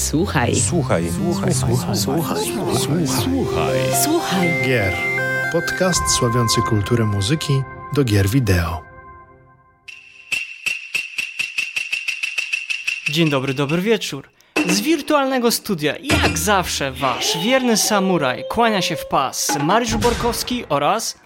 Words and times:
Słuchaj. 0.00 0.56
Słuchaj. 0.56 1.10
Słuchaj. 1.12 1.54
Słuchaj. 1.54 1.96
Słuchaj. 1.96 2.36
Słuchaj. 2.86 3.06
Słuchaj. 3.06 3.78
Słuchaj. 4.04 4.48
Gier. 4.66 4.94
Podcast 5.52 6.02
sławiący 6.18 6.62
kulturę 6.62 7.04
muzyki 7.04 7.62
do 7.92 8.04
gier 8.04 8.28
wideo. 8.28 8.82
Dzień 13.08 13.30
dobry, 13.30 13.54
dobry 13.54 13.82
wieczór. 13.82 14.28
Z 14.66 14.80
wirtualnego 14.80 15.50
studia, 15.50 15.94
jak 16.02 16.38
zawsze, 16.38 16.92
wasz 16.92 17.38
wierny 17.44 17.76
samuraj 17.76 18.44
kłania 18.48 18.82
się 18.82 18.96
w 18.96 19.06
pas 19.06 19.58
Mariusz 19.62 19.96
Borkowski 19.96 20.64
oraz 20.68 21.18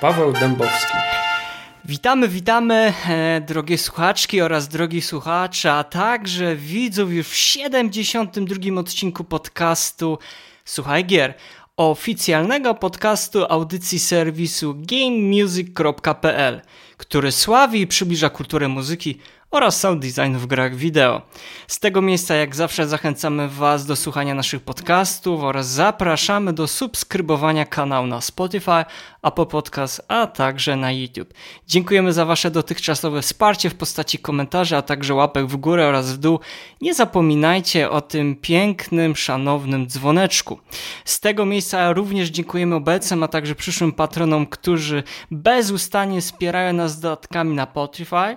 Paweł 0.00 0.32
Dębowski. 0.32 0.94
Witamy, 1.84 2.28
witamy 2.28 2.92
e, 3.08 3.40
drogie 3.40 3.78
słuchaczki 3.78 4.40
oraz 4.40 4.68
drogi 4.68 5.02
słuchacze, 5.02 5.72
a 5.72 5.84
także 5.84 6.56
widzów 6.56 7.12
już 7.12 7.28
w 7.28 7.34
72 7.34 8.80
odcinku 8.80 9.24
podcastu 9.24 10.18
Słuchaj 10.64 11.04
Gier, 11.04 11.34
oficjalnego 11.76 12.74
podcastu 12.74 13.44
audycji 13.48 13.98
serwisu 13.98 14.74
gamemusic.pl, 14.78 16.60
który 16.96 17.32
sławi 17.32 17.80
i 17.80 17.86
przybliża 17.86 18.30
kulturę 18.30 18.68
muzyki 18.68 19.18
oraz 19.50 19.80
sound 19.80 20.02
design 20.02 20.34
w 20.34 20.46
grach 20.46 20.76
wideo. 20.76 21.22
Z 21.66 21.78
tego 21.78 22.02
miejsca 22.02 22.34
jak 22.34 22.56
zawsze 22.56 22.88
zachęcamy 22.88 23.48
Was 23.48 23.86
do 23.86 23.96
słuchania 23.96 24.34
naszych 24.34 24.62
podcastów 24.62 25.42
oraz 25.42 25.66
zapraszamy 25.66 26.52
do 26.52 26.68
subskrybowania 26.68 27.64
kanału 27.64 28.06
na 28.06 28.20
Spotify, 28.20 28.84
Apple 29.22 29.46
Podcast, 29.46 30.04
a 30.08 30.26
także 30.26 30.76
na 30.76 30.92
YouTube. 30.92 31.34
Dziękujemy 31.66 32.12
za 32.12 32.24
Wasze 32.24 32.50
dotychczasowe 32.50 33.22
wsparcie 33.22 33.70
w 33.70 33.74
postaci 33.74 34.18
komentarzy, 34.18 34.76
a 34.76 34.82
także 34.82 35.14
łapek 35.14 35.46
w 35.46 35.56
górę 35.56 35.86
oraz 35.86 36.12
w 36.12 36.18
dół. 36.18 36.40
Nie 36.80 36.94
zapominajcie 36.94 37.90
o 37.90 38.00
tym 38.00 38.36
pięknym, 38.36 39.16
szanownym 39.16 39.86
dzwoneczku. 39.86 40.58
Z 41.04 41.20
tego 41.20 41.46
miejsca 41.46 41.92
również 41.92 42.28
dziękujemy 42.28 42.74
obecnym, 42.74 43.22
a 43.22 43.28
także 43.28 43.54
przyszłym 43.54 43.92
patronom, 43.92 44.46
którzy 44.46 45.02
bezustannie 45.30 46.20
wspierają 46.20 46.72
nas 46.72 47.00
dodatkami 47.00 47.54
na 47.54 47.64
Spotify. 47.64 48.36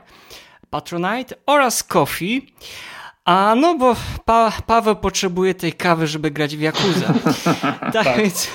Patronite 0.74 1.36
oraz 1.46 1.84
Coffee. 1.84 2.48
A 3.26 3.56
no 3.56 3.78
bo 3.78 3.96
pa 4.26 4.52
Paweł 4.68 4.96
potrzebuje 4.96 5.54
tej 5.54 5.74
kawy, 5.74 6.08
żeby 6.08 6.32
grać 6.32 6.58
w 6.58 6.62
Yakuza. 6.62 7.14
tak 7.94 8.18
więc. 8.18 8.52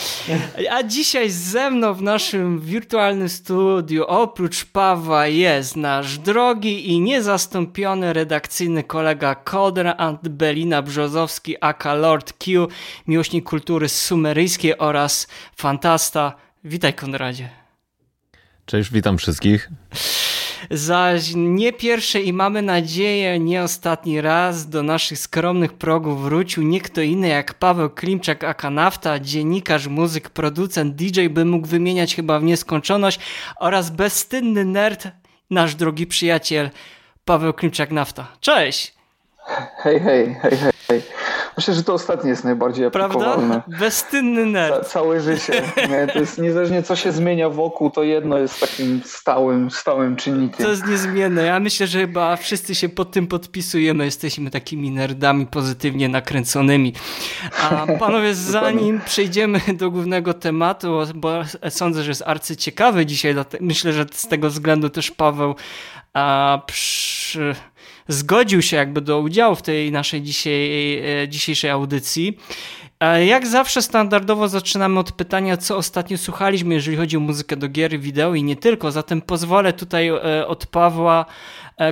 A 0.76 0.82
dzisiaj 0.82 1.30
ze 1.30 1.70
mną 1.70 1.94
w 1.94 2.02
naszym 2.02 2.60
wirtualnym 2.60 3.28
studiu 3.28 4.04
oprócz 4.06 4.64
Pawła 4.64 5.26
jest 5.26 5.76
nasz 5.76 6.18
drogi 6.18 6.88
i 6.88 7.00
niezastąpiony 7.00 8.12
redakcyjny 8.12 8.84
kolega 8.84 9.34
Konrad 9.34 10.28
Belina 10.28 10.82
Brzozowski, 10.82 11.56
aka 11.60 11.94
Lord 11.94 12.32
Q, 12.32 12.68
miłośnik 13.06 13.44
kultury 13.44 13.88
sumeryjskiej 13.88 14.78
oraz 14.78 15.26
fantasta. 15.56 16.32
Witaj 16.64 16.94
Konradzie. 16.94 17.48
Cześć, 18.66 18.92
witam 18.92 19.18
wszystkich. 19.18 19.70
Zaś 20.70 21.32
nie 21.34 21.72
pierwszy 21.72 22.20
i 22.20 22.32
mamy 22.32 22.62
nadzieję 22.62 23.38
nie 23.38 23.62
ostatni 23.62 24.20
raz 24.20 24.68
do 24.68 24.82
naszych 24.82 25.18
skromnych 25.18 25.72
progów 25.72 26.22
wrócił 26.22 26.62
nie 26.62 26.80
kto 26.80 27.00
inny 27.00 27.28
jak 27.28 27.54
Paweł 27.54 27.90
Klimczak 27.90 28.44
Akanafta, 28.44 29.20
dziennikarz, 29.20 29.86
muzyk, 29.86 30.30
producent, 30.30 30.94
DJ, 30.94 31.26
by 31.26 31.44
mógł 31.44 31.66
wymieniać 31.66 32.14
chyba 32.14 32.38
w 32.38 32.42
nieskończoność 32.44 33.20
oraz 33.60 33.90
bezstydny 33.90 34.64
nerd, 34.64 35.08
nasz 35.50 35.74
drogi 35.74 36.06
przyjaciel 36.06 36.70
Paweł 37.24 37.52
Klimczak 37.52 37.90
Nafta. 37.90 38.26
Cześć! 38.40 38.95
Hej, 39.76 40.00
hej, 40.00 40.34
hej, 40.42 40.58
hej. 40.88 41.02
Myślę, 41.56 41.74
że 41.74 41.84
to 41.84 41.94
ostatnie 41.94 42.30
jest 42.30 42.44
najbardziej 42.44 42.86
aplikowalne. 42.86 43.60
Prawda? 43.62 43.78
Bezstydny 43.78 44.46
nerd. 44.46 44.74
Ca 44.74 44.84
całe 44.84 45.20
życie. 45.20 45.62
Nie? 45.90 46.06
To 46.06 46.18
jest 46.18 46.38
niezależnie 46.38 46.82
co 46.82 46.96
się 46.96 47.12
zmienia 47.12 47.50
wokół, 47.50 47.90
to 47.90 48.02
jedno 48.02 48.38
jest 48.38 48.60
takim 48.60 49.02
stałym, 49.04 49.70
stałym 49.70 50.16
czynnikiem. 50.16 50.66
To 50.66 50.70
jest 50.70 50.86
niezmienne. 50.86 51.42
Ja 51.42 51.60
myślę, 51.60 51.86
że 51.86 51.98
chyba 51.98 52.36
wszyscy 52.36 52.74
się 52.74 52.88
pod 52.88 53.10
tym 53.10 53.26
podpisujemy. 53.26 54.04
Jesteśmy 54.04 54.50
takimi 54.50 54.90
nerdami 54.90 55.46
pozytywnie 55.46 56.08
nakręconymi. 56.08 56.92
A 57.62 57.86
panowie, 57.98 58.34
zanim 58.34 59.00
przejdziemy 59.00 59.60
do 59.74 59.90
głównego 59.90 60.34
tematu, 60.34 60.98
bo 61.14 61.42
sądzę, 61.70 62.02
że 62.02 62.10
jest 62.10 62.22
arcyciekawy 62.26 63.06
dzisiaj, 63.06 63.34
myślę, 63.60 63.92
że 63.92 64.06
z 64.12 64.28
tego 64.28 64.50
względu 64.50 64.90
też 64.90 65.10
Paweł 65.10 65.54
a, 66.14 66.62
przy 66.66 67.54
zgodził 68.08 68.62
się 68.62 68.76
jakby 68.76 69.00
do 69.00 69.20
udziału 69.20 69.56
w 69.56 69.62
tej 69.62 69.92
naszej 69.92 70.22
dzisiaj, 70.22 70.70
dzisiejszej 71.28 71.70
audycji. 71.70 72.38
Jak 73.26 73.46
zawsze 73.46 73.82
standardowo 73.82 74.48
zaczynamy 74.48 75.00
od 75.00 75.12
pytania, 75.12 75.56
co 75.56 75.76
ostatnio 75.76 76.18
słuchaliśmy, 76.18 76.74
jeżeli 76.74 76.96
chodzi 76.96 77.16
o 77.16 77.20
muzykę 77.20 77.56
do 77.56 77.68
gier, 77.68 78.00
wideo 78.00 78.34
i 78.34 78.42
nie 78.42 78.56
tylko. 78.56 78.92
Zatem 78.92 79.20
pozwolę 79.20 79.72
tutaj 79.72 80.10
od 80.46 80.66
Pawła 80.66 81.26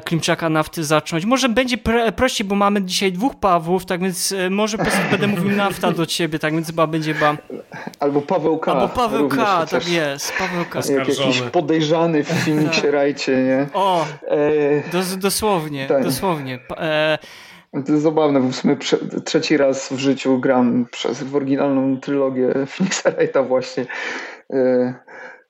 Klimczaka 0.05 0.49
Nafty 0.49 0.84
zacząć. 0.84 1.25
Może 1.25 1.49
będzie 1.49 1.77
prościej, 2.17 2.47
bo 2.47 2.55
mamy 2.55 2.83
dzisiaj 2.83 3.12
dwóch 3.12 3.34
Pawłów, 3.34 3.87
tak 3.87 4.00
więc 4.00 4.34
może 4.50 4.78
po 4.78 4.84
prostu 4.84 5.00
będę 5.11 5.27
mówił 5.27 5.50
Nafta 5.56 5.93
do 5.93 6.06
ciebie, 6.06 6.39
tak 6.39 6.53
więc 6.55 6.67
chyba 6.67 6.87
będzie 6.87 7.15
chyba... 7.15 7.37
Albo 8.00 8.21
Paweł 8.21 8.59
K. 8.59 8.73
Albo 8.73 8.89
Paweł 8.89 9.28
K, 9.28 9.67
tak 9.71 9.89
jest. 9.89 10.33
Paweł 10.39 10.65
K. 10.71 10.81
Jak 10.89 11.09
jakiś 11.09 11.41
podejrzany 11.41 12.25
w 12.25 12.28
filmiksie 12.28 12.83
tak. 12.83 12.93
Rajcie, 12.93 13.37
nie? 13.43 13.67
O, 13.75 14.06
e... 14.28 14.91
dos 14.93 15.17
dosłownie, 15.17 15.87
tak. 15.87 16.05
dosłownie. 16.05 16.59
E... 16.71 17.19
To 17.87 17.93
jest 17.93 18.03
zabawne, 18.03 18.41
bo 18.41 18.49
w 18.49 18.56
sumie 18.56 18.77
trzeci 19.25 19.56
raz 19.56 19.93
w 19.93 19.99
życiu 19.99 20.39
gram 20.39 20.87
przez 20.91 21.23
w 21.23 21.37
oryginalną 21.37 22.00
trylogię 22.00 22.53
Phoenixa 22.67 23.11
Wrighta 23.11 23.43
właśnie. 23.43 23.87
E... 24.53 24.94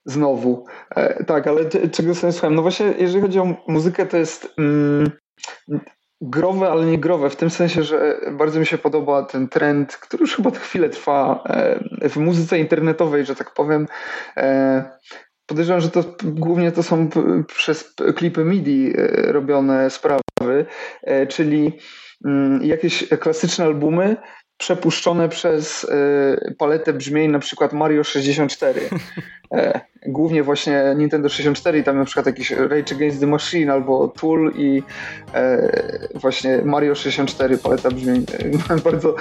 Znowu. 0.06 0.64
E, 0.96 1.24
tak, 1.24 1.46
ale 1.46 1.64
czego 1.92 2.14
sobie 2.14 2.32
słuchałem? 2.32 2.54
No 2.54 2.62
właśnie, 2.62 2.94
jeżeli 2.98 3.22
chodzi 3.22 3.38
o 3.38 3.56
muzykę, 3.68 4.06
to 4.06 4.16
jest 4.16 4.54
mm, 4.58 5.10
growe, 6.20 6.70
ale 6.70 6.86
nie 6.86 6.98
growe, 6.98 7.30
w 7.30 7.36
tym 7.36 7.50
sensie, 7.50 7.82
że 7.82 8.20
bardzo 8.32 8.60
mi 8.60 8.66
się 8.66 8.78
podoba 8.78 9.22
ten 9.22 9.48
trend, 9.48 9.96
który 9.96 10.20
już 10.20 10.36
chyba 10.36 10.50
chwilę 10.50 10.88
trwa 10.88 11.44
e, 11.46 12.08
w 12.08 12.16
muzyce 12.16 12.58
internetowej, 12.58 13.26
że 13.26 13.34
tak 13.34 13.54
powiem. 13.54 13.86
E, 14.36 14.84
podejrzewam, 15.46 15.80
że 15.80 15.90
to 15.90 16.04
głównie 16.24 16.72
to 16.72 16.82
są 16.82 17.08
przez 17.46 17.94
klipy 18.16 18.44
MIDI 18.44 18.92
robione 19.16 19.90
sprawy, 19.90 20.66
czyli 21.28 21.78
mm, 22.24 22.62
jakieś 22.62 23.08
klasyczne 23.08 23.64
albumy 23.64 24.16
przepuszczone 24.56 25.28
przez 25.28 25.86
paletę 26.58 26.92
brzmień 26.92 27.30
na 27.30 27.38
przykład 27.38 27.72
Mario 27.72 28.04
64 28.04 28.80
głównie 30.06 30.42
właśnie 30.42 30.94
Nintendo 30.96 31.28
64 31.28 31.78
i 31.78 31.84
tam 31.84 31.98
na 31.98 32.04
przykład 32.04 32.26
jakiś 32.26 32.50
Rage 32.50 32.94
Against 32.94 33.20
the 33.20 33.26
Machine 33.26 33.72
albo 33.72 34.08
Tool 34.08 34.52
i 34.56 34.82
e, 35.34 35.70
właśnie 36.14 36.62
Mario 36.64 36.94
64 36.94 37.58
paleta 37.58 37.90
brzmień. 37.90 38.26
bardzo, 38.84 39.14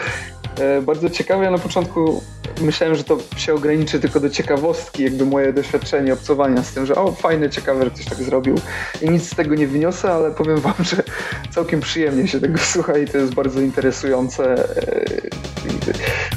e, 0.60 0.82
bardzo 0.82 1.10
ciekawe. 1.10 1.44
Ja 1.44 1.52
na 1.52 1.58
początku 1.58 2.22
myślałem, 2.62 2.96
że 2.96 3.04
to 3.04 3.18
się 3.38 3.54
ograniczy 3.54 4.00
tylko 4.00 4.20
do 4.20 4.30
ciekawostki, 4.30 5.04
jakby 5.04 5.26
moje 5.26 5.54
doświadczenie 5.54 6.14
obcowania 6.14 6.64
z 6.64 6.74
tym, 6.74 6.86
że 6.86 6.96
o 6.96 7.12
fajne, 7.12 7.50
ciekawe, 7.50 7.84
że 7.84 7.92
ktoś 7.92 8.06
tak 8.06 8.18
zrobił 8.18 8.56
i 9.02 9.10
nic 9.10 9.32
z 9.32 9.36
tego 9.36 9.56
nie 9.56 9.68
wyniosę, 9.68 10.12
ale 10.12 10.32
powiem 10.32 10.58
wam, 10.58 10.74
że 10.80 11.04
całkiem 11.52 11.80
przyjemnie 11.80 12.28
się 12.28 12.40
tego 12.40 12.58
słucha 12.58 12.98
i 12.98 13.08
to 13.08 13.18
jest 13.18 13.34
bardzo 13.34 13.62
interesujące. 13.62 14.54
E, 14.54 15.06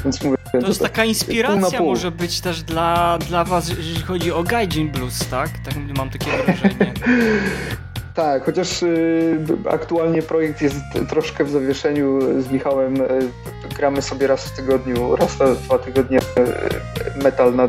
więc 0.03 0.23
mówię, 0.23 0.37
to 0.51 0.67
jest 0.67 0.81
taka 0.81 1.05
inspiracja 1.05 1.79
może 1.79 2.11
być 2.11 2.41
też 2.41 2.63
dla, 2.63 3.17
dla 3.17 3.43
was, 3.43 3.69
jeżeli 3.69 4.01
chodzi 4.01 4.31
o 4.31 4.36
Gaijin 4.43 4.91
Blues, 4.91 5.27
tak? 5.27 5.49
Tak 5.65 5.73
mam 5.97 6.09
takie 6.09 6.31
wrażenie. 6.31 6.93
Tak, 8.17 8.45
chociaż 8.45 8.83
y, 8.83 9.39
aktualnie 9.69 10.21
projekt 10.21 10.61
jest 10.61 10.75
troszkę 11.09 11.43
w 11.43 11.49
zawieszeniu 11.49 12.41
z 12.41 12.51
Michałem. 12.51 13.01
Y, 13.01 13.29
gramy 13.77 14.01
sobie 14.01 14.27
raz 14.27 14.45
w 14.45 14.55
tygodniu, 14.55 15.15
raz 15.15 15.39
na 15.39 15.45
dwa 15.45 15.79
tygodnie 15.79 16.17
y, 16.17 17.23
metal 17.23 17.55
na 17.55 17.67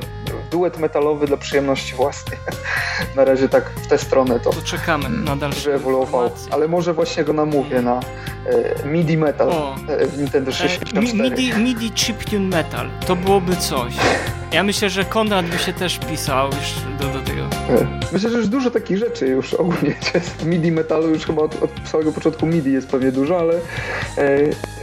duet 0.51 0.79
metalowy 0.79 1.27
dla 1.27 1.37
przyjemności 1.37 1.95
własnej. 1.95 2.39
na 3.17 3.25
razie 3.25 3.49
tak 3.49 3.71
w 3.71 3.87
tę 3.87 3.99
stronę 3.99 4.41
to, 4.41 4.51
to 4.51 4.63
czekamy 4.63 5.09
na 5.09 5.37
dalsze 5.37 5.75
ewoluował. 5.75 6.31
Ale 6.51 6.69
może 6.69 6.95
właśnie 6.95 7.25
go 7.25 7.33
namówię 7.33 7.83
na 7.83 8.01
e, 8.47 8.89
MIDI 8.89 9.17
metal 9.17 9.51
o. 9.51 9.77
E, 9.89 10.07
w 10.07 10.19
Nintendo 10.19 10.53
64. 10.53 11.09
E, 11.09 11.31
MIDI, 11.31 11.55
MIDI 11.55 11.91
chiptune 11.91 12.49
metal, 12.49 12.91
to 13.07 13.17
byłoby 13.17 13.57
coś. 13.57 13.95
Ja 14.53 14.63
myślę, 14.63 14.91
że 14.91 15.05
Konrad 15.05 15.47
by 15.47 15.59
się 15.59 15.73
też 15.73 15.99
pisał 15.99 16.47
już 16.47 16.99
do, 16.99 17.19
do 17.19 17.25
tego. 17.25 17.43
E, 17.43 18.01
myślę, 18.13 18.31
że 18.31 18.39
już 18.39 18.49
dużo 18.49 18.71
takich 18.71 18.99
rzeczy 18.99 19.27
już 19.27 19.55
ogólnie 19.55 19.95
jest. 20.15 20.45
MIDI 20.45 20.73
metalu 20.73 21.09
już 21.09 21.27
chyba 21.27 21.43
od, 21.43 21.63
od 21.63 21.71
samego 21.89 22.13
początku 22.13 22.47
MIDI 22.47 22.73
jest 22.73 22.89
pewnie 22.89 23.13
dużo, 23.13 23.39
ale 23.39 23.55
e, 23.55 23.61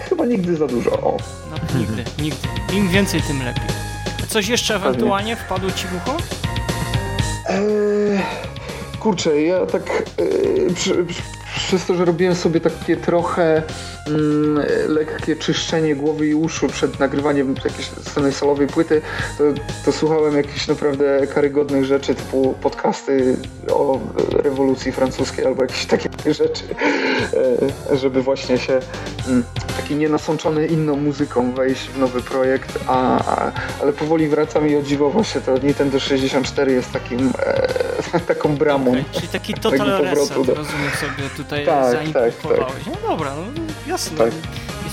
chyba 0.09 0.25
nigdy 0.25 0.56
za 0.56 0.67
dużo. 0.67 0.91
O. 0.91 1.17
No, 1.51 1.79
nigdy, 1.79 2.03
nigdy. 2.21 2.47
Im 2.73 2.89
więcej, 2.89 3.21
tym 3.21 3.45
lepiej. 3.45 3.94
Coś 4.35 4.47
jeszcze 4.47 4.75
ewentualnie 4.75 5.35
wpadło 5.35 5.71
ci 5.71 5.87
w 5.87 5.95
ucho? 5.95 6.17
Eee, 7.49 8.19
kurczę, 8.99 9.41
ja 9.41 9.65
tak 9.65 10.03
e, 10.17 10.73
przy, 10.73 11.05
przy, 11.05 11.21
przez 11.67 11.85
to, 11.85 11.95
że 11.95 12.05
robiłem 12.05 12.35
sobie 12.35 12.59
takie 12.59 12.97
trochę 12.97 13.63
lekkie 14.87 15.35
czyszczenie 15.35 15.95
głowy 15.95 16.27
i 16.27 16.35
uszu 16.35 16.67
przed 16.67 16.99
nagrywaniem 16.99 17.55
jakiejś 17.65 17.87
sceny 17.87 18.31
solowej 18.31 18.67
płyty, 18.67 19.01
to, 19.37 19.43
to 19.85 19.91
słuchałem 19.91 20.37
jakichś 20.37 20.67
naprawdę 20.67 21.27
karygodnych 21.27 21.85
rzeczy, 21.85 22.15
typu 22.15 22.55
podcasty 22.61 23.37
o 23.71 23.99
rewolucji 24.31 24.91
francuskiej 24.91 25.45
albo 25.45 25.61
jakieś 25.61 25.85
takie 25.85 26.09
rzeczy, 26.33 26.63
e, 27.91 27.97
żeby 27.97 28.21
właśnie 28.21 28.57
się 28.57 28.79
mm, 29.27 29.43
taki 29.77 29.95
nienasączony 29.95 30.67
inną 30.67 30.95
muzyką 30.95 31.51
wejść 31.53 31.87
w 31.89 31.99
nowy 31.99 32.21
projekt, 32.21 32.79
a, 32.87 33.17
a, 33.17 33.51
ale 33.81 33.93
powoli 33.93 34.27
wracam 34.27 34.69
i 34.69 34.75
o 34.75 34.81
dziwo 34.81 35.09
właśnie 35.09 35.41
to 35.41 35.57
Nintendo 35.57 35.99
64 35.99 36.71
jest 36.71 36.91
takim 36.91 37.31
e, 38.13 38.19
taką 38.27 38.55
bramą. 38.57 38.91
Okay, 38.91 39.03
czyli 39.11 39.27
taki 39.27 39.53
total 39.53 40.01
reset, 40.01 40.29
do... 40.29 40.53
rozumiem 40.55 40.91
sobie 40.99 41.29
tutaj 41.37 41.65
tak. 41.65 41.93
Tak, 42.13 42.13
tak. 42.13 42.73
No 42.85 43.09
dobra, 43.09 43.35
no 43.35 43.65
jasne. 43.95 44.18
Tak. 44.18 44.33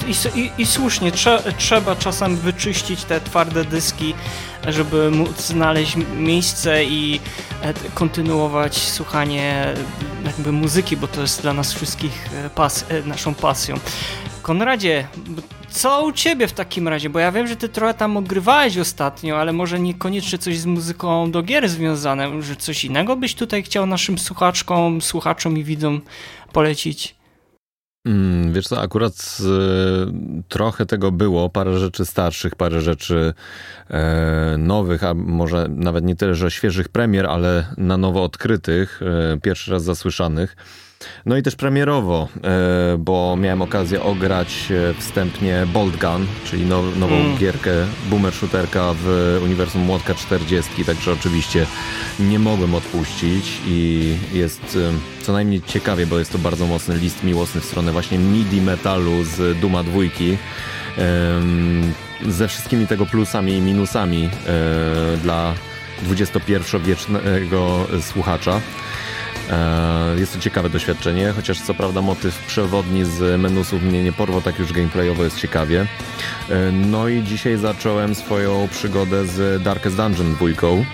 I, 0.09 0.41
i, 0.41 0.51
I, 0.59 0.67
słusznie, 0.67 1.13
trze, 1.13 1.43
trzeba 1.59 1.97
czasem 1.97 2.37
wyczyścić 2.37 3.05
te 3.05 3.21
twarde 3.21 3.65
dyski, 3.65 4.15
żeby 4.69 5.11
móc 5.11 5.47
znaleźć 5.47 5.97
miejsce 6.17 6.85
i 6.85 7.21
e, 7.63 7.75
kontynuować 7.95 8.79
słuchanie 8.79 9.75
jakby 10.25 10.53
muzyki, 10.53 10.97
bo 10.97 11.09
to 11.09 11.21
jest 11.21 11.43
dla 11.43 11.53
nas 11.53 11.73
wszystkich 11.73 12.29
e, 12.35 12.51
pas, 12.51 12.85
e, 12.89 13.03
naszą 13.03 13.35
pasją. 13.35 13.77
Konradzie, 14.43 15.07
co 15.71 16.05
u 16.05 16.13
ciebie 16.13 16.49
w 16.49 16.53
takim 16.53 16.89
razie? 16.89 17.11
Bo 17.11 17.19
ja 17.19 17.33
wiem, 17.33 17.47
że 17.47 17.57
ty 17.57 17.69
trochę 17.69 17.95
tam 17.95 18.17
ogrywałeś 18.17 18.79
ostatnio, 18.79 19.41
ale 19.41 19.53
może 19.53 19.81
niekoniecznie 19.81 20.39
coś 20.39 20.59
z 20.59 20.67
muzyką 20.67 21.31
do 21.31 21.43
gier 21.43 21.69
związane, 21.69 22.43
że 22.43 22.57
coś 22.57 22.85
innego 22.85 23.17
byś 23.17 23.35
tutaj 23.35 23.63
chciał 23.63 23.87
naszym 23.87 24.19
słuchaczkom, 24.19 25.01
słuchaczom 25.01 25.59
i 25.59 25.65
widzom 25.65 26.01
polecić? 26.53 27.22
Mm, 28.07 28.53
wiesz 28.53 28.69
co, 28.69 28.81
akurat 28.81 29.39
y, 29.41 30.43
trochę 30.49 30.87
tego 30.87 31.13
było, 31.13 31.51
parę 31.51 31.79
rzeczy 31.79 32.07
starszych, 32.07 32.55
parę 32.55 32.81
rzeczy 32.81 33.35
e, 33.91 34.57
nowych, 34.59 35.05
a 35.05 35.15
może 35.15 35.69
nawet 35.69 36.05
nie 36.05 36.17
tyle, 36.17 36.35
że 36.35 36.51
świeżych 36.51 36.89
premier, 36.89 37.27
ale 37.27 37.67
na 37.77 37.97
nowo 37.97 38.25
odkrytych, 38.25 39.01
e, 39.03 39.41
pierwszy 39.41 39.71
raz 39.71 39.85
zasłyszanych. 39.85 40.57
No 41.27 41.37
i 41.37 41.43
też 41.43 41.57
premierowo, 41.57 42.29
e, 42.45 42.99
bo 42.99 43.37
miałem 43.37 43.63
okazję 43.63 44.03
ograć 44.03 44.69
e, 44.71 44.95
wstępnie 44.95 45.67
Bolt 45.73 45.97
Gun, 45.97 46.27
czyli 46.45 46.65
now, 46.67 46.97
nową 46.97 47.15
mm. 47.15 47.37
gierkę 47.37 47.71
boomer 48.11 48.33
shooterka 48.33 48.95
w 48.99 49.41
uniwersum 49.45 49.83
Młotka 49.83 50.15
40, 50.15 50.85
także 50.85 51.13
oczywiście 51.13 51.67
nie 52.21 52.39
mogłem 52.39 52.75
odpuścić 52.75 53.61
i 53.67 54.15
jest 54.33 54.79
e, 55.21 55.23
co 55.25 55.33
najmniej 55.33 55.63
ciekawie, 55.67 56.07
bo 56.07 56.19
jest 56.19 56.33
to 56.33 56.39
bardzo 56.39 56.67
mocny 56.67 56.97
list 56.97 57.25
miłosny 57.25 57.61
w 57.61 57.65
stronę 57.65 57.93
właśnie 57.93 58.19
midi 58.19 58.61
metalu 58.61 59.25
z 59.25 59.59
Duma 59.59 59.83
dwójki 59.83 60.39
ze 62.29 62.49
wszystkimi 62.49 62.87
tego 62.87 63.07
plusami 63.07 63.53
i 63.53 63.61
minusami 63.61 64.31
dla 65.23 65.55
XXI-wiecznego 66.11 67.87
słuchacza. 68.01 68.61
E, 69.51 70.15
jest 70.21 70.33
to 70.35 70.39
ciekawe 70.41 70.71
doświadczenie, 70.71 71.33
chociaż 71.37 71.61
co 71.61 71.75
prawda 71.75 72.03
motyw 72.03 72.39
przewodni 72.47 73.05
z 73.05 73.41
menusów 73.41 73.83
mnie 73.83 74.05
nie 74.05 74.13
porwał, 74.13 74.43
tak 74.43 74.59
już 74.59 74.73
gameplayowo 74.73 75.25
jest 75.25 75.41
ciekawie. 75.41 75.87
E, 76.51 76.73
no 76.73 77.09
i 77.09 77.23
dzisiaj 77.23 77.57
zacząłem 77.57 78.15
swoją 78.15 78.69
przygodę 78.71 79.27
z 79.27 79.63
Darkest 79.63 79.97
Dungeon 79.97 80.35
dwójką. 80.35 80.85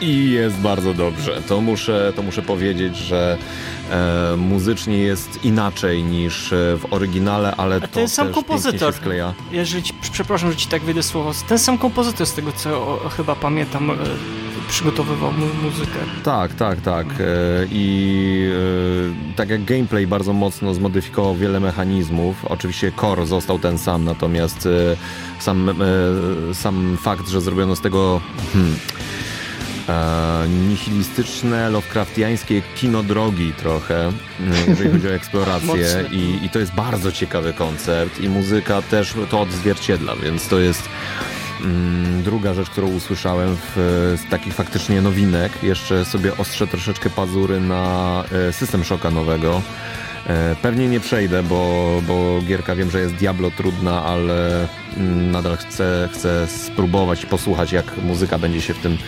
I 0.00 0.30
jest 0.30 0.56
bardzo 0.56 0.94
dobrze. 0.94 1.42
To 1.48 1.60
muszę, 1.60 2.12
to 2.16 2.22
muszę 2.22 2.42
powiedzieć, 2.42 2.96
że 2.96 3.38
e, 3.90 4.36
muzycznie 4.36 4.98
jest 4.98 5.44
inaczej 5.44 6.02
niż 6.02 6.48
w 6.50 6.82
oryginale, 6.90 7.54
ale 7.56 7.76
A 7.82 7.86
ten 7.88 8.08
sam 8.08 8.32
kompozytor. 8.32 8.94
skleja. 8.94 9.34
Jeżeli 9.52 9.82
ci, 9.82 9.94
przepraszam, 10.12 10.50
że 10.50 10.56
ci 10.56 10.68
tak 10.68 10.82
wyjdę 10.82 11.02
słowo. 11.02 11.32
Ten 11.48 11.58
sam 11.58 11.78
kompozytor 11.78 12.26
z 12.26 12.34
tego, 12.34 12.52
co 12.52 13.00
chyba 13.16 13.34
pamiętam, 13.34 13.90
e, 13.90 13.94
przygotowywał 14.68 15.32
mu 15.32 15.46
muzykę. 15.62 15.98
Tak, 16.24 16.54
tak, 16.54 16.80
tak. 16.80 17.06
E, 17.06 17.24
I 17.70 18.50
e, 19.32 19.34
tak 19.36 19.50
jak 19.50 19.64
gameplay 19.64 20.06
bardzo 20.06 20.32
mocno 20.32 20.74
zmodyfikował 20.74 21.36
wiele 21.36 21.60
mechanizmów. 21.60 22.44
Oczywiście 22.44 22.92
core 23.00 23.26
został 23.26 23.58
ten 23.58 23.78
sam, 23.78 24.04
natomiast 24.04 24.66
e, 24.66 24.96
sam, 25.38 25.70
sam 26.52 26.98
fakt, 27.02 27.28
że 27.28 27.40
zrobiono 27.40 27.76
z 27.76 27.80
tego 27.80 28.20
hmm, 28.52 28.76
nihilistyczne, 30.68 31.70
lovecraftiańskie 31.70 32.62
kino 32.76 33.02
drogi 33.02 33.52
trochę, 33.52 34.12
jeżeli 34.68 34.90
chodzi 34.90 35.08
o 35.08 35.14
eksplorację 35.20 36.04
I, 36.12 36.44
i 36.44 36.50
to 36.50 36.58
jest 36.58 36.74
bardzo 36.74 37.12
ciekawy 37.12 37.52
koncept 37.52 38.20
i 38.20 38.28
muzyka 38.28 38.82
też 38.82 39.14
to 39.30 39.40
odzwierciedla, 39.40 40.16
więc 40.16 40.48
to 40.48 40.58
jest 40.58 40.88
druga 42.24 42.54
rzecz, 42.54 42.70
którą 42.70 42.88
usłyszałem 42.88 43.56
w, 43.56 43.76
z 44.26 44.30
takich 44.30 44.54
faktycznie 44.54 45.02
nowinek, 45.02 45.62
jeszcze 45.62 46.04
sobie 46.04 46.36
ostrzę 46.36 46.66
troszeczkę 46.66 47.10
pazury 47.10 47.60
na 47.60 48.24
e, 48.48 48.52
system 48.52 48.84
szoka 48.84 49.10
nowego. 49.10 49.62
E, 50.26 50.56
pewnie 50.62 50.88
nie 50.88 51.00
przejdę, 51.00 51.42
bo, 51.42 51.88
bo 52.08 52.40
gierka 52.46 52.74
wiem, 52.74 52.90
że 52.90 53.00
jest 53.00 53.14
Diablo 53.14 53.50
trudna, 53.50 54.04
ale 54.04 54.68
mm, 54.96 55.30
nadal 55.30 55.56
chcę, 55.56 56.08
chcę 56.12 56.46
spróbować 56.46 57.26
posłuchać, 57.26 57.72
jak 57.72 57.96
muzyka 58.02 58.38
będzie 58.38 58.60
się 58.60 58.74
w 58.74 58.78
tym 58.78 58.98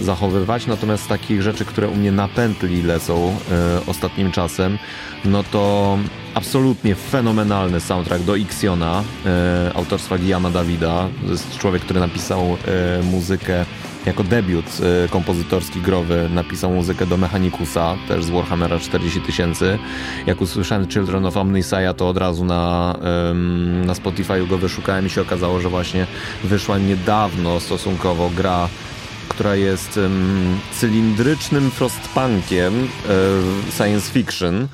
zachowywać. 0.00 0.66
Natomiast 0.66 1.04
z 1.04 1.08
takich 1.08 1.42
rzeczy, 1.42 1.64
które 1.64 1.88
u 1.88 1.96
mnie 1.96 2.12
na 2.12 2.28
pętli 2.28 2.82
lecą 2.82 3.36
e, 3.50 3.86
ostatnim 3.86 4.32
czasem, 4.32 4.78
no 5.24 5.42
to 5.42 5.98
absolutnie 6.34 6.94
fenomenalny 6.94 7.80
soundtrack 7.80 8.24
do 8.24 8.36
Ixiona 8.36 9.02
e, 9.26 9.70
autorstwa 9.74 10.18
Guillaume'a 10.18 10.52
Davida. 10.52 11.08
To 11.24 11.32
jest 11.32 11.58
człowiek, 11.58 11.82
który 11.82 12.00
napisał 12.00 12.40
e, 12.40 13.02
muzykę 13.02 13.64
jako 14.06 14.24
debiut 14.24 14.64
e, 15.04 15.08
kompozytorski 15.08 15.80
growy 15.80 16.28
napisał 16.34 16.70
muzykę 16.70 17.06
do 17.06 17.16
Mechanicusa, 17.16 17.96
też 18.08 18.24
z 18.24 18.30
Warhammera 18.30 18.78
40 18.78 19.20
tysięcy. 19.20 19.78
Jak 20.26 20.40
usłyszałem 20.40 20.88
Children 20.88 21.26
of 21.26 21.36
Omnisaia, 21.36 21.94
to 21.94 22.08
od 22.08 22.16
razu 22.16 22.44
na, 22.44 22.96
na 23.86 23.94
Spotify 23.94 24.46
go 24.46 24.58
wyszukałem 24.58 25.06
i 25.06 25.10
się 25.10 25.20
okazało, 25.20 25.60
że 25.60 25.68
właśnie 25.68 26.06
wyszła 26.44 26.78
niedawno 26.78 27.60
stosunkowo 27.60 28.30
gra 28.36 28.68
która 29.30 29.54
jest 29.56 29.96
um, 29.96 30.60
cylindrycznym 30.72 31.70
frostpunkiem 31.70 32.88
e, 33.68 33.72
science 33.72 34.12
fiction, 34.12 34.68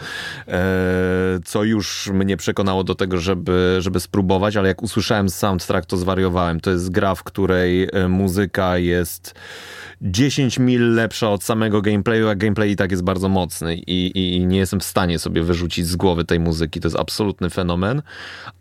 e, 0.49 0.64
co 1.44 1.64
już 1.64 2.11
mnie 2.12 2.37
przekonało 2.37 2.85
do 2.85 2.94
tego, 2.94 3.19
żeby, 3.19 3.76
żeby 3.81 4.00
spróbować, 4.00 4.57
ale 4.57 4.69
jak 4.69 4.83
usłyszałem 4.83 5.31
soundtrack, 5.31 5.87
to 5.87 5.97
zwariowałem. 5.97 6.61
To 6.61 6.71
jest 6.71 6.90
gra, 6.90 7.14
w 7.14 7.23
której 7.23 7.88
e, 7.92 8.09
muzyka 8.09 8.78
jest 8.78 9.35
10 10.00 10.59
mil 10.59 10.95
lepsza 10.95 11.31
od 11.31 11.45
samego 11.45 11.83
gameplayu, 11.83 12.29
a 12.29 12.35
gameplay 12.35 12.71
i 12.71 12.76
tak 12.76 12.91
jest 12.91 13.03
bardzo 13.03 13.29
mocny 13.29 13.76
i, 13.76 14.12
i, 14.37 14.47
nie 14.47 14.59
jestem 14.59 14.81
w 14.81 14.85
stanie 14.85 15.19
sobie 15.19 15.43
wyrzucić 15.43 15.87
z 15.87 15.97
głowy 15.97 16.25
tej 16.25 16.41
muzyki. 16.41 16.81
To 16.81 16.88
jest 16.88 16.99
absolutny 16.99 17.50
fenomen. 17.50 18.03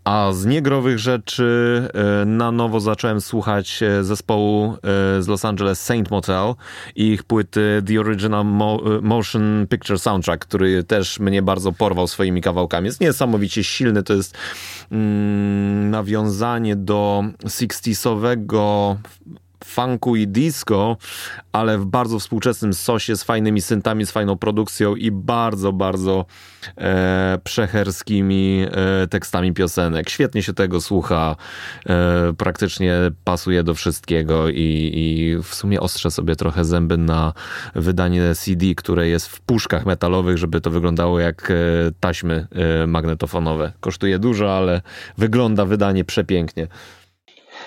A 0.04 0.32
z 0.34 0.46
niegrowych 0.46 1.00
rzeczy 1.00 1.82
e, 1.94 2.26
na 2.26 2.52
nowo 2.52 2.80
zacząłem 2.80 3.22
słuchać 3.22 3.84
e, 3.84 4.04
zespołu 4.04 4.74
e, 4.74 4.78
z 5.22 5.28
Los 5.28 5.46
Angeles 5.46 5.82
Saint 5.82 6.12
Motel 6.12 6.54
i 6.96 7.08
ich 7.12 7.24
płyty 7.24 7.84
The 7.86 8.00
Original 8.00 8.46
Mo 8.46 8.82
Motion 9.02 9.68
Picture 9.70 10.00
Soundtrack, 10.00 10.46
który 10.46 10.84
też 10.84 11.20
mnie 11.20 11.42
bardzo 11.42 11.72
porwał 11.72 12.08
swoimi 12.08 12.42
kawałkami. 12.42 12.88
Jest 12.88 13.02
niesamowicie 13.02 13.64
silny, 13.64 14.04
to 14.04 14.14
jest 14.14 14.38
mm, 14.92 15.90
nawiązanie 15.90 16.76
do 16.76 17.24
60sowego 17.44 18.96
funku 19.64 20.16
i 20.16 20.28
disco, 20.28 20.98
ale 21.52 21.78
w 21.78 21.86
bardzo 21.86 22.20
współczesnym 22.20 22.74
sosie 22.74 23.16
z 23.16 23.24
fajnymi 23.24 23.62
syntami, 23.62 24.06
z 24.06 24.12
fajną 24.12 24.38
produkcją 24.38 24.96
i 24.96 25.12
bardzo, 25.12 25.74
bardzo 25.74 26.26
e, 26.78 27.40
przecherskimi 27.44 28.66
e, 28.72 29.08
tekstami 29.08 29.54
piosenek. 29.54 30.10
Świetnie 30.10 30.44
się 30.44 30.54
tego 30.54 30.82
słucha, 30.82 31.36
e, 31.86 32.34
praktycznie 32.38 32.94
pasuje 33.24 33.64
do 33.64 33.74
wszystkiego 33.74 34.50
i, 34.50 34.92
i 34.94 35.38
w 35.44 35.56
sumie 35.56 35.82
ostrze 35.82 36.12
sobie 36.12 36.36
trochę 36.36 36.66
zęby 36.66 36.98
na 36.98 37.34
wydanie 37.76 38.36
CD, 38.36 38.66
które 38.76 39.08
jest 39.08 39.28
w 39.28 39.42
puszkach 39.42 39.86
metalowych, 39.86 40.38
żeby 40.38 40.62
to 40.62 40.72
wyglądało 40.72 41.20
jak 41.20 41.52
e, 41.52 41.56
taśmy 42.00 42.48
e, 42.84 42.88
magnetofonowe. 42.88 43.72
Kosztuje 43.80 44.20
dużo, 44.20 44.58
ale 44.58 44.82
wygląda 45.18 45.66
wydanie 45.66 46.06
przepięknie. 46.06 46.68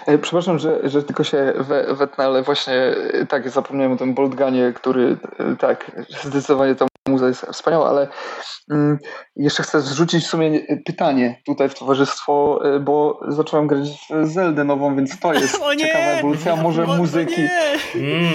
E, 0.09 0.19
przepraszam, 0.19 0.59
że, 0.59 0.88
że 0.88 1.03
tylko 1.03 1.25
się 1.25 1.53
wetnę, 1.88 2.25
ale 2.25 2.43
właśnie 2.43 2.75
e, 2.75 3.27
tak, 3.27 3.50
zapomniałem 3.50 3.93
o 3.93 3.97
tym 3.97 4.15
Boltganie, 4.15 4.73
który 4.73 5.17
e, 5.38 5.57
tak, 5.57 5.91
zdecydowanie 6.25 6.75
tą 6.75 6.87
muza 7.09 7.29
jest 7.29 7.47
wspaniała, 7.47 7.88
ale 7.88 8.09
mm, 8.71 8.99
jeszcze 9.38 9.62
chcę 9.62 9.80
zrzucić 9.80 10.25
w 10.25 10.26
sumie 10.26 10.61
pytanie 10.85 11.40
tutaj 11.47 11.68
w 11.68 11.75
towarzystwo, 11.75 12.61
y, 12.76 12.80
bo 12.80 13.21
zacząłem 13.28 13.66
grać 13.66 13.88
w 14.11 14.26
Zeldę 14.26 14.64
nową, 14.64 14.97
więc 14.97 15.18
to 15.18 15.35
jest 15.35 15.61
ciekawa 15.80 16.04
ewolucja 16.04 16.57
może 16.57 16.85
o, 16.85 16.97
muzyki 16.97 17.42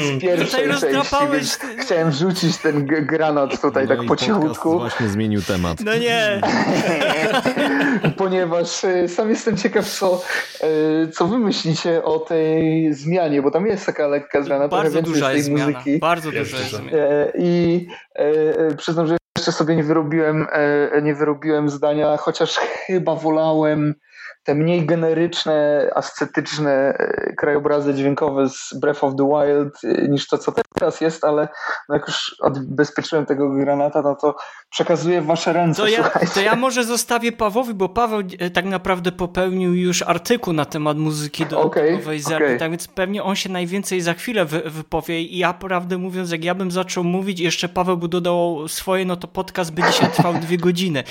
z 0.01 0.22
pierwszej 0.22 0.69
części, 0.69 1.15
więc 1.33 1.60
chciałem 1.77 2.12
rzucić 2.12 2.57
ten 2.57 2.86
granat 2.86 3.62
tutaj 3.62 3.88
no 3.88 3.95
tak 3.95 4.05
po 4.07 4.15
cichutku. 4.15 4.79
właśnie 4.79 5.07
zmienił 5.07 5.41
temat. 5.41 5.77
No 5.86 5.98
nie. 5.98 6.41
Ponieważ 8.17 8.83
y, 8.83 9.07
sam 9.07 9.29
jestem 9.29 9.57
ciekaw, 9.57 9.89
co, 9.89 10.22
co 11.13 11.27
wy 11.27 11.38
myślicie 11.38 12.03
o 12.03 12.19
tej 12.19 12.93
zmianie, 12.93 13.41
bo 13.41 13.51
tam 13.51 13.67
jest 13.67 13.86
taka 13.86 14.07
lekka 14.07 14.41
zmiana, 14.41 14.67
Bardzo 14.67 14.91
trochę 14.91 15.13
duża 15.13 15.27
tej 15.27 15.38
jest 15.38 15.50
muzyki. 15.50 15.83
Zmiana. 15.83 16.00
Bardzo 16.00 16.31
duża 16.31 16.57
jest 16.57 16.69
zmiana. 16.69 16.98
E, 16.98 17.31
I 17.38 17.88
e, 18.15 18.19
e, 18.19 18.75
przyznam, 18.75 19.07
że 19.07 19.17
jeszcze 19.44 19.52
sobie 19.52 19.76
nie 19.76 19.84
wyrobiłem, 19.84 20.48
nie 21.02 21.16
wyrobiłem 21.16 21.70
zdania, 21.70 22.18
chociaż 22.18 22.58
chyba 22.86 23.16
wolałem 23.16 23.96
te 24.44 24.56
mniej 24.56 24.86
generyczne, 24.86 25.90
ascetyczne 25.96 26.72
e, 26.72 27.34
krajobrazy 27.34 27.94
dźwiękowe 27.94 28.50
z 28.50 28.74
Breath 28.82 29.04
of 29.04 29.16
the 29.16 29.30
Wild 29.30 29.74
e, 29.84 30.08
niż 30.08 30.28
to, 30.28 30.38
co 30.38 30.54
teraz 30.74 31.02
jest, 31.02 31.24
ale 31.24 31.48
no 31.90 31.96
jak 31.96 32.08
już 32.08 32.36
odbezpieczyłem 32.40 33.26
tego 33.26 33.50
granata, 33.50 34.02
no 34.02 34.16
to 34.16 34.36
przekazuję 34.70 35.22
w 35.22 35.26
wasze 35.26 35.54
ręce. 35.54 35.82
To 35.82 35.88
ja, 35.88 36.10
to 36.34 36.42
ja 36.42 36.56
może 36.56 36.84
zostawię 36.84 37.32
Pawłowi, 37.32 37.74
bo 37.74 37.90
Paweł 37.90 38.22
e, 38.40 38.50
tak 38.50 38.66
naprawdę 38.66 39.12
popełnił 39.12 39.74
już 39.74 40.02
artykuł 40.02 40.54
na 40.54 40.66
temat 40.66 40.98
muzyki 40.98 41.46
do 41.46 41.62
okay, 41.62 42.00
okay. 42.28 42.58
tak 42.58 42.72
więc 42.72 42.88
pewnie 42.88 43.24
on 43.24 43.36
się 43.36 43.50
najwięcej 43.50 44.02
za 44.02 44.14
chwilę 44.14 44.46
wy, 44.46 44.62
wypowie 44.66 45.22
i 45.22 45.38
ja 45.38 45.54
prawdę 45.54 45.98
mówiąc, 45.98 46.32
jak 46.32 46.44
ja 46.44 46.56
bym 46.56 46.72
zaczął 46.72 47.04
mówić 47.04 47.40
jeszcze 47.40 47.70
Paweł 47.70 47.98
by 47.98 48.08
dodał 48.08 48.68
swoje, 48.68 49.06
no 49.06 49.16
to 49.16 49.28
podcast 49.28 49.74
by 49.74 49.82
dzisiaj 49.92 50.12
trwał 50.12 50.34
dwie 50.34 50.58
godziny. 50.58 51.04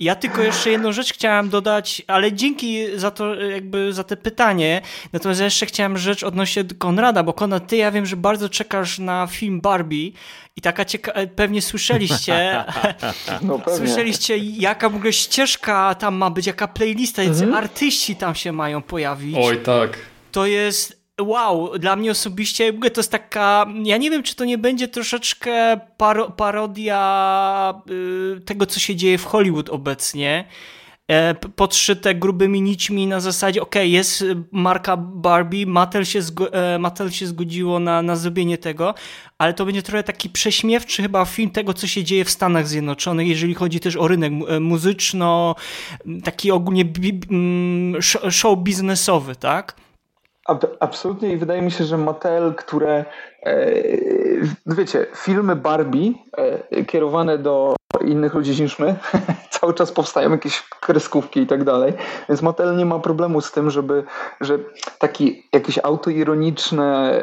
Ja 0.00 0.14
tylko 0.14 0.42
jeszcze 0.42 0.70
jedną 0.70 0.92
rzecz 0.92 1.14
chciałem 1.14 1.48
dodać, 1.48 2.02
ale 2.06 2.32
dzięki 2.32 2.71
za 2.94 3.10
to, 3.10 3.34
jakby 3.34 3.92
za 3.92 4.04
te 4.04 4.16
pytanie. 4.16 4.82
Natomiast 5.12 5.40
ja 5.40 5.44
jeszcze 5.44 5.66
chciałem 5.66 5.98
rzecz 5.98 6.22
odnośnie 6.22 6.64
Konrada, 6.78 7.22
bo 7.22 7.32
Konrad, 7.32 7.66
ty 7.66 7.76
ja 7.76 7.90
wiem, 7.90 8.06
że 8.06 8.16
bardzo 8.16 8.48
czekasz 8.48 8.98
na 8.98 9.26
film 9.26 9.60
Barbie 9.60 10.12
i 10.56 10.60
taka 10.60 10.84
cieka 10.84 11.12
pewnie 11.36 11.62
słyszeliście, 11.62 12.64
no, 13.42 13.58
pewnie. 13.58 13.78
słyszeliście 13.78 14.36
jaka 14.36 14.88
w 14.88 14.96
ogóle 14.96 15.12
ścieżka 15.12 15.94
tam 15.94 16.14
ma 16.14 16.30
być, 16.30 16.46
jaka 16.46 16.68
playlista, 16.68 17.22
jacy 17.22 17.44
mhm. 17.44 17.54
artyści 17.54 18.16
tam 18.16 18.34
się 18.34 18.52
mają 18.52 18.82
pojawić. 18.82 19.36
Oj, 19.40 19.58
tak. 19.58 19.98
To 20.32 20.46
jest 20.46 21.02
wow, 21.20 21.78
dla 21.78 21.96
mnie 21.96 22.10
osobiście 22.10 22.72
to 22.72 23.00
jest 23.00 23.10
taka, 23.10 23.66
ja 23.84 23.96
nie 23.96 24.10
wiem, 24.10 24.22
czy 24.22 24.36
to 24.36 24.44
nie 24.44 24.58
będzie 24.58 24.88
troszeczkę 24.88 25.80
paro 25.96 26.30
parodia 26.30 27.74
y, 28.36 28.40
tego, 28.40 28.66
co 28.66 28.80
się 28.80 28.96
dzieje 28.96 29.18
w 29.18 29.24
Hollywood 29.24 29.70
obecnie. 29.70 30.44
E, 31.12 31.34
podszyte 31.34 32.14
grubymi 32.14 32.62
nićmi 32.62 33.06
na 33.06 33.20
zasadzie, 33.20 33.62
ok, 33.62 33.74
jest 33.74 34.24
marka 34.52 34.96
Barbie, 34.96 35.66
Mattel 35.66 36.04
się, 36.04 36.20
e, 36.52 36.78
Mattel 36.78 37.10
się 37.10 37.26
zgodziło 37.26 37.78
na, 37.78 38.02
na 38.02 38.16
zrobienie 38.16 38.58
tego, 38.58 38.94
ale 39.38 39.54
to 39.54 39.64
będzie 39.64 39.82
trochę 39.82 40.02
taki 40.02 40.30
prześmiewczy 40.30 41.02
chyba 41.02 41.24
film 41.24 41.50
tego, 41.50 41.74
co 41.74 41.86
się 41.86 42.04
dzieje 42.04 42.24
w 42.24 42.30
Stanach 42.30 42.66
Zjednoczonych, 42.66 43.28
jeżeli 43.28 43.54
chodzi 43.54 43.80
też 43.80 43.96
o 43.96 44.08
rynek 44.08 44.32
e, 44.48 44.60
muzyczno, 44.60 45.54
taki 46.24 46.50
ogólnie 46.50 46.84
show 48.30 48.58
biznesowy, 48.58 49.36
tak? 49.36 49.76
Absolutnie 50.80 51.32
i 51.32 51.36
wydaje 51.36 51.62
mi 51.62 51.70
się, 51.70 51.84
że 51.84 51.98
Mattel, 51.98 52.54
które 52.54 53.04
wiecie, 54.66 55.06
filmy 55.14 55.56
Barbie 55.56 56.12
kierowane 56.86 57.38
do 57.38 57.76
innych 58.00 58.34
ludzi 58.34 58.62
niż 58.62 58.78
my, 58.78 58.96
cały 59.60 59.74
czas 59.74 59.92
powstają 59.92 60.30
jakieś 60.30 60.62
kreskówki 60.80 61.40
i 61.40 61.46
tak 61.46 61.64
dalej, 61.64 61.92
więc 62.28 62.42
Mattel 62.42 62.76
nie 62.76 62.86
ma 62.86 62.98
problemu 62.98 63.40
z 63.40 63.52
tym, 63.52 63.70
żeby, 63.70 64.04
że 64.40 64.58
taki 64.98 65.48
jakiś 65.52 65.78
autoironiczne, 65.78 67.20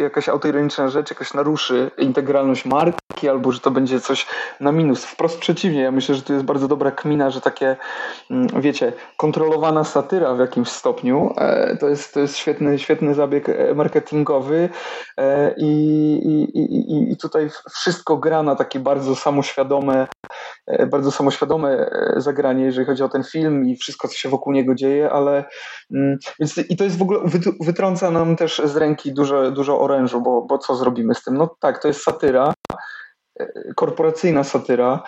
jakaś 0.00 0.28
autoironiczna 0.28 0.88
rzecz 0.88 1.10
jakoś 1.10 1.34
naruszy 1.34 1.90
integralność 1.98 2.64
marki, 2.64 3.28
albo 3.28 3.52
że 3.52 3.60
to 3.60 3.70
będzie 3.70 4.00
coś 4.00 4.26
na 4.60 4.72
minus. 4.72 5.04
Wprost 5.04 5.38
przeciwnie, 5.38 5.80
ja 5.80 5.90
myślę, 5.90 6.14
że 6.14 6.22
to 6.22 6.32
jest 6.32 6.44
bardzo 6.44 6.68
dobra 6.68 6.90
kmina, 6.90 7.30
że 7.30 7.40
takie, 7.40 7.76
mm, 8.30 8.46
wiecie, 8.60 8.92
kontrolowana 9.16 9.84
satyra 9.84 10.34
w 10.34 10.38
jakimś 10.38 10.68
stopniu, 10.68 11.34
e, 11.36 11.76
to 11.76 11.88
jest, 11.88 12.14
to 12.14 12.20
jest 12.20 12.36
świetny, 12.36 12.78
świetny 12.78 13.14
zabieg 13.14 13.48
e, 13.48 13.74
marketingowy 13.74 14.68
e, 15.18 15.54
i, 15.58 15.68
i, 16.54 16.60
i, 16.60 17.12
i 17.12 17.16
tutaj 17.16 17.50
wszystko 17.70 18.16
gra 18.16 18.42
na 18.42 18.56
takie 18.56 18.80
bardzo 18.80 19.16
samoświadome 19.16 20.06
E, 20.68 20.86
bardzo 20.86 21.10
samoświadome 21.10 21.90
e, 21.90 22.14
zagranie, 22.16 22.64
jeżeli 22.64 22.86
chodzi 22.86 23.02
o 23.02 23.08
ten 23.08 23.24
film 23.24 23.68
i 23.68 23.76
wszystko, 23.76 24.08
co 24.08 24.14
się 24.14 24.28
wokół 24.28 24.52
niego 24.52 24.74
dzieje, 24.74 25.10
ale 25.10 25.44
mm, 25.94 26.18
więc 26.38 26.58
i 26.58 26.76
to 26.76 26.84
jest 26.84 26.98
w 26.98 27.02
ogóle, 27.02 27.20
wytrąca 27.60 28.10
nam 28.10 28.36
też 28.36 28.62
z 28.64 28.76
ręki 28.76 29.12
dużo, 29.12 29.50
dużo 29.50 29.80
orężu, 29.80 30.20
bo, 30.20 30.42
bo 30.42 30.58
co 30.58 30.74
zrobimy 30.74 31.14
z 31.14 31.22
tym? 31.24 31.36
No 31.36 31.56
tak, 31.60 31.82
to 31.82 31.88
jest 31.88 32.02
satyra, 32.02 32.54
e, 33.40 33.46
korporacyjna 33.76 34.44
satyra, 34.44 35.02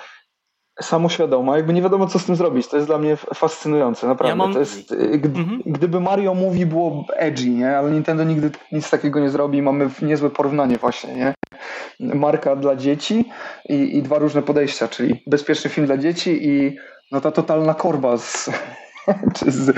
samoświadoma, 0.82 1.56
jakby 1.56 1.72
nie 1.72 1.82
wiadomo, 1.82 2.06
co 2.06 2.18
z 2.18 2.24
tym 2.24 2.36
zrobić. 2.36 2.68
To 2.68 2.76
jest 2.76 2.88
dla 2.88 2.98
mnie 2.98 3.16
fascynujące, 3.16 4.06
naprawdę. 4.06 4.28
Ja 4.28 4.36
mam... 4.36 4.52
to 4.52 4.58
jest, 4.58 4.96
gdy, 4.96 5.40
mhm. 5.40 5.62
Gdyby 5.66 6.00
Mario 6.00 6.34
Movie 6.34 6.66
było 6.66 7.04
edgy, 7.16 7.50
nie? 7.50 7.76
ale 7.78 7.90
Nintendo 7.90 8.24
nigdy 8.24 8.50
nic 8.72 8.90
takiego 8.90 9.20
nie 9.20 9.30
zrobi 9.30 9.62
mamy 9.62 9.90
niezłe 10.02 10.30
porównanie 10.30 10.78
właśnie, 10.78 11.14
nie? 11.14 11.34
Marka 12.00 12.56
dla 12.56 12.76
dzieci 12.76 13.24
i, 13.68 13.96
i 13.96 14.02
dwa 14.02 14.18
różne 14.18 14.42
podejścia, 14.42 14.88
czyli 14.88 15.22
bezpieczny 15.26 15.70
film 15.70 15.86
dla 15.86 15.96
dzieci 15.96 16.48
i 16.48 16.76
no 17.12 17.20
ta 17.20 17.30
totalna 17.30 17.74
korba 17.74 18.16
z, 18.16 18.50
czy 19.36 19.50
z, 19.50 19.76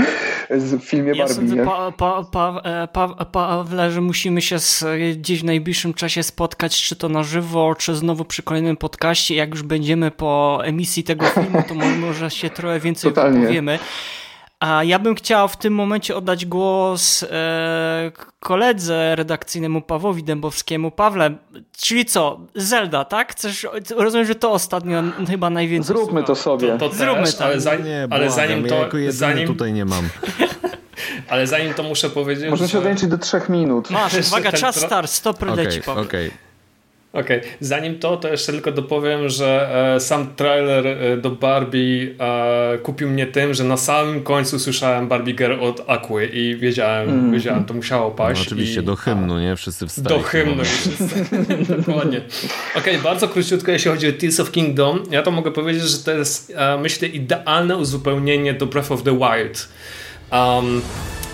z 0.50 0.82
filmie 0.82 1.12
ja 1.12 1.18
Barbie. 1.18 1.34
Sądzę, 1.34 1.64
pa, 1.64 1.92
pa, 1.92 2.24
pa, 2.32 2.60
e, 2.64 2.88
pa, 2.88 3.08
Pawle, 3.24 3.90
że 3.90 4.00
musimy 4.00 4.42
się 4.42 4.58
z, 4.58 4.84
gdzieś 5.16 5.40
w 5.40 5.44
najbliższym 5.44 5.94
czasie 5.94 6.22
spotkać, 6.22 6.82
czy 6.82 6.96
to 6.96 7.08
na 7.08 7.22
żywo, 7.22 7.74
czy 7.74 7.94
znowu 7.94 8.24
przy 8.24 8.42
kolejnym 8.42 8.76
podcaście. 8.76 9.34
Jak 9.34 9.50
już 9.50 9.62
będziemy 9.62 10.10
po 10.10 10.60
emisji 10.64 11.04
tego 11.04 11.26
filmu, 11.26 11.62
to 11.68 11.74
może 12.06 12.30
się 12.30 12.50
trochę 12.50 12.80
więcej 12.80 13.10
Totalnie. 13.10 13.46
powiemy. 13.46 13.78
A 14.62 14.84
ja 14.84 14.98
bym 14.98 15.14
chciał 15.14 15.48
w 15.48 15.56
tym 15.56 15.74
momencie 15.74 16.16
oddać 16.16 16.46
głos 16.46 17.22
e, 17.22 18.12
koledze 18.40 19.16
redakcyjnemu 19.16 19.80
Pawłowi 19.80 20.22
Dębowskiemu. 20.24 20.90
Pawle, 20.90 21.34
czyli 21.76 22.04
co? 22.04 22.40
Zelda, 22.54 23.04
tak? 23.04 23.32
Chcesz, 23.32 23.66
rozumiem, 23.96 24.26
że 24.26 24.34
to 24.34 24.52
ostatnio 24.52 25.02
chyba 25.28 25.50
najwięcej. 25.50 25.96
Zróbmy 25.96 26.24
to 26.24 26.34
sobie. 26.34 26.78
To, 26.78 26.88
to 26.88 26.94
Zróbmy 26.94 27.32
to. 27.32 27.44
Ale, 27.44 27.60
zanim, 27.60 27.86
nie, 27.86 28.08
ale 28.10 28.30
zanim 28.30 28.64
to. 28.64 28.98
Ja 28.98 29.12
zanim... 29.12 29.46
tutaj 29.46 29.72
nie 29.72 29.84
mam. 29.84 30.08
ale 31.30 31.46
zanim 31.46 31.74
to 31.74 31.82
muszę 31.82 32.10
powiedzieć. 32.10 32.50
Można 32.50 32.68
się 32.68 32.78
ograniczyć 32.78 33.08
do 33.08 33.18
trzech 33.18 33.48
minut. 33.48 33.90
Masz, 33.90 34.14
uwaga, 34.28 34.52
czas 34.62 34.76
start, 34.76 35.10
stop 35.10 35.42
okay, 35.42 35.56
leci, 35.56 35.82
Paweł. 35.82 36.04
Okay. 36.04 36.30
Okej, 37.12 37.38
okay. 37.38 37.50
zanim 37.60 37.98
to, 37.98 38.16
to 38.16 38.28
jeszcze 38.28 38.52
tylko 38.52 38.72
dopowiem, 38.72 39.28
że 39.28 39.70
e, 39.94 40.00
sam 40.00 40.34
trailer 40.36 40.86
e, 40.86 41.16
do 41.16 41.30
Barbie 41.30 42.14
e, 42.20 42.78
kupił 42.78 43.10
mnie 43.10 43.26
tym, 43.26 43.54
że 43.54 43.64
na 43.64 43.76
samym 43.76 44.22
końcu 44.22 44.58
słyszałem 44.58 45.08
Barbie 45.08 45.34
Girl 45.34 45.60
od 45.60 45.84
Aquy 45.86 46.26
i 46.26 46.56
wiedziałem, 46.56 47.08
mm. 47.08 47.32
wiedziałem, 47.32 47.64
to 47.64 47.74
musiało 47.74 48.10
paść. 48.10 48.40
No, 48.40 48.46
oczywiście, 48.46 48.80
i, 48.80 48.84
do 48.84 48.96
hymnu, 48.96 49.38
nie? 49.38 49.56
Wszyscy 49.56 49.86
wstali. 49.86 50.08
Do 50.08 50.22
hymnu, 50.22 50.64
wszyscy. 50.64 51.24
Dokładnie. 51.86 52.20
Okej, 52.76 52.96
okay, 52.96 52.98
bardzo 52.98 53.28
króciutko, 53.28 53.70
jeśli 53.70 53.90
chodzi 53.90 54.08
o 54.08 54.12
Tears 54.12 54.40
of 54.40 54.50
Kingdom, 54.50 55.02
ja 55.10 55.22
to 55.22 55.30
mogę 55.30 55.50
powiedzieć, 55.50 55.82
że 55.82 55.98
to 55.98 56.12
jest, 56.12 56.52
e, 56.56 56.78
myślę, 56.78 57.08
idealne 57.08 57.76
uzupełnienie 57.76 58.54
do 58.54 58.66
Breath 58.66 58.92
of 58.92 59.02
the 59.02 59.18
Wild. 59.18 59.68
Um, 60.32 60.82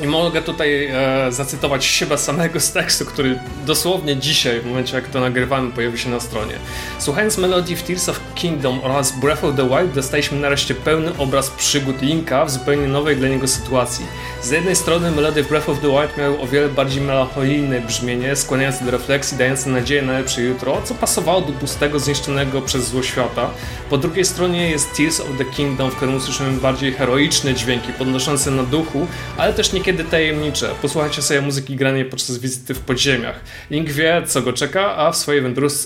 i 0.02 0.06
mogę 0.06 0.42
tutaj 0.42 0.86
e, 0.86 1.32
zacytować 1.32 1.84
siebie 1.84 2.18
samego 2.18 2.60
z 2.60 2.72
tekstu, 2.72 3.04
który 3.04 3.38
dosłownie 3.66 4.16
dzisiaj, 4.16 4.60
w 4.60 4.66
momencie 4.66 4.96
jak 4.96 5.08
to 5.08 5.20
nagrywamy, 5.20 5.72
pojawi 5.72 5.98
się 5.98 6.10
na 6.10 6.20
stronie. 6.20 6.54
Słuchając 6.98 7.38
melodii 7.38 7.76
w 7.76 7.82
Tears 7.82 8.08
of 8.08 8.20
Kingdom 8.34 8.80
oraz 8.82 9.20
Breath 9.20 9.44
of 9.44 9.56
the 9.56 9.68
Wild, 9.68 9.94
dostaliśmy 9.94 10.40
nareszcie 10.40 10.74
pełny 10.74 11.16
obraz 11.18 11.50
przygód 11.50 12.02
Linka 12.02 12.44
w 12.44 12.50
zupełnie 12.50 12.86
nowej 12.86 13.16
dla 13.16 13.28
niego 13.28 13.48
sytuacji. 13.48 14.06
Z 14.42 14.50
jednej 14.50 14.76
strony 14.76 15.10
melodie 15.10 15.44
Breath 15.44 15.68
of 15.68 15.80
the 15.80 15.88
Wild 15.88 16.16
miały 16.18 16.40
o 16.40 16.46
wiele 16.46 16.68
bardziej 16.68 17.02
melancholijne 17.02 17.80
brzmienie, 17.80 18.36
skłaniające 18.36 18.84
do 18.84 18.90
refleksji, 18.90 19.38
dające 19.38 19.70
nadzieję 19.70 20.02
na 20.02 20.12
lepsze 20.12 20.42
jutro, 20.42 20.82
co 20.84 20.94
pasowało 20.94 21.40
do 21.40 21.52
pustego, 21.52 21.98
zniszczonego 21.98 22.62
przez 22.62 22.88
zło 22.88 23.02
świata. 23.02 23.50
Po 23.90 23.98
drugiej 23.98 24.24
stronie 24.24 24.70
jest 24.70 24.96
Tears 24.96 25.20
of 25.20 25.26
the 25.38 25.44
Kingdom, 25.44 25.90
w 25.90 25.96
którym 25.96 26.14
usłyszymy 26.14 26.60
bardziej 26.60 26.92
heroiczne 26.92 27.54
dźwięki, 27.54 27.92
podnoszące 27.92 28.50
na 28.50 28.62
duchu, 28.62 29.06
ale 29.36 29.52
też 29.52 29.72
niekiedy 29.72 29.87
niekiedy 29.92 30.10
tajemnicze. 30.10 30.70
Posłuchajcie 30.82 31.22
sobie 31.22 31.40
muzyki 31.40 31.76
granej 31.76 32.04
podczas 32.04 32.38
wizyty 32.38 32.74
w 32.74 32.80
podziemiach. 32.80 33.40
Link 33.70 33.90
wie, 33.90 34.22
co 34.26 34.42
go 34.42 34.52
czeka, 34.52 34.96
a 34.96 35.12
w 35.12 35.16
swojej 35.16 35.42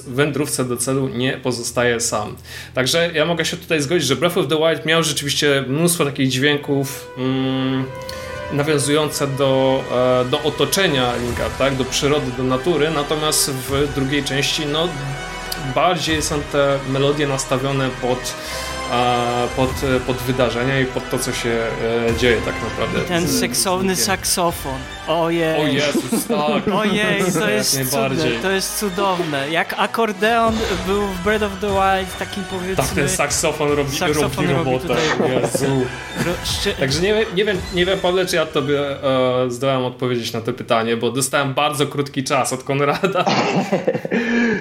wędrówce 0.07 0.65
do 0.65 0.77
celu 0.77 1.09
nie 1.09 1.33
pozostaje 1.33 2.01
sam. 2.01 2.37
Także 2.75 3.11
ja 3.15 3.25
mogę 3.25 3.45
się 3.45 3.57
tutaj 3.57 3.81
zgodzić, 3.81 4.09
że 4.09 4.17
Breath 4.17 4.39
of 4.39 4.49
the 4.49 4.57
Wild 4.57 4.87
miał 4.87 5.03
rzeczywiście 5.03 5.65
mnóstwo 5.69 6.05
takich 6.05 6.29
dźwięków 6.29 7.09
mm, 7.19 7.85
nawiązujące 8.53 9.27
do, 9.27 9.85
e, 10.27 10.31
do 10.31 10.43
otoczenia 10.43 11.17
Linka, 11.17 11.51
tak? 11.59 11.77
do 11.77 11.85
przyrody, 11.85 12.33
do 12.37 12.43
natury, 12.43 12.91
natomiast 12.91 13.51
w 13.51 13.95
drugiej 13.95 14.25
części 14.25 14.67
no 14.67 14.89
bardziej 15.75 16.23
są 16.23 16.41
te 16.53 16.79
melodie 16.89 17.27
nastawione 17.27 17.91
pod 18.01 18.35
pod, 19.57 19.71
pod 20.07 20.17
wydarzenia 20.17 20.81
i 20.81 20.87
pod 20.87 21.11
to, 21.11 21.19
co 21.19 21.33
się 21.33 21.51
e, 21.51 22.17
dzieje 22.17 22.37
tak 22.45 22.55
naprawdę. 22.63 23.01
Ten 23.01 23.29
seksowny 23.29 23.97
saksofon. 23.97 24.79
Ojej. 25.09 25.61
O 25.61 25.67
Jezus, 25.67 26.27
tak. 26.27 26.75
Ojej, 26.75 27.23
to 27.33 27.51
jest 27.51 27.91
cudowne, 27.91 28.25
to 28.43 28.51
jest 28.51 28.79
cudowne. 28.79 29.51
Jak 29.51 29.75
akordeon 29.79 30.55
był 30.87 31.03
w 31.03 31.23
Breath 31.25 31.45
of 31.45 31.53
the 31.61 31.67
Wild 31.67 32.19
takim 32.19 32.45
powiedzmy... 32.51 32.77
Tak, 32.77 32.87
ten 32.87 33.09
saksofon 33.09 33.73
robi, 33.73 33.97
saksofon 33.99 34.49
robi 34.51 34.71
robotę. 34.71 34.89
Robi 34.89 35.33
Jezu. 35.35 35.87
Także 36.79 37.01
nie, 37.01 37.27
nie, 37.35 37.45
wiem, 37.45 37.57
nie 37.75 37.87
wiem, 37.87 37.99
Pawle, 37.99 38.27
czy 38.27 38.37
ja 38.37 38.47
tobie 38.47 38.81
e, 38.81 39.51
zdołam 39.51 39.85
odpowiedzieć 39.85 40.33
na 40.33 40.41
to 40.41 40.53
pytanie, 40.53 40.97
bo 40.97 41.11
dostałem 41.11 41.55
bardzo 41.55 41.87
krótki 41.87 42.25
czas 42.25 42.53
od 42.53 42.63
Konrada. 42.65 43.25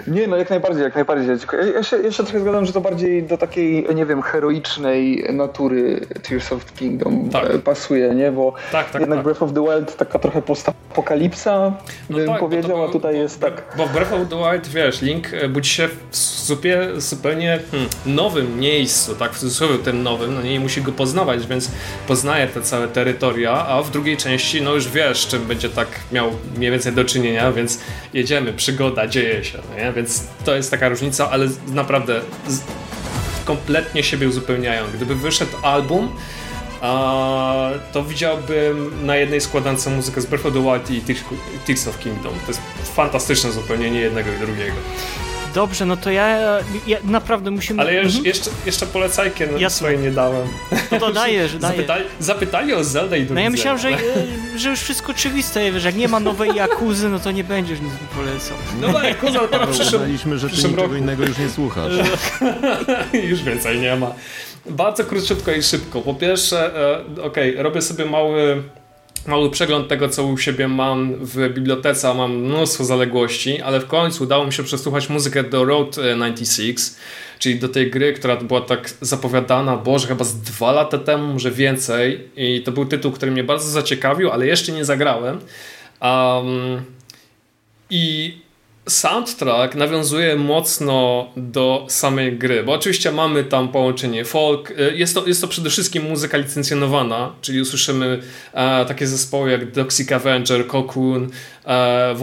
nie, 0.08 0.28
no 0.28 0.38
jak 0.38 0.50
najbardziej, 0.50 0.84
jak 0.84 0.96
najbardziej. 0.96 1.28
Ja, 1.54 1.66
ja, 1.66 1.84
się, 1.84 1.98
ja 1.98 2.12
się 2.12 2.24
trochę 2.24 2.40
zgadzam, 2.40 2.66
że 2.66 2.74
to 2.74 2.82
bardziej 2.82 3.24
do 3.24 3.38
takiej, 3.38 3.96
nie 3.96 4.06
wiem, 4.06 4.22
heroicznej 4.22 5.26
natury 5.34 6.06
Tears 6.30 6.52
of 6.52 6.66
the 6.66 6.78
Kingdom 6.78 7.30
tak. 7.30 7.46
E, 7.46 7.60
pasuje, 7.60 8.16
nie? 8.16 8.32
Bo 8.32 8.54
tak, 8.72 8.90
tak, 8.90 9.02
jednak 9.02 9.18
tak. 9.18 9.24
Breath 9.24 9.44
of 9.44 9.54
the 9.54 9.62
Wild 9.62 9.96
taka 9.96 10.20
trochę 10.20 10.42
postapokalipsa, 10.42 11.74
no 12.10 12.18
bym 12.18 12.28
tak, 12.28 12.40
powiedział, 12.40 12.84
a 12.84 12.90
tutaj 12.90 13.18
jest 13.18 13.42
tak... 13.42 13.64
Bo 13.78 13.88
Breath 13.88 14.14
of 14.14 14.30
the 14.30 14.36
Wild, 14.36 14.68
wiesz, 14.68 15.02
Link 15.02 15.34
e, 15.34 15.50
budzi 15.50 15.70
się 15.70 15.88
w 15.88 16.16
zupełnie, 16.46 17.02
zupełnie 17.02 17.60
hmm, 17.72 17.90
nowym 18.06 18.60
miejscu, 18.60 19.16
tak, 19.16 19.34
w 19.34 19.40
cudzysłowie 19.40 19.78
ten 19.78 20.04
nowym, 20.04 20.36
no 20.36 20.42
nie 20.42 20.60
musi 20.60 20.82
go 20.82 20.92
poznawać, 20.92 21.48
więc 21.48 21.72
poznaje 22.08 22.48
te 22.48 22.62
całe 22.62 22.88
terytoria, 22.88 23.68
a 23.68 23.84
w 23.84 23.92
drugiej 23.92 24.18
części, 24.18 24.62
no 24.62 24.74
już 24.74 24.90
wiesz, 24.90 25.28
czym 25.28 25.46
będzie 25.46 25.70
tak 25.70 25.88
miał 26.12 26.32
mniej 26.58 26.72
więcej 26.72 26.94
do 26.94 27.06
czynienia, 27.06 27.52
więc 27.52 27.80
jedziemy, 28.14 28.54
przygoda, 28.54 29.08
dzieje 29.08 29.44
się, 29.44 29.58
no 29.58 29.84
Więc 29.94 30.24
to 30.46 30.56
jest 30.56 30.72
taka 30.72 30.90
różnica, 30.90 31.30
ale 31.32 31.48
naprawdę 31.68 32.22
kompletnie 33.46 34.04
siebie 34.04 34.28
uzupełniają. 34.28 34.84
Gdyby 34.94 35.16
wyszedł 35.16 35.52
album, 35.64 36.16
to 37.94 38.04
widziałbym 38.04 39.06
na 39.06 39.16
jednej 39.16 39.42
składance 39.42 39.90
muzykę 39.90 40.22
z 40.22 40.26
Breath 40.26 40.46
of 40.46 40.54
the 40.54 40.64
Wild 40.64 40.90
i 40.90 41.16
Tears 41.66 41.88
of 41.88 42.00
Kingdom. 42.00 42.34
To 42.34 42.48
jest 42.48 42.62
fantastyczne 42.96 43.50
uzupełnienie 43.50 44.00
jednego 44.00 44.32
i 44.34 44.40
drugiego. 44.40 44.76
Dobrze, 45.54 45.86
no 45.86 45.98
to 45.98 46.12
ja, 46.12 46.38
ja 46.88 46.98
naprawdę 47.04 47.52
musimy... 47.52 47.82
Ale 47.82 47.94
ja 47.94 48.02
już, 48.02 48.16
mhm. 48.16 48.26
jeszcze, 48.26 48.50
jeszcze 48.66 48.86
polecajkę 48.86 49.48
no, 49.62 49.70
swojej 49.70 50.00
nie 50.00 50.12
dałem. 50.12 50.48
No 50.92 51.00
to 51.00 51.14
dajesz, 51.14 51.58
dajesz. 51.58 51.78
Zapytali, 51.78 52.06
zapytali 52.20 52.74
o 52.74 52.84
Zelda 52.84 53.18
i 53.18 53.26
No 53.30 53.42
ja 53.42 53.50
myślałem, 53.50 53.80
że, 53.80 53.90
że 54.58 54.70
już 54.70 54.80
wszystko 54.80 55.12
oczywiste, 55.12 55.80
że 55.80 55.88
jak 55.88 55.96
nie 55.96 56.08
ma 56.08 56.20
nowej 56.20 56.56
Jakuzy, 56.56 57.10
no 57.10 57.20
to 57.20 57.32
nie 57.32 57.44
będziesz 57.44 57.80
nic 57.80 57.94
mi 57.94 58.08
polecał. 58.16 58.58
No 58.82 59.04
Jakuza 59.04 59.40
dopiero 59.40 59.68
w 59.68 59.70
przyszłym, 59.70 60.02
Uznaliśmy, 60.02 60.40
że 60.40 60.50
ty 60.50 60.56
niczego 60.56 60.82
roku. 60.82 60.96
innego 60.96 61.24
już 61.24 61.38
nie 61.38 61.50
słuchasz. 61.50 61.94
już 63.32 63.44
więcej 63.44 63.80
nie 63.80 63.96
ma. 63.96 64.14
Bardzo 64.66 65.04
króciutko 65.04 65.52
i 65.52 65.64
szybko. 65.64 66.02
Po 66.02 66.14
pierwsze, 66.14 66.76
e, 66.76 67.24
okej, 67.24 67.52
okay, 67.52 67.64
robię 67.64 67.82
sobie 67.82 68.06
mały 68.06 68.64
mały 69.28 69.50
przegląd 69.50 69.88
tego, 69.88 70.10
co 70.10 70.24
u 70.24 70.38
siebie 70.38 70.68
mam 70.68 71.16
w 71.16 71.54
bibliotece, 71.54 72.10
a 72.10 72.14
mam 72.14 72.36
mnóstwo 72.36 72.84
zaległości, 72.84 73.62
ale 73.62 73.80
w 73.80 73.88
końcu 73.88 74.24
udało 74.24 74.46
mi 74.46 74.54
się 74.54 74.64
przesłuchać 74.64 75.10
muzykę 75.10 75.44
do 75.44 75.66
Road 75.66 75.96
96, 75.96 76.96
czyli 77.40 77.60
do 77.60 77.70
tej 77.70 77.92
gry, 77.92 78.14
która 78.14 78.36
była 78.36 78.62
tak 78.62 78.90
zapowiadana, 79.02 79.78
boże, 79.78 80.08
chyba 80.08 80.24
z 80.24 80.42
dwa 80.42 80.72
lata 80.72 80.98
temu, 80.98 81.34
może 81.34 81.52
więcej 81.52 82.30
i 82.36 82.62
to 82.62 82.72
był 82.72 82.86
tytuł, 82.86 83.12
który 83.12 83.32
mnie 83.32 83.44
bardzo 83.44 83.70
zaciekawił, 83.70 84.32
ale 84.32 84.48
jeszcze 84.48 84.72
nie 84.72 84.86
zagrałem. 84.86 85.40
Um, 86.02 86.82
I 87.90 88.38
soundtrack 88.90 89.76
nawiązuje 89.76 90.36
mocno 90.36 91.28
do 91.38 91.86
samej 91.90 92.38
gry, 92.38 92.64
bo 92.64 92.74
oczywiście 92.74 93.12
mamy 93.12 93.44
tam 93.44 93.70
połączenie 93.70 94.26
folk. 94.26 94.72
Y, 94.72 94.98
jest 94.98 95.16
to, 95.16 95.28
jest 95.28 95.42
to 95.42 95.48
przede 95.48 95.70
wszystkim 95.70 96.04
muzyka 96.04 96.38
licencjonowana, 96.38 97.32
czyli 97.42 97.62
usłyszymy 97.62 98.20
e, 98.54 98.86
takie 98.86 99.08
zespoły 99.08 99.52
jak 99.52 99.72
Toxic 99.72 100.12
Avenger, 100.12 100.68
Cocoon, 100.68 101.30
e, 101.66 102.16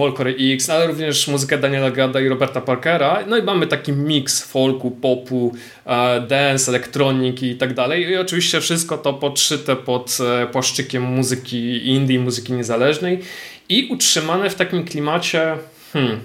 X, 0.54 0.70
ale 0.70 0.86
również 0.86 1.28
muzykę 1.28 1.58
Daniela 1.58 1.90
Gada 1.90 2.20
i 2.20 2.28
Roberta 2.28 2.60
Parkera. 2.60 3.24
No 3.26 3.36
i 3.36 3.42
mamy 3.42 3.66
taki 3.66 3.92
miks 3.92 4.42
folku, 4.42 4.90
popu, 4.90 5.54
e, 5.86 6.20
dance, 6.20 6.70
elektroniki 6.70 7.46
i 7.46 7.56
tak 7.56 7.74
dalej. 7.74 8.02
I 8.02 8.16
oczywiście 8.16 8.60
wszystko 8.60 8.98
to 8.98 9.14
podszyte 9.14 9.76
pod 9.76 10.18
e, 10.20 10.46
płaszczykiem 10.46 11.02
muzyki 11.02 11.88
indie, 11.88 12.18
muzyki 12.18 12.52
niezależnej 12.52 13.20
i 13.68 13.88
utrzymane 13.90 14.50
w 14.50 14.54
takim 14.54 14.84
klimacie 14.84 15.56
hmm, 15.92 16.20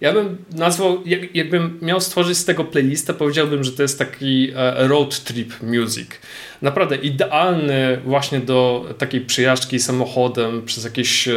ja 0.00 0.12
bym 0.12 0.44
nazwał, 0.52 1.02
jak, 1.06 1.36
jakbym 1.36 1.78
miał 1.82 2.00
stworzyć 2.00 2.38
z 2.38 2.44
tego 2.44 2.64
playlistę, 2.64 3.14
powiedziałbym, 3.14 3.64
że 3.64 3.72
to 3.72 3.82
jest 3.82 3.98
taki 3.98 4.52
e, 4.56 4.88
road 4.88 5.24
trip 5.24 5.62
music. 5.62 6.08
Naprawdę 6.62 6.96
idealny 6.96 8.00
właśnie 8.04 8.40
do 8.40 8.86
takiej 8.98 9.20
przyjażdżki 9.20 9.80
samochodem 9.80 10.62
przez 10.62 10.84
jakieś 10.84 11.28
e, 11.28 11.32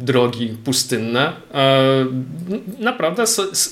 drogi 0.00 0.56
pustynne. 0.64 1.32
E, 1.54 2.06
naprawdę 2.78 3.26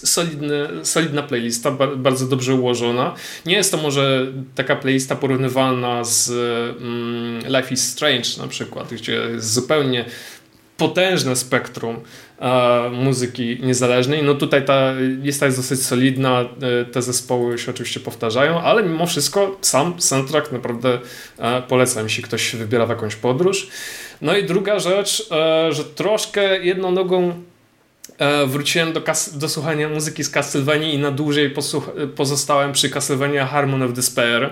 solidny, 0.05 0.69
solidna 0.83 1.23
playlista, 1.23 1.71
bardzo 1.97 2.27
dobrze 2.27 2.55
ułożona. 2.55 3.15
Nie 3.47 3.55
jest 3.55 3.71
to 3.71 3.77
może 3.77 4.27
taka 4.55 4.77
playlista 4.77 5.17
porównywalna 5.17 6.05
z 6.05 6.31
mm, 6.81 7.57
Life 7.57 7.75
is 7.75 7.89
Strange 7.93 8.29
na 8.39 8.49
przykład, 8.49 8.95
gdzie 8.95 9.13
jest 9.13 9.53
zupełnie 9.53 10.05
potężne 10.77 11.37
spektrum 11.37 12.01
muzyki 12.93 13.59
niezależnej. 13.63 14.23
No 14.23 14.35
tutaj 14.35 14.65
ta 14.65 14.93
lista 15.23 15.47
jest 15.47 15.59
dosyć 15.59 15.83
solidna, 15.83 16.41
e, 16.41 16.85
te 16.85 17.03
zespoły 17.03 17.59
się 17.59 17.71
oczywiście 17.71 18.01
powtarzają, 18.01 18.61
ale 18.61 18.83
mimo 18.83 19.07
wszystko 19.07 19.57
sam 19.61 20.01
soundtrack 20.01 20.53
naprawdę 20.53 20.99
e, 21.39 21.63
polecam, 21.63 22.05
jeśli 22.05 22.23
ktoś 22.23 22.57
wybiera 22.57 22.87
w 22.87 22.89
jakąś 22.89 23.17
podróż. 23.17 23.69
No 24.23 24.37
i 24.37 24.45
druga 24.45 24.79
rzecz, 24.79 25.29
e, 25.31 25.73
że 25.73 25.85
troszkę 25.85 26.65
jedną 26.65 26.91
nogą 26.91 27.43
e, 28.19 28.47
wróciłem 28.47 28.93
do, 28.93 29.03
do 29.35 29.49
słuchania 29.49 29.89
muzyki 29.89 30.25
z 30.25 30.31
Castlevania 30.31 30.93
i 30.93 30.99
na 30.99 31.11
dłużej 31.11 31.55
pozostałem 32.17 32.73
przy 32.73 32.91
Castlevania 32.91 33.47
Harmon 33.47 33.83
of 33.83 33.93
Despair. 33.93 34.51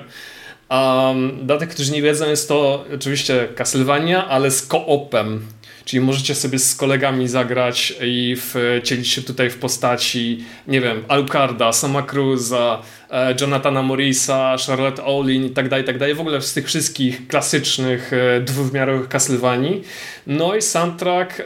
Um, 0.71 1.47
dla 1.47 1.59
tych, 1.59 1.69
którzy 1.69 1.93
nie 1.93 2.03
wiedzą, 2.03 2.31
jest 2.31 2.49
to 2.49 2.85
oczywiście 2.95 3.49
Castlevania, 3.57 4.29
ale 4.29 4.51
z 4.51 4.67
koopem. 4.67 5.47
Czyli 5.85 6.01
możecie 6.01 6.35
sobie 6.35 6.59
z 6.59 6.77
kolegami 6.77 7.29
zagrać 7.29 7.95
i 8.03 8.37
wcielić 8.37 9.09
się 9.09 9.23
tutaj 9.23 9.51
w 9.51 9.59
postaci, 9.59 10.45
nie 10.69 10.81
wiem, 10.81 11.05
Alucarda, 11.09 11.73
Sama 11.73 12.03
Cruza, 12.03 12.83
e, 12.83 13.04
Jonathana 13.41 13.83
Morrisa, 13.83 14.57
Charlotte 14.67 15.05
Olin 15.05 15.45
i 15.45 15.51
tak 15.51 15.69
dalej, 15.69 15.85
tak 15.85 15.99
dalej. 15.99 16.15
W 16.15 16.21
ogóle 16.21 16.41
z 16.41 16.55
tych 16.55 16.67
wszystkich 16.67 17.29
klasycznych 17.29 18.13
e, 18.13 18.41
dwuwymiarowych 18.41 19.09
Castlevanii. 19.09 19.83
No 20.27 20.57
i 20.57 20.63
soundtrack, 20.63 21.41
e, 21.41 21.45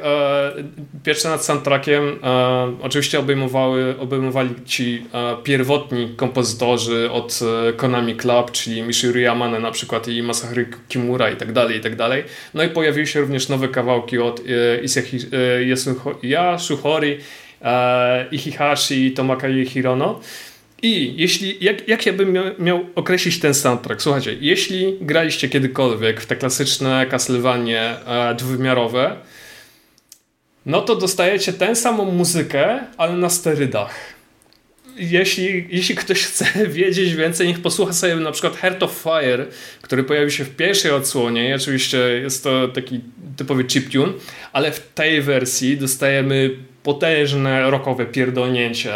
pierwsze 1.05 1.29
nad 1.29 1.45
soundtrackiem 1.45 2.19
oczywiście 2.83 3.19
obejmowały, 3.19 3.95
obejmowali 3.99 4.51
ci 4.67 5.07
pierwotni 5.45 6.15
kompozytorzy 6.17 7.11
od 7.11 7.41
Konami 7.77 8.17
Club, 8.17 8.51
czyli 8.51 8.83
Michiru 8.83 9.21
Yamane 9.21 9.61
na 9.61 9.71
przykład 9.71 10.09
i 10.09 10.23
Masahiro 10.23 10.63
Kimura 10.89 11.31
i 11.31 11.37
tak 11.37 11.53
dalej, 11.53 11.79
i 11.79 11.81
tak 11.81 11.97
dalej. 11.97 12.25
No 12.55 12.63
i 12.63 12.69
pojawiły 12.69 13.07
się 13.07 13.21
również 13.21 13.49
nowe 13.49 13.69
kawałki 13.69 14.19
od 14.19 14.41
e, 14.41 14.45
Yasuhori, 16.23 17.19
e, 17.63 18.27
Ihihashi, 18.31 19.13
Tomakai 19.13 19.67
Hirono. 19.67 20.21
I 20.83 21.15
jeśli, 21.17 21.65
jak, 21.65 21.89
jak 21.89 22.07
ja 22.07 22.13
bym 22.13 22.39
miał, 22.59 22.87
określić 22.95 23.41
ten 23.41 23.55
soundtrack? 23.55 24.03
Słuchajcie, 24.03 24.37
jeśli 24.41 24.99
graliście 25.01 25.49
kiedykolwiek 25.49 26.21
w 26.21 26.27
te 26.27 26.37
klasyczne 26.37 27.07
Castlevanie 27.11 27.97
e, 28.07 28.35
dwuwymiarowe, 28.35 29.17
no 30.67 30.81
to 30.81 30.97
dostajecie 30.97 31.53
tę 31.53 31.77
samą 31.77 32.05
muzykę, 32.05 32.81
ale 32.97 33.13
na 33.13 33.31
sterydach 33.31 34.19
jeśli, 34.99 35.67
jeśli 35.71 35.95
ktoś 35.95 36.25
chce 36.25 36.45
wiedzieć 36.69 37.15
więcej, 37.15 37.49
niech 37.49 37.63
posłucha 37.63 37.93
sobie 37.93 38.17
na 38.17 38.33
przykład 38.33 38.57
Heart 38.57 38.83
of 38.83 38.93
Fire, 38.93 39.47
który 39.83 40.05
pojawił 40.05 40.31
się 40.31 40.45
w 40.45 40.57
pierwszej 40.57 40.91
odsłonie 40.91 41.49
i 41.49 41.55
oczywiście 41.55 41.99
jest 41.99 42.45
to 42.45 42.69
taki 42.69 43.01
typowy 43.37 43.65
chiptune, 43.65 44.13
ale 44.53 44.73
w 44.73 44.81
tej 44.95 45.23
wersji 45.23 45.77
dostajemy 45.77 46.51
potężne 46.89 47.71
rockowe 47.71 48.07
pierdolnięcie, 48.07 48.93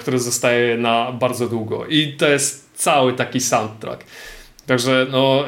które 0.00 0.18
zostaje 0.18 0.76
na 0.76 1.12
bardzo 1.12 1.48
długo 1.48 1.86
i 1.86 2.12
to 2.12 2.28
jest 2.28 2.70
cały 2.74 3.12
taki 3.12 3.40
soundtrack. 3.40 4.04
Także 4.66 5.06
no, 5.10 5.44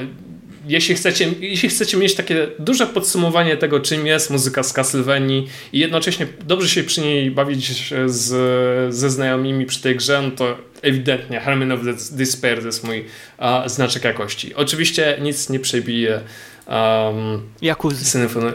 jeśli 0.66 0.94
chcecie, 0.94 1.28
jeśli 1.40 1.68
chcecie 1.68 1.96
mieć 1.96 2.14
takie 2.14 2.46
duże 2.58 2.86
podsumowanie 2.86 3.56
tego, 3.56 3.80
czym 3.80 4.06
jest 4.06 4.30
muzyka 4.30 4.62
z 4.62 4.72
Castlevanii 4.72 5.48
i 5.72 5.78
jednocześnie 5.78 6.26
dobrze 6.46 6.68
się 6.68 6.84
przy 6.84 7.00
niej 7.00 7.30
bawić 7.30 7.94
z, 8.06 8.94
ze 8.94 9.10
znajomymi 9.10 9.66
przy 9.66 9.82
tej 9.82 9.96
grze, 9.96 10.22
no 10.22 10.30
to 10.30 10.58
ewidentnie 10.82 11.40
Harmony 11.40 11.74
of 11.74 11.80
the 11.80 12.16
Despair 12.16 12.60
to 12.60 12.66
jest 12.66 12.84
mój 12.84 13.04
a, 13.38 13.64
znaczek 13.66 14.04
jakości. 14.04 14.54
Oczywiście 14.54 15.18
nic 15.20 15.50
nie 15.50 15.60
przebije 15.60 16.20
um, 16.66 17.42
Jakuzy. 17.62 18.04
Symfony... 18.04 18.52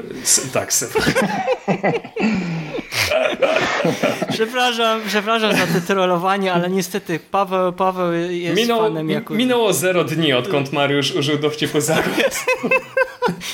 Tak, 0.54 0.74
symfony. 0.74 1.14
przepraszam, 4.30 5.02
przepraszam 5.08 5.52
za 5.52 5.68
te 5.68 5.82
trollowanie, 5.82 6.54
ale 6.54 6.70
niestety 6.70 7.20
Paweł, 7.32 7.74
Paweł 7.74 8.14
jest 8.14 8.62
Minął, 8.62 8.80
fanem 8.80 9.10
jako... 9.10 9.34
Minęło 9.34 9.74
zero 9.74 10.04
dni, 10.04 10.34
odkąd 10.34 10.74
Mariusz 10.74 11.12
użył 11.12 11.38
dowcipu 11.38 11.82
zamiast. 11.82 12.46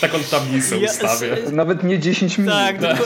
Taką 0.02 0.18
tablicę 0.32 0.78
ja, 0.78 0.92
ustawię. 0.92 1.38
Nawet 1.52 1.84
nie 1.84 2.00
10 2.00 2.38
minut. 2.38 2.54
Tak, 2.54 2.78
tak. 2.82 2.98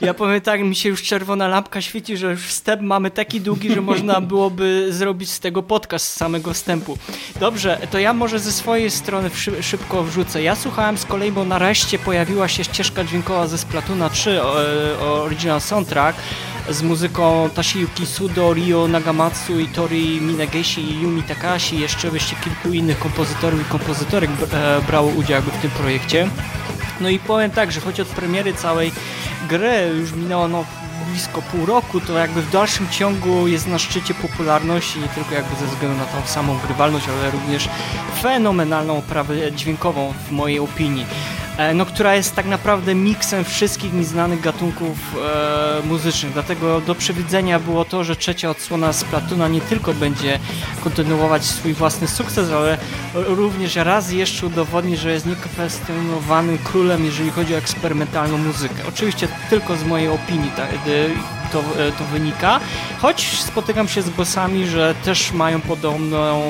Ja 0.00 0.14
powiem 0.14 0.40
tak, 0.40 0.60
mi 0.60 0.76
się 0.76 0.88
już 0.88 1.02
czerwona 1.02 1.48
lampka 1.48 1.80
świeci, 1.80 2.16
że 2.16 2.30
już 2.30 2.46
wstęp 2.46 2.82
mamy 2.82 3.10
taki 3.10 3.40
długi, 3.40 3.74
że 3.74 3.80
można 3.80 4.20
byłoby 4.20 4.86
zrobić 4.90 5.30
z 5.30 5.40
tego 5.40 5.62
podcast 5.62 6.06
z 6.06 6.12
samego 6.12 6.52
wstępu. 6.52 6.98
Dobrze, 7.40 7.78
to 7.90 7.98
ja 7.98 8.12
może 8.12 8.38
ze 8.38 8.52
swojej 8.52 8.90
strony 8.90 9.30
szybko 9.60 10.02
wrzucę. 10.04 10.42
Ja 10.42 10.56
słuchałem 10.56 10.98
z 10.98 11.04
kolei, 11.04 11.32
bo 11.32 11.44
nareszcie 11.44 11.98
pojawiła 11.98 12.48
się 12.48 12.64
ścieżka 12.64 13.04
dźwiękowa 13.04 13.46
ze 13.46 13.58
Splatuna 13.58 14.10
3, 14.10 14.42
original 15.00 15.60
soundtrack 15.60 16.18
z 16.68 16.82
muzyką 16.82 17.50
Tashiyuki 17.54 18.06
Sudo, 18.06 18.54
Ryo 18.54 18.88
Nagamatsu 18.88 19.60
i 19.60 19.68
Tori 19.68 20.20
Minageshi 20.20 20.80
i 20.80 21.00
Yumi 21.00 21.22
Takashi, 21.22 21.80
jeszcze 21.80 22.08
jeszcze 22.08 22.36
kilku 22.36 22.72
innych 22.72 22.98
kompozytorów 22.98 23.60
i 23.60 23.64
kompozytorek 23.64 24.30
e, 24.52 24.80
brało 24.86 25.08
udział 25.08 25.42
w 25.42 25.62
tym 25.62 25.70
projekcie. 25.70 26.28
No 27.00 27.08
i 27.08 27.18
powiem 27.18 27.50
tak, 27.50 27.72
że 27.72 27.80
choć 27.80 28.00
od 28.00 28.08
premiery 28.08 28.54
całej 28.54 28.92
gry 29.48 29.92
już 30.00 30.12
minęło 30.12 30.48
no, 30.48 30.64
blisko 31.10 31.42
pół 31.42 31.66
roku, 31.66 32.00
to 32.00 32.18
jakby 32.18 32.42
w 32.42 32.50
dalszym 32.50 32.88
ciągu 32.88 33.48
jest 33.48 33.66
na 33.66 33.78
szczycie 33.78 34.14
popularności, 34.14 35.00
nie 35.00 35.08
tylko 35.08 35.34
jakby 35.34 35.56
ze 35.56 35.66
względu 35.66 35.98
na 35.98 36.04
tą 36.04 36.26
samą 36.26 36.58
grywalność, 36.66 37.06
ale 37.08 37.30
również 37.30 37.68
fenomenalną 38.22 38.98
oprawę 38.98 39.52
dźwiękową 39.52 40.14
w 40.28 40.30
mojej 40.30 40.58
opinii. 40.58 41.06
E, 41.58 41.74
no, 41.74 41.86
która 41.86 42.14
jest 42.14 42.34
tak 42.34 42.46
naprawdę 42.46 42.94
miksem 42.94 43.44
wszystkich 43.44 43.92
mi 43.92 44.04
znanych 44.04 44.40
gatunków 44.40 45.16
e, 45.16 45.86
muzycznych. 45.86 46.32
Dlatego 46.32 46.80
do 46.80 46.94
przewidzenia 46.94 47.58
było 47.58 47.84
to, 47.84 48.04
że 48.04 48.16
trzecia 48.16 48.50
odsłona 48.50 48.92
Splatuna 48.92 49.48
nie 49.48 49.60
tylko 49.60 49.94
będzie 49.94 50.38
kontynuować 50.84 51.44
swój 51.44 51.74
własny 51.74 52.08
sukces, 52.08 52.50
ale 52.50 52.78
również 53.14 53.76
raz 53.76 54.12
jeszcze 54.12 54.46
udowodni, 54.46 54.96
że 54.96 55.12
jest 55.12 55.26
niekwestionowanym 55.26 56.58
królem, 56.58 57.04
jeżeli 57.04 57.30
chodzi 57.30 57.54
o 57.54 57.58
eksperymentalną 57.58 58.38
muzykę. 58.38 58.82
Oczywiście 58.88 59.28
tylko 59.50 59.76
z 59.76 59.84
mojej 59.84 60.08
opinii 60.08 60.50
tak, 60.56 60.68
to, 61.54 61.60
e, 61.60 61.92
to 61.92 62.04
wynika, 62.04 62.60
choć 62.98 63.22
spotykam 63.22 63.88
się 63.88 64.02
z 64.02 64.10
głosami, 64.10 64.66
że 64.66 64.94
też 65.04 65.32
mają 65.32 65.60
podobną, 65.60 66.40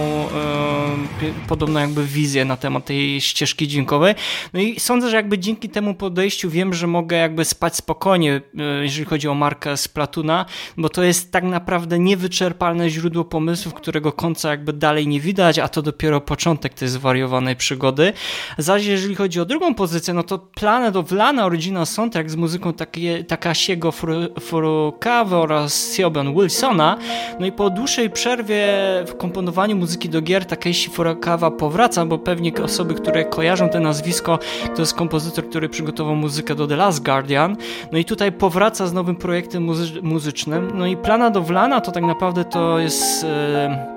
e, 1.23 1.49
podobną 1.49 1.81
jakby 1.81 2.05
wizję 2.05 2.45
na 2.45 2.57
temat 2.57 2.85
tej 2.85 3.21
ścieżki 3.21 3.69
dźwiękowej. 3.69 4.15
No 4.53 4.61
i 4.61 4.81
sądzę, 4.81 5.11
że 5.11 5.17
jakby 5.17 5.39
dzięki 5.39 5.69
temu 5.69 5.95
podejściu 5.95 6.51
wiem, 6.51 6.75
że 6.75 6.87
mogę 6.87 7.17
jakby 7.17 7.45
spać 7.45 7.77
spokojnie, 7.77 8.41
e, 8.59 8.83
jeżeli 8.83 9.05
chodzi 9.05 9.29
o 9.29 9.35
markę 9.35 9.77
z 9.77 9.89
Platuna, 9.89 10.47
bo 10.77 10.89
to 10.89 11.03
jest 11.03 11.33
tak 11.33 11.45
naprawdę 11.45 11.99
niewyczerpalne 11.99 12.91
źródło 12.91 13.25
pomysłów, 13.25 13.75
którego 13.75 14.13
końca 14.13 14.51
jakby 14.51 14.73
dalej 14.73 15.09
nie 15.09 15.21
widać, 15.21 15.59
a 15.59 15.69
to 15.69 15.83
dopiero 15.83 16.21
początek 16.21 16.75
tej 16.75 16.89
zwariowanej 16.89 17.57
przygody. 17.57 18.13
Zaś 18.59 18.87
jeżeli 18.87 19.15
chodzi 19.15 19.41
o 19.41 19.45
drugą 19.45 19.75
pozycję, 19.75 20.15
no 20.15 20.23
to 20.23 20.39
Planet 20.39 20.97
of 20.97 21.13
Lana 21.13 21.47
Original 21.47 21.87
Soundtrack 21.87 22.31
z 22.31 22.37
muzyką 22.37 22.73
takie, 22.73 23.25
Takasiego 23.25 23.93
Furu, 24.41 24.93
Furukawa 24.95 25.39
oraz 25.39 25.95
Sioban 25.95 26.35
Wilsona. 26.35 26.97
No 27.41 27.47
i 27.47 27.53
po 27.53 27.71
dłuższej 27.71 28.11
przerwie 28.11 28.67
w 29.07 29.17
komponowaniu 29.17 29.77
muzyki 29.77 30.09
do 30.09 30.23
gier 30.23 30.45
Takeshi 30.45 30.91
Furukawa 30.91 31.51
powraca, 31.51 32.07
bo 32.07 32.19
pewnie 32.19 32.53
osoby, 32.65 32.95
które 32.95 33.25
kojarzą 33.25 33.69
to 33.69 33.81
nazwisko, 33.81 34.39
to 34.75 34.83
jest 34.83 34.95
kompozytor, 34.95 35.49
który 35.49 35.69
przygotował 35.69 36.17
muzykę 36.17 36.55
do 36.55 36.67
The 36.67 36.77
Last 36.77 37.05
Guardian. 37.05 37.57
No 37.93 37.99
i 37.99 38.05
tutaj 38.05 38.33
powraca 38.33 38.87
z 38.87 38.93
nowym 38.93 39.17
projektem 39.17 39.63
muzy 39.63 40.03
muzycznym. 40.03 40.71
No 40.75 40.87
i 40.87 40.97
Plana 40.97 41.31
do 41.31 41.43
Wlana 41.43 41.81
to 41.81 41.93
tak 41.93 42.03
naprawdę 42.03 42.45
to 42.45 42.79
jest... 42.79 43.25
Yy 43.25 43.94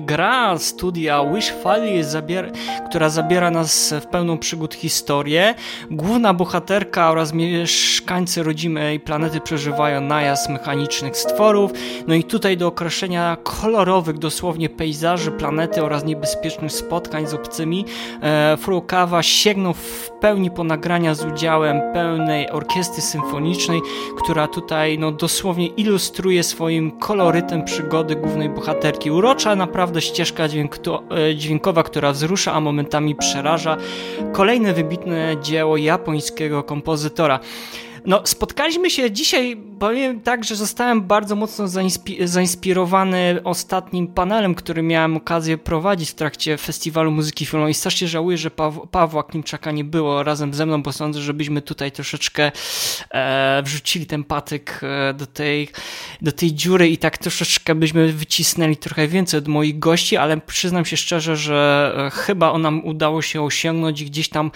gra 0.00 0.58
studia 0.58 1.24
Wish 1.34 1.52
Valley, 1.64 2.04
zabier 2.04 2.52
która 2.88 3.08
zabiera 3.08 3.50
nas 3.50 3.94
w 4.00 4.06
pełną 4.06 4.38
przygód 4.38 4.74
historię. 4.74 5.54
Główna 5.90 6.34
bohaterka 6.34 7.10
oraz 7.10 7.32
mieszkańcy 7.32 8.42
rodzimej 8.42 9.00
planety 9.00 9.40
przeżywają 9.40 10.00
najazd 10.00 10.48
mechanicznych 10.48 11.16
stworów. 11.16 11.70
No 12.06 12.14
i 12.14 12.24
tutaj 12.24 12.56
do 12.56 12.66
określenia 12.66 13.36
kolorowych 13.42 14.18
dosłownie 14.18 14.68
pejzaży 14.68 15.30
planety 15.30 15.82
oraz 15.84 16.04
niebezpiecznych 16.04 16.72
spotkań 16.72 17.26
z 17.26 17.34
obcymi 17.34 17.84
e, 18.22 18.56
Furukawa 18.56 19.22
sięgnął 19.22 19.74
w 19.74 20.10
pełni 20.20 20.50
po 20.50 20.64
nagrania 20.64 21.14
z 21.14 21.24
udziałem 21.24 21.80
pełnej 21.92 22.50
orkiestry 22.50 23.02
symfonicznej, 23.02 23.80
która 24.18 24.48
tutaj 24.48 24.98
no, 24.98 25.12
dosłownie 25.12 25.66
ilustruje 25.66 26.42
swoim 26.42 26.90
kolorytem 26.90 27.64
przygody 27.64 28.16
głównej 28.16 28.48
bohaterki 28.48 28.97
urocza 29.06 29.56
naprawdę 29.56 30.00
ścieżka 30.00 30.44
e, 30.44 31.34
dźwiękowa, 31.36 31.82
która 31.82 32.12
wzrusza, 32.12 32.52
a 32.52 32.60
momentami 32.60 33.14
przeraża. 33.14 33.76
Kolejne 34.32 34.72
wybitne 34.72 35.36
dzieło 35.42 35.76
japońskiego 35.76 36.62
kompozytora. 36.62 37.40
No, 38.06 38.22
spotkaliśmy 38.24 38.90
się 38.90 39.10
dzisiaj, 39.10 39.56
powiem 39.78 40.20
tak, 40.20 40.44
że 40.44 40.56
zostałem 40.56 41.02
bardzo 41.02 41.36
mocno 41.36 41.64
zainspirowany 42.24 43.40
ostatnim 43.44 44.06
panelem, 44.06 44.54
który 44.54 44.82
miałem 44.82 45.16
okazję 45.16 45.58
prowadzić 45.58 46.10
w 46.10 46.14
trakcie 46.14 46.56
Festiwalu 46.56 47.10
Muzyki 47.10 47.46
Filmowej. 47.46 47.74
Strasznie 47.74 48.08
żałuję, 48.08 48.38
że 48.38 48.50
Paw 48.50 48.74
Pawła 48.90 49.22
Klimczaka 49.22 49.70
nie 49.70 49.84
było 49.84 50.22
razem 50.22 50.54
ze 50.54 50.66
mną, 50.66 50.82
bo 50.82 50.92
sądzę, 50.92 51.20
żebyśmy 51.20 51.62
tutaj 51.62 51.92
troszeczkę 51.92 52.52
e, 53.10 53.62
wrzucili 53.64 54.06
ten 54.06 54.24
patyk 54.24 54.80
e, 54.82 55.14
do, 55.14 55.26
tej, 55.26 55.68
do 56.22 56.32
tej 56.32 56.54
dziury 56.54 56.88
i 56.88 56.98
tak 56.98 57.18
troszeczkę 57.18 57.74
byśmy 57.74 58.12
wycisnęli 58.12 58.76
trochę 58.76 59.08
więcej 59.08 59.38
od 59.38 59.48
moich 59.48 59.78
gości, 59.78 60.16
ale 60.16 60.36
przyznam 60.36 60.84
się 60.84 60.96
szczerze, 60.96 61.36
że 61.36 61.92
e, 62.06 62.10
chyba 62.10 62.58
nam 62.58 62.84
udało 62.84 63.22
się 63.22 63.42
osiągnąć 63.42 64.00
i 64.00 64.06
gdzieś 64.06 64.28
tam 64.28 64.50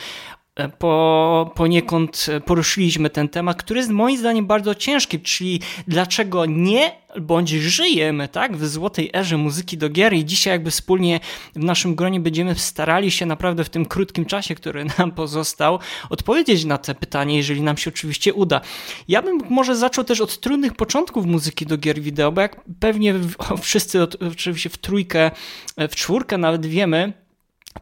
po, 0.78 1.52
poniekąd 1.54 2.26
poruszyliśmy 2.46 3.10
ten 3.10 3.28
temat, 3.28 3.56
który 3.56 3.80
jest 3.80 3.90
moim 3.90 4.18
zdaniem 4.18 4.46
bardzo 4.46 4.74
ciężki, 4.74 5.20
czyli 5.20 5.60
dlaczego 5.88 6.46
nie 6.46 7.02
bądź 7.20 7.50
żyjemy 7.50 8.28
tak, 8.28 8.56
w 8.56 8.68
złotej 8.68 9.10
erze 9.14 9.36
muzyki 9.36 9.78
do 9.78 9.88
gier 9.88 10.12
i 10.12 10.24
dzisiaj 10.24 10.52
jakby 10.52 10.70
wspólnie 10.70 11.20
w 11.56 11.64
naszym 11.64 11.94
gronie 11.94 12.20
będziemy 12.20 12.54
starali 12.54 13.10
się 13.10 13.26
naprawdę 13.26 13.64
w 13.64 13.70
tym 13.70 13.86
krótkim 13.86 14.24
czasie, 14.24 14.54
który 14.54 14.84
nam 14.98 15.12
pozostał, 15.12 15.78
odpowiedzieć 16.10 16.64
na 16.64 16.78
te 16.78 16.94
pytanie, 16.94 17.36
jeżeli 17.36 17.62
nam 17.62 17.76
się 17.76 17.90
oczywiście 17.90 18.34
uda. 18.34 18.60
Ja 19.08 19.22
bym 19.22 19.38
może 19.50 19.76
zaczął 19.76 20.04
też 20.04 20.20
od 20.20 20.40
trudnych 20.40 20.74
początków 20.74 21.26
muzyki 21.26 21.66
do 21.66 21.76
gier 21.78 22.00
wideo, 22.00 22.32
bo 22.32 22.40
jak 22.40 22.60
pewnie 22.80 23.14
wszyscy 23.62 24.02
oczywiście 24.02 24.70
w 24.70 24.78
trójkę, 24.78 25.30
w 25.78 25.94
czwórkę 25.94 26.38
nawet 26.38 26.66
wiemy, 26.66 27.21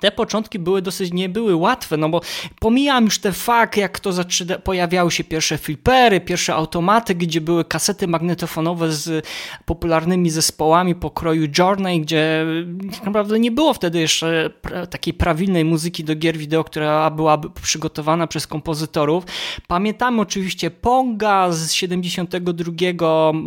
te 0.00 0.12
początki 0.12 0.59
były 0.59 0.83
dosyć, 0.83 1.12
nie 1.12 1.29
były 1.29 1.57
łatwe, 1.57 1.96
no 1.96 2.09
bo 2.09 2.20
pomijam 2.61 3.05
już 3.05 3.18
te 3.18 3.33
fakt, 3.33 3.76
jak 3.76 4.00
to 4.00 4.12
zaczyna, 4.12 4.59
pojawiały 4.59 5.11
się 5.11 5.24
pierwsze 5.24 5.59
flipery, 5.59 6.20
pierwsze 6.20 6.55
automaty, 6.55 7.14
gdzie 7.14 7.40
były 7.40 7.64
kasety 7.64 8.09
magnetofonowe 8.09 8.92
z 8.92 9.26
popularnymi 9.64 10.31
zespołami 10.31 10.94
pokroju 10.94 11.48
Journey, 11.59 12.00
gdzie 12.00 12.46
tak 12.92 13.05
naprawdę 13.05 13.38
nie 13.38 13.50
było 13.50 13.74
wtedy 13.74 14.00
jeszcze 14.00 14.50
takiej 14.90 15.14
prawilnej 15.14 15.64
muzyki 15.64 16.05
do 16.05 16.14
gier 16.14 16.38
wideo, 16.38 16.64
która 16.64 17.11
byłaby 17.11 17.50
przygotowana 17.62 18.26
przez 18.26 18.46
kompozytorów. 18.46 19.24
Pamiętamy 19.66 20.20
oczywiście 20.20 20.70
Ponga 20.70 21.53
z 21.53 21.72
72 21.72 22.72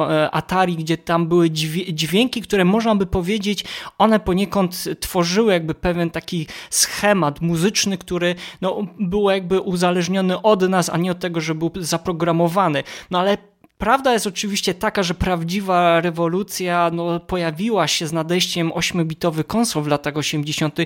e, 0.10 0.32
Atari, 0.32 0.76
gdzie 0.76 0.98
tam 0.98 1.28
były 1.28 1.50
dźwięki, 1.90 2.42
które 2.42 2.66
można 2.66 2.96
by 2.96 3.06
powiedzieć, 3.06 3.66
one 3.98 4.20
poniekąd 4.20 4.84
tworzyły 5.00 5.54
jakby 5.54 5.74
pewien 5.74 6.10
taki 6.10 6.33
taki 6.34 6.48
schemat 6.70 7.42
muzyczny, 7.42 7.98
który 7.98 8.36
no, 8.62 8.88
był 9.00 9.30
jakby 9.30 9.62
uzależniony 9.62 10.42
od 10.42 10.70
nas, 10.70 10.90
a 10.90 10.98
nie 10.98 11.12
od 11.12 11.20
tego, 11.20 11.42
że 11.42 11.56
był 11.56 11.72
zaprogramowany. 11.76 12.84
No 13.12 13.20
ale 13.20 13.38
Prawda 13.78 14.14
jest 14.14 14.28
oczywiście 14.28 14.74
taka, 14.74 15.04
że 15.04 15.14
prawdziwa 15.14 16.02
rewolucja 16.02 16.92
no, 16.94 17.20
pojawiła 17.20 17.88
się 17.88 18.08
z 18.08 18.14
nadejściem 18.14 18.70
8-bitowych 18.70 19.44
konsol 19.48 19.84
w 19.84 19.88
latach 19.88 20.18
80. 20.18 20.78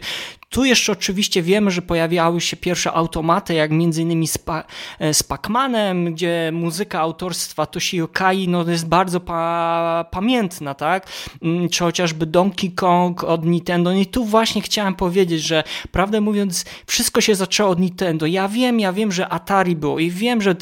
Tu 0.49 0.65
jeszcze 0.65 0.91
oczywiście 0.91 1.41
wiemy, 1.41 1.71
że 1.71 1.81
pojawiały 1.81 2.41
się 2.41 2.57
pierwsze 2.57 2.91
automaty, 2.91 3.53
jak 3.53 3.71
innymi 3.71 4.27
z, 4.27 4.37
e, 4.99 5.13
z 5.13 5.23
Pac-Manem, 5.23 6.13
gdzie 6.13 6.49
muzyka 6.53 6.99
autorstwa 6.99 7.65
Toshio 7.65 8.07
Kai 8.07 8.47
no, 8.47 8.69
jest 8.69 8.87
bardzo 8.87 9.19
pa 9.19 10.05
pamiętna, 10.11 10.73
tak? 10.73 11.07
Mm, 11.41 11.69
czy 11.69 11.83
chociażby 11.83 12.25
Donkey 12.25 12.71
Kong 12.71 13.23
od 13.23 13.45
Nintendo. 13.45 13.89
No 13.89 13.97
I 13.97 14.05
tu 14.05 14.25
właśnie 14.25 14.61
chciałem 14.61 14.95
powiedzieć, 14.95 15.41
że 15.41 15.63
prawdę 15.91 16.21
mówiąc, 16.21 16.65
wszystko 16.85 17.21
się 17.21 17.35
zaczęło 17.35 17.69
od 17.69 17.79
Nintendo. 17.79 18.25
Ja 18.25 18.47
wiem, 18.47 18.79
ja 18.79 18.93
wiem, 18.93 19.11
że 19.11 19.29
Atari 19.29 19.75
było 19.75 19.99
i 19.99 20.11
wiem, 20.11 20.41
że 20.41 20.51
e, 20.51 20.55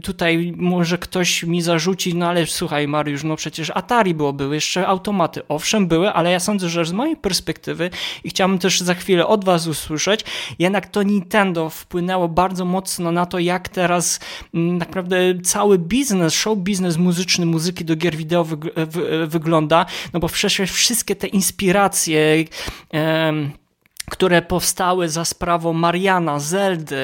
tutaj 0.00 0.52
może 0.56 0.98
ktoś 0.98 1.42
mi 1.42 1.62
zarzucić, 1.62 2.14
no 2.14 2.28
ale 2.28 2.46
słuchaj 2.46 2.88
Mariusz, 2.88 3.24
no 3.24 3.36
przecież 3.36 3.70
Atari 3.74 4.14
było, 4.14 4.32
były 4.32 4.54
jeszcze 4.54 4.86
automaty. 4.86 5.42
Owszem, 5.48 5.86
były, 5.86 6.12
ale 6.12 6.32
ja 6.32 6.40
sądzę, 6.40 6.68
że 6.68 6.84
z 6.84 6.92
mojej 6.92 7.16
perspektywy 7.16 7.90
i 8.24 8.30
chciałbym 8.30 8.58
też 8.58 8.80
za 8.80 8.94
chwilę 8.94 9.25
od 9.28 9.44
was 9.44 9.66
usłyszeć, 9.66 10.24
jednak 10.58 10.86
to 10.86 11.02
Nintendo 11.02 11.70
wpłynęło 11.70 12.28
bardzo 12.28 12.64
mocno 12.64 13.12
na 13.12 13.26
to, 13.26 13.38
jak 13.38 13.68
teraz 13.68 14.20
mm, 14.54 14.78
naprawdę 14.78 15.16
cały 15.42 15.78
biznes, 15.78 16.34
show 16.34 16.58
biznes 16.58 16.96
muzyczny, 16.96 17.46
muzyki 17.46 17.84
do 17.84 17.96
gier 17.96 18.16
wideo 18.16 18.46
wygląda, 19.26 19.86
no 20.12 20.20
bo 20.20 20.28
przecież 20.28 20.70
wszystkie 20.70 21.16
te 21.16 21.26
inspiracje 21.26 22.44
które 24.10 24.42
powstały 24.42 25.08
za 25.08 25.24
sprawą 25.24 25.72
Mariana, 25.72 26.40
Zeldy, 26.40 26.96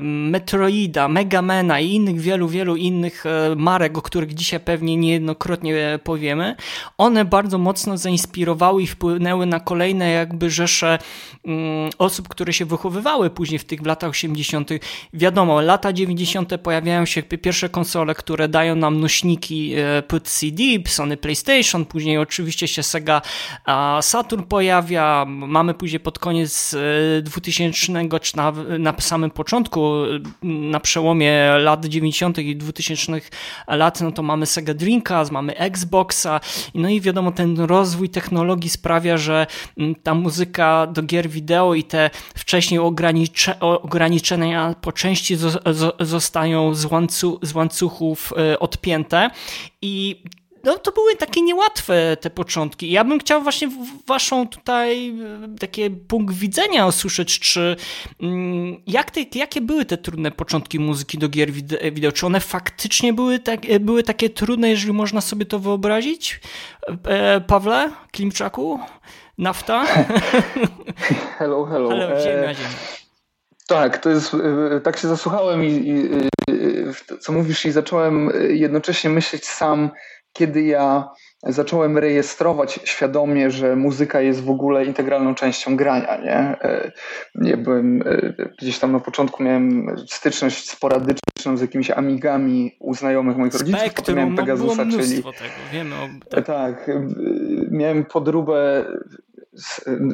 Metroida, 0.00 1.08
Megamena 1.08 1.80
i 1.80 1.90
innych 1.90 2.20
wielu, 2.20 2.48
wielu 2.48 2.76
innych 2.76 3.26
e, 3.26 3.54
marek, 3.56 3.98
o 3.98 4.02
których 4.02 4.34
dzisiaj 4.34 4.60
pewnie 4.60 4.96
niejednokrotnie 4.96 5.98
powiemy, 6.04 6.56
one 6.98 7.24
bardzo 7.24 7.58
mocno 7.58 7.96
zainspirowały 7.96 8.82
i 8.82 8.86
wpłynęły 8.86 9.46
na 9.46 9.60
kolejne 9.60 10.10
jakby 10.10 10.50
rzesze 10.50 10.98
mm, 11.44 11.90
osób, 11.98 12.28
które 12.28 12.52
się 12.52 12.64
wychowywały 12.64 13.30
później 13.30 13.58
w 13.58 13.64
tych 13.64 13.86
latach 13.86 14.10
80. 14.10 14.70
Wiadomo, 15.12 15.60
lata 15.60 15.92
90. 15.92 16.52
pojawiają 16.62 17.06
się 17.06 17.22
pierwsze 17.22 17.68
konsole, 17.68 18.14
które 18.14 18.48
dają 18.48 18.76
nam 18.76 19.00
nośniki 19.00 19.74
e, 19.74 20.02
płyt 20.02 20.28
CD, 20.28 20.62
Sony 20.86 21.16
PlayStation, 21.16 21.84
później 21.84 22.18
oczywiście 22.18 22.68
się 22.68 22.82
Sega 22.82 23.22
Saturn 24.00 24.42
pojawia, 24.42 25.24
mamy 25.28 25.74
później 25.74 26.00
pod 26.00 26.18
koniec 26.18 26.43
z 26.46 26.76
2000 27.24 27.64
e, 27.64 28.20
czy 28.20 28.36
na, 28.36 28.52
na 28.78 28.94
samym 28.98 29.30
początku, 29.30 29.92
na 30.42 30.80
przełomie 30.80 31.48
lat 31.58 31.86
90. 31.86 32.38
i 32.38 32.56
2000 32.56 33.12
lat, 33.68 34.00
no 34.00 34.12
to 34.12 34.22
mamy 34.22 34.46
Sega 34.46 34.74
Dreamcast, 34.74 35.30
mamy 35.30 35.56
Xboxa, 35.56 36.40
no 36.74 36.88
i 36.88 37.00
wiadomo, 37.00 37.32
ten 37.32 37.60
rozwój 37.60 38.08
technologii 38.08 38.70
sprawia, 38.70 39.16
że 39.16 39.46
ta 40.02 40.14
muzyka 40.14 40.86
do 40.86 41.02
gier 41.02 41.28
wideo 41.28 41.74
i 41.74 41.84
te 41.84 42.10
wcześniej 42.34 42.80
ogranicze, 42.80 43.60
ograniczenia 43.60 44.74
po 44.80 44.92
części 44.92 45.36
zostają 46.00 46.74
z, 46.74 46.88
z 47.42 47.54
łańcuchów 47.54 48.32
e, 48.36 48.58
odpięte 48.58 49.30
i 49.82 50.22
no, 50.64 50.78
to 50.78 50.92
były 50.92 51.16
takie 51.16 51.42
niełatwe 51.42 52.16
te 52.20 52.30
początki. 52.30 52.90
Ja 52.90 53.04
bym 53.04 53.18
chciał 53.18 53.42
właśnie 53.42 53.68
waszą 54.06 54.48
tutaj 54.48 55.08
e, 55.08 55.58
takie 55.60 55.90
punkt 55.90 56.34
widzenia 56.34 56.86
usłyszeć, 56.86 57.38
czy 57.38 57.76
mm, 58.22 58.82
jak 58.86 59.10
te, 59.10 59.20
jakie 59.34 59.60
były 59.60 59.84
te 59.84 59.96
trudne 59.96 60.30
początki 60.30 60.80
muzyki 60.80 61.18
do 61.18 61.28
gier 61.28 61.52
wideo? 61.92 62.12
Czy 62.12 62.26
one 62.26 62.40
faktycznie 62.40 63.12
były, 63.12 63.38
tak, 63.38 63.60
e, 63.70 63.80
były 63.80 64.02
takie 64.02 64.30
trudne, 64.30 64.70
jeżeli 64.70 64.92
można 64.92 65.20
sobie 65.20 65.46
to 65.46 65.58
wyobrazić? 65.58 66.40
E, 67.04 67.40
Pawle 67.40 67.90
Klimczaku? 68.12 68.80
Nafta? 69.38 69.86
Hello, 71.38 71.64
hello. 71.64 71.88
hello. 71.88 72.54
Tak, 73.66 73.98
to 73.98 74.10
jest, 74.10 74.36
tak 74.82 74.98
się 74.98 75.08
zasłuchałem 75.08 75.64
i, 75.64 75.68
i, 75.68 76.10
co 77.20 77.32
mówisz 77.32 77.66
i 77.66 77.72
zacząłem 77.72 78.30
jednocześnie 78.48 79.10
myśleć 79.10 79.46
sam, 79.46 79.90
kiedy 80.34 80.62
ja 80.62 81.08
zacząłem 81.42 81.98
rejestrować 81.98 82.80
świadomie, 82.84 83.50
że 83.50 83.76
muzyka 83.76 84.20
jest 84.20 84.44
w 84.44 84.50
ogóle 84.50 84.84
integralną 84.84 85.34
częścią 85.34 85.76
grania, 85.76 86.16
nie? 86.16 86.56
Nie 87.34 87.56
byłem, 87.56 88.02
e, 88.06 88.32
gdzieś 88.58 88.78
tam 88.78 88.92
na 88.92 89.00
początku 89.00 89.42
miałem 89.42 89.96
styczność 90.08 90.70
sporadyczną 90.70 91.56
z 91.56 91.60
jakimiś 91.60 91.90
amigami 91.90 92.76
u 92.80 92.94
znajomych 92.94 93.36
moich 93.36 93.52
rodziców, 93.52 93.80
Spektrum, 93.80 94.04
potem 94.04 94.16
miałem 94.16 94.36
Pegasusa, 94.36 94.86
czyli... 94.86 95.16
Tego, 95.16 95.30
wiemy 95.72 95.94
o... 95.94 96.08
tak. 96.30 96.46
tak, 96.46 96.90
miałem 97.70 98.04
podróbę 98.04 98.84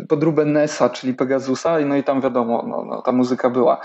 podróbę 0.08 0.44
Nesa, 0.44 0.90
czyli 0.90 1.14
Pegasusa, 1.14 1.78
no 1.80 1.96
i 1.96 2.04
tam 2.04 2.20
wiadomo, 2.20 2.64
no, 2.68 2.84
no, 2.84 3.02
ta 3.02 3.12
muzyka 3.12 3.50
była 3.50 3.80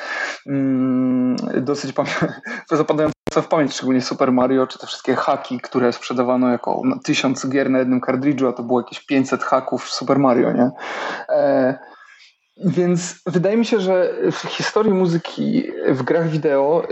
mm, 0.47 1.35
dosyć 1.61 1.93
zapadająca 2.71 3.14
w 3.41 3.47
pamięć, 3.47 3.73
szczególnie 3.73 4.01
Super 4.01 4.31
Mario, 4.31 4.67
czy 4.67 4.79
te 4.79 4.87
wszystkie 4.87 5.15
haki, 5.15 5.59
które 5.59 5.93
sprzedawano 5.93 6.49
jako 6.49 6.81
tysiąc 7.03 7.49
gier 7.49 7.69
na 7.69 7.79
jednym 7.79 8.01
kartridżu, 8.01 8.47
a 8.47 8.53
to 8.53 8.63
było 8.63 8.79
jakieś 8.79 9.05
500 9.05 9.43
haków 9.43 9.85
w 9.85 9.93
Super 9.93 10.19
Mario, 10.19 10.51
nie? 10.51 10.71
E, 11.29 11.77
więc 12.65 13.21
wydaje 13.25 13.57
mi 13.57 13.65
się, 13.65 13.79
że 13.79 14.13
w 14.31 14.37
historii 14.37 14.93
muzyki 14.93 15.63
w 15.87 16.03
grach 16.03 16.29
wideo 16.29 16.87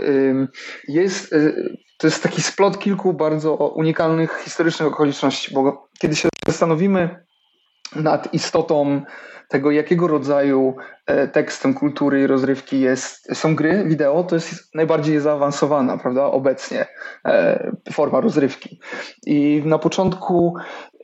jest, 0.88 1.32
y, 1.32 1.76
to 1.98 2.06
jest 2.06 2.22
taki 2.22 2.42
splot 2.42 2.78
kilku 2.78 3.12
bardzo 3.12 3.54
unikalnych 3.54 4.40
historycznych 4.44 4.88
okoliczności, 4.88 5.54
bo 5.54 5.88
kiedy 6.00 6.16
się 6.16 6.28
zastanowimy 6.46 7.24
nad 7.96 8.34
istotą 8.34 9.02
tego, 9.48 9.70
jakiego 9.70 10.08
rodzaju 10.08 10.76
e, 11.06 11.28
tekstem 11.28 11.74
kultury 11.74 12.20
i 12.20 12.26
rozrywki 12.26 12.80
jest, 12.80 13.36
są 13.36 13.56
gry 13.56 13.84
wideo, 13.84 14.24
to 14.24 14.34
jest 14.34 14.74
najbardziej 14.74 15.20
zaawansowana, 15.20 15.98
prawda, 15.98 16.24
obecnie 16.24 16.86
e, 17.24 17.72
forma 17.92 18.20
rozrywki. 18.20 18.80
I 19.26 19.62
na 19.64 19.78
początku 19.78 20.54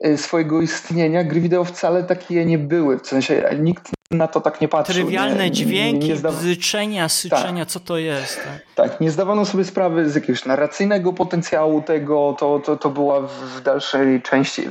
e, 0.00 0.16
swojego 0.16 0.60
istnienia 0.62 1.24
gry 1.24 1.40
wideo 1.40 1.64
wcale 1.64 2.04
takie 2.04 2.44
nie 2.44 2.58
były, 2.58 2.98
w 2.98 3.06
sensie 3.06 3.50
nikt 3.60 3.92
na 4.10 4.28
to 4.28 4.40
tak 4.40 4.60
nie 4.60 4.68
patrzył. 4.68 4.94
Trywialne 4.94 5.44
nie, 5.44 5.50
dźwięki, 5.50 6.08
nie, 6.08 6.14
nie 6.14 6.30
bzyczenia, 6.30 7.08
syczenia, 7.08 7.64
tak. 7.64 7.72
co 7.72 7.80
to 7.80 7.98
jest. 7.98 8.40
Tak? 8.44 8.88
tak, 8.88 9.00
nie 9.00 9.10
zdawano 9.10 9.44
sobie 9.44 9.64
sprawy 9.64 10.10
z 10.10 10.14
jakiegoś 10.14 10.44
narracyjnego 10.44 11.12
potencjału 11.12 11.82
tego, 11.82 12.36
to, 12.38 12.60
to, 12.64 12.76
to 12.76 12.90
była 12.90 13.20
w 13.20 13.60
dalszej 13.64 14.22
części. 14.22 14.62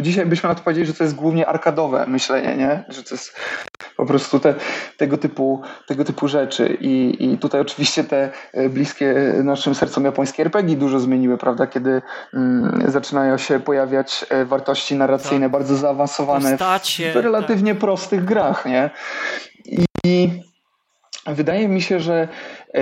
Dzisiaj 0.00 0.26
byśmy 0.26 0.48
na 0.48 0.54
to 0.54 0.62
powiedzieli, 0.62 0.86
że 0.86 0.94
to 0.94 1.04
jest 1.04 1.16
głównie 1.16 1.46
arkadowe 1.46 2.06
myślenie, 2.06 2.56
nie? 2.56 2.84
że 2.88 3.02
to 3.02 3.14
jest 3.14 3.36
po 3.96 4.06
prostu 4.06 4.40
te, 4.40 4.54
tego, 4.96 5.18
typu, 5.18 5.62
tego 5.86 6.04
typu 6.04 6.28
rzeczy. 6.28 6.76
I, 6.80 7.16
I 7.32 7.38
tutaj 7.38 7.60
oczywiście 7.60 8.04
te 8.04 8.30
e, 8.52 8.68
bliskie 8.68 9.14
naszym 9.44 9.74
sercom 9.74 10.04
japońskie 10.04 10.42
RPG 10.42 10.76
dużo 10.76 11.00
zmieniły, 11.00 11.38
prawda? 11.38 11.66
Kiedy 11.66 12.02
mm, 12.34 12.84
zaczynają 12.88 13.38
się 13.38 13.60
pojawiać 13.60 14.26
e, 14.30 14.44
wartości 14.44 14.96
narracyjne 14.96 15.46
tak. 15.46 15.52
bardzo 15.52 15.76
zaawansowane 15.76 16.50
Postacie, 16.50 17.12
w 17.12 17.16
relatywnie 17.16 17.72
tak. 17.72 17.80
prostych 17.80 18.24
grach, 18.24 18.66
nie? 18.66 18.83
I 20.04 20.28
wydaje 21.26 21.68
mi 21.68 21.82
się, 21.82 22.00
że 22.00 22.28
e, 22.74 22.80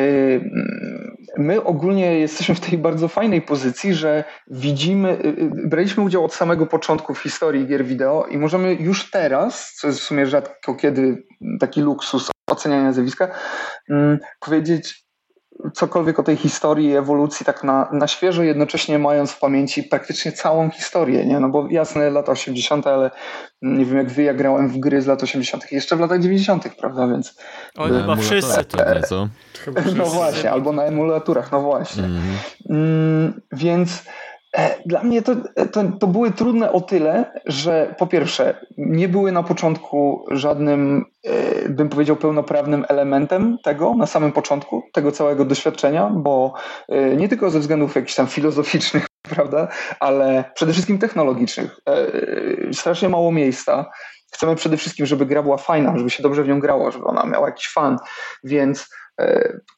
my 1.38 1.64
ogólnie 1.64 2.18
jesteśmy 2.18 2.54
w 2.54 2.60
tej 2.60 2.78
bardzo 2.78 3.08
fajnej 3.08 3.42
pozycji, 3.42 3.94
że 3.94 4.24
widzimy, 4.50 5.18
braliśmy 5.64 6.02
udział 6.02 6.24
od 6.24 6.34
samego 6.34 6.66
początku 6.66 7.14
w 7.14 7.18
historii 7.18 7.66
gier 7.66 7.84
wideo 7.84 8.26
i 8.26 8.38
możemy 8.38 8.74
już 8.74 9.10
teraz, 9.10 9.74
co 9.74 9.86
jest 9.86 10.00
w 10.00 10.02
sumie 10.02 10.26
rzadko 10.26 10.74
kiedy 10.74 11.22
taki 11.60 11.80
luksus 11.80 12.30
oceniania 12.50 12.92
zjawiska, 12.92 13.28
mm, 13.90 14.18
powiedzieć 14.40 15.01
cokolwiek 15.74 16.18
o 16.18 16.22
tej 16.22 16.36
historii, 16.36 16.96
ewolucji 16.96 17.46
tak 17.46 17.64
na, 17.64 17.88
na 17.92 18.06
świeżo, 18.06 18.42
jednocześnie 18.42 18.98
mając 18.98 19.30
w 19.30 19.38
pamięci 19.38 19.82
praktycznie 19.82 20.32
całą 20.32 20.70
historię, 20.70 21.26
nie? 21.26 21.40
No 21.40 21.48
bo 21.48 21.66
jasne, 21.70 22.10
lata 22.10 22.32
80., 22.32 22.86
ale 22.86 23.10
nie 23.62 23.84
wiem 23.84 23.96
jak 23.96 24.10
wy, 24.10 24.22
ja 24.22 24.34
grałem 24.34 24.68
w 24.68 24.78
gry 24.78 25.02
z 25.02 25.06
lat 25.06 25.22
80. 25.22 25.72
jeszcze 25.72 25.96
w 25.96 26.00
latach 26.00 26.20
90., 26.20 26.68
prawda, 26.76 27.08
więc... 27.08 27.38
O, 27.76 27.84
chyba 27.84 28.16
wszyscy 28.16 28.64
to. 28.64 28.86
E, 28.86 29.02
co? 29.02 29.28
No 29.96 30.04
właśnie, 30.04 30.50
albo 30.50 30.72
na 30.72 30.82
emulaturach, 30.82 31.52
no 31.52 31.60
właśnie. 31.60 32.04
Mm. 32.04 32.22
Mm, 32.70 33.40
więc 33.52 34.02
dla 34.86 35.02
mnie 35.02 35.22
to, 35.22 35.36
to, 35.72 35.84
to, 36.00 36.06
były 36.06 36.30
trudne 36.30 36.72
o 36.72 36.80
tyle, 36.80 37.40
że 37.46 37.94
po 37.98 38.06
pierwsze, 38.06 38.66
nie 38.78 39.08
były 39.08 39.32
na 39.32 39.42
początku 39.42 40.26
żadnym, 40.30 41.04
e, 41.24 41.68
bym 41.68 41.88
powiedział, 41.88 42.16
pełnoprawnym 42.16 42.84
elementem 42.88 43.56
tego, 43.64 43.94
na 43.94 44.06
samym 44.06 44.32
początku, 44.32 44.82
tego 44.92 45.12
całego 45.12 45.44
doświadczenia, 45.44 46.10
bo 46.14 46.52
e, 46.88 47.16
nie 47.16 47.28
tylko 47.28 47.50
ze 47.50 47.60
względów 47.60 47.94
jakichś 47.94 48.14
tam 48.14 48.26
filozoficznych, 48.26 49.06
prawda, 49.34 49.68
ale 50.00 50.44
przede 50.54 50.72
wszystkim 50.72 50.98
technologicznych. 50.98 51.76
Strasznie 52.72 53.08
mało 53.08 53.32
miejsca. 53.32 53.90
Chcemy 54.32 54.56
przede 54.56 54.76
wszystkim, 54.76 55.06
żeby 55.06 55.26
gra 55.26 55.42
była 55.42 55.56
fajna, 55.56 55.98
żeby 55.98 56.10
się 56.10 56.22
dobrze 56.22 56.42
w 56.42 56.48
nią 56.48 56.60
grało, 56.60 56.90
żeby 56.90 57.04
ona 57.04 57.24
miała 57.26 57.48
jakiś 57.48 57.68
fan, 57.68 57.96
więc 58.44 58.88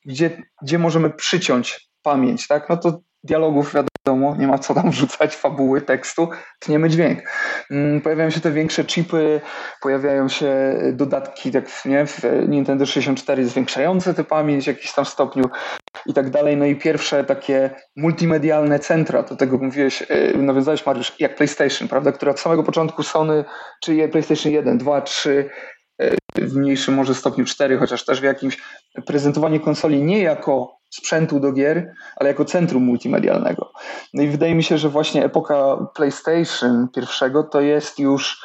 gdzie, 0.07 0.43
gdzie 0.63 0.79
możemy 0.79 1.11
przyciąć 1.11 1.89
pamięć, 2.03 2.47
tak? 2.47 2.69
No 2.69 2.77
to 2.77 3.01
dialogów 3.25 3.75
wiadomo, 3.75 3.94
nie 4.39 4.47
ma 4.47 4.59
co 4.59 4.75
tam 4.75 4.91
wrzucać, 4.91 5.37
fabuły, 5.37 5.81
tekstu, 5.81 6.29
tniemy 6.59 6.89
dźwięk. 6.89 7.23
Mm, 7.71 8.01
pojawiają 8.01 8.31
się 8.31 8.41
te 8.41 8.51
większe 8.51 8.85
chipy, 8.85 9.41
pojawiają 9.81 10.29
się 10.29 10.79
dodatki, 10.93 11.53
tak 11.53 11.85
nie, 11.85 12.07
w 12.07 12.23
Nintendo 12.49 12.87
64 12.87 13.47
zwiększające 13.47 14.15
tę 14.15 14.25
pamięć 14.25 14.65
w 14.65 14.67
jakimś 14.67 14.93
tam 14.93 15.05
stopniu 15.05 15.45
i 16.07 16.15
tak 16.15 16.31
dalej. 16.31 16.57
No 16.57 16.65
i 16.65 16.77
pierwsze 16.77 17.25
takie 17.25 17.71
multimedialne 17.97 18.79
centra, 18.79 19.23
do 19.23 19.37
tego 19.37 19.59
mówiłeś, 19.59 20.03
y, 20.03 20.39
nawiązałeś 20.39 20.87
Mariusz, 20.87 21.13
jak 21.21 21.37
PlayStation, 21.37 21.89
prawda, 21.89 22.13
która 22.13 22.33
od 22.33 22.41
samego 22.41 22.63
początku 22.63 23.03
Sony, 23.03 23.45
czy 23.83 24.09
PlayStation 24.09 24.53
1, 24.53 24.79
2, 24.79 25.01
3, 25.01 25.51
w 26.37 26.57
mniejszym 26.57 26.95
może 26.95 27.15
stopniu 27.15 27.45
4, 27.45 27.79
chociaż 27.79 28.05
też 28.05 28.21
w 28.21 28.25
jakimś 28.25 28.59
prezentowanie 29.07 29.61
konsoli 29.61 30.03
nie 30.03 30.23
jako 30.23 30.77
sprzętu 30.97 31.41
do 31.41 31.53
gier, 31.53 31.95
ale 32.17 32.29
jako 32.29 32.45
centrum 32.45 32.83
multimedialnego. 32.83 33.73
No 34.15 34.23
i 34.23 34.29
wydaje 34.29 34.55
mi 34.55 34.63
się, 34.63 34.79
że 34.79 34.89
właśnie 34.89 35.25
epoka 35.25 35.77
PlayStation 35.95 36.89
pierwszego 36.95 37.43
to 37.43 37.61
jest 37.61 37.99
już 37.99 38.41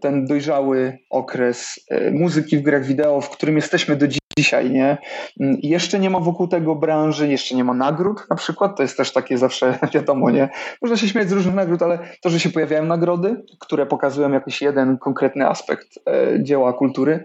ten 0.00 0.26
dojrzały 0.26 0.98
okres 1.10 1.80
muzyki 2.12 2.58
w 2.58 2.62
grach 2.62 2.84
wideo, 2.84 3.20
w 3.20 3.30
którym 3.30 3.56
jesteśmy 3.56 3.96
do 3.96 4.06
dzisiaj, 4.38 4.70
nie? 4.70 4.98
Mm, 5.40 5.56
jeszcze 5.62 5.98
nie 5.98 6.10
ma 6.10 6.20
wokół 6.20 6.48
tego 6.48 6.74
branży, 6.74 7.28
jeszcze 7.28 7.54
nie 7.54 7.64
ma 7.64 7.74
nagród 7.74 8.26
na 8.30 8.36
przykład, 8.36 8.76
to 8.76 8.82
jest 8.82 8.96
też 8.96 9.12
takie 9.12 9.38
zawsze 9.38 9.78
wiadomo, 9.94 10.30
nie? 10.30 10.48
Można 10.82 10.96
się 10.96 11.08
śmiać 11.08 11.28
z 11.28 11.32
różnych 11.32 11.54
nagród, 11.54 11.82
ale 11.82 11.98
to, 12.20 12.30
że 12.30 12.40
się 12.40 12.50
pojawiają 12.50 12.84
nagrody, 12.84 13.42
które 13.58 13.86
pokazują 13.86 14.32
jakiś 14.32 14.62
jeden 14.62 14.98
konkretny 14.98 15.48
aspekt 15.48 15.98
e, 16.06 16.42
dzieła 16.42 16.72
kultury, 16.72 17.24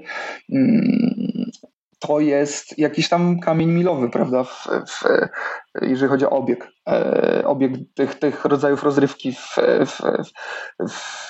mm, 0.51 1.34
to 2.07 2.19
jest 2.19 2.79
jakiś 2.79 3.09
tam 3.09 3.39
kamień 3.39 3.69
milowy, 3.69 4.09
prawda, 4.09 4.43
w, 4.43 4.67
w, 4.87 5.03
jeżeli 5.81 6.09
chodzi 6.09 6.25
o 6.25 6.29
obieg, 6.29 6.71
e, 6.87 7.43
obieg 7.45 7.71
tych, 7.95 8.15
tych 8.15 8.45
rodzajów 8.45 8.83
rozrywki 8.83 9.33
w, 9.33 9.55
w, 9.85 10.01
w 10.89 11.29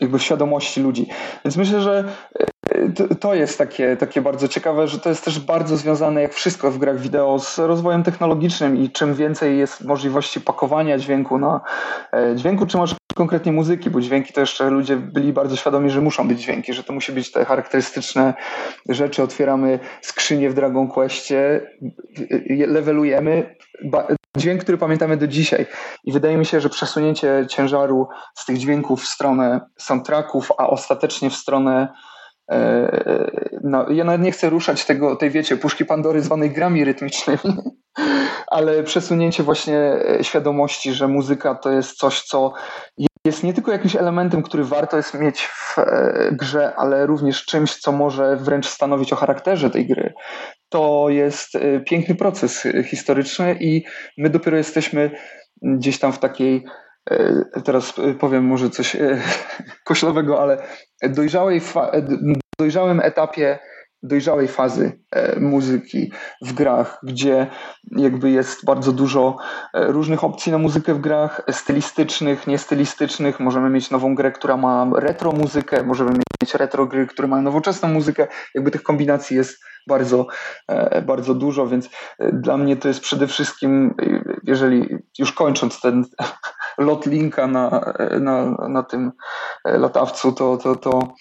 jakby 0.00 0.18
w 0.18 0.22
świadomości 0.22 0.80
ludzi. 0.80 1.08
Więc 1.44 1.56
myślę, 1.56 1.80
że 1.80 2.04
e, 2.70 3.16
to 3.20 3.34
jest 3.34 3.58
takie, 3.58 3.96
takie 3.96 4.20
bardzo 4.20 4.48
ciekawe, 4.48 4.88
że 4.88 4.98
to 4.98 5.08
jest 5.08 5.24
też 5.24 5.40
bardzo 5.40 5.76
związane, 5.76 6.22
jak 6.22 6.34
wszystko 6.34 6.70
w 6.70 6.78
grach 6.78 7.00
wideo, 7.00 7.38
z 7.38 7.58
rozwojem 7.58 8.02
technologicznym 8.02 8.76
i 8.76 8.90
czym 8.90 9.14
więcej 9.14 9.58
jest 9.58 9.84
możliwości 9.84 10.40
pakowania 10.40 10.98
dźwięku 10.98 11.38
na 11.38 11.60
e, 12.12 12.36
dźwięku, 12.36 12.66
czy 12.66 12.76
może 12.76 12.96
konkretnie 13.14 13.52
muzyki, 13.52 13.90
bo 13.90 14.00
dźwięki 14.00 14.32
to 14.32 14.40
jeszcze 14.40 14.70
ludzie 14.70 14.96
byli 14.96 15.32
bardzo 15.32 15.56
świadomi, 15.56 15.90
że 15.90 16.00
muszą 16.00 16.28
być 16.28 16.40
dźwięki, 16.40 16.74
że 16.74 16.84
to 16.84 16.92
musi 16.92 17.12
być 17.12 17.32
te 17.32 17.44
charakterystyczne 17.44 18.34
rzeczy. 18.88 19.22
Otwieramy 19.22 19.78
skrzynię 20.02 20.50
w 20.50 20.54
Dragon 20.54 20.88
Questie, 20.88 21.60
levelujemy. 22.66 23.56
Dźwięk, 24.36 24.62
który 24.62 24.78
pamiętamy 24.78 25.16
do 25.16 25.26
dzisiaj. 25.26 25.66
I 26.04 26.12
wydaje 26.12 26.36
mi 26.36 26.46
się, 26.46 26.60
że 26.60 26.68
przesunięcie 26.68 27.46
ciężaru 27.48 28.08
z 28.34 28.44
tych 28.44 28.58
dźwięków 28.58 29.02
w 29.02 29.06
stronę 29.06 29.60
soundtracków, 29.76 30.52
a 30.58 30.66
ostatecznie 30.66 31.30
w 31.30 31.34
stronę 31.34 31.88
no, 33.62 33.90
ja 33.90 34.04
nawet 34.04 34.22
nie 34.22 34.32
chcę 34.32 34.50
ruszać 34.50 34.84
tego, 34.84 35.16
tej 35.16 35.30
wiecie, 35.30 35.56
puszki 35.56 35.84
Pandory 35.84 36.22
zwanej 36.22 36.50
grami 36.50 36.84
rytmicznymi, 36.84 37.38
ale 38.50 38.82
przesunięcie 38.82 39.42
właśnie 39.42 39.78
e, 39.78 40.24
świadomości, 40.24 40.92
że 40.92 41.08
muzyka 41.08 41.54
to 41.54 41.70
jest 41.70 41.98
coś, 41.98 42.22
co 42.22 42.52
jest 43.26 43.44
nie 43.44 43.54
tylko 43.54 43.72
jakimś 43.72 43.96
elementem, 43.96 44.42
który 44.42 44.64
warto 44.64 44.96
jest 44.96 45.14
mieć 45.14 45.42
w 45.42 45.78
e, 45.78 46.28
grze, 46.32 46.72
ale 46.76 47.06
również 47.06 47.44
czymś, 47.44 47.76
co 47.76 47.92
może 47.92 48.36
wręcz 48.36 48.66
stanowić 48.66 49.12
o 49.12 49.16
charakterze 49.16 49.70
tej 49.70 49.86
gry. 49.86 50.14
To 50.68 51.06
jest 51.08 51.54
e, 51.54 51.80
piękny 51.80 52.14
proces 52.14 52.68
historyczny 52.84 53.56
i 53.60 53.84
my 54.18 54.30
dopiero 54.30 54.56
jesteśmy 54.56 55.10
gdzieś 55.62 55.98
tam 55.98 56.12
w 56.12 56.18
takiej 56.18 56.64
teraz 57.64 57.94
powiem 58.20 58.44
może 58.44 58.70
coś 58.70 58.96
koślowego, 59.84 60.42
ale 60.42 60.62
dojrzałej 61.02 61.60
dojrzałym 62.58 63.00
etapie 63.00 63.58
dojrzałej 64.02 64.48
fazy 64.48 64.98
e, 65.10 65.40
muzyki 65.40 66.12
w 66.42 66.52
grach, 66.52 66.98
gdzie 67.02 67.46
jakby 67.90 68.30
jest 68.30 68.64
bardzo 68.64 68.92
dużo 68.92 69.36
e, 69.74 69.86
różnych 69.86 70.24
opcji 70.24 70.52
na 70.52 70.58
muzykę 70.58 70.94
w 70.94 71.00
grach, 71.00 71.42
stylistycznych, 71.50 72.46
niestylistycznych. 72.46 73.40
Możemy 73.40 73.70
mieć 73.70 73.90
nową 73.90 74.14
grę, 74.14 74.32
która 74.32 74.56
ma 74.56 74.90
retro 74.96 75.32
muzykę, 75.32 75.82
możemy 75.82 76.10
mieć 76.42 76.54
retro 76.54 76.86
gry, 76.86 77.06
które 77.06 77.28
mają 77.28 77.42
nowoczesną 77.42 77.88
muzykę. 77.88 78.26
Jakby 78.54 78.70
tych 78.70 78.82
kombinacji 78.82 79.36
jest 79.36 79.64
bardzo, 79.88 80.26
e, 80.68 81.02
bardzo 81.02 81.34
dużo, 81.34 81.66
więc 81.66 81.88
dla 82.32 82.56
mnie 82.56 82.76
to 82.76 82.88
jest 82.88 83.00
przede 83.00 83.26
wszystkim, 83.26 83.94
jeżeli 84.44 84.96
już 85.18 85.32
kończąc 85.32 85.80
ten 85.80 86.04
lot 86.78 87.06
linka 87.06 87.46
na, 87.46 87.94
na, 88.20 88.50
na 88.68 88.82
tym 88.82 89.12
latawcu, 89.64 90.32
to, 90.32 90.56
to, 90.56 90.76
to 90.76 91.14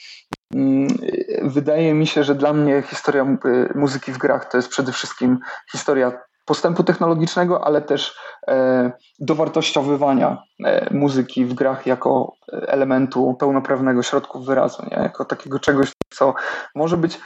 wydaje 1.42 1.94
mi 1.94 2.08
się, 2.08 2.24
że 2.24 2.36
dla 2.36 2.54
mnie 2.54 2.82
historia 2.82 3.38
muzyki 3.76 4.12
w 4.12 4.18
grach 4.18 4.46
to 4.46 4.58
jest 4.58 4.70
przede 4.70 4.92
wszystkim 4.92 5.40
historia 5.72 6.12
postępu 6.46 6.84
technologicznego, 6.84 7.66
ale 7.66 7.82
też 7.82 8.18
e, 8.48 8.92
dowartościowywania 9.20 10.44
e, 10.66 10.94
muzyki 10.94 11.46
w 11.46 11.54
grach 11.54 11.86
jako 11.86 12.34
elementu 12.52 13.36
pełnoprawnego 13.40 14.04
środku 14.04 14.44
wyrazu, 14.44 14.84
nie? 14.92 15.04
jako 15.04 15.26
takiego 15.26 15.60
czegoś, 15.60 15.92
co 16.10 16.34
może 16.76 16.98
być 16.98 17.20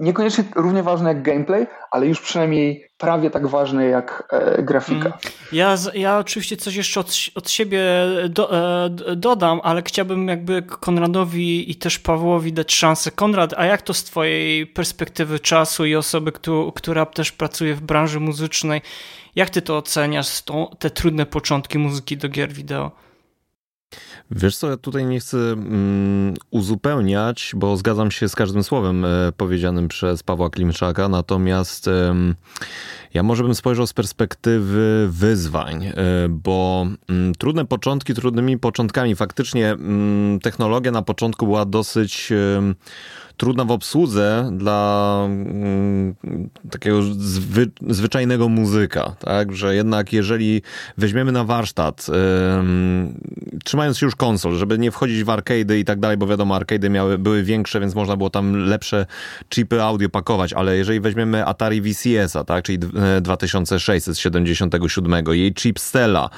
niekoniecznie 0.00 0.44
równie 0.56 0.82
ważne 0.82 1.08
jak 1.08 1.22
gameplay, 1.22 1.66
ale 1.90 2.06
już 2.06 2.20
przynajmniej 2.20 2.90
prawie 2.98 3.30
tak 3.30 3.46
ważne 3.46 3.84
jak 3.84 4.28
e, 4.30 4.62
grafika. 4.62 5.06
Mm. 5.06 5.18
Ja, 5.52 5.76
ja 5.94 6.18
oczywiście 6.18 6.56
coś 6.56 6.74
jeszcze 6.74 7.00
od, 7.00 7.12
od 7.34 7.50
siebie 7.50 7.82
do, 8.28 8.54
e, 8.86 8.90
dodam, 9.16 9.60
ale 9.62 9.82
chciałbym 9.82 10.28
jakby 10.28 10.62
Konradowi 10.62 11.70
i 11.70 11.74
też 11.74 11.98
Pawłowi 11.98 12.52
dać 12.52 12.74
szansę. 12.74 13.10
Konrad, 13.10 13.54
a 13.56 13.64
jak 13.64 13.82
to 13.82 13.94
z 13.94 14.04
twojej 14.04 14.66
perspektywy 14.66 15.40
czasu 15.40 15.84
i 15.84 15.94
osoby, 15.94 16.32
która 16.74 17.06
też 17.06 17.32
pracuje 17.32 17.74
w 17.74 17.80
branży 17.80 18.20
muzycznej, 18.20 18.82
jak 19.36 19.50
ty 19.50 19.62
to 19.62 19.76
oceniasz, 19.76 20.42
tą, 20.42 20.76
te 20.78 20.90
trudne 20.90 21.26
początki 21.26 21.78
muzyki 21.78 22.16
do 22.16 22.28
gier 22.28 22.52
wideo? 22.52 22.90
Wiesz 24.30 24.56
co, 24.56 24.70
ja 24.70 24.76
tutaj 24.76 25.04
nie 25.04 25.20
chcę 25.20 25.38
mm, 25.38 26.34
uzupełniać, 26.50 27.52
bo 27.56 27.76
zgadzam 27.76 28.10
się 28.10 28.28
z 28.28 28.34
każdym 28.36 28.62
słowem 28.62 29.04
e, 29.04 29.08
powiedzianym 29.36 29.88
przez 29.88 30.22
Pawła 30.22 30.50
Klimczaka, 30.50 31.08
natomiast 31.08 31.88
e, 31.88 32.14
ja 33.14 33.22
może 33.22 33.44
bym 33.44 33.54
spojrzał 33.54 33.86
z 33.86 33.92
perspektywy 33.92 35.08
wyzwań, 35.10 35.84
e, 35.84 35.94
bo 36.28 36.86
mm, 37.08 37.34
trudne 37.34 37.66
początki 37.66 38.14
trudnymi 38.14 38.58
początkami. 38.58 39.14
Faktycznie 39.14 39.70
mm, 39.70 40.40
technologia 40.40 40.92
na 40.92 41.02
początku 41.02 41.46
była 41.46 41.64
dosyć 41.64 42.32
trudna 43.40 43.64
w 43.64 43.70
obsłudze 43.70 44.50
dla 44.52 45.20
mm, 45.24 46.14
takiego 46.70 47.02
zwy, 47.02 47.70
zwyczajnego 47.88 48.48
muzyka, 48.48 49.16
tak? 49.18 49.52
Że 49.52 49.74
jednak 49.74 50.12
jeżeli 50.12 50.62
weźmiemy 50.98 51.32
na 51.32 51.44
warsztat, 51.44 52.06
trzymając 53.64 53.98
się 53.98 54.06
już 54.06 54.16
konsol, 54.16 54.56
żeby 54.56 54.78
nie 54.78 54.90
wchodzić 54.90 55.24
w 55.24 55.26
arcade'y 55.26 55.78
i 55.78 55.84
tak 55.84 56.00
dalej, 56.00 56.16
bo 56.16 56.26
wiadomo, 56.26 56.54
arcade'y 56.54 56.90
miały, 56.90 57.18
były 57.18 57.42
większe, 57.42 57.80
więc 57.80 57.94
można 57.94 58.16
było 58.16 58.30
tam 58.30 58.56
lepsze 58.56 59.06
chipy 59.50 59.82
audio 59.82 60.08
pakować, 60.08 60.52
ale 60.52 60.76
jeżeli 60.76 61.00
weźmiemy 61.00 61.46
Atari 61.46 61.80
VCS-a, 61.80 62.44
tak? 62.44 62.64
Czyli 62.64 62.78
2677, 62.78 65.24
jej 65.28 65.54
chip 65.54 65.78
Stella, 65.78 66.30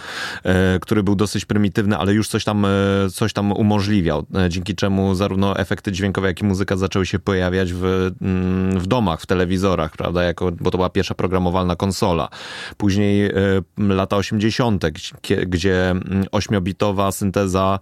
e, 0.44 0.78
który 0.80 1.02
był 1.02 1.14
dosyć 1.14 1.44
prymitywny, 1.44 1.96
ale 1.96 2.14
już 2.14 2.28
coś 2.28 2.44
tam, 2.44 2.64
e, 2.64 2.68
coś 3.12 3.32
tam 3.32 3.52
umożliwiał, 3.52 4.26
e, 4.34 4.48
dzięki 4.48 4.74
czemu 4.74 5.14
zarówno 5.14 5.58
efekty 5.58 5.92
dźwiękowe, 5.92 6.28
jak 6.28 6.40
i 6.40 6.44
muzyka 6.44 6.76
zaczęły 6.76 6.91
zaczęły 6.92 7.06
się 7.06 7.18
pojawiać 7.18 7.72
w, 7.72 8.10
mm, 8.22 8.78
w 8.78 8.86
domach, 8.86 9.20
w 9.20 9.26
telewizorach, 9.26 9.96
prawda, 9.96 10.22
jako, 10.22 10.52
bo 10.60 10.70
to 10.70 10.78
była 10.78 10.90
pierwsza 10.90 11.14
programowalna 11.14 11.76
konsola. 11.76 12.28
Później 12.76 13.26
y, 13.26 13.62
lata 13.78 14.16
80., 14.16 14.84
gdzie, 14.90 15.46
gdzie 15.46 15.94
8-bitowa 16.32 17.12
synteza 17.12 17.78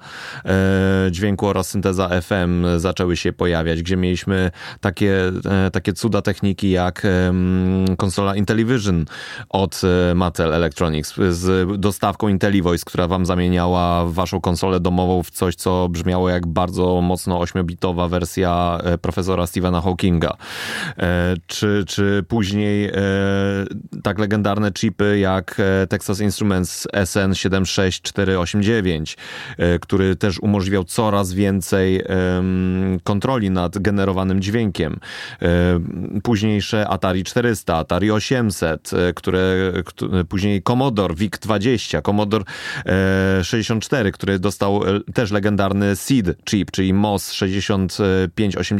y, 1.08 1.10
dźwięku 1.10 1.46
oraz 1.46 1.68
synteza 1.68 2.08
FM 2.20 2.64
zaczęły 2.76 3.16
się 3.16 3.32
pojawiać, 3.32 3.82
gdzie 3.82 3.96
mieliśmy 3.96 4.50
takie, 4.80 5.28
y, 5.66 5.70
takie 5.70 5.92
cuda 5.92 6.22
techniki 6.22 6.70
jak 6.70 7.06
konsola 7.96 8.36
Intellivision 8.36 9.04
od 9.48 9.80
Mattel 10.14 10.52
Electronics 10.54 11.14
z 11.30 11.78
dostawką 11.80 12.28
IntelliVoice, 12.28 12.84
która 12.86 13.08
wam 13.08 13.26
zamieniała 13.26 14.04
waszą 14.06 14.40
konsolę 14.40 14.80
domową 14.80 15.22
w 15.22 15.30
coś, 15.30 15.54
co 15.54 15.88
brzmiało 15.88 16.28
jak 16.28 16.46
bardzo 16.46 17.00
mocno 17.00 17.38
8-bitowa 17.38 18.08
wersja 18.08 18.78
profesora 19.00 19.46
Stephena 19.46 19.80
Hawkinga, 19.80 20.36
e, 20.98 21.34
czy, 21.46 21.84
czy 21.86 22.24
później 22.28 22.84
e, 22.84 22.92
tak 24.02 24.18
legendarne 24.18 24.72
chipy 24.72 25.18
jak 25.18 25.60
e, 25.60 25.86
Texas 25.86 26.20
Instruments 26.20 26.86
SN76489, 26.86 29.16
który 29.80 30.16
też 30.16 30.40
umożliwiał 30.40 30.84
coraz 30.84 31.32
więcej 31.32 32.02
kontroli 33.04 33.50
nad 33.50 33.78
generowanym 33.78 34.40
dźwiękiem. 34.40 35.00
Późniejsze 36.22 36.88
Atari 36.88 37.24
400, 37.24 37.76
Atari 37.76 38.10
800, 38.10 38.90
które 39.14 39.72
później 40.28 40.62
Commodore 40.62 41.14
VIC-20, 41.14 42.02
Commodore 42.02 42.44
64, 43.42 44.12
który 44.12 44.38
dostał 44.38 44.80
też 45.14 45.30
legendarny 45.30 45.96
SEED 45.96 46.44
chip, 46.44 46.70
czyli 46.70 46.94
MOS 46.94 47.32
6580 47.32 48.79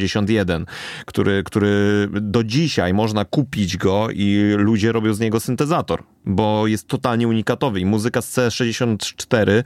który, 1.07 1.43
który 1.45 2.09
do 2.13 2.45
dzisiaj 2.45 2.95
można 2.95 3.25
kupić 3.25 3.77
go 3.77 4.09
i 4.11 4.55
ludzie 4.57 4.93
robią 4.93 5.15
z 5.15 5.21
niego 5.21 5.41
syntezator, 5.41 6.03
bo 6.25 6.67
jest 6.67 6.89
totalnie 6.89 7.29
unikatowy. 7.29 7.81
I 7.81 7.87
muzyka 7.87 8.23
z 8.23 8.35
C64 8.35 9.49
yy, 9.49 9.62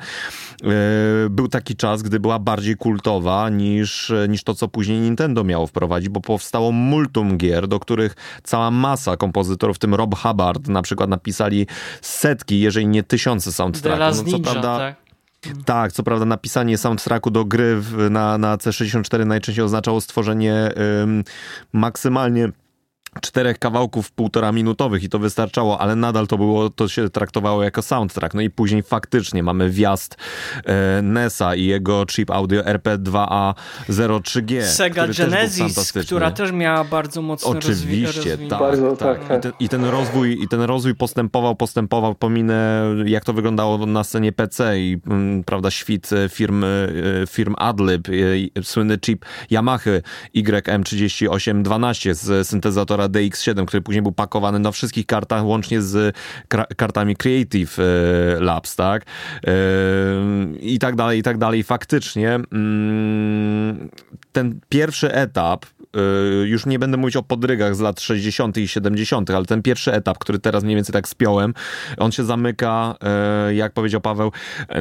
e, 0.65 1.31
był 1.31 1.49
taki 1.49 1.77
czas, 1.77 2.03
gdy 2.03 2.21
była 2.21 2.39
bardziej 2.39 2.77
kultowa 2.77 3.49
niż, 3.51 4.13
niż 4.29 4.45
to, 4.45 4.55
co 4.55 4.69
później 4.69 5.01
Nintendo 5.01 5.45
miało 5.45 5.67
wprowadzić, 5.67 6.09
bo 6.09 6.21
powstało 6.21 6.73
multum 6.73 7.39
gier, 7.39 7.69
do 7.69 7.81
których 7.81 8.17
cała 8.43 8.71
masa 8.71 9.17
kompozytorów, 9.17 9.77
w 9.77 9.79
tym 9.79 9.95
Rob 9.95 10.15
Hubbard 10.15 10.69
na 10.69 10.83
przykład 10.83 11.11
napisali 11.11 11.67
setki, 12.01 12.61
jeżeli 12.61 12.87
nie 12.87 13.03
tysiące 13.03 13.53
soundtracków. 13.53 14.27
No, 14.27 14.39
co 14.39 14.39
prawda, 14.39 14.79
tak? 14.79 15.04
Tak, 15.65 15.93
co 15.93 16.03
prawda 16.03 16.25
napisanie 16.25 16.79
soundtracku 16.79 17.31
do 17.31 17.45
gry 17.45 17.81
na, 18.11 18.39
na 18.39 18.57
C64 18.57 19.27
najczęściej 19.27 19.65
oznaczało 19.65 20.01
stworzenie 20.01 20.71
ym, 21.03 21.25
maksymalnie 21.73 22.49
czterech 23.21 23.59
kawałków 23.59 24.13
półtora 24.13 24.53
minutowych 24.53 25.03
i 25.03 25.09
to 25.09 25.19
wystarczało, 25.19 25.81
ale 25.81 25.97
nadal 25.97 26.27
to 26.27 26.37
było, 26.37 26.71
to 26.71 26.89
się 26.89 27.11
traktowało 27.11 27.63
jako 27.63 27.83
soundtrack. 27.83 28.35
No 28.35 28.41
i 28.41 28.51
później 28.51 28.83
faktycznie 28.83 29.43
mamy 29.43 29.71
wjazd 29.71 30.17
e, 30.65 31.03
NESa 31.03 31.55
i 31.55 31.65
jego 31.65 32.07
chip 32.07 32.31
audio 32.31 32.63
RP2A03G. 32.63 34.63
Sega 34.63 35.09
Genesis, 35.09 35.93
też 35.93 36.07
która 36.07 36.31
też 36.31 36.53
miała 36.53 36.85
bardzo 36.85 37.23
mocno 37.23 37.49
Oczywiście, 37.49 38.39
tak, 38.39 38.59
bardzo, 38.59 38.97
tak. 38.97 39.19
tak, 39.19 39.29
tak. 39.29 39.39
I, 39.39 39.41
ten, 39.41 39.53
I, 39.61 39.69
ten, 39.69 39.85
rozwój, 39.85 40.43
I 40.43 40.49
ten 40.49 40.61
rozwój 40.61 40.95
postępował, 40.95 41.57
postępował, 41.57 42.15
pominę 42.15 42.85
jak 43.05 43.25
to 43.25 43.33
wyglądało 43.33 43.87
na 43.87 44.05
scenie 44.05 44.33
PC 44.33 44.81
i 44.81 45.01
m, 45.07 45.13
mm, 45.13 45.45
prawda, 45.45 45.71
świt 45.71 46.13
e, 46.13 46.29
firm, 46.29 46.65
e, 46.65 46.67
firm 47.27 47.55
Adlib, 47.59 48.09
e, 48.09 48.13
słynny 48.63 48.99
chip 48.99 49.25
Yamaha 49.51 49.91
YM3812 50.37 52.15
z 52.15 52.49
syntezatora 52.49 53.04
DX7, 53.09 53.67
który 53.67 53.81
później 53.83 54.03
był 54.03 54.13
pakowany 54.13 54.59
na 54.59 54.73
wszystkich 54.73 55.07
kartach, 55.07 55.45
łącznie 55.45 55.83
z 55.83 56.17
kartami 56.77 57.17
Creative 57.17 57.79
e, 57.79 57.83
Labs, 58.41 58.77
tak? 58.77 59.05
E, 59.47 59.53
I 60.61 60.79
tak 60.79 60.97
dalej, 60.97 61.19
i 61.19 61.23
tak 61.23 61.39
dalej. 61.39 61.63
Faktycznie 61.63 62.35
mm, 62.35 63.91
ten 64.35 64.61
pierwszy 64.69 65.13
etap 65.13 65.67
Y, 65.97 66.49
już 66.49 66.67
nie 66.67 66.79
będę 66.79 66.97
mówić 66.97 67.17
o 67.17 67.23
podrygach 67.23 67.77
z 67.77 67.81
lat 67.81 68.01
60. 68.01 68.57
i 68.57 68.69
70., 68.69 69.31
ale 69.31 69.45
ten 69.45 69.63
pierwszy 69.63 69.93
etap, 69.93 70.19
który 70.19 70.39
teraz 70.39 70.65
mniej 70.65 70.77
więcej 70.77 70.93
tak 70.93 71.09
spiąłem, 71.09 71.55
on 71.99 72.13
się 72.13 72.25
zamyka, 72.25 72.95
y, 73.51 73.55
jak 73.55 73.73
powiedział 73.73 74.01
Paweł, 74.01 74.33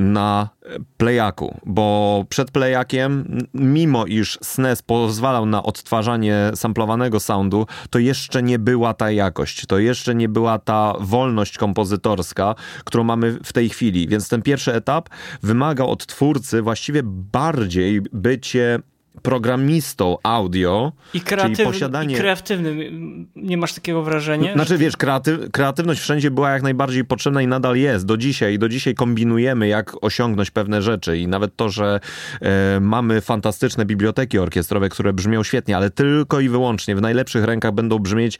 na 0.02 0.50
playaku, 0.98 1.60
bo 1.66 2.26
przed 2.30 2.52
playakiem, 2.52 3.38
mimo 3.54 4.06
iż 4.06 4.40
SNES 4.42 4.82
pozwalał 4.82 5.46
na 5.46 5.64
odtwarzanie 5.64 6.52
samplowanego 6.56 7.20
soundu, 7.20 7.68
to 7.90 8.00
jeszcze 8.00 8.44
nie 8.44 8.60
była 8.60 8.94
ta 8.94 9.12
jakość, 9.12 9.66
to 9.66 9.80
jeszcze 9.80 10.16
nie 10.16 10.30
była 10.30 10.60
ta 10.60 10.94
wolność 11.00 11.58
kompozytorska, 11.58 12.56
którą 12.84 13.04
mamy 13.04 13.38
w 13.44 13.54
tej 13.54 13.70
chwili, 13.70 14.08
więc 14.08 14.30
ten 14.30 14.42
pierwszy 14.42 14.74
etap 14.74 15.10
wymagał 15.44 15.92
od 15.92 16.06
twórcy 16.06 16.62
właściwie 16.62 17.02
bardziej 17.06 18.02
bycie 18.14 18.80
programistą 19.22 20.18
audio, 20.24 20.92
I 21.14 21.22
kreatyw, 21.22 21.58
czyli 21.58 21.68
posiadanie... 21.68 22.16
I 22.16 22.18
kreatywnym, 22.18 23.28
nie 23.36 23.58
masz 23.58 23.74
takiego 23.74 24.04
wrażenia? 24.04 24.54
Znaczy 24.54 24.78
wiesz, 24.78 24.98
kreatyw, 24.98 25.52
kreatywność 25.52 26.02
wszędzie 26.02 26.32
była 26.32 26.52
jak 26.52 26.64
najbardziej 26.64 27.06
potrzebna 27.06 27.42
i 27.42 27.48
nadal 27.48 27.78
jest 27.78 28.06
do 28.06 28.18
dzisiaj. 28.18 28.60
Do 28.60 28.70
dzisiaj 28.70 28.96
kombinujemy, 28.96 29.68
jak 29.68 30.04
osiągnąć 30.04 30.52
pewne 30.52 30.82
rzeczy 30.82 31.18
i 31.18 31.28
nawet 31.28 31.56
to, 31.56 31.70
że 31.70 32.00
e, 32.42 32.80
mamy 32.80 33.22
fantastyczne 33.22 33.86
biblioteki 33.86 34.40
orkiestrowe, 34.40 34.90
które 34.90 35.14
brzmią 35.14 35.44
świetnie, 35.44 35.78
ale 35.78 35.90
tylko 35.90 36.40
i 36.40 36.50
wyłącznie 36.50 36.96
w 36.96 37.02
najlepszych 37.02 37.44
rękach 37.44 37.72
będą 37.72 38.00
brzmieć 38.00 38.40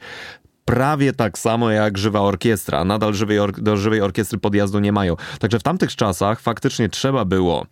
prawie 0.64 1.12
tak 1.12 1.38
samo 1.38 1.70
jak 1.70 1.98
żywa 1.98 2.20
orkiestra. 2.20 2.84
Nadal 2.84 3.14
żywej 3.14 3.38
or 3.38 3.52
do 3.52 3.76
żywej 3.76 4.00
orkiestry 4.00 4.38
podjazdu 4.38 4.78
nie 4.78 4.92
mają. 4.92 5.16
Także 5.38 5.58
w 5.58 5.62
tamtych 5.62 5.96
czasach 5.96 6.40
faktycznie 6.40 6.88
trzeba 6.88 7.24
było 7.24 7.66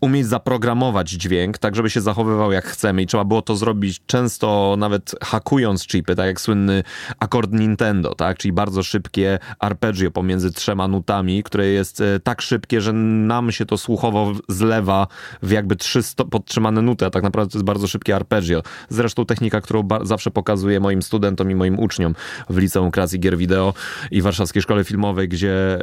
umieć 0.00 0.26
zaprogramować 0.26 1.10
dźwięk, 1.10 1.58
tak 1.58 1.76
żeby 1.76 1.90
się 1.90 2.00
zachowywał 2.00 2.52
jak 2.52 2.64
chcemy 2.64 3.02
i 3.02 3.06
trzeba 3.06 3.24
było 3.24 3.42
to 3.42 3.56
zrobić 3.56 4.00
często 4.06 4.74
nawet 4.78 5.14
hakując 5.22 5.86
chipy, 5.86 6.14
tak 6.14 6.26
jak 6.26 6.40
słynny 6.40 6.82
akord 7.20 7.52
Nintendo, 7.52 8.14
tak? 8.14 8.38
Czyli 8.38 8.52
bardzo 8.52 8.82
szybkie 8.82 9.38
arpeggio 9.58 10.10
pomiędzy 10.10 10.52
trzema 10.52 10.88
nutami, 10.88 11.42
które 11.42 11.66
jest 11.66 12.00
e, 12.00 12.20
tak 12.20 12.42
szybkie, 12.42 12.80
że 12.80 12.92
nam 12.92 13.52
się 13.52 13.66
to 13.66 13.78
słuchowo 13.78 14.32
zlewa 14.48 15.06
w 15.42 15.50
jakby 15.50 15.76
trzy 15.76 16.00
podtrzymane 16.30 16.82
nuty, 16.82 17.06
a 17.06 17.10
tak 17.10 17.22
naprawdę 17.22 17.52
to 17.52 17.58
jest 17.58 17.66
bardzo 17.66 17.86
szybkie 17.86 18.16
arpeggio. 18.16 18.62
Zresztą 18.88 19.26
technika, 19.26 19.60
którą 19.60 19.88
zawsze 20.02 20.30
pokazuję 20.30 20.80
moim 20.80 21.02
studentom 21.02 21.50
i 21.50 21.54
moim 21.54 21.78
uczniom 21.78 22.14
w 22.50 22.58
Liceum 22.58 22.90
Kreacji 22.90 23.20
Gier 23.20 23.36
Wideo 23.36 23.74
i 24.10 24.22
Warszawskiej 24.22 24.62
Szkole 24.62 24.84
Filmowej, 24.84 25.28
gdzie, 25.28 25.78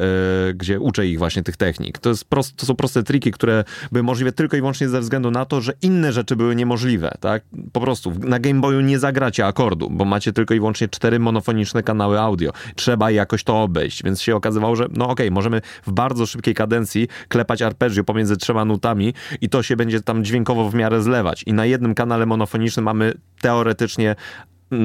e, 0.50 0.54
gdzie 0.54 0.80
uczę 0.80 1.08
ich 1.08 1.20
właśnie 1.20 1.43
tych 1.43 1.58
technik. 1.58 1.97
To, 1.97 2.10
jest 2.10 2.26
prost, 2.26 2.56
to 2.56 2.66
są 2.66 2.76
proste 2.76 3.04
triki, 3.04 3.32
które 3.32 3.64
były 3.91 4.04
możliwe 4.04 4.32
tylko 4.32 4.58
i 4.58 4.60
wyłącznie 4.60 4.89
ze 4.89 5.02
względu 5.02 5.32
na 5.32 5.45
to, 5.45 5.62
że 5.62 5.74
inne 5.82 6.14
rzeczy 6.14 6.36
były 6.36 6.56
niemożliwe, 6.56 7.12
tak? 7.20 7.43
Po 7.72 7.82
prostu 7.82 8.14
na 8.20 8.39
Game 8.39 8.62
Boyu 8.62 8.82
nie 8.82 9.00
zagracie 9.00 9.45
akordu, 9.45 9.89
bo 9.89 10.06
macie 10.06 10.34
tylko 10.34 10.54
i 10.54 10.60
wyłącznie 10.60 10.88
cztery 10.88 11.20
monofoniczne 11.20 11.84
kanały 11.84 12.20
audio. 12.20 12.52
Trzeba 12.76 13.12
jakoś 13.12 13.43
to 13.43 13.62
obejść, 13.62 14.04
więc 14.04 14.22
się 14.22 14.36
okazywało, 14.36 14.76
że 14.76 14.88
no 14.93 15.06
okej, 15.06 15.28
okay, 15.28 15.32
możemy 15.32 15.62
w 15.86 15.91
bardzo 15.91 16.26
szybkiej 16.26 16.54
kadencji 16.54 17.08
klepać 17.28 17.62
arpeggio 17.62 18.04
pomiędzy 18.04 18.38
trzema 18.38 18.66
nutami 18.66 19.14
i 19.41 19.50
to 19.50 19.64
się 19.64 19.76
będzie 19.76 20.02
tam 20.02 20.24
dźwiękowo 20.24 20.70
w 20.70 20.76
miarę 20.76 21.02
zlewać. 21.02 21.43
I 21.43 21.54
na 21.54 21.66
jednym 21.66 21.95
kanale 21.95 22.26
monofonicznym 22.26 22.86
mamy 22.86 23.14
teoretycznie 23.41 24.16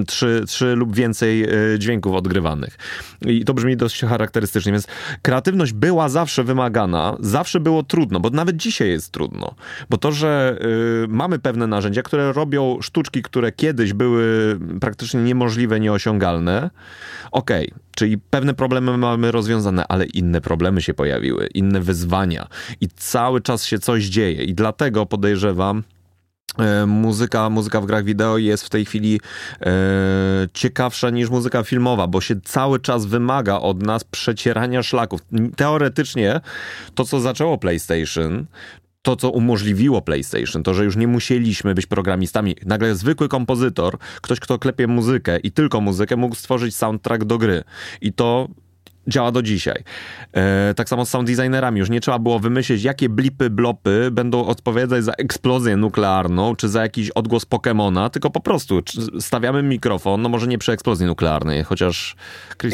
trzy, 0.06 0.44
trzy 0.46 0.74
lub 0.74 0.96
więcej 0.96 1.44
e, 1.44 1.48
dźwięków 1.78 2.14
odgrywanych. 2.14 2.78
I 3.26 3.44
to 3.44 3.54
brzmi 3.54 3.76
dość 3.76 4.00
charakterystycznie, 4.00 4.72
więc 4.72 4.86
kreatywność 5.22 5.72
była 5.72 6.08
zawsze 6.08 6.44
wymagana, 6.44 7.16
zawsze 7.20 7.60
było 7.60 7.82
trudno, 7.82 8.20
bo 8.20 8.30
nawet 8.30 8.56
dzisiaj 8.56 8.88
jest 8.88 9.12
trudno. 9.12 9.54
Bo 9.90 9.98
to, 9.98 10.12
że 10.12 10.58
y, 11.04 11.08
mamy 11.08 11.38
pewne 11.38 11.66
narzędzia, 11.66 12.02
które 12.02 12.32
robią 12.32 12.78
sztuczki, 12.82 13.22
które 13.22 13.52
kiedyś 13.52 13.92
były 13.92 14.58
praktycznie 14.80 15.20
niemożliwe, 15.20 15.80
nieosiągalne, 15.80 16.70
okej, 17.30 17.66
okay, 17.70 17.80
czyli 17.94 18.18
pewne 18.18 18.54
problemy 18.54 18.98
mamy 18.98 19.32
rozwiązane, 19.32 19.84
ale 19.88 20.04
inne 20.04 20.40
problemy 20.40 20.82
się 20.82 20.94
pojawiły, 20.94 21.46
inne 21.46 21.80
wyzwania 21.80 22.46
i 22.80 22.88
cały 22.88 23.40
czas 23.40 23.64
się 23.64 23.78
coś 23.78 24.04
dzieje 24.04 24.44
i 24.44 24.54
dlatego 24.54 25.06
podejrzewam, 25.06 25.82
muzyka, 26.86 27.50
muzyka 27.50 27.80
w 27.80 27.86
grach 27.86 28.04
wideo 28.04 28.38
jest 28.38 28.64
w 28.64 28.70
tej 28.70 28.84
chwili 28.84 29.20
e, 29.60 29.72
ciekawsza 30.52 31.10
niż 31.10 31.30
muzyka 31.30 31.62
filmowa, 31.62 32.06
bo 32.06 32.20
się 32.20 32.40
cały 32.40 32.80
czas 32.80 33.06
wymaga 33.06 33.56
od 33.56 33.82
nas 33.82 34.04
przecierania 34.04 34.82
szlaków. 34.82 35.20
Teoretycznie 35.56 36.40
to, 36.94 37.04
co 37.04 37.20
zaczęło 37.20 37.58
PlayStation, 37.58 38.46
to, 39.02 39.16
co 39.16 39.30
umożliwiło 39.30 40.02
PlayStation, 40.02 40.62
to, 40.62 40.74
że 40.74 40.84
już 40.84 40.96
nie 40.96 41.08
musieliśmy 41.08 41.74
być 41.74 41.86
programistami. 41.86 42.56
Nagle 42.66 42.94
zwykły 42.94 43.28
kompozytor, 43.28 43.98
ktoś, 43.98 44.40
kto 44.40 44.58
klepie 44.58 44.86
muzykę 44.86 45.38
i 45.38 45.52
tylko 45.52 45.80
muzykę, 45.80 46.16
mógł 46.16 46.34
stworzyć 46.34 46.76
soundtrack 46.76 47.24
do 47.24 47.38
gry. 47.38 47.64
I 48.00 48.12
to 48.12 48.48
działa 49.08 49.32
do 49.32 49.42
dzisiaj. 49.42 49.84
E, 50.32 50.74
tak 50.74 50.88
samo 50.88 51.04
z 51.04 51.08
sound 51.08 51.28
designerami. 51.28 51.78
Już 51.78 51.90
nie 51.90 52.00
trzeba 52.00 52.18
było 52.18 52.38
wymyślić, 52.38 52.82
jakie 52.82 53.08
blipy, 53.08 53.50
blopy 53.50 54.08
będą 54.12 54.46
odpowiadać 54.46 55.04
za 55.04 55.12
eksplozję 55.12 55.76
nuklearną, 55.76 56.56
czy 56.56 56.68
za 56.68 56.82
jakiś 56.82 57.10
odgłos 57.10 57.44
Pokemona, 57.46 58.10
tylko 58.10 58.30
po 58.30 58.40
prostu 58.40 58.82
stawiamy 59.20 59.62
mikrofon, 59.62 60.22
no 60.22 60.28
może 60.28 60.46
nie 60.46 60.58
przy 60.58 60.72
eksplozji 60.72 61.06
nuklearnej, 61.06 61.64
chociaż... 61.64 62.16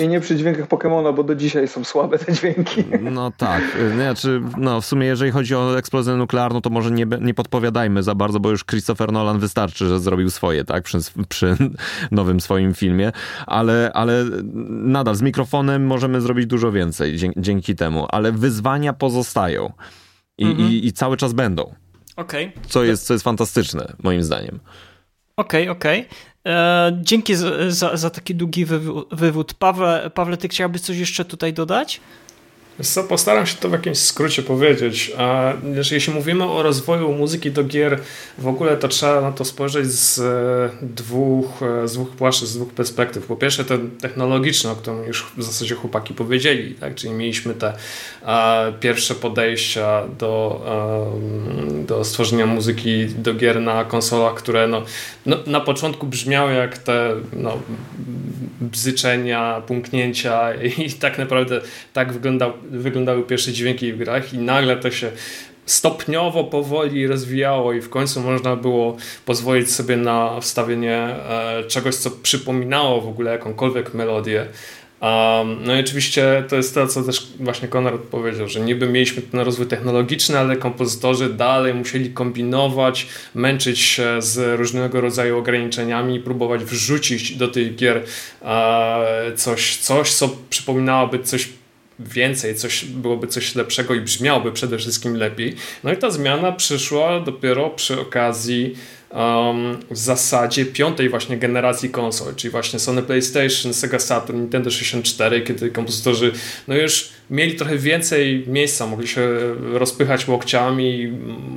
I 0.02 0.08
nie 0.08 0.20
przy 0.20 0.36
dźwiękach 0.36 0.66
Pokemona, 0.66 1.12
bo 1.12 1.24
do 1.24 1.34
dzisiaj 1.34 1.68
są 1.68 1.84
słabe 1.84 2.18
te 2.18 2.32
dźwięki. 2.32 2.84
No 3.10 3.32
tak. 3.36 3.62
Znaczy, 3.94 4.42
no 4.56 4.80
w 4.80 4.86
sumie 4.86 5.06
jeżeli 5.06 5.30
chodzi 5.30 5.54
o 5.54 5.78
eksplozję 5.78 6.14
nuklearną, 6.14 6.60
to 6.60 6.70
może 6.70 6.90
nie, 6.90 7.06
nie 7.20 7.34
podpowiadajmy 7.34 8.02
za 8.02 8.14
bardzo, 8.14 8.40
bo 8.40 8.50
już 8.50 8.64
Christopher 8.64 9.12
Nolan 9.12 9.38
wystarczy, 9.38 9.86
że 9.86 10.00
zrobił 10.00 10.30
swoje, 10.30 10.64
tak, 10.64 10.84
przy, 10.84 10.98
przy 11.28 11.56
nowym 12.10 12.40
swoim 12.40 12.74
filmie, 12.74 13.12
ale, 13.46 13.90
ale 13.94 14.24
nadal 14.68 15.14
z 15.14 15.22
mikrofonem 15.22 15.86
możemy 15.86 16.19
zrobić 16.20 16.46
dużo 16.46 16.72
więcej 16.72 17.16
dzięki, 17.16 17.40
dzięki 17.40 17.76
temu, 17.76 18.06
ale 18.10 18.32
wyzwania 18.32 18.92
pozostają 18.92 19.72
i, 20.38 20.44
mhm. 20.44 20.70
i, 20.70 20.86
i 20.86 20.92
cały 20.92 21.16
czas 21.16 21.32
będą. 21.32 21.74
Okay. 22.16 22.52
Co, 22.68 22.84
jest, 22.84 23.06
co 23.06 23.12
jest 23.12 23.24
fantastyczne, 23.24 23.92
moim 24.02 24.22
zdaniem. 24.22 24.60
Okej, 25.36 25.68
okay, 25.68 25.76
okej. 25.76 26.00
Okay. 26.00 26.52
E, 26.54 26.98
dzięki 27.02 27.34
za, 27.34 27.70
za, 27.70 27.96
za, 27.96 28.10
taki 28.10 28.34
długi 28.34 28.66
wywód. 29.12 29.54
Pawle, 29.54 30.10
Pawle, 30.14 30.36
ty 30.36 30.48
chciałbyś 30.48 30.80
coś 30.82 30.96
jeszcze 30.96 31.24
tutaj 31.24 31.52
dodać? 31.52 32.00
Co, 32.82 33.04
postaram 33.04 33.46
się 33.46 33.56
to 33.56 33.68
w 33.68 33.72
jakimś 33.72 33.98
skrócie 33.98 34.42
powiedzieć. 34.42 35.12
A 35.18 35.52
jeśli 35.90 36.14
mówimy 36.14 36.44
o 36.44 36.62
rozwoju 36.62 37.12
muzyki 37.12 37.50
do 37.50 37.64
gier, 37.64 38.00
w 38.38 38.46
ogóle 38.46 38.76
to 38.76 38.88
trzeba 38.88 39.20
na 39.20 39.32
to 39.32 39.44
spojrzeć 39.44 39.86
z 39.86 40.18
e, 40.18 40.86
dwóch, 40.86 41.62
e, 41.62 41.88
z 41.88 41.92
dwóch 41.92 42.10
płaszczyzn, 42.10 42.52
z 42.52 42.56
dwóch 42.56 42.72
perspektyw. 42.72 43.26
Po 43.26 43.36
pierwsze 43.36 43.64
ten 43.64 43.90
technologiczny, 43.90 44.70
o 44.70 44.76
którym 44.76 45.04
już 45.04 45.26
w 45.36 45.42
zasadzie 45.42 45.74
chłopaki 45.74 46.14
powiedzieli, 46.14 46.74
tak? 46.74 46.94
czyli 46.94 47.12
mieliśmy 47.12 47.54
te 47.54 47.72
a, 48.24 48.64
pierwsze 48.80 49.14
podejścia 49.14 50.02
do, 50.18 50.66
do 51.86 52.04
stworzenia 52.04 52.46
muzyki 52.46 53.06
do 53.06 53.34
gier 53.34 53.60
na 53.60 53.84
konsolach, 53.84 54.34
które 54.34 54.68
no, 54.68 54.82
no, 55.26 55.36
na 55.46 55.60
początku 55.60 56.06
brzmiały 56.06 56.52
jak 56.52 56.78
te 56.78 57.14
no, 57.32 57.58
bzyczenia, 58.60 59.62
punknięcia 59.66 60.54
i 60.84 60.92
tak 60.92 61.18
naprawdę 61.18 61.60
tak 61.92 62.12
wyglądał 62.12 62.52
wyglądały 62.70 63.22
pierwsze 63.22 63.52
dźwięki 63.52 63.92
w 63.92 63.98
grach 63.98 64.34
i 64.34 64.38
nagle 64.38 64.76
to 64.76 64.90
się 64.90 65.10
stopniowo, 65.66 66.44
powoli 66.44 67.06
rozwijało 67.06 67.72
i 67.72 67.80
w 67.80 67.90
końcu 67.90 68.20
można 68.20 68.56
było 68.56 68.96
pozwolić 69.26 69.70
sobie 69.70 69.96
na 69.96 70.40
wstawienie 70.40 70.96
e, 70.96 71.64
czegoś, 71.68 71.94
co 71.94 72.10
przypominało 72.10 73.00
w 73.00 73.08
ogóle 73.08 73.30
jakąkolwiek 73.32 73.94
melodię. 73.94 74.46
Um, 75.00 75.58
no 75.64 75.76
i 75.76 75.80
oczywiście 75.80 76.44
to 76.48 76.56
jest 76.56 76.74
to, 76.74 76.86
co 76.86 77.02
też 77.02 77.26
właśnie 77.40 77.68
Konrad 77.68 78.00
powiedział, 78.00 78.48
że 78.48 78.60
niby 78.60 78.88
mieliśmy 78.88 79.22
ten 79.22 79.40
rozwój 79.40 79.66
technologiczny, 79.66 80.38
ale 80.38 80.56
kompozytorzy 80.56 81.34
dalej 81.34 81.74
musieli 81.74 82.10
kombinować, 82.10 83.06
męczyć 83.34 83.80
się 83.80 84.22
z 84.22 84.58
różnego 84.58 85.00
rodzaju 85.00 85.38
ograniczeniami 85.38 86.16
i 86.16 86.20
próbować 86.20 86.64
wrzucić 86.64 87.36
do 87.36 87.48
tych 87.48 87.76
gier 87.76 88.02
e, 88.42 89.32
coś, 89.36 89.76
coś, 89.76 90.12
co 90.12 90.36
przypominałoby 90.50 91.18
coś 91.18 91.48
więcej, 92.00 92.54
coś, 92.54 92.84
byłoby 92.84 93.26
coś 93.26 93.54
lepszego 93.54 93.94
i 93.94 94.00
brzmiałoby 94.00 94.52
przede 94.52 94.78
wszystkim 94.78 95.16
lepiej. 95.16 95.56
No 95.84 95.92
i 95.92 95.96
ta 95.96 96.10
zmiana 96.10 96.52
przyszła 96.52 97.20
dopiero 97.20 97.70
przy 97.70 98.00
okazji 98.00 98.74
um, 99.10 99.78
w 99.90 99.98
zasadzie 99.98 100.66
piątej 100.66 101.08
właśnie 101.08 101.36
generacji 101.36 101.90
konsol, 101.90 102.34
czyli 102.34 102.50
właśnie 102.50 102.78
Sony 102.78 103.02
PlayStation, 103.02 103.74
Sega 103.74 103.98
Saturn, 103.98 104.38
Nintendo 104.38 104.70
64, 104.70 105.42
kiedy 105.42 105.70
kompozytorzy 105.70 106.32
no 106.68 106.76
już 106.76 107.19
mieli 107.30 107.54
trochę 107.54 107.78
więcej 107.78 108.44
miejsca, 108.46 108.86
mogli 108.86 109.08
się 109.08 109.38
rozpychać 109.72 110.28
łokciami, 110.28 111.12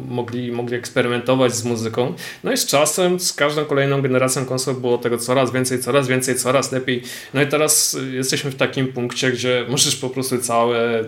mogli, 0.07 0.51
mogli 0.51 0.75
eksperymentować 0.75 1.55
z 1.55 1.63
muzyką. 1.63 2.13
No 2.43 2.51
i 2.51 2.57
z 2.57 2.65
czasem, 2.65 3.19
z 3.19 3.33
każdą 3.33 3.65
kolejną 3.65 4.01
generacją 4.01 4.45
konsol 4.45 4.75
było 4.75 4.97
tego 4.97 5.17
coraz 5.17 5.51
więcej, 5.51 5.79
coraz 5.79 6.07
więcej, 6.07 6.35
coraz 6.35 6.71
lepiej. 6.71 7.03
No 7.33 7.41
i 7.41 7.47
teraz 7.47 7.97
jesteśmy 8.11 8.51
w 8.51 8.55
takim 8.55 8.87
punkcie, 8.87 9.31
gdzie 9.31 9.65
możesz 9.69 9.95
po 9.95 10.09
prostu 10.09 10.37
całe 10.37 11.03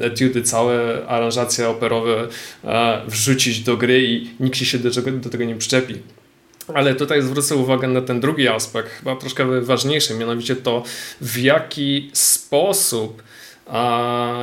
etiudy, 0.00 0.42
całe 0.42 1.06
aranżacje 1.06 1.68
operowe 1.68 2.28
e, 2.64 3.02
wrzucić 3.06 3.60
do 3.60 3.76
gry 3.76 4.04
i 4.04 4.30
nikt 4.40 4.56
się 4.56 4.78
do, 4.78 4.90
do 5.12 5.30
tego 5.30 5.44
nie 5.44 5.56
przyczepi. 5.56 5.94
Ale 6.74 6.94
tutaj 6.94 7.22
zwrócę 7.22 7.56
uwagę 7.56 7.88
na 7.88 8.00
ten 8.00 8.20
drugi 8.20 8.48
aspekt, 8.48 8.90
chyba 8.90 9.16
troszkę 9.16 9.60
ważniejszy, 9.60 10.14
mianowicie 10.14 10.56
to, 10.56 10.82
w 11.20 11.38
jaki 11.38 12.10
sposób 12.12 13.22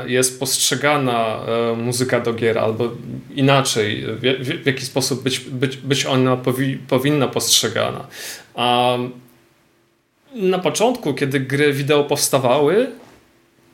jest 0.06 0.40
postrzegana 0.40 1.40
e, 1.48 1.76
muzyka 1.76 2.20
do 2.20 2.34
gier, 2.34 2.58
albo 2.58 2.92
inaczej, 3.36 4.06
w, 4.20 4.66
jaki 4.66 4.86
sposób 4.86 5.24
być, 5.24 5.40
być, 5.40 5.78
być 5.78 6.06
ona 6.06 6.38
powi, 6.38 6.78
powinna 6.78 7.28
postrzegana. 7.28 8.08
Na 10.36 10.60
początku, 10.60 11.14
kiedy 11.14 11.40
gry 11.40 11.74
wideo 11.74 12.04
powstawały, 12.04 12.88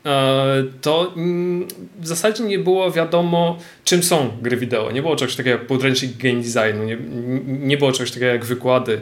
e, 0.06 0.64
to 0.82 1.14
mm, 1.16 1.68
w 2.00 2.08
zasadzie 2.08 2.44
nie 2.44 2.60
było 2.60 2.92
wiadomo, 2.92 3.58
czym 3.84 4.04
są 4.04 4.32
gry 4.42 4.58
wideo. 4.58 4.92
Nie 4.92 5.02
było 5.02 5.16
czegoś 5.16 5.36
takiego 5.36 5.58
jak 5.58 5.68
podręcznik 5.68 6.18
game 6.18 6.42
designu, 6.42 6.84
nie, 6.84 6.98
nie 7.46 7.78
było 7.78 7.92
czegoś 7.92 8.12
takiego 8.12 8.32
jak 8.32 8.46
wykłady, 8.46 9.02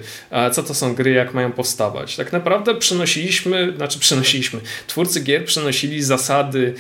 co 0.52 0.64
to 0.64 0.74
są 0.74 0.96
gry, 0.96 1.12
jak 1.12 1.34
mają 1.34 1.52
powstawać. 1.52 2.16
Tak 2.16 2.34
naprawdę 2.34 2.76
przenosiliśmy, 2.76 3.74
znaczy 3.78 4.00
przenosiliśmy, 4.00 4.60
twórcy 4.88 5.22
gier 5.22 5.46
przenosili 5.46 6.04
zasady 6.04 6.74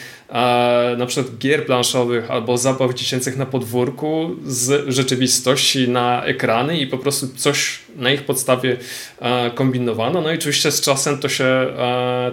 na 0.97 1.05
przykład 1.07 1.37
gier 1.37 1.65
planszowych 1.65 2.31
albo 2.31 2.57
zabaw 2.57 2.93
dziecięcych 2.93 3.37
na 3.37 3.45
podwórku 3.45 4.35
z 4.45 4.89
rzeczywistości 4.89 5.89
na 5.89 6.23
ekrany 6.25 6.79
i 6.79 6.87
po 6.87 6.97
prostu 6.97 7.27
coś 7.27 7.79
na 7.95 8.11
ich 8.11 8.23
podstawie 8.23 8.77
kombinowano. 9.55 10.21
No 10.21 10.31
i 10.31 10.35
oczywiście 10.35 10.71
z 10.71 10.81
czasem 10.81 11.17
to 11.17 11.29
się, 11.29 11.67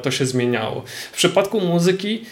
to 0.03 0.11
się 0.11 0.27
zmieniało. 0.27 0.85
W 1.13 1.17
przypadku 1.17 1.61
muzyki 1.61 2.25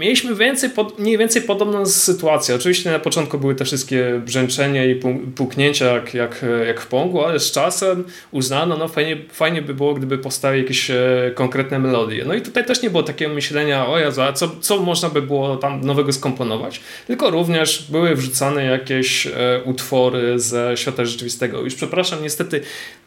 Mieliśmy 0.00 0.34
więcej, 0.34 0.70
mniej 0.98 1.18
więcej 1.18 1.42
podobną 1.42 1.86
sytuację. 1.86 2.54
Oczywiście 2.54 2.90
na 2.90 2.98
początku 2.98 3.38
były 3.38 3.54
te 3.54 3.64
wszystkie 3.64 4.22
brzęczenia 4.24 4.84
i 4.84 5.00
puknięcia 5.36 5.86
jak, 5.86 6.14
jak, 6.14 6.44
jak 6.66 6.80
w 6.80 6.86
Pongu, 6.86 7.24
ale 7.24 7.40
z 7.40 7.52
czasem 7.52 8.04
uznano, 8.30 8.76
no 8.76 8.88
fajnie, 8.88 9.16
fajnie 9.32 9.62
by 9.62 9.74
było, 9.74 9.94
gdyby 9.94 10.18
powstały 10.18 10.58
jakieś 10.58 10.90
e, 10.90 10.96
konkretne 11.34 11.78
melodie. 11.78 12.24
No 12.26 12.34
i 12.34 12.42
tutaj 12.42 12.64
też 12.66 12.82
nie 12.82 12.90
było 12.90 13.02
takiego 13.02 13.34
myślenia, 13.34 13.86
o 13.86 13.98
Jezu, 13.98 14.22
a 14.22 14.32
co, 14.32 14.48
co 14.60 14.82
można 14.82 15.08
by 15.08 15.22
było 15.22 15.56
tam 15.56 15.80
nowego 15.80 16.12
skomponować, 16.12 16.80
tylko 17.06 17.30
również 17.30 17.86
były 17.90 18.14
wrzucane 18.14 18.64
jakieś 18.64 19.26
e, 19.26 19.30
utwory 19.64 20.38
ze 20.38 20.76
świata 20.76 21.04
rzeczywistego. 21.04 21.60
Już 21.60 21.74
przepraszam, 21.74 22.22
niestety 22.22 22.60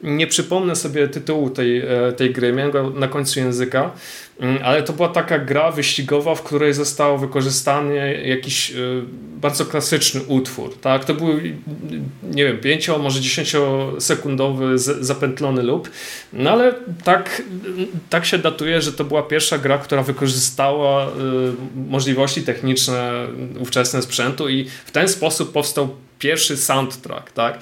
nie 0.03 0.27
przypomnę 0.27 0.75
sobie 0.75 1.07
tytułu 1.07 1.49
tej, 1.49 1.77
e, 1.79 2.13
tej 2.17 2.31
gry, 2.31 2.53
miałem 2.53 2.71
go 2.71 2.89
na 2.89 3.07
końcu 3.07 3.39
języka, 3.39 3.91
ale 4.63 4.83
to 4.83 4.93
była 4.93 5.07
taka 5.07 5.39
gra 5.39 5.71
wyścigowa, 5.71 6.35
w 6.35 6.43
której 6.43 6.73
został 6.73 7.17
wykorzystany 7.17 8.23
jakiś 8.25 8.71
y, 8.71 9.03
bardzo 9.35 9.65
klasyczny 9.65 10.21
utwór. 10.27 10.77
Tak? 10.81 11.05
To 11.05 11.13
był, 11.13 11.27
nie 12.23 12.45
wiem, 12.45 12.57
5, 12.57 12.87
może 12.87 13.21
10 13.21 13.55
sekundowy 13.99 14.77
zapętlony 14.79 15.63
loop, 15.63 15.89
no 16.33 16.51
ale 16.51 16.73
tak, 17.03 17.41
tak 18.09 18.25
się 18.25 18.37
datuje, 18.37 18.81
że 18.81 18.93
to 18.93 19.03
była 19.03 19.23
pierwsza 19.23 19.57
gra, 19.57 19.77
która 19.77 20.03
wykorzystała 20.03 21.07
y, 21.07 21.09
możliwości 21.75 22.41
techniczne 22.41 23.27
ówczesne 23.59 24.01
sprzętu 24.01 24.49
i 24.49 24.65
w 24.85 24.91
ten 24.91 25.07
sposób 25.07 25.51
powstał 25.51 25.89
pierwszy 26.19 26.57
soundtrack. 26.57 27.31
Tak? 27.31 27.59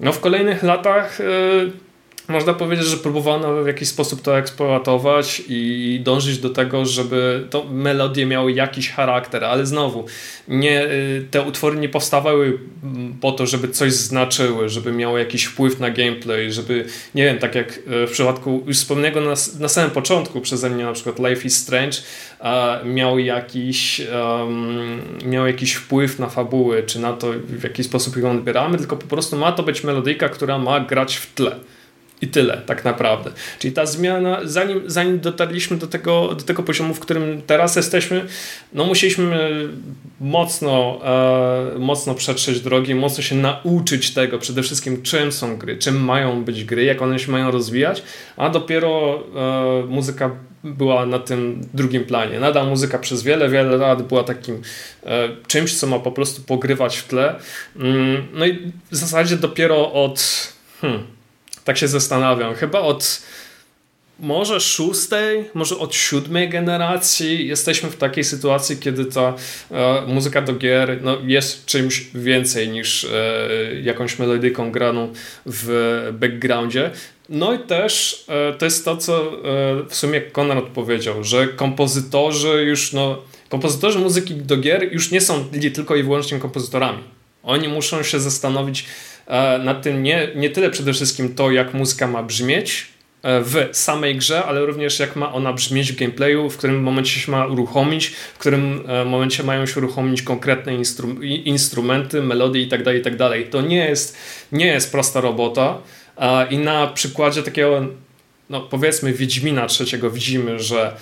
No 0.00 0.12
w 0.12 0.20
kolejnych 0.20 0.62
latach 0.62 1.20
y, 1.20 1.85
można 2.28 2.54
powiedzieć, 2.54 2.86
że 2.86 2.96
próbowano 2.96 3.62
w 3.62 3.66
jakiś 3.66 3.88
sposób 3.88 4.22
to 4.22 4.38
eksploatować 4.38 5.42
i 5.48 6.00
dążyć 6.04 6.38
do 6.38 6.50
tego, 6.50 6.86
żeby 6.86 7.46
to 7.50 7.64
melodie 7.64 8.26
miały 8.26 8.52
jakiś 8.52 8.90
charakter, 8.90 9.44
ale 9.44 9.66
znowu 9.66 10.04
nie, 10.48 10.84
y, 10.84 11.26
te 11.30 11.42
utwory 11.42 11.76
nie 11.76 11.88
powstawały 11.88 12.58
po 13.20 13.32
to, 13.32 13.46
żeby 13.46 13.68
coś 13.68 13.92
znaczyły, 13.92 14.68
żeby 14.68 14.92
miały 14.92 15.18
jakiś 15.18 15.44
wpływ 15.44 15.80
na 15.80 15.90
gameplay, 15.90 16.52
żeby, 16.52 16.84
nie 17.14 17.24
wiem, 17.24 17.38
tak 17.38 17.54
jak 17.54 17.78
y, 17.78 18.06
w 18.06 18.10
przypadku 18.10 18.64
już 18.66 18.76
wspomnianego 18.76 19.20
na, 19.20 19.34
na 19.60 19.68
samym 19.68 19.90
początku 19.90 20.40
przeze 20.40 20.70
mnie 20.70 20.84
na 20.84 20.92
przykład 20.92 21.18
Life 21.18 21.46
is 21.46 21.56
Strange 21.56 21.98
miał 22.84 23.18
jakiś, 23.18 24.00
um, 24.00 25.02
miał 25.24 25.46
jakiś 25.46 25.74
wpływ 25.74 26.18
na 26.18 26.28
fabuły, 26.28 26.82
czy 26.82 26.98
na 26.98 27.12
to, 27.12 27.32
w 27.48 27.62
jaki 27.62 27.84
sposób 27.84 28.16
ją 28.16 28.30
odbieramy, 28.30 28.78
tylko 28.78 28.96
po 28.96 29.06
prostu 29.06 29.36
ma 29.36 29.52
to 29.52 29.62
być 29.62 29.84
melodyjka, 29.84 30.28
która 30.28 30.58
ma 30.58 30.80
grać 30.80 31.16
w 31.16 31.34
tle. 31.34 31.56
I 32.20 32.28
tyle, 32.28 32.62
tak 32.66 32.84
naprawdę. 32.84 33.30
Czyli 33.58 33.74
ta 33.74 33.86
zmiana, 33.86 34.40
zanim, 34.44 34.82
zanim 34.86 35.20
dotarliśmy 35.20 35.76
do 35.76 35.86
tego, 35.86 36.34
do 36.34 36.44
tego 36.44 36.62
poziomu, 36.62 36.94
w 36.94 37.00
którym 37.00 37.42
teraz 37.46 37.76
jesteśmy, 37.76 38.26
no 38.72 38.84
musieliśmy 38.84 39.58
mocno, 40.20 41.00
e, 41.74 41.78
mocno 41.78 42.14
przetrzeć 42.14 42.60
drogi, 42.60 42.94
mocno 42.94 43.22
się 43.22 43.34
nauczyć 43.34 44.14
tego, 44.14 44.38
przede 44.38 44.62
wszystkim 44.62 45.02
czym 45.02 45.32
są 45.32 45.56
gry, 45.56 45.76
czym 45.76 46.04
mają 46.04 46.44
być 46.44 46.64
gry, 46.64 46.84
jak 46.84 47.02
one 47.02 47.18
się 47.18 47.32
mają 47.32 47.50
rozwijać, 47.50 48.02
a 48.36 48.50
dopiero 48.50 49.22
e, 49.82 49.86
muzyka 49.86 50.30
była 50.64 51.06
na 51.06 51.18
tym 51.18 51.60
drugim 51.74 52.04
planie. 52.04 52.40
Nadal 52.40 52.68
muzyka 52.68 52.98
przez 52.98 53.22
wiele, 53.22 53.48
wiele 53.48 53.76
lat 53.76 54.02
była 54.02 54.24
takim 54.24 54.62
e, 55.04 55.28
czymś, 55.46 55.74
co 55.74 55.86
ma 55.86 55.98
po 55.98 56.12
prostu 56.12 56.42
pogrywać 56.42 56.96
w 56.96 57.08
tle. 57.08 57.34
Mm, 57.76 58.26
no 58.34 58.46
i 58.46 58.72
w 58.90 58.96
zasadzie 58.96 59.36
dopiero 59.36 59.92
od... 59.92 60.52
Hmm, 60.80 61.15
tak 61.66 61.78
się 61.78 61.88
zastanawiam. 61.88 62.54
Chyba 62.54 62.80
od 62.80 63.22
może 64.20 64.60
szóstej, 64.60 65.44
może 65.54 65.78
od 65.78 65.94
siódmej 65.94 66.48
generacji 66.48 67.48
jesteśmy 67.48 67.90
w 67.90 67.96
takiej 67.96 68.24
sytuacji, 68.24 68.76
kiedy 68.76 69.04
ta 69.04 69.34
e, 69.70 70.02
muzyka 70.06 70.42
do 70.42 70.52
gier 70.52 70.98
no, 71.02 71.16
jest 71.26 71.66
czymś 71.66 72.06
więcej 72.14 72.68
niż 72.68 73.04
e, 73.04 73.10
jakąś 73.82 74.18
melodyką 74.18 74.72
graną 74.72 75.12
w 75.46 76.08
backgroundzie. 76.20 76.90
No 77.28 77.52
i 77.52 77.58
też 77.58 78.24
e, 78.28 78.52
to 78.52 78.64
jest 78.64 78.84
to, 78.84 78.96
co 78.96 79.22
e, 79.22 79.32
w 79.88 79.94
sumie 79.94 80.20
Konrad 80.20 80.64
powiedział, 80.64 81.24
że 81.24 81.48
kompozytorzy 81.48 82.64
już, 82.64 82.92
no, 82.92 83.22
kompozytorzy 83.48 83.98
muzyki 83.98 84.34
do 84.34 84.56
gier 84.56 84.92
już 84.92 85.10
nie 85.10 85.20
są 85.20 85.44
tylko 85.74 85.96
i 85.96 86.02
wyłącznie 86.02 86.38
kompozytorami. 86.38 87.02
Oni 87.42 87.68
muszą 87.68 88.02
się 88.02 88.20
zastanowić, 88.20 88.86
nad 89.64 89.82
tym 89.82 90.02
nie, 90.02 90.28
nie 90.34 90.50
tyle 90.50 90.70
przede 90.70 90.92
wszystkim 90.92 91.34
to, 91.34 91.50
jak 91.50 91.74
muzyka 91.74 92.06
ma 92.06 92.22
brzmieć 92.22 92.86
e, 93.22 93.40
w 93.40 93.68
samej 93.72 94.16
grze, 94.16 94.44
ale 94.44 94.66
również 94.66 94.98
jak 94.98 95.16
ma 95.16 95.32
ona 95.32 95.52
brzmieć 95.52 95.92
w 95.92 95.96
gameplayu, 95.96 96.50
w 96.50 96.56
którym 96.56 96.82
momencie 96.82 97.20
się 97.20 97.32
ma 97.32 97.46
uruchomić, 97.46 98.06
w 98.06 98.38
którym 98.38 98.84
e, 98.88 99.04
momencie 99.04 99.42
mają 99.42 99.66
się 99.66 99.80
uruchomić 99.80 100.22
konkretne 100.22 100.74
instru 100.74 101.22
instrumenty, 101.22 102.22
melodie 102.22 102.62
itd., 102.62 102.84
tak 102.84 102.94
itd. 102.94 103.30
Tak 103.30 103.48
to 103.50 103.60
nie 103.60 103.76
jest, 103.76 104.16
nie 104.52 104.66
jest 104.66 104.92
prosta 104.92 105.20
robota 105.20 105.78
i 106.50 106.58
na 106.58 106.86
przykładzie 106.86 107.42
takiego 107.42 107.86
no 108.50 108.60
powiedzmy 108.60 109.12
Wiedźmina 109.12 109.66
trzeciego 109.66 110.10
widzimy, 110.10 110.60
że 110.60 110.96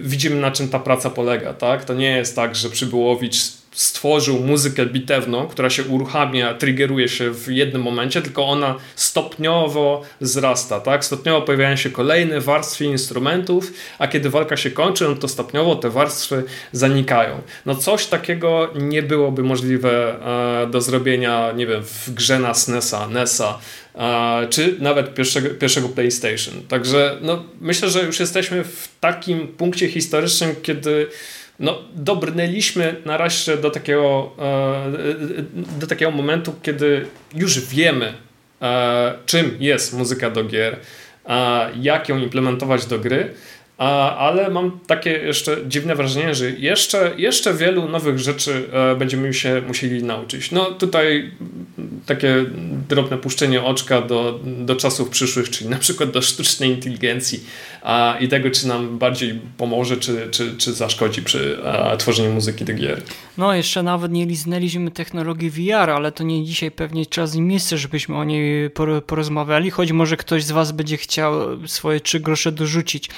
widzimy 0.00 0.36
na 0.36 0.50
czym 0.50 0.68
ta 0.68 0.78
praca 0.78 1.10
polega, 1.10 1.54
tak? 1.54 1.84
To 1.84 1.94
nie 1.94 2.16
jest 2.16 2.36
tak, 2.36 2.56
że 2.56 2.70
Przybyłowicz 2.70 3.57
stworzył 3.78 4.38
muzykę 4.38 4.86
bitewną, 4.86 5.46
która 5.46 5.70
się 5.70 5.84
uruchamia, 5.84 6.54
triggeruje 6.54 7.08
się 7.08 7.30
w 7.30 7.48
jednym 7.48 7.82
momencie, 7.82 8.22
tylko 8.22 8.46
ona 8.46 8.74
stopniowo 8.96 10.02
wzrasta, 10.20 10.80
tak? 10.80 11.04
Stopniowo 11.04 11.42
pojawiają 11.42 11.76
się 11.76 11.90
kolejne 11.90 12.40
warstwy 12.40 12.84
instrumentów, 12.84 13.72
a 13.98 14.08
kiedy 14.08 14.30
walka 14.30 14.56
się 14.56 14.70
kończy, 14.70 15.04
no 15.08 15.14
to 15.14 15.28
stopniowo 15.28 15.76
te 15.76 15.90
warstwy 15.90 16.44
zanikają. 16.72 17.40
No 17.66 17.74
coś 17.74 18.06
takiego 18.06 18.70
nie 18.74 19.02
byłoby 19.02 19.42
możliwe 19.42 20.16
e, 20.62 20.66
do 20.66 20.80
zrobienia, 20.80 21.52
nie 21.52 21.66
wiem, 21.66 21.82
w 21.82 22.10
grze 22.14 22.38
na 22.38 22.54
SNESa, 22.54 23.08
NESa, 23.08 23.58
czy 24.50 24.76
nawet 24.78 25.14
pierwszego, 25.14 25.48
pierwszego 25.50 25.88
PlayStation. 25.88 26.54
Także 26.68 27.18
no, 27.20 27.44
myślę, 27.60 27.90
że 27.90 28.02
już 28.02 28.20
jesteśmy 28.20 28.64
w 28.64 28.88
takim 29.00 29.48
punkcie 29.48 29.88
historycznym, 29.88 30.54
kiedy 30.62 31.06
no, 31.58 31.78
dobrnęliśmy 31.94 32.96
nareszcie 33.04 33.56
do 33.56 33.70
takiego, 33.70 34.30
e, 34.38 35.80
do 35.80 35.86
takiego 35.86 36.10
momentu, 36.10 36.54
kiedy 36.62 37.06
już 37.34 37.60
wiemy, 37.60 38.12
e, 38.62 39.12
czym 39.26 39.56
jest 39.60 39.94
muzyka 39.94 40.30
do 40.30 40.44
gier, 40.44 40.76
jak 41.80 42.08
ją 42.08 42.18
implementować 42.18 42.86
do 42.86 42.98
gry 42.98 43.34
ale 43.78 44.50
mam 44.50 44.80
takie 44.86 45.10
jeszcze 45.10 45.56
dziwne 45.68 45.94
wrażenie, 45.94 46.34
że 46.34 46.50
jeszcze, 46.50 47.12
jeszcze 47.16 47.54
wielu 47.54 47.88
nowych 47.88 48.18
rzeczy 48.18 48.64
e, 48.72 48.96
będziemy 48.96 49.34
się 49.34 49.62
musieli 49.66 50.02
nauczyć. 50.02 50.50
No 50.50 50.64
tutaj 50.64 51.30
takie 52.06 52.44
drobne 52.88 53.18
puszczenie 53.18 53.62
oczka 53.62 54.02
do, 54.02 54.40
do 54.44 54.76
czasów 54.76 55.08
przyszłych, 55.08 55.50
czyli 55.50 55.70
na 55.70 55.76
przykład 55.76 56.10
do 56.10 56.22
sztucznej 56.22 56.70
inteligencji 56.70 57.40
a, 57.82 58.16
i 58.20 58.28
tego, 58.28 58.50
czy 58.50 58.68
nam 58.68 58.98
bardziej 58.98 59.40
pomoże, 59.56 59.96
czy, 59.96 60.28
czy, 60.30 60.56
czy 60.56 60.72
zaszkodzi 60.72 61.22
przy 61.22 61.58
a, 61.64 61.96
tworzeniu 61.96 62.32
muzyki 62.32 62.64
do 62.64 62.74
gier. 62.74 63.02
No 63.36 63.54
jeszcze 63.54 63.82
nawet 63.82 64.12
nie 64.12 64.26
liznęliśmy 64.26 64.90
technologii 64.90 65.50
VR, 65.50 65.90
ale 65.90 66.12
to 66.12 66.24
nie 66.24 66.44
dzisiaj 66.44 66.70
pewnie 66.70 67.06
czas 67.06 67.34
i 67.34 67.40
miejsce, 67.40 67.78
żebyśmy 67.78 68.16
o 68.16 68.24
niej 68.24 68.70
porozmawiali, 69.06 69.70
choć 69.70 69.92
może 69.92 70.16
ktoś 70.16 70.44
z 70.44 70.50
Was 70.50 70.72
będzie 70.72 70.96
chciał 70.96 71.32
swoje 71.66 72.00
trzy 72.00 72.20
grosze 72.20 72.52
dorzucić. 72.52 73.10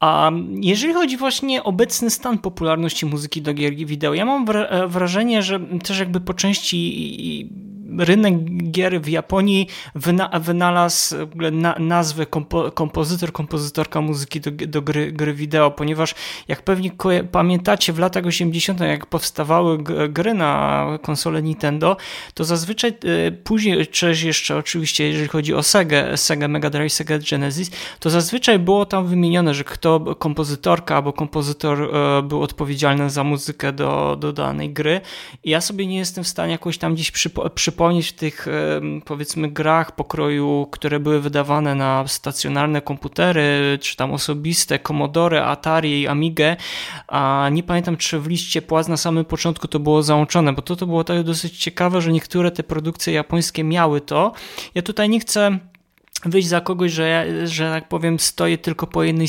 A 0.00 0.30
jeżeli 0.60 0.94
chodzi 0.94 1.16
właśnie 1.16 1.62
o 1.62 1.66
obecny 1.66 2.10
stan 2.10 2.38
popularności 2.38 3.06
muzyki 3.06 3.42
do 3.42 3.54
gier 3.54 3.74
wideo, 3.74 4.14
ja 4.14 4.24
mam 4.24 4.46
wrażenie, 4.88 5.42
że 5.42 5.60
też 5.60 5.98
jakby 5.98 6.20
po 6.20 6.34
części 6.34 7.50
rynek 7.98 8.34
gier 8.70 9.00
w 9.00 9.08
Japonii 9.08 9.68
wyna, 9.94 10.30
wynalazł 10.40 11.16
na, 11.52 11.74
nazwę 11.78 12.26
kompo, 12.26 12.70
kompozytor, 12.70 13.32
kompozytorka 13.32 14.00
muzyki 14.00 14.40
do, 14.40 14.50
do 14.50 14.82
gry, 14.82 15.12
gry 15.12 15.34
wideo, 15.34 15.70
ponieważ 15.70 16.14
jak 16.48 16.62
pewnie 16.62 16.90
pamiętacie 17.32 17.92
w 17.92 17.98
latach 17.98 18.26
80., 18.26 18.80
jak 18.80 19.06
powstawały 19.06 19.78
gry 20.08 20.34
na 20.34 20.86
konsolę 21.02 21.42
Nintendo, 21.42 21.96
to 22.34 22.44
zazwyczaj 22.44 22.90
e, 22.90 23.32
później, 23.32 23.86
czy 23.86 24.14
jeszcze 24.24 24.56
oczywiście 24.56 25.08
jeżeli 25.08 25.28
chodzi 25.28 25.54
o 25.54 25.62
Sega, 25.62 26.16
Sega 26.16 26.48
Mega 26.48 26.70
Drive, 26.70 26.92
Sega 26.92 27.18
Genesis, 27.30 27.70
to 28.00 28.10
zazwyczaj 28.10 28.58
było 28.58 28.86
tam 28.86 29.06
wymienione, 29.06 29.54
że 29.54 29.64
kto 29.64 30.14
kompozytorka 30.14 30.96
albo 30.96 31.12
kompozytor 31.12 31.82
e, 31.82 32.22
był 32.22 32.42
odpowiedzialny 32.42 33.10
za 33.10 33.24
muzykę 33.24 33.72
do, 33.72 34.16
do 34.20 34.32
danej 34.32 34.70
gry. 34.70 35.00
I 35.44 35.50
ja 35.50 35.60
sobie 35.60 35.86
nie 35.86 35.98
jestem 35.98 36.24
w 36.24 36.28
stanie 36.28 36.52
jakoś 36.52 36.78
tam 36.78 36.94
gdzieś 36.94 37.10
przypo, 37.10 37.50
przypomnieć 37.50 37.75
przypomnieć 37.76 38.08
w 38.08 38.12
tych 38.12 38.46
powiedzmy 39.04 39.48
grach 39.50 39.92
pokroju, 39.92 40.68
które 40.70 41.00
były 41.00 41.20
wydawane 41.20 41.74
na 41.74 42.08
stacjonarne 42.08 42.80
komputery, 42.80 43.78
czy 43.80 43.96
tam 43.96 44.12
osobiste, 44.12 44.78
Commodore, 44.78 45.44
Atari 45.44 46.00
i 46.00 46.08
Amigę, 46.08 46.56
a 47.08 47.48
nie 47.52 47.62
pamiętam 47.62 47.96
czy 47.96 48.20
w 48.20 48.26
liście 48.26 48.62
płac 48.62 48.88
na 48.88 48.96
samym 48.96 49.24
początku 49.24 49.68
to 49.68 49.78
było 49.78 50.02
załączone, 50.02 50.52
bo 50.52 50.62
to, 50.62 50.76
to 50.76 50.86
było 50.86 51.04
tak 51.04 51.22
dosyć 51.22 51.58
ciekawe, 51.58 52.00
że 52.00 52.12
niektóre 52.12 52.50
te 52.50 52.62
produkcje 52.62 53.12
japońskie 53.14 53.64
miały 53.64 54.00
to. 54.00 54.32
Ja 54.74 54.82
tutaj 54.82 55.08
nie 55.08 55.20
chcę 55.20 55.58
wyjść 56.24 56.48
za 56.48 56.60
kogoś, 56.60 56.92
że 56.92 57.08
ja, 57.08 57.46
że 57.46 57.70
tak 57.70 57.88
powiem, 57.88 58.18
stoję 58.18 58.58
tylko 58.58 58.86
po 58.86 59.02
jednej 59.02 59.28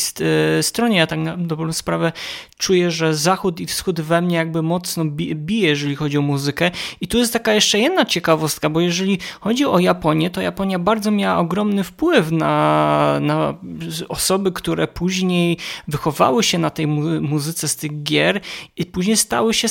e, 0.58 0.64
stronie. 0.64 0.98
Ja 0.98 1.08
tak 1.08 1.20
na 1.20 1.38
dobrą 1.38 1.74
sprawę 1.74 2.12
czuję, 2.58 2.92
że 2.92 3.16
zachód 3.16 3.60
i 3.60 3.66
wschód 3.66 4.02
we 4.02 4.22
mnie 4.22 4.36
jakby 4.36 4.62
mocno 4.62 5.06
bije, 5.36 5.68
jeżeli 5.70 5.96
chodzi 5.96 6.18
o 6.18 6.22
muzykę. 6.22 6.72
I 7.02 7.08
tu 7.08 7.18
jest 7.18 7.34
taka 7.34 7.54
jeszcze 7.54 7.80
jedna 7.80 8.06
ciekawostka, 8.06 8.70
bo 8.70 8.80
jeżeli 8.80 9.20
chodzi 9.40 9.66
o 9.66 9.80
Japonię, 9.80 10.30
to 10.30 10.42
Japonia 10.42 10.80
bardzo 10.80 11.12
miała 11.12 11.40
ogromny 11.40 11.84
wpływ 11.84 12.32
na, 12.32 13.20
na 13.22 13.54
osoby, 14.10 14.52
które 14.52 14.88
później 14.88 15.58
wychowały 15.88 16.44
się 16.44 16.58
na 16.58 16.70
tej 16.70 16.88
mu 16.88 17.22
muzyce 17.22 17.68
z 17.68 17.76
tych 17.76 18.04
gier 18.04 18.42
i 18.78 18.86
później 18.86 19.18
stały 19.18 19.54
się 19.54 19.68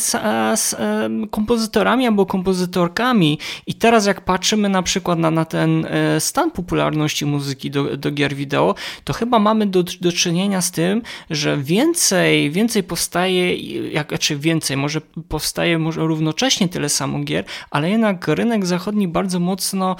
kompozytorami 1.30 2.06
albo 2.06 2.26
kompozytorkami. 2.26 3.38
I 3.66 3.74
teraz 3.74 4.06
jak 4.06 4.24
patrzymy 4.24 4.68
na 4.68 4.82
przykład 4.82 5.18
na, 5.18 5.30
na 5.30 5.44
ten 5.44 5.86
e, 5.86 6.20
stan 6.20 6.50
popularności 6.50 7.05
muzyki 7.26 7.70
do, 7.70 7.96
do 7.96 8.10
gier 8.10 8.34
wideo, 8.34 8.74
to 9.04 9.12
chyba 9.12 9.38
mamy 9.38 9.66
do, 9.66 9.82
do 10.00 10.12
czynienia 10.12 10.60
z 10.60 10.70
tym, 10.70 11.02
że 11.30 11.56
więcej, 11.56 12.50
więcej 12.50 12.82
powstaje, 12.82 13.56
jak, 13.90 14.08
czy 14.18 14.26
znaczy 14.26 14.36
więcej, 14.36 14.76
może 14.76 15.00
powstaje 15.28 15.78
może 15.78 16.00
równocześnie 16.00 16.68
tyle 16.68 16.88
samo 16.88 17.18
gier, 17.18 17.44
ale 17.70 17.90
jednak 17.90 18.28
rynek 18.28 18.66
zachodni 18.66 19.08
bardzo 19.08 19.40
mocno 19.40 19.96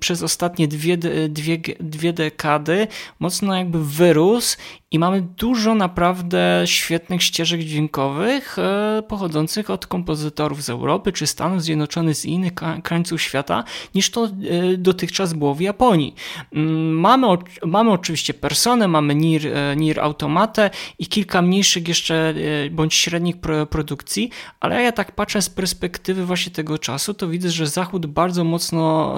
przez 0.00 0.22
ostatnie 0.22 0.68
dwie, 0.68 0.96
dwie, 1.28 1.58
dwie 1.80 2.12
dekady 2.12 2.86
mocno 3.20 3.56
jakby 3.56 3.84
wyrósł 3.84 4.56
i 4.90 4.98
mamy 4.98 5.22
dużo 5.22 5.74
naprawdę 5.74 6.62
świetnych 6.64 7.22
ścieżek 7.22 7.60
dźwiękowych 7.60 8.58
e, 8.58 9.02
pochodzących 9.08 9.70
od 9.70 9.86
kompozytorów 9.86 10.62
z 10.62 10.70
Europy 10.70 11.12
czy 11.12 11.26
Stanów 11.26 11.62
Zjednoczonych 11.62 12.14
z 12.14 12.24
innych 12.24 12.52
krańców 12.82 13.22
świata 13.22 13.64
niż 13.94 14.10
to 14.10 14.24
e, 14.24 14.30
dotychczas 14.76 15.32
było 15.32 15.54
w 15.54 15.60
Japonii. 15.60 16.14
Mm, 16.52 17.00
mamy, 17.00 17.26
mamy 17.66 17.90
oczywiście 17.90 18.34
Personę, 18.34 18.88
mamy 18.88 19.14
Nier, 19.14 19.46
e, 19.46 19.76
Nier 19.76 20.00
Automatę 20.00 20.70
i 20.98 21.06
kilka 21.06 21.42
mniejszych 21.42 21.88
jeszcze 21.88 22.34
bądź 22.70 22.94
średnich 22.94 23.36
produkcji, 23.70 24.30
ale 24.60 24.82
ja 24.82 24.92
tak 24.92 25.12
patrzę 25.12 25.42
z 25.42 25.50
perspektywy 25.50 26.26
właśnie 26.26 26.52
tego 26.52 26.78
czasu, 26.78 27.14
to 27.14 27.28
widzę, 27.28 27.50
że 27.50 27.66
Zachód 27.66 28.06
bardzo 28.06 28.44
mocno, 28.44 29.16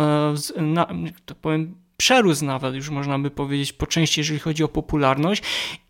na, 0.56 0.86
to 1.26 1.34
powiem, 1.34 1.74
przerósł 1.96 2.44
nawet, 2.44 2.74
już 2.74 2.90
można 2.90 3.18
by 3.18 3.30
powiedzieć, 3.30 3.72
po 3.72 3.86
części, 3.86 4.20
jeżeli 4.20 4.38
chodzi 4.38 4.64
o 4.64 4.68
popularność. 4.68 5.42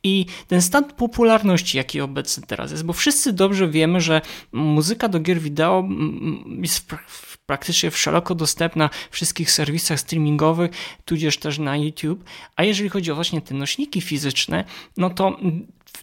I 0.02 0.26
ten 0.46 0.62
stan 0.62 0.84
popularności, 0.84 1.76
jaki 1.76 2.00
obecny 2.00 2.46
teraz 2.46 2.70
jest, 2.70 2.84
bo 2.84 2.92
wszyscy 2.92 3.32
dobrze 3.32 3.68
wiemy, 3.68 4.00
że 4.00 4.20
muzyka 4.52 5.08
do 5.08 5.20
gier 5.20 5.40
wideo 5.40 5.88
jest 6.60 6.90
praktycznie 7.46 7.90
szeroko 7.90 8.34
dostępna 8.34 8.90
w 9.10 9.14
wszystkich 9.14 9.50
serwisach 9.50 10.00
streamingowych, 10.00 10.70
tudzież 11.04 11.38
też 11.38 11.58
na 11.58 11.76
YouTube. 11.76 12.24
A 12.56 12.64
jeżeli 12.64 12.88
chodzi 12.88 13.10
o 13.10 13.14
właśnie 13.14 13.42
te 13.42 13.54
nośniki 13.54 14.00
fizyczne, 14.00 14.64
no 14.96 15.10
to 15.10 15.38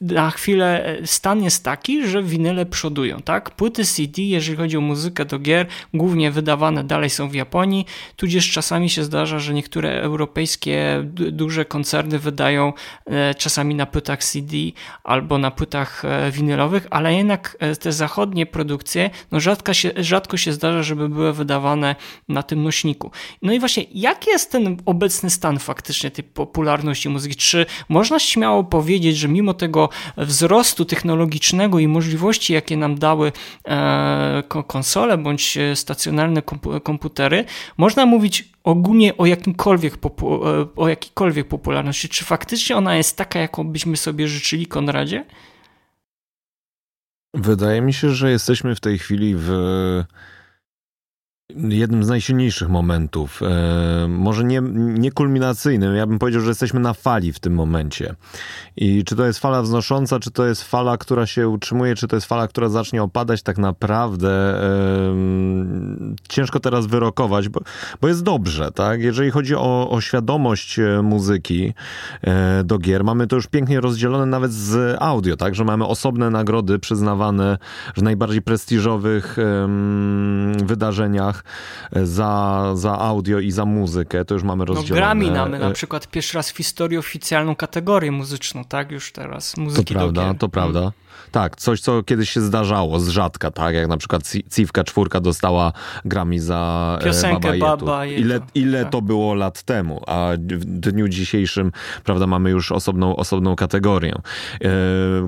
na 0.01 0.31
chwilę 0.31 0.85
e, 0.85 1.07
stan 1.07 1.43
jest 1.43 1.63
taki, 1.63 2.07
że 2.07 2.23
winyle 2.23 2.65
przodują, 2.65 3.19
tak? 3.19 3.51
Płyty 3.51 3.85
CD, 3.85 4.21
jeżeli 4.21 4.57
chodzi 4.57 4.77
o 4.77 4.81
muzykę 4.81 5.25
do 5.25 5.39
gier, 5.39 5.67
głównie 5.93 6.31
wydawane 6.31 6.83
dalej 6.83 7.09
są 7.09 7.29
w 7.29 7.33
Japonii, 7.33 7.85
tudzież 8.15 8.51
czasami 8.51 8.89
się 8.89 9.03
zdarza, 9.03 9.39
że 9.39 9.53
niektóre 9.53 10.01
europejskie 10.01 11.03
duże 11.31 11.65
koncerny 11.65 12.19
wydają 12.19 12.73
e, 13.05 13.35
czasami 13.35 13.75
na 13.75 13.85
płytach 13.85 14.23
CD 14.23 14.57
albo 15.03 15.37
na 15.37 15.51
płytach 15.51 16.05
e, 16.05 16.31
winylowych, 16.31 16.87
ale 16.89 17.13
jednak 17.13 17.57
te 17.79 17.91
zachodnie 17.91 18.45
produkcje, 18.45 19.09
no 19.31 19.39
rzadko 19.39 19.73
się, 19.73 19.91
rzadko 19.97 20.37
się 20.37 20.53
zdarza, 20.53 20.83
żeby 20.83 21.09
były 21.09 21.33
wydawane 21.33 21.95
na 22.29 22.43
tym 22.43 22.63
nośniku. 22.63 23.11
No 23.41 23.53
i 23.53 23.59
właśnie, 23.59 23.85
jaki 23.93 24.29
jest 24.29 24.51
ten 24.51 24.77
obecny 24.85 25.29
stan 25.29 25.59
faktycznie 25.59 26.11
tej 26.11 26.23
popularności 26.23 27.09
muzyki? 27.09 27.35
Czy 27.35 27.65
można 27.89 28.19
śmiało 28.19 28.63
powiedzieć, 28.63 29.17
że 29.17 29.27
mimo 29.27 29.53
tego 29.53 29.74
wzrostu 30.17 30.85
technologicznego 30.85 31.79
i 31.79 31.87
możliwości, 31.87 32.53
jakie 32.53 32.77
nam 32.77 32.99
dały 32.99 33.31
e, 33.67 34.43
konsole 34.67 35.17
bądź 35.17 35.57
stacjonarne 35.75 36.41
komputery, 36.83 37.45
można 37.77 38.05
mówić 38.05 38.49
ogólnie 38.63 39.17
o 39.17 39.25
jakimkolwiek, 39.25 39.93
e, 39.93 39.97
o 40.75 40.87
jakiejkolwiek 40.87 41.47
popularności. 41.47 42.09
Czy 42.09 42.25
faktycznie 42.25 42.77
ona 42.77 42.95
jest 42.95 43.17
taka, 43.17 43.39
jaką 43.39 43.67
byśmy 43.67 43.97
sobie 43.97 44.27
życzyli, 44.27 44.67
Konradzie? 44.67 45.25
Wydaje 47.33 47.81
mi 47.81 47.93
się, 47.93 48.09
że 48.09 48.31
jesteśmy 48.31 48.75
w 48.75 48.79
tej 48.79 48.99
chwili 48.99 49.35
w 49.37 49.49
jednym 51.53 52.03
z 52.03 52.07
najsilniejszych 52.07 52.69
momentów. 52.69 53.41
E, 53.43 54.07
może 54.07 54.43
nie, 54.43 54.61
nie 54.75 55.11
kulminacyjnym, 55.11 55.95
ja 55.95 56.07
bym 56.07 56.19
powiedział, 56.19 56.41
że 56.41 56.47
jesteśmy 56.47 56.79
na 56.79 56.93
fali 56.93 57.33
w 57.33 57.39
tym 57.39 57.53
momencie. 57.53 58.15
I 58.77 59.03
czy 59.03 59.15
to 59.15 59.25
jest 59.25 59.39
fala 59.39 59.61
wznosząca, 59.61 60.19
czy 60.19 60.31
to 60.31 60.45
jest 60.45 60.63
fala, 60.63 60.97
która 60.97 61.25
się 61.25 61.49
utrzymuje, 61.49 61.95
czy 61.95 62.07
to 62.07 62.15
jest 62.15 62.27
fala, 62.27 62.47
która 62.47 62.69
zacznie 62.69 63.03
opadać, 63.03 63.43
tak 63.43 63.57
naprawdę 63.57 64.55
ciężko 66.29 66.59
teraz 66.59 66.85
wyrokować, 66.85 67.49
bo, 67.49 67.61
bo 68.01 68.07
jest 68.07 68.23
dobrze, 68.23 68.71
tak? 68.71 69.01
Jeżeli 69.01 69.31
chodzi 69.31 69.55
o, 69.55 69.89
o 69.89 70.01
świadomość 70.01 70.79
e, 70.79 71.01
muzyki 71.01 71.73
e, 72.21 72.63
do 72.63 72.77
gier, 72.77 73.03
mamy 73.03 73.27
to 73.27 73.35
już 73.35 73.47
pięknie 73.47 73.81
rozdzielone 73.81 74.25
nawet 74.25 74.53
z 74.53 74.97
audio, 74.99 75.37
tak? 75.37 75.55
Że 75.55 75.63
mamy 75.63 75.85
osobne 75.85 76.29
nagrody 76.29 76.79
przyznawane 76.79 77.57
w 77.97 78.01
najbardziej 78.01 78.41
prestiżowych 78.41 79.37
wydarzeniach 80.65 81.34
za, 81.91 82.71
za 82.75 82.99
audio 82.99 83.39
i 83.39 83.51
za 83.51 83.65
muzykę, 83.65 84.25
to 84.25 84.33
już 84.33 84.43
mamy 84.43 84.59
no, 84.59 84.65
rozdzielone. 84.65 85.01
No 85.01 85.05
Grammy 85.05 85.31
mamy 85.31 85.59
na 85.59 85.71
przykład 85.71 86.07
pierwszy 86.07 86.37
raz 86.37 86.51
w 86.51 86.57
historii 86.57 86.97
oficjalną 86.97 87.55
kategorię 87.55 88.11
muzyczną, 88.11 88.63
tak? 88.63 88.91
Już 88.91 89.11
teraz 89.11 89.57
muzyki 89.57 89.93
To 89.93 89.99
prawda, 89.99 90.33
to 90.33 90.49
prawda. 90.49 90.91
Tak, 91.31 91.55
coś, 91.55 91.81
co 91.81 92.03
kiedyś 92.03 92.29
się 92.29 92.41
zdarzało 92.41 92.99
z 92.99 93.07
rzadka, 93.07 93.51
tak? 93.51 93.75
Jak 93.75 93.87
na 93.87 93.97
przykład 93.97 94.31
Civka 94.51 94.83
czwórka 94.83 95.19
dostała 95.19 95.71
Grammy 96.05 96.39
za 96.39 96.97
e, 97.01 97.05
Piosenkę 97.05 97.57
Baba, 97.57 97.77
Baba 97.77 98.05
Ile, 98.05 98.39
ile 98.55 98.83
tak. 98.83 98.91
to 98.91 99.01
było 99.01 99.33
lat 99.33 99.63
temu, 99.63 100.01
a 100.07 100.31
w 100.37 100.65
dniu 100.65 101.07
dzisiejszym, 101.07 101.71
prawda, 102.03 102.27
mamy 102.27 102.49
już 102.49 102.71
osobną, 102.71 103.15
osobną 103.15 103.55
kategorię. 103.55 104.13
E, 104.61 104.69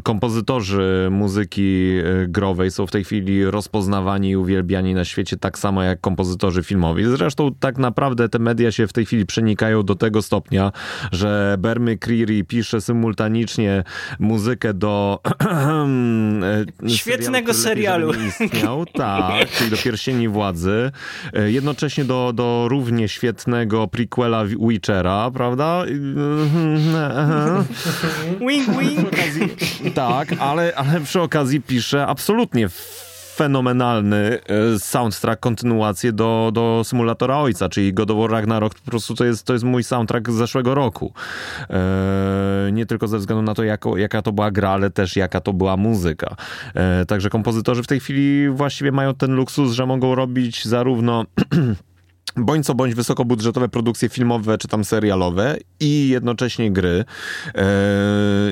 kompozytorzy 0.04 1.08
muzyki 1.12 1.98
e, 2.24 2.28
growej 2.28 2.72
są 2.72 2.88
w 2.88 2.92
tej 2.92 3.04
chwili 3.04 3.46
rozpoznawani 3.46 4.30
i 4.30 4.38
uwielbiani 4.38 4.94
na 4.94 5.06
świecie 5.06 5.38
tak 5.38 5.60
samo 5.60 5.84
jak 5.84 6.02
kompozytorzy 6.02 6.64
filmowi. 6.64 7.06
Zresztą 7.06 7.52
tak 7.60 7.78
naprawdę 7.78 8.30
te 8.30 8.40
media 8.40 8.72
się 8.72 8.88
w 8.88 8.94
tej 8.94 9.06
chwili 9.06 9.26
przenikają 9.26 9.84
do 9.84 9.96
tego 9.96 10.22
stopnia, 10.22 10.72
że 11.12 11.56
Bermy 11.60 11.98
Creary 11.98 12.44
pisze 12.44 12.82
symultanicznie 12.82 13.84
muzykę 14.20 14.74
do 14.74 15.20
E, 16.86 16.90
Świetnego 16.90 17.54
serialu. 17.54 18.14
serialu. 18.14 18.30
Istniał, 18.30 18.86
tak, 18.86 19.50
czyli 19.58 19.70
do 19.70 19.78
Pierścieni 19.78 20.30
Władzy. 20.30 20.92
E, 21.34 21.52
jednocześnie 21.52 22.06
do, 22.06 22.34
do 22.34 22.66
równie 22.70 23.10
świetnego 23.10 23.88
prequela 23.88 24.46
Witchera, 24.46 25.32
prawda? 25.34 25.84
wing, 28.40 28.68
wing. 28.80 29.10
Tak, 29.96 30.28
ale, 30.40 30.74
ale 30.76 31.02
przy 31.02 31.22
okazji 31.22 31.62
pisze 31.62 32.08
absolutnie 32.08 32.70
fenomenalny 33.38 34.40
e, 34.76 34.80
soundtrack, 34.80 35.40
kontynuację 35.40 36.12
do, 36.12 36.52
do 36.54 36.82
Symulatora 36.86 37.38
Ojca, 37.38 37.70
czyli 37.70 37.94
God 37.94 38.12
of 38.12 38.18
War 38.18 38.32
Ragnarok. 38.32 38.76
Po 38.76 38.92
prostu 38.92 39.16
to 39.16 39.26
jest, 39.26 39.44
to 39.44 39.54
jest 39.54 39.66
mój 39.66 39.84
soundtrack 39.84 40.30
z 40.30 40.34
zeszłego 40.34 40.76
roku. 40.76 41.14
E, 41.70 42.70
nie 42.72 42.86
tylko 42.86 43.08
ze 43.08 43.18
względu 43.18 43.42
na 43.42 43.54
to, 43.54 43.64
jako, 43.64 43.98
jaka 43.98 44.22
to 44.22 44.32
była 44.32 44.52
gra, 44.52 44.70
ale 44.70 44.90
też 44.90 45.16
jaka 45.16 45.42
to 45.42 45.54
była 45.54 45.78
muzyka. 45.78 46.36
E, 46.76 47.06
także 47.06 47.30
kompozytorzy 47.30 47.84
w 47.84 47.88
tej 47.88 48.00
chwili 48.00 48.50
właściwie 48.50 48.92
mają 48.92 49.14
ten 49.14 49.36
luksus, 49.36 49.72
że 49.72 49.86
mogą 49.86 50.16
robić 50.16 50.66
zarówno 50.66 51.26
bądź 52.38 52.66
co 52.66 52.76
bądź 52.76 52.96
wysokobudżetowe 52.96 53.70
produkcje 53.70 54.10
filmowe 54.10 54.58
czy 54.58 54.68
tam 54.68 54.84
serialowe 54.84 55.58
i 55.80 56.10
jednocześnie 56.10 56.72
gry. 56.72 57.06
Yy, 57.56 57.64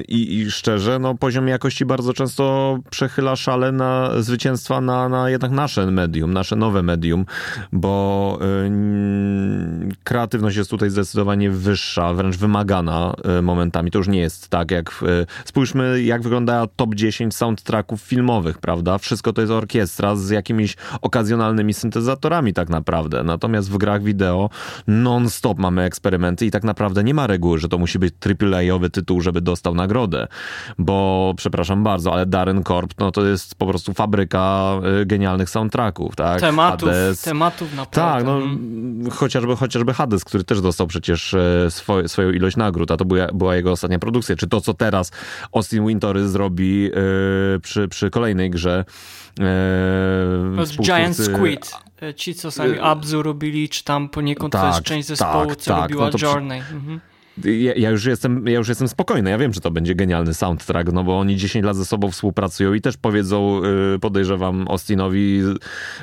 i, 0.08 0.36
I 0.36 0.52
szczerze, 0.52 1.00
no 1.00 1.16
poziom 1.16 1.48
jakości 1.48 1.86
bardzo 1.86 2.14
często 2.14 2.78
przechyla 2.90 3.36
szale 3.36 3.72
na 3.72 4.22
zwycięstwa 4.22 4.82
na, 4.82 5.10
na 5.10 5.30
jednak 5.30 5.52
nasze 5.52 5.92
medium, 5.92 6.34
nasze 6.34 6.56
nowe 6.56 6.84
medium, 6.84 7.26
bo 7.72 8.40
yy, 8.42 9.96
kreatywność 10.04 10.58
jest 10.58 10.70
tutaj 10.70 10.90
zdecydowanie 10.90 11.52
wyższa, 11.52 12.14
wręcz 12.14 12.38
wymagana 12.38 13.14
yy, 13.26 13.42
momentami. 13.42 13.92
To 13.92 13.98
już 13.98 14.08
nie 14.08 14.20
jest 14.20 14.50
tak, 14.50 14.72
jak 14.72 15.04
spójrzmy, 15.46 16.02
jak 16.02 16.22
wygląda 16.22 16.68
top 16.76 16.96
10 16.96 17.36
soundtracków 17.36 18.02
filmowych, 18.02 18.58
prawda? 18.58 18.98
Wszystko 18.98 19.34
to 19.34 19.42
jest 19.42 19.54
orkiestra 19.54 20.16
z 20.16 20.30
jakimiś 20.30 20.76
okazjonalnymi 21.02 21.74
syntezatorami 21.74 22.54
tak 22.54 22.70
naprawdę. 22.70 23.24
Natomiast 23.24 23.70
w 23.76 23.78
grach 23.78 24.04
wideo 24.04 24.50
non-stop 24.88 25.60
mamy 25.60 25.84
eksperymenty 25.84 26.46
i 26.46 26.52
tak 26.52 26.64
naprawdę 26.64 27.04
nie 27.04 27.14
ma 27.14 27.28
reguły, 27.28 27.60
że 27.60 27.70
to 27.70 27.78
musi 27.78 28.00
być 28.00 28.14
AAA-owy 28.26 28.90
tytuł, 28.90 29.22
żeby 29.22 29.42
dostał 29.42 29.76
nagrodę. 29.76 30.28
Bo, 30.78 31.34
przepraszam 31.38 31.84
bardzo, 31.84 32.14
ale 32.14 32.26
Darren 32.26 32.64
Corp, 32.64 32.94
no 33.00 33.12
to 33.12 33.26
jest 33.26 33.56
po 33.56 33.68
prostu 33.68 33.94
fabryka 33.94 34.74
y, 35.02 35.06
genialnych 35.06 35.50
soundtracków, 35.50 36.16
tak? 36.16 36.40
Tematów, 36.42 36.90
Hades. 36.90 37.22
tematów 37.22 37.76
naprawdę. 37.76 38.20
Tak, 38.20 38.26
no 38.26 38.38
mhm. 38.38 39.10
chociażby, 39.12 39.56
chociażby 39.56 39.94
Hades, 39.94 40.26
który 40.26 40.44
też 40.44 40.62
dostał 40.62 40.88
przecież 40.88 41.34
e, 41.34 41.72
swoj, 41.72 42.10
swoją 42.10 42.32
ilość 42.32 42.58
nagród, 42.58 42.92
a 42.92 42.98
to 42.98 43.06
była, 43.06 43.28
była 43.34 43.56
jego 43.56 43.72
ostatnia 43.72 44.00
produkcja. 44.00 44.36
Czy 44.36 44.48
to, 44.48 44.62
co 44.62 44.74
teraz 44.74 45.12
Austin 45.52 45.88
Wintory 45.88 46.28
zrobi 46.28 46.82
yy, 46.82 46.92
przy, 47.62 47.88
przy 47.88 48.10
kolejnej 48.10 48.50
grze, 48.50 48.86
Yy, 49.40 50.84
Giant 50.84 51.18
Squid. 51.18 51.72
E, 52.02 52.14
ci, 52.14 52.36
co 52.36 52.52
sami 52.52 52.80
Abzu 52.80 53.24
robili, 53.24 53.70
czy 53.70 53.84
tam 53.84 54.10
poniekąd 54.10 54.54
tak, 54.54 54.62
to 54.62 54.68
jest 54.68 54.78
tak, 54.78 54.86
część 54.86 55.08
zespołu, 55.08 55.50
tak, 55.50 55.56
co 55.56 55.72
tak, 55.72 55.82
robiła 55.82 56.10
no 56.14 56.20
Journey. 56.22 56.62
Przy... 56.62 56.76
Mhm. 56.76 57.00
Ja, 57.44 57.74
ja, 57.76 57.90
już 57.90 58.06
jestem, 58.06 58.48
ja 58.48 58.58
już 58.58 58.68
jestem 58.68 58.88
spokojny. 58.88 59.30
Ja 59.30 59.38
wiem, 59.38 59.54
że 59.54 59.62
to 59.62 59.72
będzie 59.72 59.96
genialny 59.96 60.34
soundtrack, 60.34 60.92
no 60.92 61.04
bo 61.04 61.20
oni 61.20 61.38
10 61.38 61.66
lat 61.66 61.76
ze 61.76 61.86
sobą 61.86 62.12
współpracują 62.12 62.74
i 62.74 62.82
też 62.82 62.98
powiedzą, 62.98 63.62
yy, 63.64 64.00
podejrzewam 64.00 64.66
Austinowi, 64.70 65.42
z, 65.42 65.60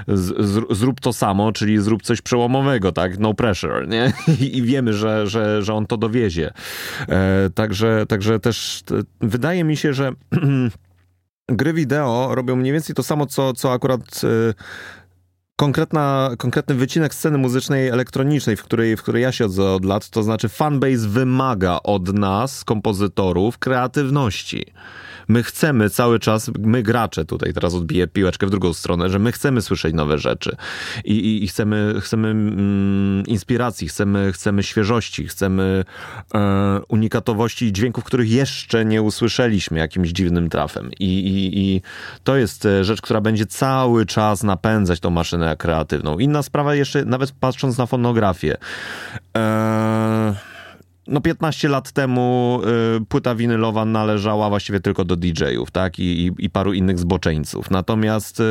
z, 0.09 0.65
zrób 0.71 1.01
to 1.01 1.13
samo, 1.13 1.53
czyli 1.53 1.83
zrób 1.83 2.03
coś 2.03 2.21
przełomowego, 2.21 2.93
tak? 2.93 3.19
No 3.19 3.35
pressure, 3.35 3.89
nie? 3.89 4.13
I, 4.41 4.57
i 4.59 4.63
wiemy, 4.63 4.93
że, 4.93 5.27
że, 5.27 5.63
że 5.63 5.75
on 5.75 5.87
to 5.87 5.97
dowiezie. 5.97 6.53
E, 7.09 7.51
także, 7.55 8.07
także 8.09 8.41
też 8.41 8.83
te, 8.85 8.95
wydaje 9.21 9.65
mi 9.65 9.77
się, 9.77 9.95
że 9.95 10.13
gry 11.49 11.73
wideo 11.73 12.35
robią 12.35 12.57
mniej 12.57 12.73
więcej 12.73 12.95
to 12.95 13.03
samo, 13.03 13.27
co, 13.27 13.53
co 13.53 13.73
akurat 13.73 14.21
y, 14.25 14.55
konkretna, 15.57 16.31
konkretny 16.39 16.75
wycinek 16.75 17.15
sceny 17.15 17.39
muzycznej 17.39 17.89
elektronicznej, 17.89 18.57
w 18.57 18.63
której, 18.63 18.97
w 18.97 19.03
której 19.03 19.23
ja 19.23 19.33
siedzę 19.33 19.71
od 19.71 19.85
lat, 19.85 20.11
to 20.11 20.23
znaczy 20.23 20.49
fanbase 20.49 21.09
wymaga 21.09 21.79
od 21.85 22.15
nas, 22.15 22.65
kompozytorów, 22.65 23.59
kreatywności. 23.59 24.67
My 25.29 25.43
chcemy 25.43 25.91
cały 25.91 26.19
czas, 26.19 26.51
my 26.59 26.83
gracze 26.83 27.25
tutaj 27.25 27.53
teraz 27.53 27.75
odbiję 27.75 28.07
piłeczkę 28.07 28.47
w 28.47 28.51
drugą 28.51 28.73
stronę, 28.73 29.09
że 29.09 29.19
my 29.19 29.33
chcemy 29.33 29.63
słyszeć 29.63 29.95
nowe 29.95 30.19
rzeczy 30.19 30.57
i, 31.05 31.13
i, 31.13 31.45
i 31.45 31.49
chcemy, 31.49 31.95
chcemy 32.01 32.29
mm, 32.29 33.27
inspiracji, 33.27 33.89
chcemy, 33.89 34.33
chcemy 34.33 34.63
świeżości, 34.63 35.27
chcemy 35.27 35.85
e, 36.35 36.81
unikatowości 36.89 37.73
dźwięków, 37.73 38.05
których 38.05 38.31
jeszcze 38.31 38.85
nie 38.85 39.03
usłyszeliśmy 39.03 39.79
jakimś 39.79 40.09
dziwnym 40.09 40.49
trafem. 40.49 40.91
I, 41.01 41.05
i, 41.05 41.59
I 41.59 41.83
to 42.25 42.37
jest 42.37 42.67
e, 42.67 42.85
rzecz, 42.85 43.03
która 43.03 43.21
będzie 43.21 43.47
cały 43.47 44.07
czas 44.07 44.43
napędzać 44.43 45.01
tą 45.01 45.11
maszynę 45.11 45.57
kreatywną. 45.57 46.19
Inna 46.19 46.43
sprawa 46.43 46.75
jeszcze, 46.75 47.05
nawet 47.05 47.33
patrząc 47.33 47.79
na 47.79 47.87
fonografię. 47.87 48.57
Eee 49.35 50.52
no 51.07 51.21
15 51.21 51.69
lat 51.69 51.93
temu 51.93 52.61
y, 53.01 53.07
płyta 53.07 53.35
winylowa 53.35 53.85
należała 53.85 54.49
właściwie 54.49 54.81
tylko 54.81 55.05
do 55.05 55.17
DJ-ów, 55.17 55.71
tak? 55.71 55.99
I, 55.99 56.27
i, 56.27 56.33
i 56.39 56.51
paru 56.51 56.73
innych 56.73 56.99
zboczeńców. 56.99 57.71
Natomiast 57.71 58.41
y, 58.41 58.43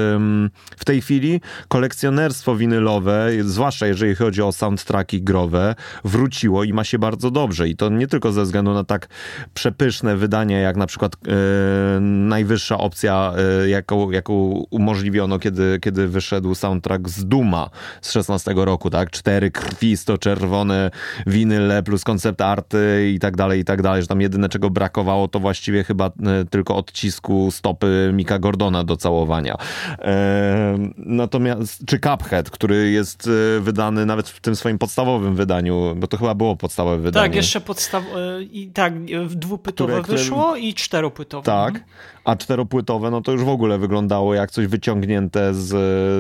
w 0.78 0.86
tej 0.86 1.02
chwili 1.02 1.42
kolekcjonerstwo 1.68 2.56
winylowe, 2.56 3.30
zwłaszcza 3.42 3.88
jeżeli 3.88 4.16
chodzi 4.16 4.42
o 4.42 4.52
soundtracki 4.52 5.22
growe, 5.22 5.76
wróciło 6.04 6.64
i 6.64 6.74
ma 6.74 6.84
się 6.84 7.00
bardzo 7.00 7.32
dobrze. 7.32 7.70
I 7.70 7.76
to 7.76 7.90
nie 7.90 8.08
tylko 8.08 8.32
ze 8.32 8.44
względu 8.44 8.74
na 8.74 8.84
tak 8.84 9.08
przepyszne 9.54 10.16
wydania, 10.16 10.60
jak 10.60 10.78
na 10.78 10.88
przykład 10.88 11.14
y, 11.16 12.00
najwyższa 12.02 12.78
opcja, 12.78 13.34
y, 13.66 13.70
jaką, 13.70 14.12
jaką 14.12 14.34
umożliwiono, 14.70 15.40
kiedy, 15.40 15.80
kiedy 15.82 16.08
wyszedł 16.08 16.56
soundtrack 16.56 17.10
z 17.10 17.26
Duma 17.26 17.70
z 18.02 18.12
16 18.12 18.54
roku, 18.56 18.90
tak? 18.90 19.12
Cztery 19.12 19.52
krwisto 19.52 20.18
czerwone 20.18 20.92
winyle 21.28 21.84
plus 21.84 22.04
koncept 22.04 22.41
arty 22.42 23.12
i 23.16 23.20
tak 23.20 23.38
dalej, 23.38 23.60
i 23.60 23.66
tak 23.66 23.82
dalej, 23.82 24.02
że 24.02 24.08
tam 24.08 24.22
jedyne 24.22 24.50
czego 24.50 24.70
brakowało 24.70 25.28
to 25.28 25.40
właściwie 25.40 25.84
chyba 25.84 26.06
e, 26.06 26.12
tylko 26.50 26.76
odcisku 26.76 27.52
stopy 27.52 28.12
Mika 28.14 28.40
Gordona 28.40 28.84
do 28.84 28.98
całowania. 28.98 29.58
E, 30.00 30.78
natomiast, 30.98 31.86
czy 31.86 32.00
Cuphead, 32.00 32.50
który 32.50 32.92
jest 32.92 33.30
e, 33.58 33.60
wydany 33.60 34.06
nawet 34.06 34.30
w 34.30 34.40
tym 34.40 34.56
swoim 34.56 34.78
podstawowym 34.78 35.36
wydaniu, 35.36 35.96
bo 35.96 36.08
to 36.08 36.18
chyba 36.18 36.36
było 36.36 36.56
podstawowe 36.56 36.98
wydanie. 36.98 37.28
Tak, 37.28 37.36
jeszcze 37.36 37.62
podstaw... 37.62 38.04
i 38.52 38.68
tak, 38.68 38.94
dwupytowe 39.30 40.02
które, 40.02 40.18
wyszło 40.18 40.56
i 40.56 40.74
czteropytowe. 40.74 41.46
Tak, 41.46 41.68
mhm. 41.68 41.86
a 42.24 42.36
czteropłytowe, 42.36 43.12
no 43.12 43.22
to 43.22 43.32
już 43.32 43.44
w 43.44 43.50
ogóle 43.50 43.78
wyglądało 43.78 44.34
jak 44.34 44.52
coś 44.52 44.68
wyciągnięte 44.68 45.54
z, 45.54 45.68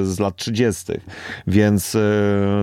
z 0.07 0.19
lat 0.19 0.35
30. 0.35 0.93
Więc 1.47 1.97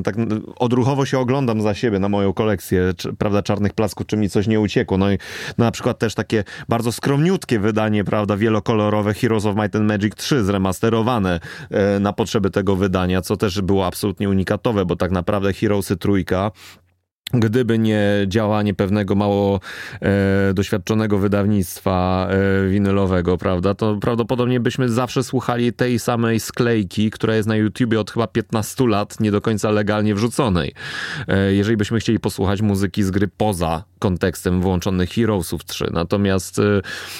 tak 0.04 0.16
odruchowo 0.56 1.06
się 1.06 1.18
oglądam 1.18 1.62
za 1.62 1.74
siebie 1.74 1.98
na 1.98 2.09
moją 2.09 2.32
kolekcję, 2.32 2.92
prawda, 3.18 3.42
czarnych 3.49 3.72
plasków, 3.72 4.07
czy 4.07 4.16
mi 4.16 4.30
coś 4.30 4.46
nie 4.46 4.61
uciekło. 4.61 4.99
No 4.99 5.12
i 5.12 5.18
no 5.59 5.64
na 5.64 5.70
przykład 5.70 5.99
też 5.99 6.14
takie 6.14 6.44
bardzo 6.68 6.92
skromniutkie 6.92 7.59
wydanie, 7.59 8.05
prawda, 8.05 8.36
wielokolorowe 8.36 9.14
Heroes 9.14 9.46
of 9.46 9.57
Might 9.57 9.76
and 9.76 9.88
Magic 9.88 10.14
3 10.14 10.44
zremasterowane 10.44 11.40
e, 11.70 12.01
na 12.01 12.12
potrzeby 12.12 12.51
tego 12.51 12.76
wydania, 12.76 13.22
co 13.22 13.36
też 13.36 13.61
było 13.61 13.86
absolutnie 13.86 14.28
unikatowe, 14.28 14.84
bo 14.84 14.96
tak 14.96 15.11
naprawdę 15.11 15.53
Heroesy 15.53 15.96
trójka 15.96 16.51
Gdyby 17.34 17.78
nie 17.78 18.02
działanie 18.26 18.74
pewnego 18.74 19.14
mało 19.14 19.60
e, 20.00 20.54
doświadczonego 20.54 21.18
wydawnictwa 21.18 22.28
e, 22.30 22.68
winylowego, 22.68 23.38
prawda, 23.38 23.74
to 23.74 23.96
prawdopodobnie 23.96 24.60
byśmy 24.60 24.88
zawsze 24.88 25.24
słuchali 25.24 25.72
tej 25.72 25.98
samej 25.98 26.40
sklejki, 26.40 27.10
która 27.10 27.36
jest 27.36 27.48
na 27.48 27.56
YouTubie 27.56 28.00
od 28.00 28.10
chyba 28.10 28.26
15 28.26 28.86
lat, 28.86 29.20
nie 29.20 29.30
do 29.30 29.40
końca 29.40 29.70
legalnie 29.70 30.14
wrzuconej. 30.14 30.74
E, 31.28 31.54
jeżeli 31.54 31.76
byśmy 31.76 32.00
chcieli 32.00 32.20
posłuchać 32.20 32.62
muzyki 32.62 33.02
z 33.02 33.10
gry 33.10 33.28
poza 33.36 33.84
kontekstem 33.99 34.61
włączonych 34.61 35.11
Heroesów 35.11 35.64
3. 35.64 35.86
Natomiast, 35.92 36.59
e, 36.59 36.62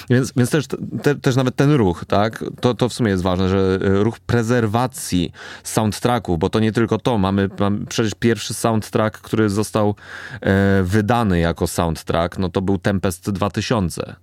więc, 0.09 0.33
więc 0.35 0.49
też, 0.49 0.65
te, 1.03 1.15
też 1.15 1.35
nawet 1.35 1.55
ten 1.55 1.71
ruch, 1.71 2.05
tak, 2.07 2.45
to, 2.61 2.73
to 2.73 2.89
w 2.89 2.93
sumie 2.93 3.11
jest 3.11 3.23
ważne, 3.23 3.49
że 3.49 3.79
e, 3.81 4.03
ruch 4.03 4.19
prezerwacji 4.19 5.31
soundtracków, 5.63 6.39
bo 6.39 6.49
to 6.49 6.59
nie 6.59 6.71
tylko 6.71 6.97
to, 6.97 7.17
mamy, 7.17 7.49
mamy 7.59 7.85
przecież 7.85 8.13
pierwszy 8.19 8.53
soundtrack, 8.53 9.21
który 9.21 9.49
został 9.49 9.95
e, 10.41 10.83
wydany 10.83 11.39
jako 11.39 11.67
soundtrack, 11.67 12.37
no 12.37 12.49
to 12.49 12.61
był 12.61 12.77
Tempest 12.77 13.31
2000, 13.31 14.15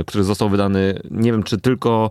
y, 0.00 0.04
który 0.06 0.24
został 0.24 0.48
wydany, 0.48 1.00
nie 1.10 1.32
wiem 1.32 1.42
czy 1.42 1.58
tylko 1.58 2.10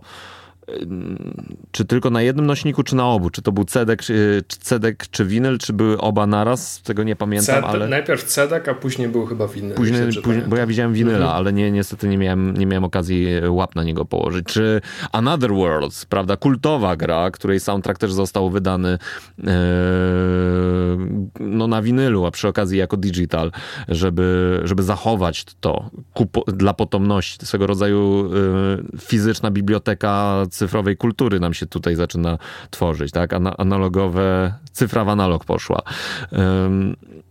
czy 1.70 1.84
tylko 1.84 2.10
na 2.10 2.22
jednym 2.22 2.46
nośniku, 2.46 2.82
czy 2.82 2.96
na 2.96 3.06
obu? 3.06 3.30
Czy 3.30 3.42
to 3.42 3.52
był 3.52 3.64
cedek, 3.64 4.02
czy, 4.02 4.44
cedek, 4.48 5.04
czy 5.10 5.24
winyl, 5.24 5.58
czy 5.58 5.72
były 5.72 5.98
oba 5.98 6.26
naraz? 6.26 6.82
Tego 6.82 7.02
nie 7.02 7.16
pamiętam, 7.16 7.64
ale... 7.64 7.88
Najpierw 7.88 8.24
cedek, 8.24 8.68
a 8.68 8.74
później 8.74 9.08
był 9.08 9.26
chyba 9.26 9.48
winyl. 9.48 9.74
Później, 9.74 10.00
później 10.22 10.44
bo 10.46 10.56
ja 10.56 10.66
widziałem 10.66 10.92
winyla, 10.92 11.16
mhm. 11.16 11.36
ale 11.36 11.52
nie, 11.52 11.70
niestety 11.70 12.08
nie 12.08 12.18
miałem, 12.18 12.56
nie 12.56 12.66
miałem 12.66 12.84
okazji 12.84 13.26
łap 13.48 13.74
na 13.74 13.82
niego 13.82 14.04
położyć. 14.04 14.46
Czy 14.46 14.80
Another 15.12 15.50
Worlds, 15.50 16.04
prawda, 16.04 16.36
kultowa 16.36 16.96
gra, 16.96 17.30
której 17.30 17.60
soundtrack 17.60 18.00
też 18.00 18.12
został 18.12 18.50
wydany 18.50 18.88
e, 18.88 18.98
no, 21.40 21.66
na 21.66 21.82
winylu, 21.82 22.26
a 22.26 22.30
przy 22.30 22.48
okazji 22.48 22.78
jako 22.78 22.96
digital, 22.96 23.52
żeby, 23.88 24.60
żeby 24.64 24.82
zachować 24.82 25.44
to 25.60 25.90
dla 26.46 26.74
potomności. 26.74 27.46
Swego 27.46 27.66
rodzaju 27.66 28.30
e, 28.94 28.98
fizyczna 29.00 29.50
biblioteka 29.50 30.46
cyfrowej 30.56 30.96
kultury 30.96 31.40
nam 31.40 31.54
się 31.54 31.66
tutaj 31.66 31.94
zaczyna 31.94 32.38
tworzyć, 32.70 33.12
tak? 33.12 33.32
Analogowe, 33.58 34.54
cyfra 34.72 35.04
w 35.04 35.08
analog 35.08 35.44
poszła. 35.44 35.82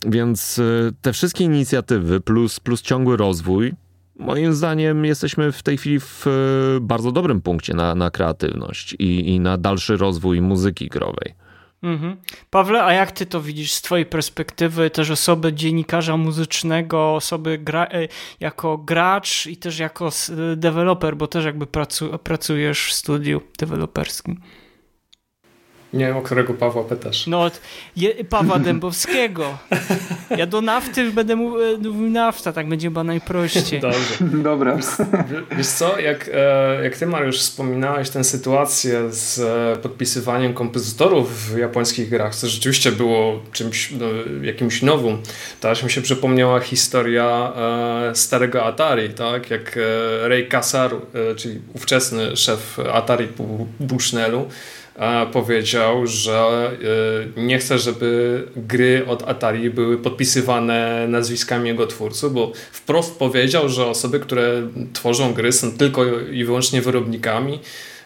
Więc 0.05 0.59
y, 0.59 0.93
te 1.01 1.13
wszystkie 1.13 1.43
inicjatywy 1.43 2.21
plus, 2.21 2.59
plus 2.59 2.82
ciągły 2.82 3.17
rozwój, 3.17 3.73
moim 4.19 4.53
zdaniem 4.53 5.05
jesteśmy 5.05 5.51
w 5.51 5.63
tej 5.63 5.78
chwili 5.78 5.99
w 5.99 6.28
y, 6.28 6.82
bardzo 6.82 7.11
dobrym 7.11 7.41
punkcie 7.41 7.73
na, 7.73 7.95
na 7.95 8.11
kreatywność 8.11 8.95
i, 8.99 9.30
i 9.30 9.39
na 9.39 9.57
dalszy 9.57 9.97
rozwój 9.97 10.41
muzyki 10.41 10.88
growej. 10.88 11.45
Mhm. 11.84 12.17
Pawle, 12.49 12.84
a 12.84 12.93
jak 12.93 13.11
ty 13.11 13.26
to 13.26 13.41
widzisz 13.41 13.73
z 13.73 13.82
twojej 13.82 14.05
perspektywy, 14.05 14.89
też 14.89 15.09
osoby 15.09 15.53
dziennikarza 15.53 16.17
muzycznego, 16.17 17.15
osoby 17.15 17.57
gra 17.57 17.86
e, 17.86 18.07
jako 18.39 18.78
gracz 18.78 19.47
i 19.47 19.57
też 19.57 19.80
jako 19.80 20.09
deweloper, 20.55 21.17
bo 21.17 21.28
też 21.28 21.45
jakby 21.45 21.67
pracu 21.67 22.19
pracujesz 22.19 22.88
w 22.88 22.93
studiu 22.93 23.41
deweloperskim? 23.59 24.41
Nie 25.96 26.08
wiem, 26.08 26.18
o 26.18 26.22
którego 26.22 26.54
Pawła 26.54 26.84
pytasz. 26.84 27.28
No, 27.28 27.52
je, 27.96 28.26
Pawła 28.26 28.60
Dębowskiego. 28.60 29.58
Ja 30.38 30.46
do 30.46 30.62
nafty 30.62 31.12
będę 31.12 31.34
e, 31.34 31.36
mówił 31.36 32.10
nafta, 32.10 32.54
tak 32.54 32.70
będzie 32.70 32.88
chyba 32.88 33.04
najprościej. 33.04 33.80
Dobrze. 33.80 34.16
Dobra. 34.22 34.78
Wiesz 35.58 35.68
co, 35.68 36.00
jak, 36.00 36.30
e, 36.34 36.84
jak 36.84 36.98
ty 36.98 37.08
Mariusz 37.08 37.39
wspominałeś 37.39 38.10
tę 38.10 38.24
sytuację 38.24 39.12
z 39.12 39.39
e, 39.39 39.82
podpisywaniem 39.82 40.54
kompozytorów 40.54 41.54
w 41.54 41.58
japońskich 41.58 42.10
grach, 42.10 42.36
co 42.36 42.48
rzeczywiście 42.48 42.91
było 42.91 43.41
czymś, 43.52 43.91
no, 43.91 44.06
jakimś 44.41 44.82
nowym, 44.82 45.18
to 45.62 45.70
aż 45.70 45.84
mi 45.84 45.91
się 45.91 46.02
przypomniała 46.02 46.60
historia 46.60 47.54
starego 48.14 48.66
Atari, 48.66 49.10
tak? 49.10 49.50
Jak 49.50 49.80
Ray 50.22 50.48
Kasaru, 50.48 51.02
czyli 51.36 51.62
ówczesny 51.74 52.38
szef 52.38 52.80
Atari 52.93 53.28
Bushnellu, 53.80 54.48
powiedział, 55.34 56.08
że 56.08 56.72
e, 57.38 57.41
nie 57.41 57.60
chce, 57.60 57.80
żeby 57.80 58.43
gry 58.56 59.06
od 59.08 59.30
Atari 59.30 59.70
były 59.70 59.98
podpisywane 59.98 61.08
nazwiskami 61.08 61.68
jego 61.68 61.88
twórców, 61.88 62.34
bo 62.34 62.52
wprost 62.72 63.20
powiedział, 63.20 63.70
że 63.70 63.86
osoby, 63.86 64.20
które 64.20 64.68
tworzą 64.93 65.34
gry 65.34 65.52
są 65.52 65.72
tylko 65.72 66.20
i 66.20 66.43
wyłącznie 66.43 66.82
wyrobnikami, 66.82 67.60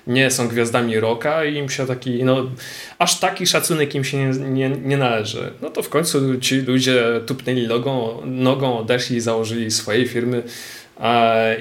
nie 0.07 0.31
są 0.31 0.47
gwiazdami 0.47 0.99
rocka 0.99 1.45
i 1.45 1.55
im 1.55 1.69
się 1.69 1.85
taki, 1.85 2.23
no, 2.23 2.51
aż 2.99 3.19
taki 3.19 3.47
szacunek 3.47 3.95
im 3.95 4.03
się 4.03 4.17
nie, 4.17 4.39
nie, 4.39 4.69
nie 4.69 4.97
należy. 4.97 5.53
No 5.61 5.69
to 5.69 5.83
w 5.83 5.89
końcu 5.89 6.39
ci 6.39 6.61
ludzie 6.61 7.03
tupnęli 7.25 7.67
nogą, 7.67 8.21
nogą 8.25 8.79
odeszli 8.79 9.17
i 9.17 9.21
założyli 9.21 9.71
swoje 9.71 10.07
firmy 10.07 10.43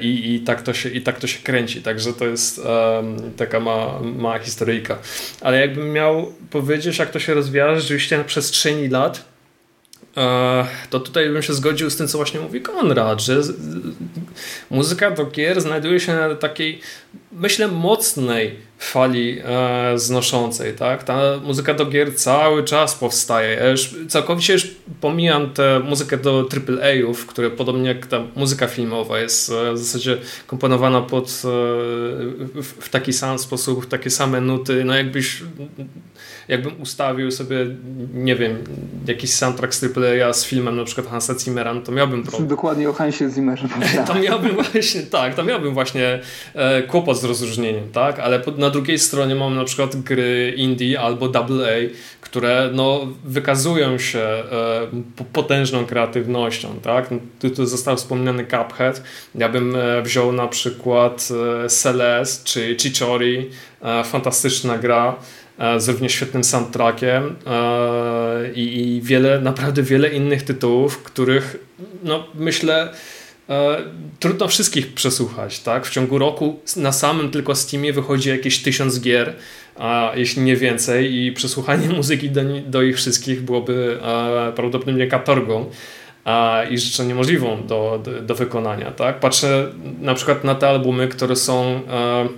i, 0.01 0.35
i, 0.35 0.41
tak 0.41 0.63
to 0.63 0.75
się, 0.75 0.89
I 0.89 1.01
tak 1.01 1.21
to 1.21 1.27
się 1.27 1.43
kręci, 1.43 1.83
także 1.83 2.13
to 2.13 2.27
jest 2.27 2.59
um, 2.59 3.33
taka 3.37 3.61
mała, 3.61 4.01
mała 4.01 4.39
historyjka. 4.39 4.99
Ale 5.41 5.61
jakbym 5.61 5.93
miał 5.93 6.33
powiedzieć, 6.51 6.99
jak 6.99 7.11
to 7.11 7.19
się 7.19 7.35
rozwija 7.35 7.77
rzeczywiście 7.77 8.19
na 8.19 8.25
przestrzeni 8.25 8.89
lat, 8.89 9.17
e, 9.19 9.38
to 10.91 11.01
tutaj 11.01 11.31
bym 11.31 11.43
się 11.43 11.55
zgodził 11.55 11.91
z 11.91 11.97
tym, 11.97 12.09
co 12.09 12.19
właśnie 12.19 12.41
mówi 12.41 12.61
Konrad, 12.61 13.23
że 13.23 13.41
muzyka 14.71 15.11
do 15.11 15.27
gier 15.27 15.61
znajduje 15.61 16.01
się 16.01 16.15
na 16.15 16.35
takiej, 16.35 16.81
myślę, 17.33 17.69
mocnej 17.69 18.57
fali 18.79 19.39
e, 19.45 19.99
znoszącej, 19.99 20.75
tak? 20.75 21.05
Ta 21.05 21.21
muzyka 21.45 21.75
do 21.75 21.87
gier 21.87 22.17
cały 22.17 22.65
czas 22.65 22.95
powstaje. 22.95 23.55
Ja 23.55 23.69
już 23.69 23.95
całkowicie 24.09 24.53
już 24.53 24.71
pomijam 25.01 25.51
tę 25.51 25.81
muzykę 25.85 26.17
do 26.17 26.49
AAA-ów, 26.53 27.27
które 27.27 27.51
podobnie 27.51 27.89
jak 27.89 28.07
ta 28.07 28.23
muzyka 28.37 28.67
filmowa 28.67 29.21
jest 29.21 29.51
e, 29.51 29.73
w 29.73 29.79
zasadzie 29.79 30.19
komponowana 30.47 31.01
pod, 31.01 31.27
e, 31.27 31.33
w, 32.63 32.89
taki 32.91 33.13
sam 33.13 33.39
sposób, 33.39 33.85
w 33.85 33.89
takie 33.89 34.11
same 34.11 34.41
nuty, 34.41 34.85
no 34.85 34.95
jakbyś 34.95 35.43
jakbym 36.49 36.83
ustawił 36.83 37.31
sobie, 37.31 37.67
nie 38.15 38.37
wiem, 38.37 38.65
jakiś 39.07 39.33
soundtrack 39.33 39.75
z 39.75 39.85
AAA 39.85 40.33
z 40.33 40.45
filmem 40.45 40.77
na 40.77 40.85
przykład 40.85 41.07
Hansa 41.07 41.39
Zimmera, 41.39 41.75
no 41.75 41.81
to 41.81 41.93
miałbym 41.93 42.23
problem. 42.23 42.49
Dokładnie 42.57 42.91
o 42.91 42.93
Hansie 42.93 43.31
Zimmerze. 43.35 43.69
to 44.07 44.15
miałbym 44.15 44.55
właśnie, 44.55 45.03
tak, 45.03 45.35
to 45.35 45.45
miałbym 45.45 45.75
właśnie 45.75 46.21
e, 46.55 46.83
kłopot 46.83 47.21
z 47.21 47.25
rozróżnieniem, 47.25 47.85
tak, 47.93 48.19
ale 48.19 48.43
na 48.57 48.69
na 48.69 48.73
drugiej 48.73 48.99
stronie 48.99 49.35
mamy 49.35 49.57
na 49.57 49.65
przykład 49.65 49.97
gry 49.97 50.55
indie 50.57 51.01
albo 51.01 51.27
AA, 51.35 51.89
które 52.21 52.71
no, 52.73 53.07
wykazują 53.25 53.99
się 53.99 54.19
e, 54.19 54.45
potężną 55.33 55.87
kreatywnością. 55.87 56.69
Tak? 56.83 57.11
No, 57.11 57.19
tu, 57.41 57.51
tu 57.51 57.67
został 57.67 57.97
wspomniany 57.97 58.47
Cuphead. 58.47 59.03
Ja 59.35 59.49
bym 59.49 59.77
e, 59.77 60.03
wziął 60.03 60.33
na 60.33 60.49
przykład 60.49 61.29
e, 61.65 61.69
Celeste 61.69 62.45
czy 62.45 62.77
Chichori. 62.81 63.51
E, 63.83 64.05
fantastyczna 64.05 64.79
gra 64.79 65.17
z 65.79 65.89
równie 65.89 66.09
świetnym 66.09 66.45
soundtrackiem 66.45 67.37
e, 67.47 68.53
i, 68.55 69.01
wiele, 69.03 69.41
naprawdę 69.41 69.83
wiele 69.83 70.09
innych 70.09 70.43
tytułów, 70.43 71.03
których 71.03 71.57
no, 72.05 72.27
myślę 72.35 72.93
E, 73.49 73.77
trudno 74.19 74.49
wszystkich 74.49 74.95
przesłuchać, 74.95 75.61
tak? 75.61 75.87
W 75.87 75.91
ciągu 75.91 76.19
roku 76.19 76.61
na 76.77 76.93
samym 76.93 77.31
tylko 77.31 77.55
Steamie 77.55 77.93
wychodzi 77.93 78.29
jakieś 78.29 78.63
tysiąc 78.63 79.01
gier, 79.01 79.35
a 79.77 80.13
jeśli 80.15 80.43
nie 80.43 80.57
więcej 80.57 81.15
i 81.15 81.33
przesłuchanie 81.33 81.89
muzyki 81.97 82.31
do, 82.31 82.41
do 82.67 82.83
ich 82.83 82.97
wszystkich 82.97 83.43
byłoby 83.43 83.99
e, 84.03 84.53
prawdopodobnie 84.53 85.07
katorgą 85.07 85.71
i 86.71 86.79
rzeczą 86.79 87.05
niemożliwą 87.05 87.67
do, 87.67 88.01
do, 88.05 88.23
do, 88.23 88.35
wykonania, 88.35 88.91
tak? 88.91 89.21
Patrzę 89.21 89.73
na 90.01 90.15
przykład 90.15 90.45
na 90.45 90.55
te 90.55 90.69
albumy, 90.69 91.09
które 91.09 91.37
są 91.37 91.65
e, 91.65 92.29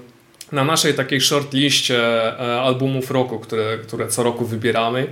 na 0.52 0.64
naszej 0.64 0.94
takiej 0.94 1.20
shortliście 1.20 2.32
albumów 2.38 3.10
roku, 3.10 3.38
które, 3.38 3.78
które 3.78 4.08
co 4.08 4.22
roku 4.22 4.46
wybieramy. 4.46 5.06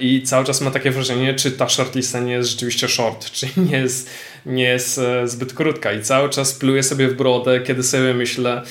I 0.00 0.22
cały 0.22 0.44
czas 0.44 0.60
mam 0.60 0.72
takie 0.72 0.90
wrażenie, 0.90 1.34
czy 1.34 1.50
ta 1.50 1.68
shortlista 1.68 2.20
nie 2.20 2.32
jest 2.32 2.50
rzeczywiście 2.50 2.88
short, 2.88 3.30
czy 3.30 3.46
nie 3.70 3.78
jest 3.78 4.10
nie 4.46 4.64
jest 4.64 4.98
e, 4.98 5.28
zbyt 5.28 5.52
krótka. 5.52 5.92
I 5.92 6.02
cały 6.02 6.28
czas 6.28 6.54
pluję 6.54 6.82
sobie 6.82 7.08
w 7.08 7.14
brodę, 7.14 7.60
kiedy 7.60 7.82
sobie 7.82 8.14
myślę, 8.14 8.62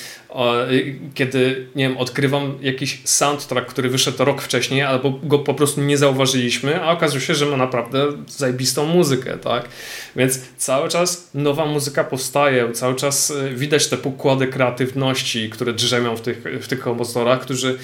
kiedy, 1.13 1.67
nie 1.75 1.89
wiem, 1.89 1.97
odkrywam 1.97 2.57
jakiś 2.61 3.01
soundtrack, 3.05 3.69
który 3.69 3.89
wyszedł 3.89 4.25
rok 4.25 4.41
wcześniej, 4.41 4.81
albo 4.81 5.19
go 5.23 5.39
po 5.39 5.53
prostu 5.53 5.81
nie 5.81 5.97
zauważyliśmy, 5.97 6.81
a 6.81 6.91
okazuje 6.91 7.21
się, 7.21 7.35
że 7.35 7.45
ma 7.45 7.57
naprawdę 7.57 8.07
zajebistą 8.27 8.85
muzykę, 8.85 9.37
tak? 9.37 9.69
Więc 10.15 10.39
cały 10.57 10.89
czas 10.89 11.29
nowa 11.33 11.65
muzyka 11.65 12.03
powstaje, 12.03 12.71
cały 12.71 12.95
czas 12.95 13.31
e, 13.31 13.49
widać 13.49 13.87
te 13.87 13.97
pokłady 13.97 14.47
kreatywności, 14.47 15.49
które 15.49 15.73
drzemią 15.73 16.15
w 16.15 16.21
tych, 16.21 16.43
w 16.61 16.67
tych 16.67 16.79
kompozytorach, 16.79 17.41
którzy 17.41 17.77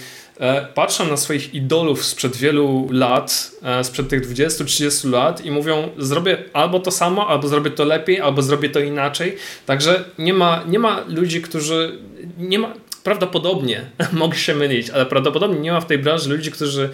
patrzą 0.74 1.08
na 1.08 1.18
swoich 1.18 1.54
idolów 1.54 2.06
sprzed 2.06 2.38
wielu 2.38 2.88
lat, 2.92 3.52
e, 3.64 3.84
sprzed 3.84 4.10
tych 4.10 4.22
20-30 4.22 5.10
lat 5.12 5.46
i 5.46 5.52
mówią, 5.52 5.90
zrobię 5.98 6.38
albo 6.54 6.80
to 6.80 6.92
samo, 6.92 7.28
albo 7.28 7.48
zrobię 7.48 7.72
to 7.72 7.86
lepiej, 7.86 8.22
albo 8.22 8.42
zrobię 8.42 8.70
to 8.70 8.80
inaczej. 8.80 9.36
Także 9.66 10.04
nie 10.18 10.34
ma, 10.34 10.64
nie 10.68 10.80
ma 10.80 11.04
ludzi, 11.08 11.42
którzy 11.42 12.00
nie 12.38 12.60
ma, 12.60 12.74
prawdopodobnie, 13.04 13.82
mogę 14.14 14.38
się 14.38 14.56
mylić, 14.56 14.90
ale 14.90 15.06
prawdopodobnie 15.06 15.60
nie 15.60 15.72
ma 15.72 15.82
w 15.82 15.86
tej 15.86 15.98
branży 15.98 16.30
ludzi, 16.30 16.52
którzy 16.52 16.90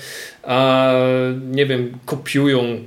nie 1.51 1.65
wiem, 1.65 1.97
kopiują 2.05 2.79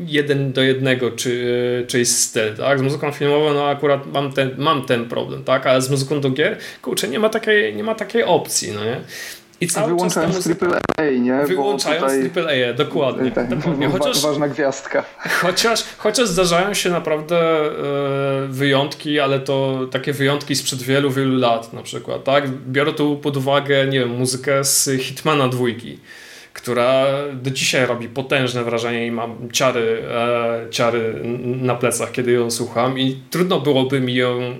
jeden 0.00 0.52
do 0.52 0.62
jednego 0.62 1.10
czy, 1.10 1.84
czyjś 1.88 2.08
styl, 2.08 2.56
tak? 2.56 2.78
Z 2.78 2.82
muzyką 2.82 3.12
filmową 3.12 3.54
no 3.54 3.66
akurat 3.66 4.12
mam 4.12 4.32
ten, 4.32 4.50
mam 4.58 4.84
ten 4.84 5.08
problem, 5.08 5.44
tak? 5.44 5.66
Ale 5.66 5.82
z 5.82 5.90
muzyką 5.90 6.20
do 6.20 6.30
gier, 6.30 6.58
kurczę, 6.82 7.08
nie 7.08 7.18
ma 7.18 7.28
takiej, 7.28 7.76
nie 7.76 7.84
ma 7.84 7.94
takiej 7.94 8.24
opcji, 8.24 8.72
no 8.72 8.84
nie? 8.84 9.00
I 9.62 9.66
cały 9.66 9.88
wyłączając 9.88 10.34
czas 10.34 10.46
muzyka... 10.46 10.66
AAA, 10.66 11.10
nie? 11.10 11.46
Wyłączając 11.46 12.28
tutaj... 12.28 12.64
AAA, 12.64 12.72
dokładnie. 12.72 13.30
Tak, 13.30 13.48
dokładnie. 13.48 13.88
Chociaż, 13.88 14.22
ważna 14.22 14.48
gwiazdka. 14.48 15.04
Chociaż, 15.42 15.84
chociaż 15.98 16.28
zdarzają 16.28 16.74
się 16.74 16.90
naprawdę 16.90 17.36
e, 17.36 17.70
wyjątki, 18.48 19.20
ale 19.20 19.40
to 19.40 19.80
takie 19.90 20.12
wyjątki 20.12 20.56
sprzed 20.56 20.82
wielu, 20.82 21.10
wielu 21.10 21.36
lat 21.38 21.72
na 21.72 21.82
przykład, 21.82 22.24
tak? 22.24 22.48
Biorę 22.50 22.92
tu 22.92 23.16
pod 23.16 23.36
uwagę, 23.36 23.86
nie 23.86 24.00
wiem, 24.00 24.10
muzykę 24.10 24.64
z 24.64 24.90
Hitmana 25.00 25.48
dwójki 25.48 25.98
która 26.52 27.04
do 27.32 27.50
dzisiaj 27.50 27.86
robi 27.86 28.08
potężne 28.08 28.64
wrażenie 28.64 29.06
i 29.06 29.10
mam 29.10 29.50
ciary, 29.52 30.02
e, 30.10 30.70
ciary 30.70 31.20
na 31.42 31.74
plecach, 31.74 32.12
kiedy 32.12 32.32
ją 32.32 32.50
słucham 32.50 32.98
i 32.98 33.20
trudno 33.30 33.60
byłoby 33.60 34.00
mi 34.00 34.14
ją 34.14 34.56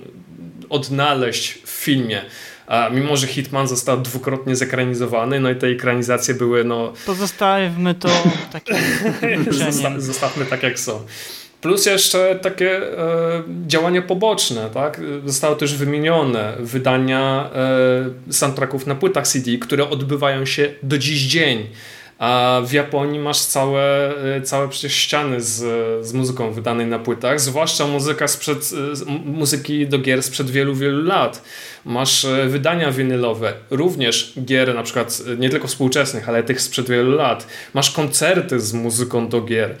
odnaleźć 0.69 1.53
w 1.65 1.69
filmie. 1.69 2.21
A 2.67 2.89
mimo, 2.89 3.17
że 3.17 3.27
Hitman 3.27 3.67
został 3.67 4.01
dwukrotnie 4.01 4.55
zekranizowany, 4.55 5.39
no 5.39 5.49
i 5.49 5.55
te 5.55 5.67
ekranizacje 5.67 6.33
były 6.33 6.63
no... 6.63 6.93
Pozostawmy 7.05 7.95
to 7.95 8.09
takim 8.51 8.75
Zosta 9.51 9.99
Zostawmy 9.99 10.45
tak 10.45 10.63
jak 10.63 10.79
są. 10.79 10.99
Plus 11.61 11.85
jeszcze 11.85 12.39
takie 12.41 12.97
e, 12.99 13.43
działania 13.67 14.01
poboczne, 14.01 14.69
tak? 14.73 15.01
Zostały 15.25 15.55
też 15.55 15.75
wymienione 15.75 16.53
wydania 16.59 17.49
e, 18.29 18.33
soundtracków 18.33 18.87
na 18.87 18.95
płytach 18.95 19.27
CD, 19.27 19.57
które 19.57 19.89
odbywają 19.89 20.45
się 20.45 20.73
do 20.83 20.97
dziś 20.97 21.21
dzień. 21.21 21.67
A 22.19 22.61
w 22.65 22.71
Japonii 22.71 23.19
masz 23.19 23.41
całe, 23.41 24.15
e, 24.35 24.41
całe 24.41 24.69
przecież 24.69 24.93
ściany 24.93 25.41
z, 25.41 25.55
z 26.05 26.13
muzyką 26.13 26.51
wydanej 26.51 26.87
na 26.87 26.99
płytach, 26.99 27.41
zwłaszcza 27.41 27.87
muzyka 27.87 28.27
sprzed, 28.27 28.69
muzyki 29.25 29.87
do 29.87 29.99
gier 29.99 30.23
sprzed 30.23 30.49
wielu, 30.49 30.75
wielu 30.75 31.03
lat. 31.03 31.43
Masz 31.85 32.25
e, 32.25 32.47
wydania 32.47 32.91
winylowe, 32.91 33.53
również 33.69 34.33
gier 34.45 34.75
na 34.75 34.83
przykład 34.83 35.21
e, 35.33 35.37
nie 35.37 35.49
tylko 35.49 35.67
współczesnych, 35.67 36.29
ale 36.29 36.43
tych 36.43 36.61
sprzed 36.61 36.89
wielu 36.89 37.11
lat. 37.11 37.47
Masz 37.73 37.91
koncerty 37.91 38.59
z 38.59 38.73
muzyką 38.73 39.29
do 39.29 39.41
gier, 39.41 39.75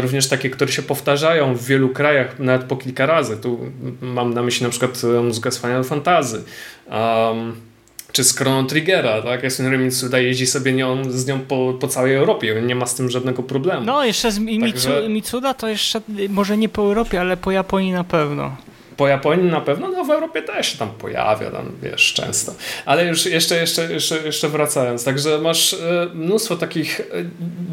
również 0.00 0.28
takie, 0.28 0.50
które 0.50 0.72
się 0.72 0.82
powtarzają 0.82 1.54
w 1.54 1.64
wielu 1.64 1.88
krajach 1.88 2.38
nawet 2.38 2.64
po 2.66 2.76
kilka 2.76 3.06
razy. 3.06 3.36
Tu 3.36 3.60
mam 4.00 4.34
na 4.34 4.42
myśli 4.42 4.64
na 4.64 4.70
przykład 4.70 5.02
muzykę 5.22 5.50
z 5.50 5.58
Final 5.58 5.84
Fantasy. 5.84 6.42
Um, 6.86 7.73
czy 8.14 8.24
z 8.24 8.36
Chrono 8.36 8.68
Triggera, 8.68 9.22
tak? 9.22 9.42
Jason 9.42 9.66
Remitsuda 9.66 10.18
jeździ 10.18 10.46
sobie 10.46 10.72
nią, 10.72 11.10
z 11.10 11.26
nią 11.26 11.40
po, 11.40 11.74
po 11.80 11.88
całej 11.88 12.14
Europie, 12.14 12.62
nie 12.66 12.74
ma 12.74 12.86
z 12.86 12.94
tym 12.94 13.10
żadnego 13.10 13.42
problemu. 13.42 13.86
No, 13.86 14.04
jeszcze 14.04 14.32
z 14.32 14.40
Także... 14.60 15.08
Mitsuda 15.08 15.54
to 15.54 15.68
jeszcze 15.68 16.00
może 16.28 16.56
nie 16.56 16.68
po 16.68 16.82
Europie, 16.82 17.20
ale 17.20 17.36
po 17.36 17.50
Japonii 17.50 17.92
na 17.92 18.04
pewno 18.04 18.56
po 18.96 19.08
Japonii 19.08 19.50
na 19.50 19.60
pewno, 19.60 19.88
no 19.88 20.04
w 20.04 20.10
Europie 20.10 20.42
też 20.42 20.72
się 20.72 20.78
tam 20.78 20.90
pojawia, 20.90 21.50
tam 21.50 21.72
wiesz, 21.82 22.12
często. 22.12 22.54
Ale 22.86 23.04
już 23.04 23.26
jeszcze, 23.26 23.56
jeszcze, 23.56 23.92
jeszcze, 23.92 24.18
jeszcze 24.18 24.48
wracając, 24.48 25.04
także 25.04 25.38
masz 25.38 25.74
e, 25.74 26.08
mnóstwo 26.14 26.56
takich 26.56 27.00
e, 27.00 27.04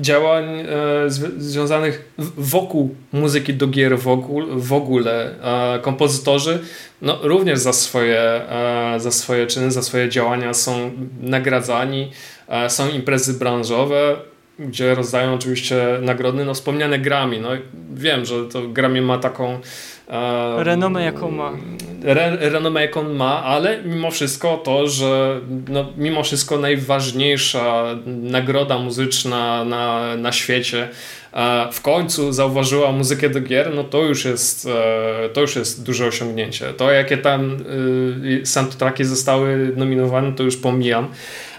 działań 0.02 0.46
e, 0.60 0.66
związanych 1.38 2.14
wokół 2.38 2.96
muzyki 3.14 3.54
do 3.54 3.68
gier 3.68 4.00
w 4.56 4.74
ogóle, 4.74 5.36
kompozytorzy 5.82 6.60
no, 7.02 7.20
również 7.22 7.60
za 7.60 7.74
swoje, 7.74 8.42
za 8.98 9.12
swoje 9.12 9.48
czyny, 9.48 9.72
za 9.72 9.82
swoje 9.82 10.10
działania 10.10 10.54
są 10.54 10.92
nagradzani, 11.22 12.12
są 12.68 12.90
imprezy 12.90 13.34
branżowe, 13.34 14.16
gdzie 14.60 14.96
rozdają 14.96 15.34
oczywiście 15.34 15.84
nagrody, 16.02 16.46
no 16.46 16.54
wspomniane 16.54 17.00
Grammy, 17.00 17.40
no 17.40 17.50
wiem, 17.94 18.26
że 18.26 18.46
to 18.46 18.68
Grammy 18.68 19.02
ma 19.02 19.18
taką 19.18 19.60
Renomę 20.58 21.04
jaką 21.04 21.32
ma. 21.32 21.52
Re, 22.04 22.38
renomę 22.40 22.82
jaką 22.82 23.14
ma, 23.14 23.44
ale 23.44 23.84
mimo 23.84 24.12
wszystko 24.12 24.58
to, 24.58 24.88
że 24.88 25.42
no, 25.70 25.86
mimo 25.98 26.24
wszystko 26.24 26.58
najważniejsza 26.58 27.86
nagroda 28.06 28.78
muzyczna 28.78 29.66
na, 29.66 30.16
na 30.18 30.32
świecie 30.32 30.88
w 31.72 31.82
końcu 31.82 32.34
zauważyła 32.34 32.92
muzykę 32.92 33.30
do 33.30 33.42
gier, 33.42 33.76
no 33.76 33.84
to 33.84 34.04
już 34.04 34.26
jest, 34.26 34.68
e, 35.26 35.30
to 35.30 35.42
już 35.42 35.56
jest 35.56 35.84
duże 35.84 36.08
osiągnięcie. 36.08 36.74
To 36.74 36.92
jakie 36.92 37.18
tam 37.18 37.58
y, 38.42 38.46
soundtracki 38.46 39.04
zostały 39.04 39.74
nominowane, 39.76 40.32
to 40.32 40.44
już 40.44 40.58
pomijam, 40.58 41.08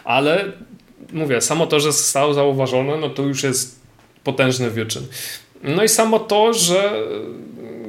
ale 0.05 0.45
mówię, 1.13 1.41
samo 1.41 1.67
to, 1.67 1.81
że 1.81 1.93
zostało 1.93 2.35
zauważone, 2.35 2.97
no 2.97 3.09
to 3.09 3.23
już 3.23 3.43
jest 3.43 3.81
potężny 4.25 4.71
wyczyn. 4.71 5.03
No 5.63 5.85
i 5.85 5.89
samo 5.89 6.19
to, 6.19 6.55
że 6.55 6.93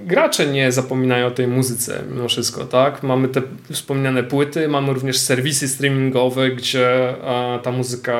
gracze 0.05 0.47
nie 0.47 0.71
zapominają 0.71 1.27
o 1.27 1.31
tej 1.31 1.47
muzyce 1.47 2.03
mimo 2.11 2.27
wszystko, 2.27 2.65
tak? 2.65 3.03
Mamy 3.03 3.27
te 3.27 3.41
wspomniane 3.71 4.23
płyty, 4.23 4.67
mamy 4.67 4.93
również 4.93 5.17
serwisy 5.17 5.67
streamingowe, 5.67 6.49
gdzie 6.49 7.15
ta 7.63 7.71
muzyka 7.71 8.19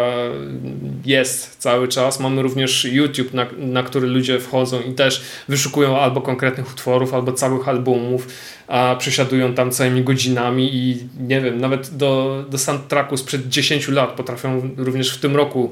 jest 1.05 1.57
cały 1.57 1.87
czas. 1.87 2.19
Mamy 2.19 2.41
również 2.41 2.85
YouTube, 2.85 3.33
na, 3.33 3.45
na 3.57 3.83
który 3.83 4.07
ludzie 4.07 4.39
wchodzą 4.39 4.81
i 4.81 4.93
też 4.93 5.23
wyszukują 5.47 5.99
albo 5.99 6.21
konkretnych 6.21 6.71
utworów, 6.71 7.13
albo 7.13 7.31
całych 7.31 7.69
albumów, 7.69 8.27
a 8.73 8.95
przesiadują 8.95 9.53
tam 9.53 9.71
całymi 9.71 10.03
godzinami 10.03 10.75
i 10.75 11.07
nie 11.19 11.41
wiem, 11.41 11.61
nawet 11.61 11.97
do, 11.97 12.43
do 12.49 12.57
soundtracku 12.57 13.17
sprzed 13.17 13.49
10 13.49 13.87
lat 13.87 14.11
potrafią 14.11 14.69
również 14.77 15.17
w 15.17 15.19
tym 15.19 15.35
roku 15.35 15.71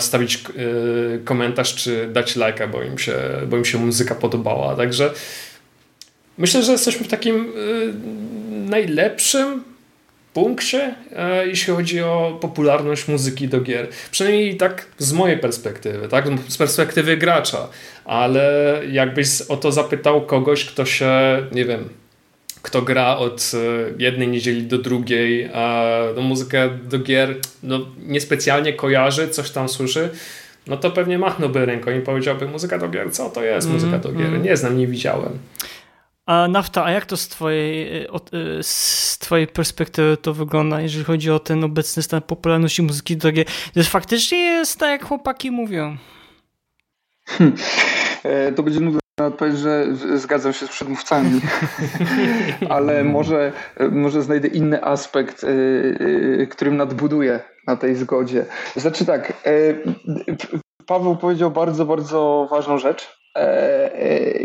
wstawić 0.00 0.44
y, 1.16 1.20
komentarz 1.24 1.74
czy 1.74 2.08
dać 2.12 2.36
lajka, 2.36 2.68
bo 2.68 2.82
im 2.82 2.98
się, 2.98 3.14
bo 3.48 3.56
im 3.56 3.64
się 3.64 3.78
muzyka 3.78 4.14
podobała. 4.14 4.76
Także 4.76 5.10
myślę, 6.38 6.62
że 6.62 6.72
jesteśmy 6.72 7.06
w 7.06 7.08
takim 7.08 7.36
y, 7.36 7.92
najlepszym 8.70 9.64
punkcie, 10.34 10.94
e, 11.16 11.46
jeśli 11.46 11.74
chodzi 11.74 12.02
o 12.02 12.38
popularność 12.40 13.08
muzyki 13.08 13.48
do 13.48 13.60
gier. 13.60 13.88
Przynajmniej 14.10 14.56
tak 14.56 14.86
z 14.98 15.12
mojej 15.12 15.38
perspektywy, 15.38 16.08
tak? 16.08 16.24
z 16.48 16.56
perspektywy 16.56 17.16
gracza. 17.16 17.68
Ale 18.04 18.82
jakbyś 18.90 19.40
o 19.48 19.56
to 19.56 19.72
zapytał 19.72 20.26
kogoś, 20.26 20.64
kto 20.64 20.84
się, 20.84 21.12
nie 21.52 21.64
wiem, 21.64 21.88
kto 22.62 22.82
gra 22.82 23.16
od 23.16 23.52
e, 23.54 23.58
jednej 23.98 24.28
niedzieli 24.28 24.62
do 24.62 24.78
drugiej, 24.78 25.50
a 25.54 25.84
no, 26.16 26.22
muzykę 26.22 26.68
do 26.68 26.98
gier 26.98 27.36
no, 27.62 27.80
niespecjalnie 28.06 28.72
kojarzy, 28.72 29.28
coś 29.28 29.50
tam 29.50 29.68
słyszy, 29.68 30.10
no 30.66 30.76
to 30.76 30.90
pewnie 30.90 31.18
machnąłby 31.18 31.66
ręką 31.66 31.90
i 31.90 32.00
powiedziałby 32.00 32.46
muzyka 32.46 32.78
do 32.78 32.88
gier, 32.88 33.12
co 33.12 33.30
to 33.30 33.44
jest 33.44 33.68
muzyka 33.68 33.98
do 33.98 34.12
gier? 34.12 34.26
Mm. 34.26 34.42
Nie 34.42 34.56
znam, 34.56 34.78
nie 34.78 34.86
widziałem. 34.86 35.38
A 36.26 36.48
Nafta, 36.48 36.84
a 36.84 36.90
jak 36.90 37.06
to 37.06 37.16
z 37.16 37.28
twojej, 37.28 37.96
e, 37.96 38.06
e, 38.08 38.62
z 38.62 39.18
twojej 39.18 39.46
perspektywy 39.46 40.16
to 40.16 40.34
wygląda, 40.34 40.80
jeżeli 40.80 41.04
chodzi 41.04 41.30
o 41.30 41.38
ten 41.38 41.64
obecny 41.64 42.02
stan 42.02 42.22
popularności 42.22 42.82
muzyki 42.82 43.16
do 43.16 43.32
gier? 43.32 43.46
To 43.74 43.82
faktycznie 43.82 44.38
jest 44.38 44.78
tak, 44.78 44.90
jak 44.90 45.08
chłopaki 45.08 45.50
mówią. 45.50 45.96
Hmm. 47.26 47.56
To 48.56 48.62
będzie 48.62 48.80
nudne 48.80 49.00
odpowiedź, 49.26 49.56
że 49.56 49.86
zgadzam 50.14 50.52
się 50.52 50.66
z 50.66 50.70
przedmówcami, 50.70 51.40
ale 52.68 53.04
może, 53.04 53.52
może 53.90 54.22
znajdę 54.22 54.48
inny 54.48 54.84
aspekt, 54.84 55.44
y, 55.44 55.46
y, 56.40 56.46
którym 56.50 56.76
nadbuduję 56.76 57.40
na 57.66 57.76
tej 57.76 57.94
zgodzie. 57.94 58.46
Znaczy 58.76 59.06
tak, 59.06 59.32
y, 59.46 59.82
Paweł 60.86 61.16
powiedział 61.16 61.50
bardzo, 61.50 61.84
bardzo 61.84 62.48
ważną 62.50 62.78
rzecz, 62.78 63.19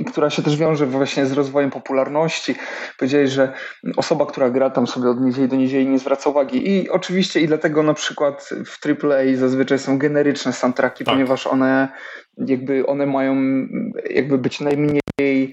która 0.08 0.30
się 0.30 0.44
też 0.44 0.58
wiąże 0.58 0.86
właśnie 0.86 1.26
z 1.26 1.32
rozwojem 1.32 1.72
popularności. 1.72 2.56
Powiedziałeś, 3.00 3.30
że 3.30 3.54
osoba, 3.98 4.26
która 4.26 4.50
gra 4.50 4.70
tam 4.70 4.88
sobie 4.88 5.10
od 5.10 5.22
niedzieli 5.22 5.48
do 5.48 5.56
niedzieli 5.56 5.88
nie 5.88 6.00
zwraca 6.00 6.30
uwagi. 6.30 6.70
I 6.70 6.90
oczywiście 6.90 7.40
i 7.40 7.48
dlatego 7.48 7.84
na 7.84 7.94
przykład 7.94 8.50
w 8.66 8.88
AAA 8.88 9.36
zazwyczaj 9.36 9.80
są 9.80 9.98
generyczne 9.98 10.54
soundtracki, 10.54 11.04
tak. 11.04 11.14
ponieważ 11.14 11.48
one 11.48 11.88
jakby 12.38 12.86
one 12.86 13.06
mają 13.06 13.36
jakby 14.10 14.38
być 14.38 14.60
najmniej 14.62 15.05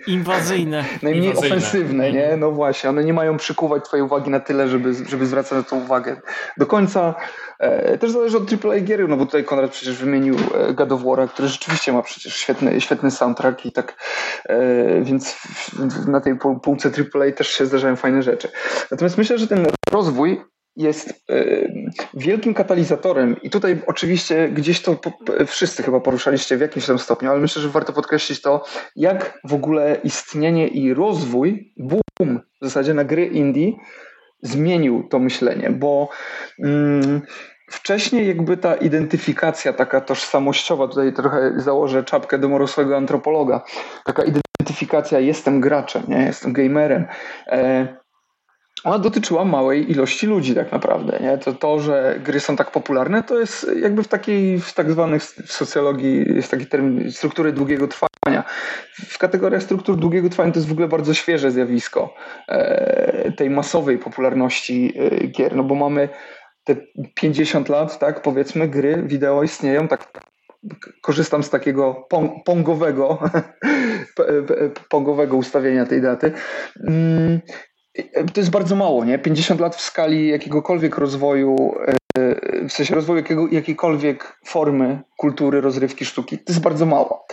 inwazyjne. 0.07 0.85
Najmniej 1.03 1.27
inwazyjne. 1.27 1.57
ofensywne, 1.57 2.13
nie? 2.13 2.37
No 2.37 2.51
właśnie, 2.51 2.91
one 2.91 3.05
nie 3.05 3.13
mają 3.13 3.37
przykuwać 3.37 3.85
twojej 3.85 4.07
uwagi 4.07 4.31
na 4.31 4.41
tyle, 4.41 4.69
żeby, 4.69 4.95
żeby 5.09 5.27
zwracać 5.27 5.53
na 5.53 5.63
to 5.63 5.77
uwagę 5.77 6.21
do 6.57 6.67
końca. 6.67 7.15
E, 7.59 7.99
też 7.99 8.11
zależy 8.11 8.37
od 8.37 8.65
AAA 8.65 8.81
gier, 8.81 9.09
no 9.09 9.17
bo 9.17 9.27
tutaj 9.27 9.45
Konrad 9.45 9.71
przecież 9.71 9.97
wymienił 9.97 10.37
e, 10.55 10.75
God 10.75 10.93
of 10.93 11.03
War, 11.03 11.29
który 11.29 11.49
rzeczywiście 11.49 11.93
ma 11.93 12.03
przecież 12.03 12.37
świetny, 12.37 12.81
świetny 12.81 13.11
soundtrack 13.11 13.67
i 13.67 13.73
tak, 13.73 13.95
e, 14.45 15.03
więc 15.03 15.37
na 16.09 16.21
tej 16.21 16.37
półce 16.63 16.91
AAA 17.15 17.33
też 17.33 17.49
się 17.49 17.67
zdarzają 17.67 17.97
fajne 17.97 18.23
rzeczy. 18.23 18.49
Natomiast 18.91 19.19
myślę, 19.19 19.39
że 19.39 19.49
ten 19.49 19.67
rozwój 19.93 20.41
jest 20.77 21.25
wielkim 22.15 22.55
katalizatorem 22.55 23.37
i 23.43 23.51
tutaj 23.51 23.83
oczywiście 23.87 24.49
gdzieś 24.49 24.83
to 24.83 24.99
wszyscy 25.47 25.83
chyba 25.83 26.01
poruszaliście 26.01 26.57
w 26.57 26.61
jakimś 26.61 26.87
tam 26.87 26.99
stopniu, 26.99 27.31
ale 27.31 27.41
myślę, 27.41 27.63
że 27.63 27.69
warto 27.69 27.93
podkreślić 27.93 28.41
to, 28.41 28.65
jak 28.97 29.41
w 29.45 29.55
ogóle 29.55 30.01
istnienie 30.05 30.69
i 30.69 30.95
rozwój, 30.95 31.73
boom 31.77 32.41
w 32.61 32.65
zasadzie 32.65 32.95
na 32.95 33.05
gry 33.05 33.27
indie 33.27 33.73
zmienił 34.43 35.09
to 35.09 35.19
myślenie, 35.19 35.71
bo 35.71 36.09
mm, 36.65 37.23
wcześniej 37.71 38.29
jakby 38.29 38.57
ta 38.57 38.75
identyfikacja 38.75 39.73
taka 39.73 40.01
tożsamościowa, 40.01 40.89
tutaj 40.89 41.13
trochę 41.13 41.53
założę 41.57 42.05
czapkę 42.05 42.39
domorosłego 42.39 42.97
antropologa, 42.97 43.65
taka 44.05 44.23
identyfikacja 44.23 45.21
jestem 45.21 45.61
graczem, 45.61 46.03
nie? 46.09 46.23
jestem 46.23 46.53
gamerem, 46.53 47.07
e, 47.47 48.02
ona 48.85 48.99
dotyczyła 48.99 49.45
małej 49.45 49.91
ilości 49.91 50.27
ludzi 50.27 50.55
tak 50.55 50.73
naprawdę. 50.73 51.19
Nie? 51.21 51.39
To, 51.39 51.53
to, 51.53 51.79
że 51.79 52.21
gry 52.25 52.41
są 52.41 52.57
tak 52.57 52.71
popularne, 52.71 53.23
to 53.23 53.39
jest 53.39 53.71
jakby 53.81 54.03
w 54.03 54.09
takiej, 54.09 54.61
w 54.61 54.73
tak 54.75 54.91
zwanych 54.91 55.23
w 55.23 55.53
socjologii 55.53 56.35
jest 56.35 56.51
taki 56.51 56.67
termin 56.67 57.13
struktury 57.13 57.53
długiego 57.53 57.89
trwania. 57.89 58.45
W 58.95 59.19
kategoriach 59.19 59.63
struktur 59.63 59.97
długiego 59.97 60.29
trwania 60.29 60.53
to 60.53 60.59
jest 60.59 60.69
w 60.69 60.73
ogóle 60.73 60.89
bardzo 60.89 61.15
świeże 61.15 61.51
zjawisko 61.51 62.15
e, 62.49 63.33
tej 63.33 63.51
masowej 63.51 63.99
popularności 63.99 64.93
e, 64.99 65.27
gier, 65.27 65.57
no 65.57 65.65
bo 65.65 65.75
mamy 65.75 66.09
te 66.65 66.77
50 67.15 67.69
lat, 67.69 67.99
tak, 67.99 68.23
powiedzmy, 68.23 68.69
gry 68.69 69.03
wideo 69.07 69.43
istnieją, 69.43 69.89
tak 69.89 70.21
korzystam 71.03 71.43
z 71.43 71.51
takiego 71.51 72.09
pongowego, 72.45 73.19
pongowego 74.91 75.37
ustawienia 75.37 75.87
tej 75.87 76.03
daty. 76.03 76.33
To 78.35 78.41
jest 78.41 78.51
bardzo 78.51 78.77
mało, 78.77 79.05
nie? 79.05 79.19
50 79.19 79.61
lat 79.61 79.77
w 79.77 79.81
skali 79.81 80.29
jakiegokolwiek 80.29 80.99
rozwoju, 80.99 81.75
e, 82.19 82.69
w 82.69 82.73
sensie 82.73 82.95
rozwoju 82.95 83.17
jakiego, 83.19 83.49
jakiejkolwiek 83.51 84.39
formy 84.45 85.03
kultury, 85.17 85.61
rozrywki, 85.61 86.05
sztuki, 86.05 86.39
to 86.39 86.53
jest 86.53 86.63
bardzo 86.63 86.87
mało. 86.87 87.27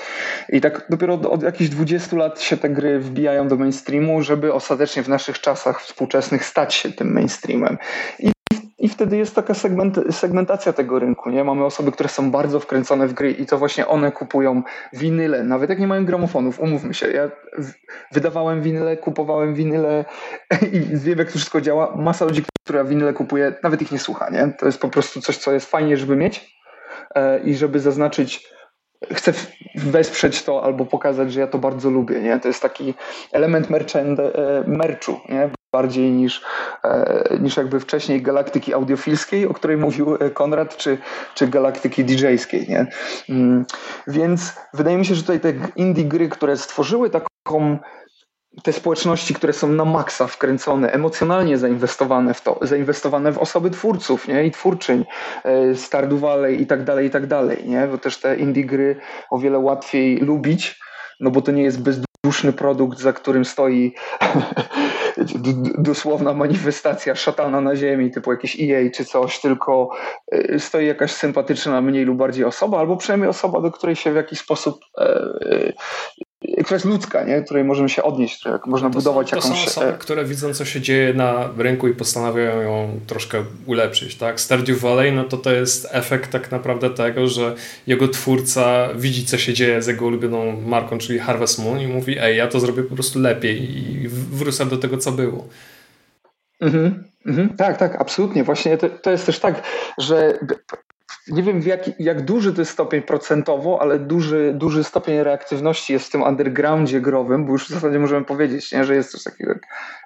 I 0.50 0.62
tak 0.62 0.86
dopiero 0.90 1.14
od, 1.14 1.26
od 1.26 1.44
jakichś 1.44 1.70
20 1.70 2.16
lat 2.16 2.42
się 2.42 2.58
te 2.58 2.70
gry 2.70 3.00
wbijają 3.00 3.48
do 3.48 3.56
mainstreamu, 3.56 4.22
żeby 4.22 4.54
ostatecznie 4.54 5.04
w 5.04 5.10
naszych 5.10 5.40
czasach 5.40 5.82
współczesnych 5.82 6.46
stać 6.46 6.74
się 6.74 6.92
tym 6.92 7.14
mainstreamem. 7.14 7.78
I 8.20 8.32
i 8.80 8.90
wtedy 8.90 9.18
jest 9.18 9.36
taka 9.36 9.54
segment, 9.54 10.00
segmentacja 10.12 10.74
tego 10.74 11.00
rynku. 11.00 11.30
Nie? 11.30 11.44
Mamy 11.44 11.66
osoby, 11.66 11.92
które 11.92 12.10
są 12.10 12.32
bardzo 12.32 12.60
wkręcone 12.60 13.08
w 13.08 13.14
gry 13.14 13.32
i 13.32 13.46
to 13.46 13.58
właśnie 13.58 13.88
one 13.88 14.12
kupują 14.12 14.64
winyle, 14.94 15.44
nawet 15.44 15.70
jak 15.70 15.80
nie 15.80 15.88
mają 15.88 16.06
gramofonów, 16.06 16.60
umówmy 16.60 16.94
się. 16.94 17.12
Ja 17.12 17.32
wydawałem 18.12 18.62
winyle, 18.62 18.98
kupowałem 18.98 19.54
winyle 19.54 20.06
i 20.74 20.80
wiem, 20.80 21.20
jak 21.20 21.28
to 21.28 21.38
wszystko 21.38 21.62
działa. 21.62 21.96
Masa 21.96 22.26
ludzi, 22.26 22.44
która 22.64 22.84
winyle 22.84 23.14
kupuje, 23.14 23.54
nawet 23.64 23.82
ich 23.82 23.92
nie 23.92 24.00
słucha. 24.00 24.30
Nie? 24.30 24.54
To 24.60 24.66
jest 24.66 24.82
po 24.82 24.90
prostu 24.90 25.22
coś, 25.22 25.38
co 25.38 25.52
jest 25.52 25.72
fajnie, 25.72 25.98
żeby 25.98 26.16
mieć 26.16 26.56
e, 27.16 27.40
i 27.40 27.56
żeby 27.56 27.80
zaznaczyć 27.80 28.50
chcę 29.14 29.34
wesprzeć 29.76 30.44
to 30.44 30.64
albo 30.64 30.86
pokazać, 30.86 31.34
że 31.34 31.40
ja 31.40 31.48
to 31.48 31.58
bardzo 31.58 31.90
lubię. 31.90 32.22
Nie? 32.22 32.40
To 32.40 32.48
jest 32.48 32.62
taki 32.62 32.94
element 33.32 33.70
merchand, 33.70 34.20
e, 34.20 34.64
nie? 35.30 35.50
Bardziej 35.72 36.12
niż, 36.12 36.42
e, 36.84 37.38
niż 37.40 37.58
jakby 37.58 37.80
wcześniej 37.80 38.22
galaktyki 38.22 38.74
audiofilskiej, 38.74 39.48
o 39.48 39.54
której 39.54 39.78
mówił 39.78 40.16
e, 40.16 40.30
Konrad, 40.30 40.78
czy, 40.78 40.98
czy 41.36 41.48
galaktyki 41.48 42.06
DJ-skiej. 42.06 42.68
Nie? 42.68 42.88
Mm, 43.30 43.66
więc 44.08 44.54
wydaje 44.74 44.98
mi 44.98 45.06
się, 45.06 45.16
że 45.16 45.22
tutaj 45.22 45.40
te 45.40 45.54
indie 45.76 46.06
gry, 46.06 46.30
które 46.30 46.58
stworzyły 46.58 47.10
taką 47.10 47.80
te 48.64 48.74
społeczności, 48.74 49.34
które 49.34 49.54
są 49.54 49.68
na 49.68 49.86
maksa 49.86 50.28
wkręcone, 50.28 50.92
emocjonalnie 50.92 51.58
zainwestowane 51.58 52.34
w 52.34 52.42
to, 52.42 52.60
zainwestowane 52.62 53.32
w 53.32 53.38
osoby 53.38 53.70
twórców 53.70 54.28
nie? 54.28 54.46
i 54.46 54.52
twórczyń, 54.52 55.06
e, 55.44 55.76
Stardew 55.76 56.22
i 56.60 56.66
tak 56.66 56.84
dalej, 56.84 57.08
i 57.08 57.10
tak 57.10 57.28
dalej, 57.28 57.64
nie? 57.66 57.88
bo 57.88 57.98
też 57.98 58.18
te 58.18 58.36
indie 58.36 58.66
gry 58.66 58.96
o 59.30 59.40
wiele 59.40 59.60
łatwiej 59.60 60.18
lubić, 60.18 60.80
no 61.20 61.32
bo 61.32 61.42
to 61.42 61.52
nie 61.52 61.64
jest 61.64 61.82
bezduszny 61.82 62.54
produkt, 62.54 63.00
za 63.00 63.14
którym 63.14 63.46
stoi 63.46 63.94
dosłowna 65.78 66.34
manifestacja 66.34 67.16
szatana 67.16 67.62
na 67.62 67.76
ziemi, 67.76 68.12
typu 68.12 68.32
jakieś 68.32 68.58
EA 68.62 68.90
czy 68.94 69.06
coś, 69.06 69.42
tylko 69.42 69.90
e, 70.32 70.60
stoi 70.60 70.86
jakaś 70.86 71.12
sympatyczna, 71.12 71.82
mniej 71.82 72.06
lub 72.06 72.18
bardziej 72.18 72.46
osoba, 72.46 72.80
albo 72.80 72.98
przynajmniej 72.98 73.30
osoba, 73.30 73.62
do 73.62 73.72
której 73.72 73.96
się 73.96 74.12
w 74.12 74.16
jakiś 74.16 74.40
sposób 74.40 74.80
e, 74.98 75.74
która 76.42 76.76
jest 76.76 76.86
ludzka, 76.86 77.24
nie? 77.24 77.42
której 77.42 77.64
możemy 77.64 77.90
się 77.90 78.04
odnieść, 78.04 78.40
której 78.40 78.60
można 78.66 78.90
to 78.90 78.94
budować 78.94 79.30
są, 79.30 79.36
jakąś... 79.36 79.52
To 79.52 79.58
są 79.58 79.82
osoby, 79.82 79.98
które 80.00 80.26
widzą, 80.26 80.54
co 80.54 80.66
się 80.66 80.82
dzieje 80.82 81.14
na 81.14 81.50
rynku 81.58 81.88
i 81.88 81.94
postanawiają 81.94 82.62
ją 82.62 83.00
troszkę 83.08 83.44
ulepszyć. 83.66 84.16
Tak? 84.16 84.42
Stardew 84.42 84.80
Valley 84.80 85.12
no 85.12 85.24
to 85.24 85.38
to 85.38 85.52
jest 85.52 85.88
efekt 85.92 86.32
tak 86.32 86.52
naprawdę 86.52 86.90
tego, 86.90 87.28
że 87.28 87.56
jego 87.88 88.08
twórca 88.08 88.90
widzi, 88.96 89.26
co 89.26 89.38
się 89.38 89.54
dzieje 89.54 89.82
z 89.82 89.88
jego 89.88 90.06
ulubioną 90.06 90.62
marką, 90.62 90.98
czyli 90.98 91.20
Harvest 91.20 91.60
Moon 91.60 91.80
i 91.80 91.88
mówi, 91.88 92.18
ej, 92.20 92.38
ja 92.38 92.48
to 92.48 92.60
zrobię 92.60 92.84
po 92.84 92.96
prostu 92.96 93.20
lepiej 93.20 93.78
i 93.80 94.08
wrócę 94.10 94.66
do 94.66 94.78
tego, 94.78 94.98
co 94.98 95.12
było. 95.12 95.48
Mhm, 96.62 97.04
mhm, 97.26 97.50
tak, 97.50 97.78
tak, 97.78 98.02
absolutnie. 98.02 98.44
Właśnie 98.44 98.78
to, 98.78 98.90
to 98.90 99.12
jest 99.12 99.26
też 99.26 99.40
tak, 99.40 99.64
że 99.98 100.40
nie 101.28 101.44
wiem 101.44 101.62
jak, 101.62 102.00
jak 102.00 102.22
duży 102.22 102.54
to 102.54 102.62
jest 102.62 102.72
stopień 102.72 103.02
procentowo, 103.02 103.82
ale 103.82 104.00
duży, 104.00 104.54
duży 104.56 104.84
stopień 104.84 105.24
reaktywności 105.24 105.94
jest 105.94 106.06
w 106.08 106.12
tym 106.12 106.22
undergroundzie 106.22 107.02
growym, 107.02 107.46
bo 107.46 107.52
już 107.52 107.66
w 107.66 107.70
zasadzie 107.70 108.00
możemy 108.00 108.26
powiedzieć, 108.26 108.72
nie, 108.72 108.84
że 108.84 108.96
jest 108.96 109.12
coś 109.12 109.24
takiego 109.24 109.52
jak 109.52 109.62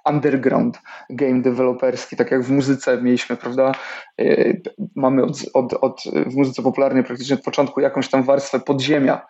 underground 0.09 0.79
game 1.09 1.41
developerski, 1.41 2.15
tak 2.15 2.31
jak 2.31 2.43
w 2.43 2.51
muzyce 2.51 3.01
mieliśmy, 3.01 3.35
prawda? 3.35 3.71
E, 4.21 4.53
mamy 4.95 5.23
od, 5.23 5.45
od, 5.53 5.73
od, 5.73 6.01
w 6.25 6.35
muzyce 6.35 6.63
popularnej 6.63 7.03
praktycznie 7.03 7.35
od 7.35 7.43
początku 7.43 7.81
jakąś 7.81 8.09
tam 8.09 8.23
warstwę 8.23 8.59
podziemia, 8.59 9.25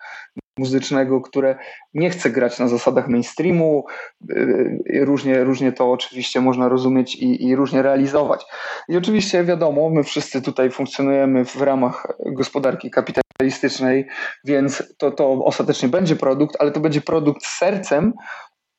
muzycznego, 0.58 1.20
które 1.20 1.58
nie 1.94 2.10
chce 2.10 2.30
grać 2.30 2.58
na 2.58 2.68
zasadach 2.68 3.08
mainstreamu. 3.08 3.84
Y, 4.30 5.04
różnie, 5.04 5.44
różnie 5.44 5.72
to 5.72 5.92
oczywiście 5.92 6.40
można 6.40 6.68
rozumieć 6.68 7.16
i, 7.16 7.44
i, 7.44 7.56
różnie 7.56 7.82
realizować. 7.82 8.44
I 8.88 8.96
oczywiście 8.96 9.44
wiadomo, 9.44 9.90
my 9.90 10.02
wszyscy 10.02 10.42
tutaj 10.42 10.70
funkcjonujemy 10.70 11.44
w 11.44 11.56
ramach 11.56 12.06
gospodarki 12.26 12.90
kapitalistycznej, 12.90 14.06
więc 14.44 14.94
to, 14.98 15.10
to 15.10 15.44
ostatecznie 15.44 15.88
będzie 15.88 16.16
produkt, 16.16 16.56
ale 16.58 16.70
to 16.70 16.80
będzie 16.80 17.00
produkt 17.00 17.46
z 17.46 17.58
sercem, 17.58 18.12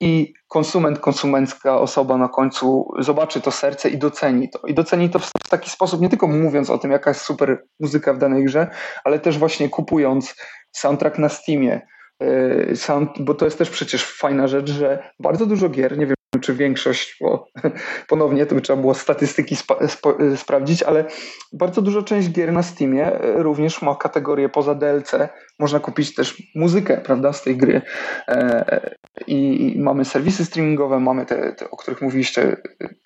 i 0.02 0.34
konsument, 0.48 1.00
konsumencka 1.00 1.80
osoba 1.80 2.18
na 2.18 2.30
końcu 2.30 2.88
zobaczy 3.00 3.42
to 3.42 3.52
serce 3.52 3.90
i 3.90 3.98
doceni 3.98 4.50
to. 4.50 4.68
I 4.68 4.74
doceni 4.74 5.10
to 5.10 5.20
w 5.20 5.32
taki 5.50 5.70
sposób, 5.70 6.02
nie 6.02 6.10
tylko 6.10 6.28
mówiąc 6.28 6.70
o 6.70 6.78
tym, 6.78 6.92
jaka 6.92 7.10
jest 7.10 7.22
super 7.22 7.66
muzyka 7.80 8.14
w 8.14 8.18
danej 8.18 8.44
grze, 8.44 8.68
ale 9.04 9.20
też 9.20 9.38
właśnie 9.38 9.70
kupując 9.70 10.36
soundtrack 10.78 11.18
na 11.18 11.30
Steamie. 11.30 11.82
Y, 12.24 12.76
sound, 12.76 13.10
bo 13.20 13.34
to 13.34 13.46
jest 13.46 13.58
też 13.58 13.70
przecież 13.70 14.06
fajna 14.06 14.48
rzecz, 14.48 14.70
że 14.70 15.12
bardzo 15.20 15.46
dużo 15.46 15.70
gier, 15.70 15.98
nie 15.98 16.06
wiem 16.06 16.15
czy 16.40 16.54
większość, 16.54 17.18
bo 17.22 17.48
ponownie 18.10 18.46
to 18.46 18.56
by 18.56 18.62
trzeba 18.62 18.82
było 18.82 18.94
statystyki 18.94 19.56
spa, 19.56 19.76
sp 19.94 20.04
sprawdzić, 20.36 20.84
ale 20.84 21.06
bardzo 21.54 21.82
dużo 21.82 22.04
część 22.04 22.32
gier 22.32 22.54
na 22.54 22.64
Steamie 22.64 23.12
również 23.22 23.82
ma 23.82 23.96
kategorię 23.96 24.50
poza 24.50 24.76
DLC. 24.76 25.12
Można 25.60 25.80
kupić 25.80 26.16
też 26.16 26.44
muzykę, 26.56 26.98
prawda, 26.98 27.34
z 27.34 27.44
tej 27.44 27.58
gry. 27.58 27.82
E, 28.28 28.96
I 29.28 29.76
mamy 29.80 30.06
serwisy 30.06 30.46
streamingowe, 30.46 31.00
mamy 31.00 31.26
te, 31.26 31.54
te, 31.54 31.72
o 31.72 31.78
których 31.78 32.02
mówiliście, 32.02 32.58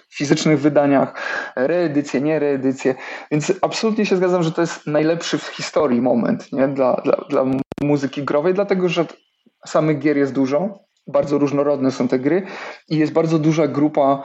w 0.10 0.18
fizycznych 0.18 0.60
wydaniach, 0.60 1.14
reedycje, 1.56 2.22
nie 2.22 2.40
reedycje. 2.40 2.96
Więc 3.32 3.54
absolutnie 3.62 4.06
się 4.06 4.16
zgadzam, 4.16 4.44
że 4.44 4.52
to 4.52 4.62
jest 4.62 4.88
najlepszy 4.88 5.38
w 5.38 5.48
historii 5.48 6.02
moment 6.02 6.52
nie? 6.52 6.68
Dla, 6.68 7.02
dla, 7.06 7.26
dla 7.30 7.46
muzyki 7.82 8.24
growej, 8.24 8.54
dlatego 8.54 8.90
że 8.90 9.06
samych 9.68 10.00
gier 10.00 10.18
jest 10.18 10.34
dużo, 10.34 10.80
bardzo 11.12 11.38
różnorodne 11.38 11.92
są 11.92 12.08
te 12.08 12.20
gry 12.20 12.42
i 12.90 12.98
jest 12.98 13.14
bardzo 13.14 13.40
duża 13.40 13.68
grupa, 13.68 14.24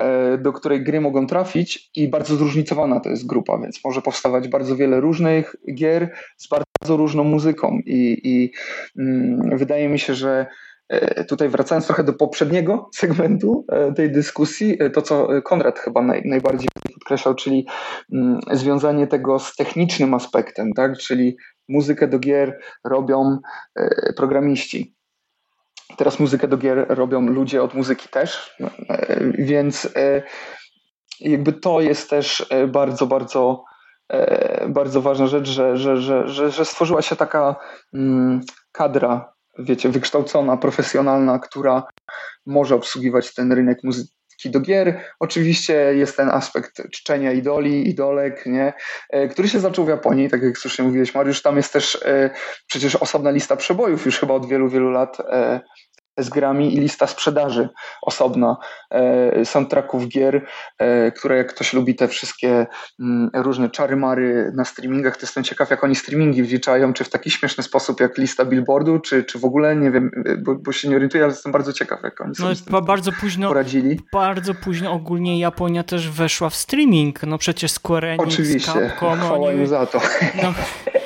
e, 0.00 0.38
do 0.38 0.52
której 0.52 0.84
gry 0.84 1.00
mogą 1.00 1.26
trafić 1.26 1.90
i 1.96 2.08
bardzo 2.08 2.36
zróżnicowana 2.36 3.00
to 3.00 3.08
jest 3.08 3.26
grupa, 3.26 3.58
więc 3.58 3.84
może 3.84 4.02
powstawać 4.02 4.48
bardzo 4.48 4.76
wiele 4.76 5.00
różnych 5.00 5.56
gier 5.74 6.14
z 6.36 6.48
bardzo 6.48 6.96
różną 6.96 7.24
muzyką 7.24 7.78
i, 7.86 8.20
i 8.24 8.52
mm, 8.98 9.58
wydaje 9.58 9.88
mi 9.88 9.98
się, 9.98 10.14
że 10.14 10.46
e, 10.88 11.24
Tutaj 11.24 11.48
wracając 11.48 11.86
trochę 11.86 12.04
do 12.04 12.12
poprzedniego 12.12 12.88
segmentu 13.00 13.64
e, 13.72 13.92
tej 13.92 14.12
dyskusji, 14.12 14.78
to 14.92 15.02
co 15.02 15.28
Konrad 15.44 15.78
chyba 15.78 16.02
naj, 16.02 16.22
najbardziej 16.24 16.68
podkreślał, 16.94 17.34
czyli 17.34 17.66
mm, 18.12 18.40
związanie 18.52 19.06
tego 19.06 19.38
z 19.38 19.56
technicznym 19.56 20.14
aspektem, 20.14 20.72
tak? 20.72 20.98
czyli 20.98 21.36
muzykę 21.68 22.08
do 22.08 22.18
gier 22.18 22.58
robią 22.84 23.38
programiści. 24.16 24.94
Teraz 25.96 26.20
muzykę 26.20 26.48
do 26.48 26.56
gier 26.56 26.86
robią 26.88 27.20
ludzie 27.20 27.62
od 27.62 27.74
muzyki 27.74 28.08
też, 28.08 28.56
e, 28.88 29.32
więc 29.38 29.88
e, 29.96 30.22
jakby 31.20 31.52
to 31.52 31.80
jest 31.80 32.10
też 32.10 32.46
e, 32.50 32.66
bardzo, 32.66 33.06
bardzo, 33.06 33.64
bardzo 34.68 35.02
ważna 35.02 35.26
rzecz, 35.26 35.48
że, 35.48 35.76
że, 35.76 35.96
że, 36.28 36.50
że, 36.50 36.64
stworzyła 36.64 37.02
się 37.02 37.16
taka 37.16 37.56
mm, 37.94 38.40
kadra, 38.72 39.32
wiecie, 39.58 39.88
wykształcona, 39.88 40.56
profesjonalna, 40.56 41.38
która 41.38 41.86
może 42.46 42.74
obsługiwać 42.74 43.34
ten 43.34 43.52
rynek 43.52 43.78
muzyki 43.84 44.14
do 44.44 44.60
gier. 44.60 45.00
Oczywiście 45.20 45.74
jest 45.74 46.16
ten 46.16 46.28
aspekt 46.28 46.82
czczenia 46.92 47.32
idoli, 47.32 47.88
idolek, 47.88 48.46
nie? 48.46 48.72
który 49.30 49.48
się 49.48 49.60
zaczął 49.60 49.84
w 49.84 49.88
Japonii, 49.88 50.30
tak 50.30 50.42
jak 50.42 50.58
słusznie 50.58 50.84
mówiłeś 50.84 51.14
Mariusz, 51.14 51.42
tam 51.42 51.56
jest 51.56 51.72
też 51.72 52.04
przecież 52.66 52.96
osobna 52.96 53.30
lista 53.30 53.56
przebojów 53.56 54.06
już 54.06 54.18
chyba 54.18 54.34
od 54.34 54.48
wielu, 54.48 54.68
wielu 54.68 54.90
lat 54.90 55.16
z 56.18 56.28
grami 56.28 56.74
i 56.74 56.80
lista 56.80 57.06
sprzedaży 57.06 57.68
osobna 58.02 58.56
e, 58.90 59.44
soundtracków 59.44 60.08
gier, 60.08 60.46
e, 60.78 61.12
które 61.12 61.36
jak 61.36 61.54
ktoś 61.54 61.72
lubi 61.72 61.94
te 61.94 62.08
wszystkie 62.08 62.66
mm, 63.00 63.30
różne 63.34 63.70
czary-mary 63.70 64.52
na 64.54 64.64
streamingach, 64.64 65.16
to 65.16 65.22
jestem 65.22 65.44
ciekaw 65.44 65.70
jak 65.70 65.84
oni 65.84 65.94
streamingi 65.94 66.42
wliczają, 66.42 66.92
czy 66.92 67.04
w 67.04 67.10
taki 67.10 67.30
śmieszny 67.30 67.64
sposób 67.64 68.00
jak 68.00 68.18
lista 68.18 68.44
billboardu, 68.44 68.98
czy, 68.98 69.24
czy 69.24 69.38
w 69.38 69.44
ogóle, 69.44 69.76
nie 69.76 69.90
wiem, 69.90 70.10
bo, 70.38 70.54
bo 70.54 70.72
się 70.72 70.88
nie 70.88 70.96
orientuję, 70.96 71.24
ale 71.24 71.32
jestem 71.32 71.52
bardzo 71.52 71.72
ciekaw 71.72 72.02
jak 72.02 72.20
oni 72.20 72.34
sobie 72.34 72.54
no, 72.70 72.82
bardzo 72.82 73.12
późno, 73.12 73.48
poradzili. 73.48 74.00
Bardzo 74.12 74.54
późno 74.54 74.92
ogólnie 74.92 75.40
Japonia 75.40 75.84
też 75.84 76.10
weszła 76.10 76.50
w 76.50 76.54
streaming, 76.54 77.22
no 77.22 77.38
przecież 77.38 77.70
Square 77.72 78.04
Enix, 78.04 78.34
Oczywiście, 78.34 78.72
Capcom, 78.72 79.18
chwała 79.18 79.48
oni... 79.48 79.66
za 79.66 79.86
to. 79.86 80.00
No. 80.42 80.54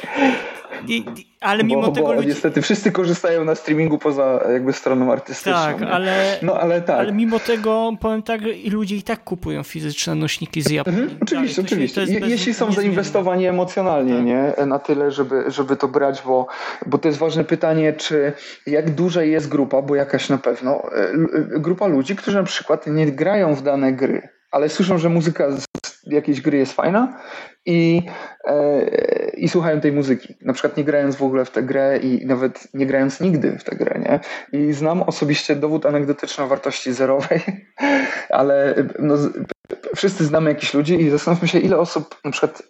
I, 0.89 1.05
ale 1.41 1.65
mimo 1.65 1.83
bo, 1.83 1.93
tego. 1.93 2.07
Bo 2.07 2.13
ludzie... 2.13 2.29
niestety 2.29 2.63
wszyscy 2.63 2.93
korzystają 2.93 3.45
na 3.45 3.55
streamingu 3.55 3.99
poza 3.99 4.41
jakby 4.53 4.73
stroną 4.73 5.13
artystyczną. 5.13 5.53
Tak, 5.53 5.83
ale, 5.83 6.39
no, 6.43 6.61
ale, 6.61 6.83
tak. 6.83 6.99
ale 6.99 7.13
mimo 7.13 7.41
tego 7.41 7.93
powiem 8.01 8.23
tak, 8.23 8.41
ludzie 8.71 8.97
i 8.97 9.03
tak 9.03 9.25
kupują 9.25 9.63
fizyczne 9.63 10.15
nośniki 10.15 10.63
z 10.63 10.71
Japonii. 10.71 11.01
Mhm, 11.01 11.19
oczywiście, 11.23 11.63
Dalej, 11.63 11.73
oczywiście. 11.73 12.21
Bez, 12.21 12.31
Jeśli 12.31 12.55
są 12.55 12.73
zainwestowani 12.73 13.47
emocjonalnie, 13.47 14.15
tak. 14.15 14.25
nie? 14.25 14.67
Na 14.67 14.79
tyle, 14.79 15.11
żeby, 15.11 15.45
żeby 15.49 15.77
to 15.77 15.89
brać, 15.89 16.23
bo, 16.27 16.47
bo 16.87 16.99
to 16.99 17.09
jest 17.09 17.19
ważne 17.19 17.45
pytanie, 17.45 17.93
czy 17.93 18.33
jak 18.67 18.91
duża 18.91 19.23
jest 19.23 19.49
grupa, 19.49 19.83
bo 19.83 19.95
jakaś 19.95 20.29
na 20.29 20.39
pewno, 20.39 20.83
e, 20.93 21.13
grupa 21.61 21.87
ludzi, 21.87 22.17
którzy 22.17 22.37
na 22.37 22.45
przykład 22.45 22.87
nie 22.87 23.13
grają 23.13 23.55
w 23.55 23.63
dane 23.63 23.93
gry, 23.93 24.29
ale 24.51 24.69
słyszą, 24.69 24.99
że 24.99 25.09
muzyka 25.09 25.49
jakiejś 26.09 26.41
gry 26.41 26.59
jest 26.59 26.73
fajna 26.73 27.21
i, 27.67 28.03
e, 28.45 29.31
i 29.37 29.49
słuchają 29.49 29.81
tej 29.81 29.93
muzyki. 29.93 30.35
Na 30.43 30.53
przykład 30.53 30.77
nie 30.77 30.85
grając 30.85 31.17
w 31.17 31.23
ogóle 31.23 31.45
w 31.45 31.51
tę 31.51 31.63
grę 31.63 31.99
i 32.03 32.27
nawet 32.27 32.69
nie 32.75 32.87
grając 32.87 33.21
nigdy 33.21 33.59
w 33.59 33.65
tę 33.65 33.77
grę, 33.77 34.01
nie? 34.01 34.21
I 34.61 34.73
znam 34.73 35.03
osobiście 35.03 35.57
dowód 35.57 35.87
anegdotyczny 35.87 36.45
o 36.45 36.49
wartości 36.49 36.93
zerowej, 36.93 37.41
ale 38.31 38.75
no, 38.99 39.15
wszyscy 39.97 40.25
znamy 40.25 40.51
jakichś 40.51 40.75
ludzi 40.75 41.01
i 41.01 41.11
zastanówmy 41.11 41.49
się, 41.49 41.59
ile 41.59 41.79
osób 41.79 42.17
na 42.25 42.31
przykład 42.31 42.63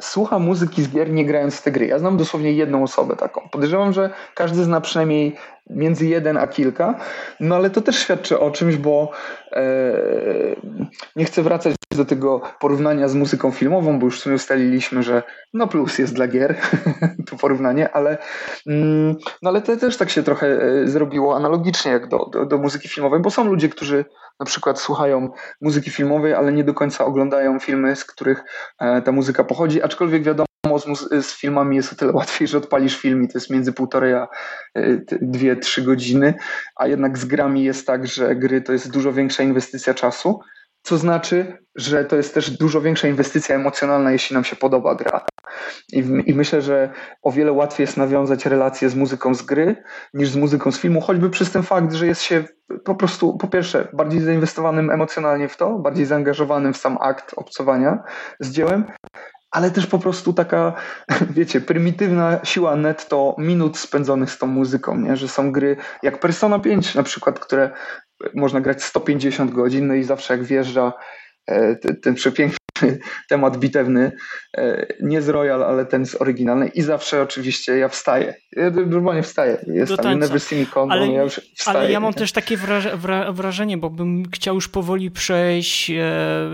słucha 0.00 0.38
muzyki 0.38 0.82
z 0.82 0.88
gier 0.88 1.12
nie 1.12 1.24
grając 1.24 1.56
w 1.56 1.62
te 1.62 1.72
gry. 1.72 1.86
Ja 1.86 1.98
znam 1.98 2.16
dosłownie 2.16 2.52
jedną 2.52 2.82
osobę 2.82 3.16
taką. 3.16 3.48
Podejrzewam, 3.52 3.92
że 3.92 4.10
każdy 4.34 4.64
zna 4.64 4.80
przynajmniej 4.80 5.36
między 5.70 6.06
jeden 6.06 6.36
a 6.36 6.46
kilka, 6.46 6.94
no 7.40 7.56
ale 7.56 7.70
to 7.70 7.80
też 7.80 7.98
świadczy 7.98 8.40
o 8.40 8.50
czymś, 8.50 8.76
bo 8.76 9.10
e, 9.52 9.62
nie 11.16 11.24
chcę 11.24 11.42
wracać 11.42 11.74
do 11.96 12.04
tego 12.04 12.40
porównania 12.60 13.08
z 13.08 13.14
muzyką 13.14 13.50
filmową, 13.50 13.98
bo 13.98 14.04
już 14.04 14.18
w 14.18 14.22
sumie 14.22 14.34
ustaliliśmy, 14.36 15.02
że 15.02 15.22
no 15.54 15.66
plus 15.66 15.98
jest 15.98 16.14
dla 16.14 16.28
gier, 16.28 16.56
to 17.30 17.36
porównanie, 17.36 17.90
ale, 17.92 18.18
mm, 18.66 19.16
no 19.42 19.50
ale 19.50 19.62
to 19.62 19.76
też 19.76 19.96
tak 19.96 20.10
się 20.10 20.22
trochę 20.22 20.46
e, 20.46 20.88
zrobiło 20.88 21.36
analogicznie 21.36 21.92
jak 21.92 22.08
do, 22.08 22.26
do, 22.32 22.46
do 22.46 22.58
muzyki 22.58 22.88
filmowej, 22.88 23.20
bo 23.20 23.30
są 23.30 23.44
ludzie, 23.44 23.68
którzy 23.68 24.04
na 24.40 24.46
przykład 24.46 24.80
słuchają 24.80 25.30
muzyki 25.60 25.90
filmowej, 25.90 26.34
ale 26.34 26.52
nie 26.52 26.64
do 26.64 26.74
końca 26.74 27.04
oglądają 27.04 27.58
filmy, 27.58 27.96
z 27.96 28.04
których 28.04 28.44
e, 28.78 29.02
ta 29.02 29.12
muzyka 29.12 29.44
pochodzi, 29.44 29.82
aczkolwiek 29.82 30.22
wiadomo, 30.22 30.46
z, 30.78 31.26
z, 31.26 31.34
filmami 31.34 31.76
jest 31.76 31.92
o 31.92 31.96
tyle 31.96 32.12
łatwiej, 32.20 32.48
że 32.48 32.58
odpalisz 32.58 32.96
film 32.96 33.24
i 33.24 33.28
to 33.28 33.38
jest 33.38 33.50
między 33.50 33.72
półtorej 33.72 34.14
a 34.14 34.28
e, 34.74 34.96
dwie, 35.22 35.56
trzy 35.56 35.82
godziny, 35.82 36.34
a 36.76 36.86
jednak 36.86 37.18
z 37.18 37.24
grami 37.24 37.64
jest 37.64 37.86
tak, 37.86 38.06
że 38.06 38.36
gry 38.36 38.62
to 38.62 38.72
jest 38.72 38.92
dużo 38.92 39.12
większa 39.12 39.42
inwestycja 39.42 39.94
czasu, 39.94 40.40
co 40.86 40.98
znaczy, 40.98 41.58
że 41.74 42.04
to 42.04 42.16
jest 42.16 42.34
też 42.34 42.50
dużo 42.50 42.80
większa 42.80 43.08
inwestycja 43.08 43.54
emocjonalna, 43.54 44.12
jeśli 44.12 44.34
nam 44.34 44.44
się 44.44 44.56
podoba 44.56 44.94
gra. 44.94 45.26
I, 45.92 45.98
I, 46.26 46.34
myślę, 46.34 46.62
że 46.62 46.90
o 47.22 47.32
wiele 47.32 47.52
łatwiej 47.52 47.84
jest 47.84 47.96
nawiązać 47.96 48.46
relacje 48.46 48.90
z 48.90 48.94
muzyką 48.94 49.34
z 49.34 49.42
gry 49.42 49.82
niż 50.14 50.28
z 50.28 50.36
muzyką 50.36 50.72
z 50.72 50.78
filmu, 50.78 51.00
choćby 51.00 51.30
przez 51.30 51.50
ten 51.50 51.62
fakt, 51.62 51.92
że 51.92 52.06
jest 52.06 52.22
się 52.22 52.44
po 52.84 52.94
prostu, 52.94 53.36
po 53.38 53.48
pierwsze, 53.48 53.88
bardziej 53.92 54.20
zainwestowanym 54.20 54.90
emocjonalnie 54.90 55.48
w 55.48 55.56
to, 55.56 55.78
bardziej 55.78 56.06
zaangażowanym 56.06 56.72
w 56.72 56.76
sam 56.76 56.98
akt 57.00 57.34
obcowania 57.36 58.02
z 58.40 58.50
dziełem, 58.50 58.84
ale 59.50 59.70
też 59.70 59.86
po 59.86 59.98
prostu 59.98 60.32
taka, 60.32 60.72
wiecie, 61.36 61.60
prymitywna 61.60 62.40
siła 62.44 62.76
netto 62.76 63.34
minut 63.38 63.78
spędzonych 63.78 64.30
z 64.30 64.38
tą 64.38 64.46
muzyką, 64.46 64.98
nie? 64.98 65.16
że 65.16 65.28
są 65.28 65.52
gry 65.52 65.76
jak 66.02 66.20
Persona 66.20 66.58
5 66.58 66.94
na 66.94 67.02
przykład, 67.02 67.40
które 67.40 67.70
można 68.34 68.60
grać 68.60 68.82
150 68.82 69.50
godzin, 69.52 69.86
no 69.86 69.94
i 69.94 70.04
zawsze 70.04 70.34
jak 70.34 70.44
wjeżdża 70.44 70.92
ten 72.02 72.14
przepiękny 72.14 72.66
temat 73.28 73.56
bitewny, 73.56 74.12
e, 74.56 74.86
nie 75.00 75.22
z 75.22 75.28
Royal, 75.28 75.62
ale 75.64 75.86
ten 75.86 76.06
z 76.06 76.20
oryginalny 76.20 76.68
i 76.68 76.82
zawsze 76.82 77.22
oczywiście 77.22 77.76
ja 77.76 77.88
wstaję. 77.88 78.34
Ja 78.52 78.70
normalnie 78.70 79.22
wstaję. 79.22 79.64
Jest 79.66 79.96
tam 79.96 80.18
Never 80.18 80.40
See 80.40 80.60
Me 80.60 80.66
Come, 80.74 80.92
ale, 80.92 81.08
ja 81.08 81.22
już 81.22 81.40
wstaję. 81.54 81.78
Ale 81.78 81.92
ja 81.92 82.00
mam 82.00 82.14
też 82.14 82.32
takie 82.32 82.56
wrażenie, 83.32 83.78
bo 83.78 83.90
bym 83.90 84.30
chciał 84.30 84.54
już 84.54 84.68
powoli 84.68 85.10
przejść 85.10 85.90
e, 85.90 85.94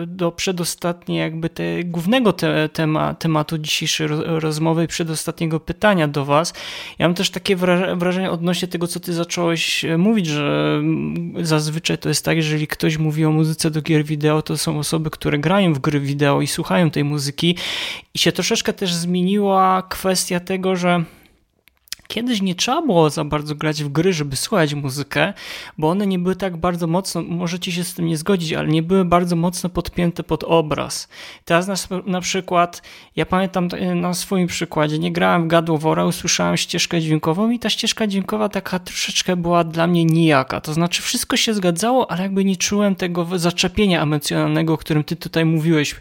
do 0.07 0.33
przedostatniej 0.33 1.19
jakby 1.19 1.49
te, 1.49 1.85
głównego 1.85 2.33
te, 2.33 2.69
tema, 2.69 3.15
tematu 3.15 3.59
dzisiejszej 3.59 4.09
rozmowy 4.25 4.85
i 4.85 4.87
przedostatniego 4.87 5.61
pytania 5.61 6.09
do 6.09 6.25
was. 6.25 6.55
Ja 6.99 7.09
mam 7.09 7.15
też 7.15 7.31
takie 7.31 7.57
wrażenie 7.97 8.31
odnośnie 8.31 8.69
tego, 8.69 8.87
co 8.87 9.01
ty 9.01 9.13
zacząłeś 9.13 9.85
e, 9.85 9.99
mówić, 9.99 10.27
że 10.27 10.83
zazwyczaj 11.41 11.99
to 11.99 12.09
jest 12.09 12.25
tak, 12.25 12.37
jeżeli 12.37 12.67
ktoś 12.67 12.99
mówi 12.99 13.25
o 13.25 13.31
muzyce 13.31 13.71
do 13.71 13.83
gier 13.83 14.05
wideo, 14.05 14.43
to 14.43 14.57
są 14.57 14.82
osoby, 14.83 15.11
które 15.11 15.39
grają 15.39 15.75
w 15.75 15.79
gry 15.79 16.01
wideo, 16.01 16.41
i 16.41 16.47
słuchają 16.47 16.91
tej 16.91 17.05
muzyki. 17.05 17.57
I 18.15 18.19
się 18.19 18.33
troszeczkę 18.33 18.73
też 18.73 18.95
zmieniła 18.95 19.83
kwestia 19.89 20.41
tego, 20.41 20.77
że 20.77 21.05
Kiedyś 22.13 22.43
nie 22.43 22.55
trzeba 22.55 22.83
było 22.83 23.11
za 23.11 23.25
bardzo 23.25 23.55
grać 23.55 23.85
w 23.85 23.89
gry, 23.89 24.13
żeby 24.13 24.37
słuchać 24.37 24.75
muzykę, 24.75 25.33
bo 25.79 25.91
one 25.91 26.07
nie 26.07 26.19
były 26.19 26.37
tak 26.37 26.57
bardzo 26.57 26.87
mocno, 26.87 27.23
możecie 27.23 27.73
się 27.73 27.85
z 27.85 27.95
tym 27.95 28.07
nie 28.07 28.17
zgodzić, 28.17 28.53
ale 28.53 28.69
nie 28.69 28.83
były 28.83 29.05
bardzo 29.05 29.37
mocno 29.37 29.71
podpięte 29.71 30.23
pod 30.23 30.45
obraz. 30.45 31.09
Teraz 31.45 31.69
na, 31.69 31.77
na 32.07 32.21
przykład, 32.21 32.83
ja 33.17 33.27
pamiętam 33.27 33.69
na 33.95 34.15
swoim 34.15 34.47
przykładzie, 34.47 34.99
nie 34.99 35.13
grałem 35.13 35.49
w 35.49 35.79
War, 35.79 35.99
usłyszałem 35.99 36.57
ścieżkę 36.57 37.01
dźwiękową 37.01 37.51
i 37.51 37.59
ta 37.59 37.71
ścieżka 37.71 38.07
dźwiękowa 38.07 38.49
taka 38.49 38.79
troszeczkę 38.79 39.37
była 39.37 39.65
dla 39.65 39.87
mnie 39.87 40.05
nijaka. 40.05 40.61
To 40.61 40.75
znaczy 40.75 41.03
wszystko 41.03 41.37
się 41.37 41.55
zgadzało, 41.55 42.11
ale 42.11 42.23
jakby 42.23 42.45
nie 42.45 42.57
czułem 42.57 42.95
tego 42.95 43.39
zaczepienia 43.39 44.03
emocjonalnego, 44.03 44.73
o 44.73 44.79
którym 44.79 45.05
ty 45.05 45.17
tutaj 45.17 45.45
mówiłeś, 45.45 45.97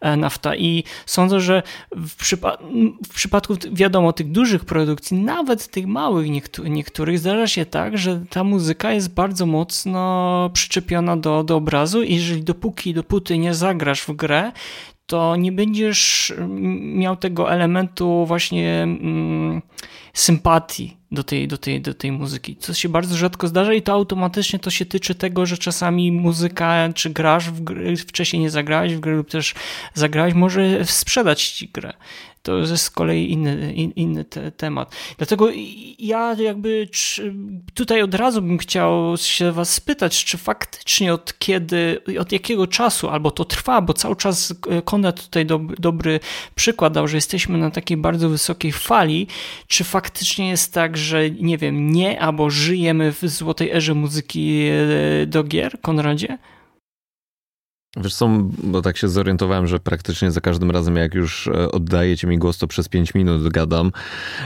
e, 0.00 0.16
Nafta. 0.16 0.56
I 0.56 0.84
sądzę, 1.06 1.40
że 1.40 1.62
w, 1.96 2.16
przypa 2.16 2.58
w 3.06 3.14
przypadku, 3.14 3.54
wiadomo, 3.72 4.12
tych 4.12 4.30
dużych 4.30 4.64
produkcji, 4.64 5.16
nawet 5.16 5.49
nawet 5.50 5.68
tych 5.68 5.86
małych 5.86 6.28
niektórych 6.64 7.18
zdarza 7.18 7.46
się 7.46 7.66
tak, 7.66 7.98
że 7.98 8.20
ta 8.30 8.44
muzyka 8.44 8.92
jest 8.92 9.14
bardzo 9.14 9.46
mocno 9.46 10.50
przyczepiona 10.52 11.16
do, 11.16 11.44
do 11.44 11.56
obrazu 11.56 12.02
i 12.02 12.14
jeżeli 12.14 12.42
dopóki, 12.42 12.94
dopóty 12.94 13.38
nie 13.38 13.54
zagrasz 13.54 14.02
w 14.02 14.12
grę, 14.12 14.52
to 15.06 15.36
nie 15.36 15.52
będziesz 15.52 16.32
miał 16.94 17.16
tego 17.16 17.52
elementu 17.52 18.26
właśnie 18.26 18.82
mm, 18.82 19.62
sympatii 20.14 20.96
do 21.12 21.24
tej, 21.24 21.48
do, 21.48 21.58
tej, 21.58 21.80
do 21.80 21.94
tej 21.94 22.12
muzyki, 22.12 22.56
co 22.56 22.74
się 22.74 22.88
bardzo 22.88 23.16
rzadko 23.16 23.48
zdarza 23.48 23.74
i 23.74 23.82
to 23.82 23.92
automatycznie 23.92 24.58
to 24.58 24.70
się 24.70 24.86
tyczy 24.86 25.14
tego, 25.14 25.46
że 25.46 25.58
czasami 25.58 26.12
muzyka, 26.12 26.88
czy 26.94 27.10
grasz 27.10 27.50
w 27.50 27.60
gry, 27.60 27.96
wcześniej 27.96 28.42
nie 28.42 28.50
zagrałeś 28.50 28.94
w 28.94 29.00
grę 29.00 29.16
lub 29.16 29.30
też 29.30 29.54
zagrałeś, 29.94 30.34
może 30.34 30.84
sprzedać 30.84 31.48
ci 31.48 31.68
grę 31.68 31.92
to 32.42 32.58
jest 32.58 32.82
z 32.82 32.90
kolei 32.90 33.32
inny, 33.32 33.72
in, 33.72 33.90
inny 33.90 34.24
te, 34.24 34.52
temat. 34.52 34.96
Dlatego 35.18 35.48
ja 35.98 36.34
jakby 36.34 36.88
tutaj 37.74 38.02
od 38.02 38.14
razu 38.14 38.42
bym 38.42 38.58
chciał 38.58 39.16
się 39.16 39.52
was 39.52 39.74
spytać, 39.74 40.24
czy 40.24 40.38
faktycznie 40.38 41.14
od 41.14 41.38
kiedy, 41.38 42.00
od 42.20 42.32
jakiego 42.32 42.66
czasu, 42.66 43.08
albo 43.08 43.30
to 43.30 43.44
trwa, 43.44 43.80
bo 43.80 43.92
cały 43.92 44.16
czas 44.16 44.54
Konrad 44.84 45.22
tutaj 45.24 45.46
do, 45.46 45.58
dobry 45.78 46.20
przykład 46.54 46.92
dał, 46.92 47.08
że 47.08 47.16
jesteśmy 47.16 47.58
na 47.58 47.70
takiej 47.70 47.96
bardzo 47.96 48.28
wysokiej 48.28 48.72
fali, 48.72 49.26
czy 49.66 49.84
faktycznie 49.84 50.48
jest 50.48 50.74
tak, 50.74 50.96
że 50.96 51.30
nie 51.30 51.58
wiem, 51.58 51.92
nie, 51.92 52.20
albo 52.20 52.50
żyjemy 52.50 53.12
w 53.12 53.20
złotej 53.20 53.70
erze 53.70 53.94
muzyki 53.94 54.68
e, 55.22 55.26
do 55.26 55.44
gier, 55.44 55.80
Konradzie? 55.80 56.38
Wiesz 57.96 58.14
co, 58.14 58.28
bo 58.62 58.82
tak 58.82 58.96
się 58.96 59.08
zorientowałem, 59.08 59.66
że 59.66 59.80
praktycznie 59.80 60.30
za 60.30 60.40
każdym 60.40 60.70
razem 60.70 60.96
jak 60.96 61.14
już 61.14 61.46
e, 61.46 61.72
oddajecie 61.72 62.26
mi 62.26 62.38
głos, 62.38 62.58
to 62.58 62.66
przez 62.66 62.88
5 62.88 63.14
minut 63.14 63.48
gadam 63.48 63.92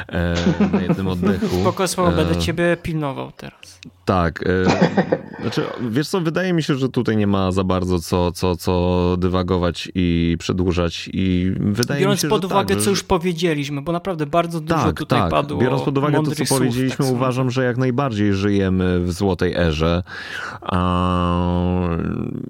e, 0.09 0.35
na 0.73 0.81
jednym 0.81 1.09
oddechu. 1.09 1.47
Spoko, 1.61 1.89
słowo, 1.89 2.13
e, 2.13 2.17
będę 2.17 2.37
ciebie 2.37 2.77
pilnował 2.83 3.33
teraz. 3.37 3.81
Tak. 4.05 4.45
E, 4.47 4.65
znaczy, 5.43 5.63
wiesz 5.91 6.09
co, 6.09 6.21
wydaje 6.21 6.53
mi 6.53 6.63
się, 6.63 6.75
że 6.75 6.89
tutaj 6.89 7.17
nie 7.17 7.27
ma 7.27 7.53
za 7.53 7.65
bardzo 7.65 7.99
co, 7.99 8.33
co, 8.33 8.57
co 8.57 9.17
dywagować 9.19 9.89
i 9.95 10.37
przedłużać 10.39 11.11
i 11.13 11.53
wydaje 11.61 12.01
Biorąc 12.01 12.19
mi 12.19 12.23
się, 12.23 12.29
pod 12.29 12.43
że 12.43 12.47
uwagę, 12.47 12.75
tak, 12.75 12.85
co 12.85 12.91
już 12.91 13.03
powiedzieliśmy, 13.03 13.83
bo 13.83 13.93
naprawdę 13.93 14.27
bardzo 14.27 14.61
dużo 14.61 14.85
tak, 14.85 14.99
tutaj 14.99 15.21
tak. 15.21 15.31
padło 15.31 15.59
Biorąc 15.59 15.83
pod 15.83 15.99
uwagę 15.99 16.23
to, 16.23 16.31
co 16.31 16.47
słów, 16.47 16.59
powiedzieliśmy, 16.59 17.05
tak 17.05 17.15
uważam, 17.15 17.51
że 17.51 17.65
jak 17.65 17.77
najbardziej 17.77 18.33
żyjemy 18.33 19.01
w 19.01 19.13
złotej 19.13 19.55
erze 19.55 20.03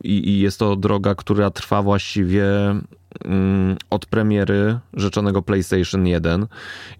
i, 0.04 0.28
i 0.28 0.38
jest 0.38 0.58
to 0.58 0.76
droga, 0.84 1.14
która 1.14 1.50
trwa 1.50 1.82
właściwie 1.82 2.44
od 3.90 4.06
premiery 4.06 4.78
rzeczonego 4.94 5.42
PlayStation 5.42 6.06
1 6.06 6.46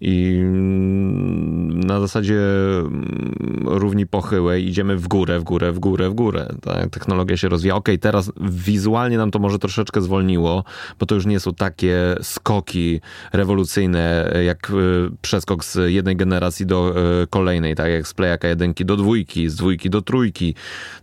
i 0.01 0.37
mm, 0.41 1.79
na 1.79 1.99
zasadzie 1.99 2.39
mm, 2.79 3.63
równi 3.65 4.07
pochyłej 4.07 4.67
idziemy 4.67 4.97
w 4.97 5.07
górę, 5.07 5.39
w 5.39 5.43
górę, 5.43 5.71
w 5.71 5.79
górę, 5.79 6.09
w 6.09 6.13
górę. 6.13 6.47
Ta 6.61 6.89
technologia 6.89 7.37
się 7.37 7.49
rozwija. 7.49 7.75
Okej, 7.75 7.95
okay, 7.95 7.99
teraz 7.99 8.31
wizualnie 8.41 9.17
nam 9.17 9.31
to 9.31 9.39
może 9.39 9.59
troszeczkę 9.59 10.01
zwolniło, 10.01 10.63
bo 10.99 11.05
to 11.05 11.15
już 11.15 11.25
nie 11.25 11.39
są 11.39 11.53
takie 11.53 12.15
skoki 12.21 13.01
rewolucyjne 13.33 14.33
jak 14.45 14.69
y, 14.69 14.73
przeskok 15.21 15.65
z 15.65 15.91
jednej 15.91 16.15
generacji 16.15 16.65
do 16.65 16.95
y, 17.23 17.27
kolejnej, 17.27 17.75
tak 17.75 17.91
jak 17.91 18.07
z 18.07 18.13
Playaka 18.13 18.47
1 18.47 18.73
do 18.79 18.97
dwójki, 18.97 19.49
z 19.49 19.55
dwójki 19.55 19.89
do 19.89 20.01
trójki. 20.01 20.55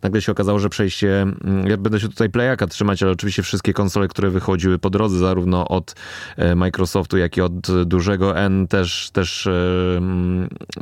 Nagle 0.02 0.22
się 0.22 0.32
okazało, 0.32 0.58
że 0.58 0.68
przejście, 0.68 1.26
ja 1.68 1.76
będę 1.76 2.00
się 2.00 2.08
tutaj 2.08 2.30
Playaka 2.30 2.66
trzymać, 2.66 3.02
ale 3.02 3.12
oczywiście 3.12 3.42
wszystkie 3.42 3.72
konsole, 3.72 4.08
które 4.08 4.30
wychodziły 4.30 4.78
po 4.78 4.90
drodze, 4.90 5.01
zarówno 5.10 5.68
od 5.68 5.94
e, 6.36 6.54
Microsoftu, 6.54 7.18
jak 7.18 7.36
i 7.36 7.40
od 7.40 7.84
dużego 7.84 8.38
N 8.38 8.68
też, 8.68 9.10
też 9.12 9.46
e, 9.46 10.00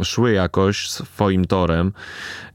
szły 0.04 0.32
jakoś 0.32 0.90
swoim 0.90 1.44
torem 1.44 1.92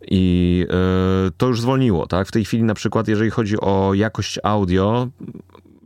i 0.08 0.66
e, 0.70 1.32
to 1.38 1.48
już 1.48 1.62
zwolniło, 1.62 2.08
tak? 2.08 2.28
W 2.28 2.32
tej 2.32 2.46
chwili 2.46 2.64
na 2.64 2.74
przykład, 2.74 3.08
jeżeli 3.08 3.30
chodzi 3.30 3.60
o 3.62 3.94
jakość 3.94 4.40
audio, 4.44 5.08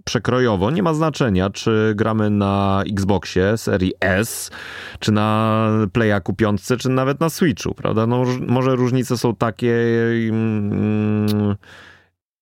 przekrojowo, 0.09 0.71
nie 0.71 0.83
ma 0.83 0.93
znaczenia, 0.93 1.49
czy 1.49 1.93
gramy 1.95 2.29
na 2.29 2.83
Xboxie 2.91 3.57
serii 3.57 3.93
S, 3.99 4.51
czy 4.99 5.11
na 5.11 5.69
Playaku 5.93 6.33
5, 6.33 6.61
czy 6.79 6.89
nawet 6.89 7.19
na 7.19 7.29
Switchu, 7.29 7.73
prawda? 7.73 8.07
No, 8.07 8.23
może 8.47 8.75
różnice 8.75 9.17
są 9.17 9.35
takie... 9.35 9.75
Mm, 10.29 11.55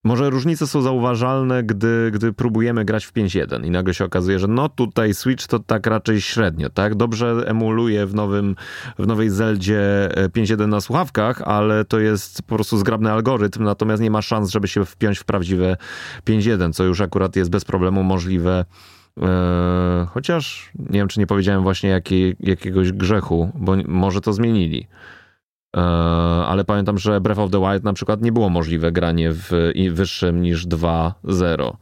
może 0.08 0.30
różnice 0.30 0.68
są 0.68 0.82
zauważalne, 0.82 1.64
gdy, 1.64 2.12
gdy 2.14 2.34
próbujemy 2.34 2.86
grać 2.86 3.06
w 3.06 3.14
5.1 3.14 3.66
i 3.66 3.72
nagle 3.72 3.94
się 3.94 4.06
okazuje, 4.06 4.40
że 4.40 4.48
no 4.48 4.70
tutaj 4.70 5.14
Switch 5.14 5.48
to 5.48 5.60
tak 5.60 5.88
raczej 5.88 6.22
średnio, 6.22 6.70
tak? 6.70 6.96
Dobrze 6.96 7.44
emuluje 7.46 8.06
w, 8.06 8.16
nowym, 8.16 8.56
w 9.00 9.08
nowej 9.08 9.30
Zeldzie 9.30 10.10
5.1 10.16 10.68
na 10.68 10.82
słuchawkach, 10.82 11.42
ale 11.42 11.86
to 11.86 12.00
jest 12.00 12.42
po 12.42 12.56
prostu 12.56 12.78
zgrabny 12.78 13.12
algorytm, 13.12 13.64
natomiast 13.64 14.04
nie 14.04 14.12
ma 14.12 14.22
szans, 14.22 14.50
żeby 14.50 14.68
się 14.68 14.86
wpiąć 14.86 15.20
w 15.20 15.24
prawdziwe 15.24 15.78
5.1, 16.28 16.74
co 16.74 16.84
już 16.84 17.02
akurat 17.02 17.36
jest 17.36 17.50
bez 17.50 17.66
problemu 17.66 18.04
możliwe 18.04 18.66
e, 19.22 20.08
chociaż 20.10 20.72
nie 20.80 21.00
wiem, 21.00 21.08
czy 21.08 21.20
nie 21.20 21.28
powiedziałem 21.28 21.64
właśnie 21.64 21.90
jakiej, 21.90 22.36
jakiegoś 22.40 22.92
grzechu, 22.92 23.52
bo 23.56 23.76
może 23.88 24.22
to 24.22 24.34
zmienili. 24.34 24.88
E, 25.76 25.80
ale 26.48 26.66
pamiętam, 26.66 26.98
że 26.98 27.22
Breath 27.22 27.40
of 27.42 27.52
the 27.52 27.60
Wild 27.60 27.84
na 27.84 27.94
przykład 27.94 28.22
nie 28.22 28.32
było 28.32 28.50
możliwe 28.50 28.92
granie 28.92 29.32
w 29.32 29.52
wyższym 29.92 30.42
niż 30.42 30.68
2.0. 30.68 31.74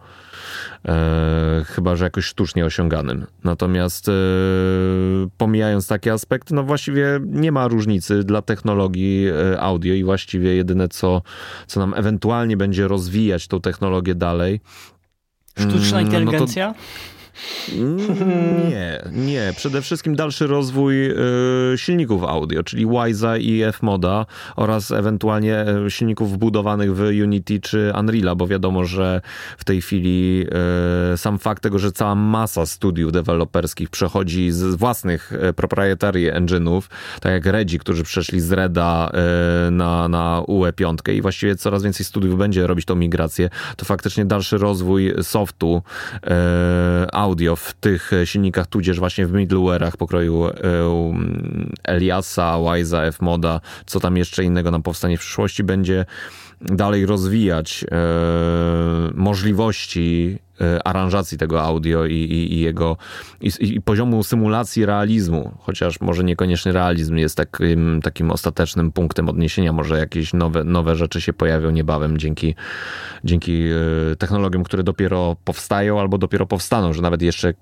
E, 0.88 1.66
chyba, 1.66 1.96
że 1.96 2.04
jakoś 2.04 2.26
sztucznie 2.26 2.66
osiąganym. 2.66 3.26
Natomiast 3.44 4.10
e, 4.10 4.12
pomijając 5.38 5.88
takie 5.88 6.14
aspekty, 6.14 6.54
no 6.54 6.64
właściwie 6.64 7.20
nie 7.26 7.52
ma 7.52 7.68
różnicy 7.68 8.24
dla 8.24 8.42
technologii 8.42 9.28
audio 9.60 9.94
i 9.94 10.04
właściwie 10.04 10.56
jedyne, 10.56 10.88
co, 10.88 11.22
co 11.68 11.80
nam 11.80 11.94
ewentualnie 11.94 12.58
będzie 12.58 12.88
rozwijać 12.88 13.48
tą 13.48 13.62
technologię 13.62 14.16
dalej. 14.16 14.62
Sztuczna 15.60 16.02
inteligencja? 16.02 16.66
Mm, 16.66 16.78
no 16.78 16.84
to, 16.84 17.15
nie, 18.70 19.02
nie. 19.12 19.54
Przede 19.56 19.82
wszystkim 19.82 20.16
dalszy 20.16 20.48
rozwój 20.48 21.12
y, 21.12 21.16
silników 21.76 22.24
audio, 22.24 22.64
czyli 22.64 22.88
Wise'a 22.88 23.40
i 23.40 23.64
F-Moda 23.64 24.26
oraz 24.56 24.92
ewentualnie 24.92 25.66
y, 25.86 25.92
silników 25.92 26.34
wbudowanych 26.34 26.96
w 26.96 27.02
Unity 27.24 27.60
czy 27.60 27.92
Unreal'a, 27.96 28.36
bo 28.36 28.48
wiadomo, 28.48 28.86
że 28.86 29.22
w 29.58 29.64
tej 29.64 29.82
chwili 29.82 30.46
y, 31.14 31.18
sam 31.18 31.40
fakt 31.40 31.64
tego, 31.64 31.80
że 31.80 31.92
cała 31.92 32.16
masa 32.16 32.66
studiów 32.66 33.12
deweloperskich 33.12 33.90
przechodzi 33.90 34.52
z 34.52 34.76
własnych 34.76 35.34
proprietary 35.56 36.34
engine'ów, 36.34 36.82
tak 37.22 37.32
jak 37.32 37.46
Redzi, 37.46 37.80
którzy 37.80 38.04
przeszli 38.04 38.42
z 38.42 38.52
Reda 38.52 39.12
na, 39.72 40.08
na 40.08 40.42
UE5 40.48 41.14
i 41.14 41.22
właściwie 41.22 41.56
coraz 41.56 41.84
więcej 41.84 42.06
studiów 42.06 42.38
będzie 42.38 42.68
robić 42.68 42.86
tą 42.86 42.96
migrację, 42.96 43.50
to 43.78 43.86
faktycznie 43.86 44.26
dalszy 44.26 44.58
rozwój 44.58 45.14
softu 45.22 45.82
audio 47.12 47.25
w 47.56 47.74
tych 47.74 48.12
silnikach, 48.26 48.68
tudzież 48.68 49.00
właśnie 49.00 49.28
w 49.28 49.34
middleware'ach 49.34 49.98
pokroju 49.98 50.46
e, 50.46 50.54
Eliasa, 51.84 52.54
Wise'a, 52.54 53.08
F-Moda, 53.08 53.62
co 53.86 54.00
tam 54.00 54.18
jeszcze 54.18 54.44
innego 54.44 54.72
nam 54.72 54.84
powstanie 54.84 55.18
w 55.18 55.20
przyszłości, 55.20 55.64
będzie 55.64 56.06
dalej 56.62 57.06
rozwijać 57.06 57.86
e, 57.92 57.98
możliwości 59.14 60.38
e, 60.40 60.45
aranżacji 60.86 61.38
tego 61.38 61.62
audio 61.64 62.06
i, 62.06 62.14
i, 62.14 62.54
i 62.54 62.60
jego 62.60 62.98
i, 63.42 63.52
i, 63.60 63.82
poziomu 63.82 64.24
symulacji 64.24 64.86
realizmu, 64.86 65.52
chociaż 65.60 66.02
może 66.02 66.24
niekoniecznie 66.24 66.72
realizm 66.72 67.16
jest 67.16 67.38
takim, 67.38 68.00
takim 68.04 68.32
ostatecznym 68.32 68.92
punktem 68.92 69.30
odniesienia, 69.30 69.74
może 69.74 69.98
jakieś 69.98 70.34
nowe, 70.34 70.64
nowe 70.64 70.96
rzeczy 70.96 71.22
się 71.22 71.34
pojawią 71.34 71.72
niebawem 71.72 72.18
dzięki, 72.18 72.56
dzięki 73.24 73.64
e, 74.12 74.16
technologiom, 74.16 74.64
które 74.64 74.84
dopiero 74.84 75.36
powstają 75.44 76.00
albo 76.00 76.18
dopiero 76.18 76.46
powstaną, 76.46 76.94
że 76.94 77.02
nawet 77.02 77.22
jeszcze 77.22 77.54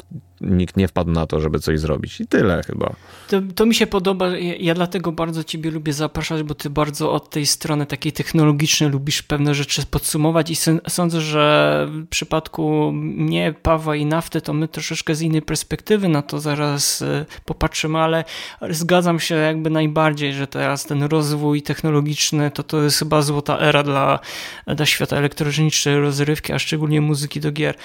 nikt 0.41 0.77
nie 0.77 0.87
wpadł 0.87 1.11
na 1.11 1.27
to, 1.27 1.39
żeby 1.39 1.59
coś 1.59 1.79
zrobić. 1.79 2.21
I 2.21 2.27
tyle 2.27 2.61
chyba. 2.67 2.95
To, 3.27 3.41
to 3.55 3.65
mi 3.65 3.75
się 3.75 3.87
podoba. 3.87 4.29
Ja, 4.37 4.55
ja, 4.55 4.73
dlatego 4.73 5.11
bardzo 5.11 5.43
Ciebie 5.43 5.71
lubię 5.71 5.93
zapraszać, 5.93 6.43
bo 6.43 6.55
Ty 6.55 6.69
bardzo 6.69 7.11
od 7.11 7.29
tej 7.29 7.45
strony 7.45 7.85
takiej 7.85 8.11
technologicznej 8.11 8.89
lubisz 8.89 9.21
pewne 9.21 9.55
rzeczy 9.55 9.85
podsumować 9.85 10.49
i 10.49 10.55
sądzę, 10.87 11.21
że 11.21 11.87
w 11.89 12.07
przypadku 12.07 12.91
mnie, 12.93 13.53
Pawła 13.61 13.95
i 13.95 14.05
Nafty, 14.05 14.41
to 14.41 14.53
my 14.53 14.67
troszeczkę 14.67 15.15
z 15.15 15.21
innej 15.21 15.41
perspektywy 15.41 16.07
na 16.07 16.21
to 16.21 16.39
zaraz 16.39 17.01
e, 17.01 17.25
popatrzymy, 17.45 17.99
ale 17.99 18.23
zgadzam 18.69 19.19
się 19.19 19.35
jakby 19.35 19.69
najbardziej, 19.69 20.33
że 20.33 20.47
teraz 20.47 20.85
ten 20.85 21.03
rozwój 21.03 21.61
technologiczny 21.61 22.51
to 22.51 22.63
to 22.63 22.83
jest 22.83 22.99
chyba 22.99 23.21
złota 23.21 23.59
era 23.59 23.83
dla, 23.83 24.19
dla 24.67 24.85
świata 24.85 25.17
elektronicznej 25.17 25.99
rozrywki, 25.99 26.53
a 26.53 26.59
szczególnie 26.59 27.01
muzyki 27.01 27.39
do 27.39 27.51
gier. 27.51 27.75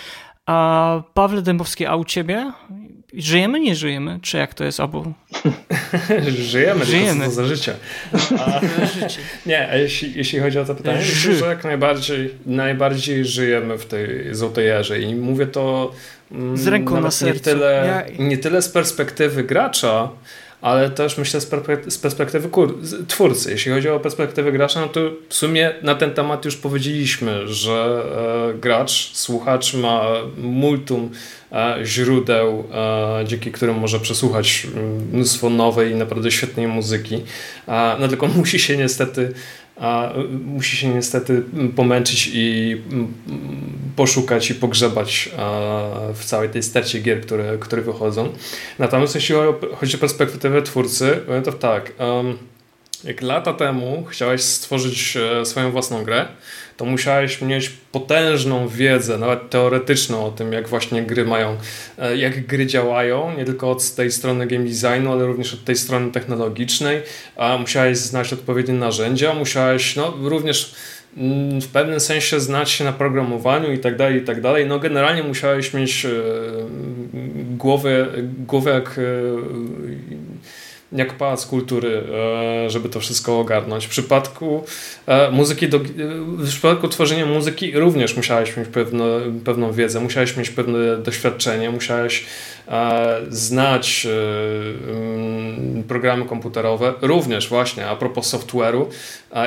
A 0.49 1.03
Pawle 1.15 1.43
Dębowski, 1.43 1.87
a 1.87 1.97
u 1.97 2.05
ciebie? 2.05 2.53
Żyjemy, 3.15 3.61
nie 3.61 3.75
żyjemy? 3.75 4.19
Czy 4.23 4.37
jak 4.37 4.55
to 4.55 4.65
jest 4.65 4.81
obu? 4.81 5.13
żyjemy, 6.29 6.85
żyjemy. 6.85 7.25
to 7.25 7.31
za 7.31 7.45
życie. 7.45 7.75
A, 8.39 8.61
nie, 9.49 9.69
a 9.69 9.77
jeśli, 9.77 10.13
jeśli 10.15 10.41
chodzi 10.41 10.59
o 10.59 10.65
to 10.65 10.75
pytanie, 10.75 11.03
Ży. 11.03 11.41
to 11.41 11.47
jak 11.47 11.65
najbardziej, 11.65 12.35
najbardziej 12.47 13.25
żyjemy 13.25 13.79
w 13.79 13.87
tej 13.87 14.35
złotej 14.35 14.69
erze 14.69 15.01
i 15.01 15.15
mówię 15.15 15.47
to 15.47 15.93
mm, 16.33 16.57
z 16.57 16.67
ręką 16.67 17.01
na 17.01 17.11
sercu. 17.11 17.35
Nie 17.35 17.41
tyle, 17.41 18.05
ja... 18.19 18.25
nie 18.25 18.39
tyle 18.39 18.63
z 18.63 18.69
perspektywy 18.69 19.45
gracza, 19.45 20.09
ale 20.61 20.91
też 20.91 21.19
myślę 21.19 21.41
z 21.89 21.99
perspektywy 21.99 22.49
twórcy. 23.09 23.51
Jeśli 23.51 23.73
chodzi 23.73 23.89
o 23.89 24.01
perspektywę 24.01 24.53
gracza, 24.53 24.81
no 24.81 24.89
to 24.89 25.01
w 25.29 25.35
sumie 25.35 25.75
na 25.83 25.95
ten 25.95 26.11
temat 26.15 26.45
już 26.45 26.57
powiedzieliśmy, 26.57 27.49
że 27.49 28.03
e, 28.55 28.59
gracz, 28.59 29.11
słuchacz 29.15 29.75
ma 29.75 30.03
multum 30.39 31.11
e, 31.53 31.79
źródeł, 31.85 32.65
e, 32.75 33.25
dzięki 33.27 33.53
którym 33.53 33.79
może 33.79 34.01
przesłuchać 34.01 34.67
mnóstwo 35.13 35.51
nowej 35.51 35.93
i 35.93 35.95
naprawdę 35.95 36.31
świetnej 36.31 36.67
muzyki. 36.67 37.23
No 38.01 38.09
tylko 38.09 38.27
musi 38.37 38.59
się 38.59 38.77
niestety 38.77 39.35
a 39.81 40.13
musi 40.45 40.77
się 40.77 40.89
niestety 40.89 41.43
pomęczyć 41.77 42.31
i 42.35 42.77
poszukać 43.97 44.51
i 44.51 44.55
pogrzebać 44.55 45.31
w 46.15 46.25
całej 46.25 46.49
tej 46.49 46.63
stercie 46.63 47.01
gier, 47.01 47.21
które, 47.21 47.59
które 47.59 47.83
wychodzą. 47.83 48.29
Natomiast 48.79 49.15
jeśli 49.15 49.35
chodzi 49.77 49.97
o 49.97 49.99
perspektywę 49.99 50.63
twórcy, 50.63 51.21
to 51.45 51.53
tak, 51.53 51.93
jak 53.05 53.23
lata 53.23 53.53
temu 53.53 54.05
chciałeś 54.11 54.43
stworzyć 54.43 55.17
e, 55.17 55.47
swoją 55.47 55.71
własną 55.71 56.05
grę, 56.05 56.27
to 56.77 56.85
musiałeś 56.85 57.43
mieć 57.43 57.71
potężną 57.93 58.69
wiedzę, 58.69 59.19
nawet 59.19 59.51
teoretyczną 59.51 60.27
o 60.27 60.31
tym, 60.31 60.53
jak 60.53 60.69
właśnie 60.69 61.03
gry 61.03 61.25
mają, 61.25 61.57
e, 61.99 62.17
jak 62.17 62.47
gry 62.47 62.67
działają, 62.67 63.37
nie 63.37 63.45
tylko 63.45 63.71
od 63.71 63.95
tej 63.95 64.13
strony 64.13 64.47
game 64.47 64.65
designu, 64.65 65.13
ale 65.13 65.27
również 65.27 65.55
od 65.55 65.65
tej 65.65 65.77
strony 65.77 66.13
technologicznej. 66.13 67.03
Musiałeś 67.59 67.99
znać 67.99 68.33
odpowiednie 68.33 68.75
narzędzia, 68.75 69.35
musiałeś 69.35 69.97
no, 69.97 70.15
również 70.23 70.75
mm, 71.17 71.61
w 71.61 71.69
pewnym 71.69 72.01
sensie 72.01 72.41
znać 72.41 72.71
się 72.71 72.85
na 72.85 72.93
programowaniu 72.93 73.73
i 73.73 73.79
tak 73.79 73.97
dalej, 73.97 74.23
i 74.23 74.25
tak 74.25 74.41
dalej. 74.41 74.67
No 74.67 74.79
generalnie 74.79 75.23
musiałeś 75.23 75.75
mieć 75.75 76.05
e, 76.05 76.11
głowę, 77.57 78.07
głowę 78.47 78.71
jak 78.71 79.01
jak 80.93 81.15
pałac 81.15 81.47
kultury, 81.47 82.03
e, 82.67 82.71
żeby 82.71 82.89
to 82.89 83.01
wszystko 83.01 83.41
ogarnąć. 83.41 83.87
W 83.87 83.89
przypadku 83.89 84.65
e, 85.07 85.31
muzyki, 85.31 85.69
do, 85.69 85.79
w 86.19 86.49
przypadku 86.49 86.89
tworzenia 86.89 87.27
muzyki 87.27 87.73
również 87.73 88.17
musiałeś 88.17 88.57
mieć 88.57 88.69
pewne, 88.69 89.05
pewną 89.45 89.73
wiedzę, 89.73 90.01
musiałeś 90.01 90.37
mieć 90.37 90.51
pewne 90.51 90.97
doświadczenie, 90.97 91.71
musiałeś 91.71 92.25
e, 92.25 92.27
znać 93.31 94.07
mm, 94.07 95.85
programy 95.85 96.25
komputerowe. 96.25 96.95
Również 97.03 97.49
właśnie, 97.49 97.87
a 97.87 97.97
propos 97.97 98.35
software'u, 98.35 98.87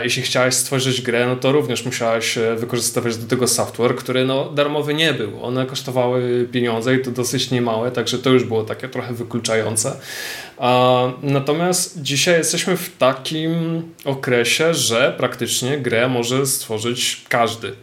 jeśli 0.03 0.21
chciałeś 0.21 0.53
stworzyć 0.53 1.01
grę, 1.01 1.27
no 1.27 1.35
to 1.35 1.51
również 1.51 1.85
musiałeś 1.85 2.37
wykorzystywać 2.57 3.17
do 3.17 3.27
tego 3.27 3.47
software, 3.47 3.95
który 3.95 4.25
no, 4.25 4.49
darmowy 4.49 4.93
nie 4.93 5.13
był. 5.13 5.43
One 5.45 5.65
kosztowały 5.65 6.47
pieniądze 6.51 6.95
i 6.95 7.01
to 7.01 7.11
dosyć 7.11 7.51
niemałe, 7.51 7.91
także 7.91 8.19
to 8.19 8.29
już 8.29 8.43
było 8.43 8.63
takie 8.63 8.89
trochę 8.89 9.13
wykluczające. 9.13 9.99
Natomiast 11.23 12.01
dzisiaj 12.01 12.37
jesteśmy 12.37 12.77
w 12.77 12.97
takim 12.97 13.81
okresie, 14.05 14.73
że 14.73 15.13
praktycznie 15.17 15.77
grę 15.77 16.07
może 16.07 16.45
stworzyć 16.45 17.25
każdy. 17.29 17.73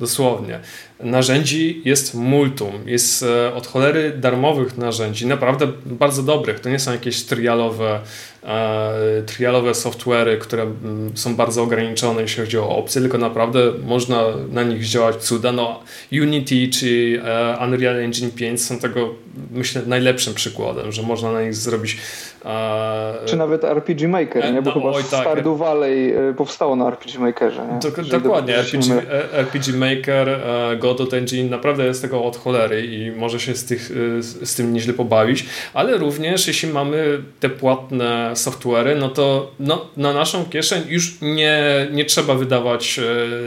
Dosłownie. 0.00 0.60
Narzędzi 1.00 1.82
jest 1.84 2.14
multum. 2.14 2.72
Jest 2.86 3.22
e, 3.22 3.54
od 3.54 3.66
cholery 3.66 4.12
darmowych 4.18 4.78
narzędzi, 4.78 5.26
naprawdę 5.26 5.66
bardzo 5.86 6.22
dobrych. 6.22 6.60
To 6.60 6.70
nie 6.70 6.78
są 6.78 6.92
jakieś 6.92 7.22
trialowe 7.22 8.00
E, 8.42 9.22
trialowe 9.26 9.74
software'y, 9.74 10.38
które 10.38 10.66
są 11.14 11.36
bardzo 11.36 11.62
ograniczone, 11.62 12.22
jeśli 12.22 12.42
chodzi 12.42 12.58
o 12.58 12.68
opcje, 12.68 13.00
tylko 13.00 13.18
naprawdę 13.18 13.72
można 13.86 14.22
na 14.52 14.62
nich 14.62 14.84
działać 14.84 15.16
cuda. 15.16 15.52
No, 15.52 15.82
Unity 16.12 16.68
czy 16.68 17.20
e, 17.24 17.64
Unreal 17.64 17.96
Engine 17.96 18.30
5 18.30 18.62
są 18.62 18.78
tego, 18.78 19.14
myślę, 19.50 19.82
najlepszym 19.86 20.34
przykładem, 20.34 20.92
że 20.92 21.02
można 21.02 21.32
na 21.32 21.42
nich 21.42 21.54
zrobić 21.54 21.96
e, 22.44 23.14
czy 23.26 23.36
nawet 23.36 23.64
RPG 23.64 24.08
Maker, 24.08 24.52
nie? 24.52 24.62
bo 24.62 24.70
no, 24.70 24.74
chyba 24.74 24.90
oj, 24.90 25.02
tak. 25.10 25.20
Stardew 25.20 25.58
Valley 25.58 26.14
powstało 26.36 26.76
na 26.76 26.88
RPG 26.88 27.18
Makerze. 27.18 27.66
Nie? 27.72 28.04
dokładnie, 28.20 28.56
RPG, 28.56 29.02
RPG, 29.32 29.74
Maker, 29.74 30.40
Godot 30.78 31.14
Engine 31.14 31.50
naprawdę 31.50 31.86
jest 31.86 32.02
tego 32.02 32.24
od 32.24 32.36
cholery 32.36 32.86
i 32.86 33.10
może 33.10 33.40
się 33.40 33.54
z, 33.54 33.64
tych, 33.64 33.90
z 34.42 34.54
tym 34.54 34.72
nieźle 34.72 34.92
pobawić, 34.92 35.46
ale 35.74 35.96
również 35.96 36.46
jeśli 36.46 36.68
mamy 36.68 37.22
te 37.40 37.50
płatne 37.50 38.30
software'y, 38.34 38.96
no 38.96 39.08
to 39.08 39.50
no, 39.60 39.86
na 39.96 40.12
naszą 40.12 40.44
kieszeń 40.44 40.82
już 40.88 41.20
nie, 41.20 41.88
nie 41.92 42.04
trzeba 42.04 42.34
wydawać 42.34 43.00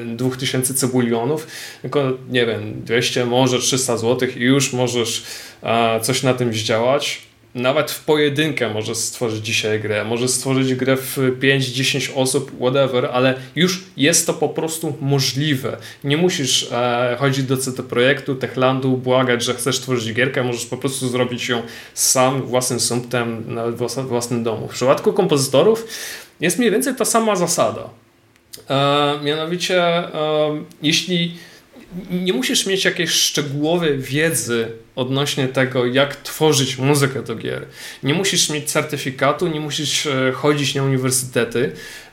2000 0.06 0.74
e, 0.74 0.76
cebulionów, 0.76 1.48
tylko 1.82 2.04
nie 2.30 2.46
wiem, 2.46 2.82
200, 2.86 3.26
może 3.26 3.60
300 3.60 3.98
zł 3.98 4.30
i 4.38 4.40
już 4.40 4.74
możesz 4.74 5.24
e, 5.64 6.00
coś 6.00 6.24
na 6.24 6.34
tym 6.34 6.54
zdziałać 6.54 7.22
nawet 7.56 7.92
w 7.92 8.04
pojedynkę 8.04 8.74
może 8.74 8.96
stworzyć 8.96 9.46
dzisiaj 9.46 9.80
grę, 9.80 10.04
może 10.04 10.28
stworzyć 10.28 10.76
grę 10.76 10.98
w 10.98 11.18
5-10 11.40 12.12
osób, 12.16 12.52
whatever, 12.60 13.10
ale 13.14 13.36
już 13.56 13.84
jest 13.98 14.28
to 14.28 14.34
po 14.34 14.50
prostu 14.50 14.98
możliwe. 15.02 15.78
Nie 16.04 16.18
musisz 16.18 16.72
e, 16.72 17.18
chodzić 17.20 17.46
do 17.46 17.58
CT 17.58 17.84
Projektu, 17.90 18.36
Techlandu, 18.36 18.98
błagać, 18.98 19.44
że 19.44 19.54
chcesz 19.54 19.80
tworzyć 19.80 20.14
gierkę, 20.14 20.44
możesz 20.44 20.66
po 20.66 20.78
prostu 20.78 21.10
zrobić 21.10 21.50
ją 21.50 21.62
sam, 21.94 22.42
własnym 22.42 22.80
sumptem, 22.80 23.44
nawet 23.48 23.76
w 23.76 24.08
własnym 24.08 24.44
domu. 24.44 24.68
W 24.68 24.74
przypadku 24.74 25.14
kompozytorów 25.14 25.88
jest 26.40 26.60
mniej 26.60 26.72
więcej 26.72 26.96
ta 26.96 27.06
sama 27.06 27.36
zasada. 27.36 27.90
E, 28.70 29.20
mianowicie, 29.24 29.84
e, 29.84 30.10
jeśli 30.82 31.36
nie 32.12 32.34
musisz 32.34 32.66
mieć 32.66 32.86
jakiejś 32.86 33.12
szczegółowej 33.12 33.98
wiedzy 33.98 34.72
odnośnie 34.96 35.48
tego, 35.48 35.86
jak 35.86 36.16
tworzyć 36.16 36.78
muzykę 36.78 37.24
do 37.24 37.36
gier. 37.36 37.66
Nie 38.04 38.14
musisz 38.14 38.50
mieć 38.50 38.72
certyfikatu, 38.72 39.48
nie 39.48 39.60
musisz 39.60 40.06
e, 40.06 40.32
chodzić 40.32 40.76
na 40.76 40.84
uniwersytety. 40.84 41.72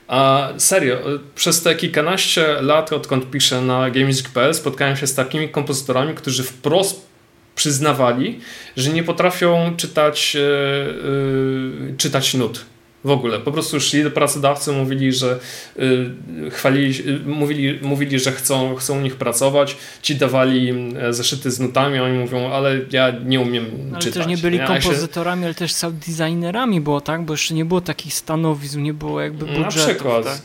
A 0.08 0.48
serio, 0.56 0.94
e, 0.94 1.18
przez 1.34 1.62
te 1.62 1.74
kilkanaście 1.74 2.62
lat, 2.62 2.92
odkąd 2.92 3.30
piszę 3.30 3.60
na 3.60 3.90
GameMusic.pl, 3.90 4.54
spotkałem 4.54 4.96
się 4.96 5.06
z 5.06 5.14
takimi 5.14 5.48
kompozytorami, 5.48 6.14
którzy 6.14 6.42
wprost 6.42 7.10
przyznawali, 7.54 8.40
że 8.76 8.90
nie 8.90 9.02
potrafią 9.02 9.76
czytać, 9.76 10.34
yy, 10.34 11.94
czytać 11.96 12.34
nut 12.34 12.64
w 13.04 13.10
ogóle. 13.10 13.38
Po 13.38 13.52
prostu 13.52 13.80
szli 13.80 14.04
do 14.04 14.10
pracodawcy, 14.10 14.72
mówili, 14.72 15.12
że 15.12 15.38
y, 15.78 16.50
chwalili, 16.50 17.08
y, 17.08 17.18
mówili, 17.26 17.78
mówili, 17.82 18.18
że 18.18 18.32
chcą, 18.32 18.74
chcą 18.74 18.98
u 18.98 19.00
nich 19.00 19.16
pracować. 19.16 19.76
Ci 20.02 20.16
dawali 20.16 20.66
im 20.66 20.96
e, 20.96 21.12
zeszyty 21.12 21.50
z 21.50 21.60
nutami, 21.60 21.98
oni 21.98 22.18
mówią, 22.18 22.50
ale 22.50 22.80
ja 22.90 23.12
nie 23.24 23.40
umiem 23.40 23.64
ale 23.64 23.98
czytać. 23.98 24.16
Ale 24.16 24.24
też 24.24 24.26
nie 24.26 24.50
byli 24.50 24.66
kompozytorami, 24.66 25.40
się... 25.40 25.46
ale 25.46 25.54
też 25.54 25.72
sound 25.72 25.96
designerami 25.96 26.80
było, 26.80 27.00
tak? 27.00 27.24
Bo 27.24 27.32
jeszcze 27.32 27.54
nie 27.54 27.64
było 27.64 27.80
takich 27.80 28.14
stanowisk, 28.14 28.76
nie 28.76 28.94
było 28.94 29.20
jakby 29.20 29.46
budżetów. 29.46 29.76
Na 29.76 29.86
przykład. 29.86 30.24
Tak? 30.24 30.40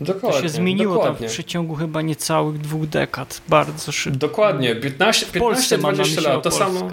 Dokładnie, 0.00 0.38
to 0.38 0.42
się 0.42 0.48
zmieniło 0.48 0.94
dokładnie. 0.94 1.18
tam 1.18 1.28
w 1.28 1.32
przeciągu 1.32 1.74
chyba 1.74 2.02
niecałych 2.02 2.58
dwóch 2.58 2.86
dekad. 2.86 3.42
Bardzo 3.48 3.92
szybko. 3.92 4.18
Dokładnie. 4.18 4.76
15-20 4.76 6.22
lat. 6.22 6.42
To 6.42 6.50
samo, 6.50 6.90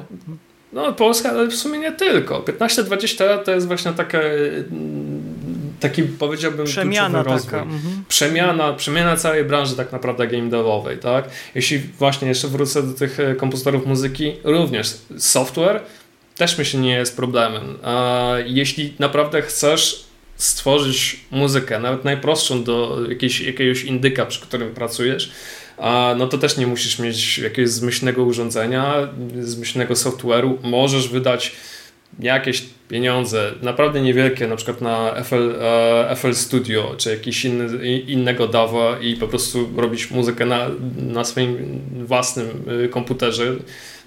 no, 0.73 0.93
Polska, 0.93 1.29
ale 1.29 1.47
w 1.47 1.55
sumie 1.55 1.79
nie 1.79 1.91
tylko. 1.91 2.39
15-20 2.39 3.25
lat 3.25 3.45
to 3.45 3.51
jest 3.51 3.67
właśnie 3.67 3.93
taka 3.93 4.19
taki 5.79 6.03
powiedziałbym 6.03 6.65
przemiana 6.65 7.23
taka. 7.23 7.61
Mhm. 7.61 8.03
Przemiana, 8.07 8.73
przemiana 8.73 9.15
całej 9.15 9.43
branży 9.43 9.75
tak 9.75 9.91
naprawdę 9.91 10.27
game 10.27 10.49
devowej, 10.49 10.97
tak? 10.97 11.29
Jeśli 11.55 11.79
właśnie 11.79 12.27
jeszcze 12.27 12.47
wrócę 12.47 12.83
do 12.83 12.93
tych 12.93 13.19
e, 13.19 13.35
kompozytorów 13.35 13.85
muzyki, 13.85 14.33
również 14.43 14.97
software 15.17 15.81
też 16.37 16.57
myślę 16.57 16.79
nie 16.79 16.93
jest 16.93 17.15
problemem. 17.15 17.77
A 17.83 18.33
jeśli 18.45 18.93
naprawdę 18.99 19.41
chcesz 19.41 20.07
stworzyć 20.35 21.19
muzykę, 21.31 21.79
nawet 21.79 22.05
najprostszą 22.05 22.63
do 22.63 22.97
jakiejś, 23.09 23.41
jakiegoś 23.41 23.83
indyka, 23.83 24.25
przy 24.25 24.41
którym 24.41 24.73
pracujesz, 24.73 25.31
no 26.17 26.27
to 26.27 26.37
też 26.37 26.57
nie 26.57 26.67
musisz 26.67 26.99
mieć 26.99 27.37
jakiegoś 27.37 27.71
zmyślnego 27.71 28.23
urządzenia, 28.23 28.93
zmyślnego 29.39 29.93
software'u. 29.93 30.57
Możesz 30.63 31.09
wydać 31.09 31.55
jakieś 32.19 32.63
pieniądze, 32.89 33.51
naprawdę 33.61 34.01
niewielkie, 34.01 34.47
na 34.47 34.55
przykład 34.55 34.81
na 34.81 35.23
FL, 35.23 35.55
e, 35.61 36.15
FL 36.15 36.33
Studio, 36.33 36.95
czy 36.97 37.09
jakiś 37.09 37.45
inny, 37.45 37.99
innego 37.99 38.47
DAWa 38.47 38.99
i 38.99 39.15
po 39.15 39.27
prostu 39.27 39.69
robić 39.77 40.11
muzykę 40.11 40.45
na, 40.45 40.67
na 40.97 41.23
swoim 41.23 41.81
własnym 42.05 42.63
y, 42.85 42.89
komputerze. 42.89 43.43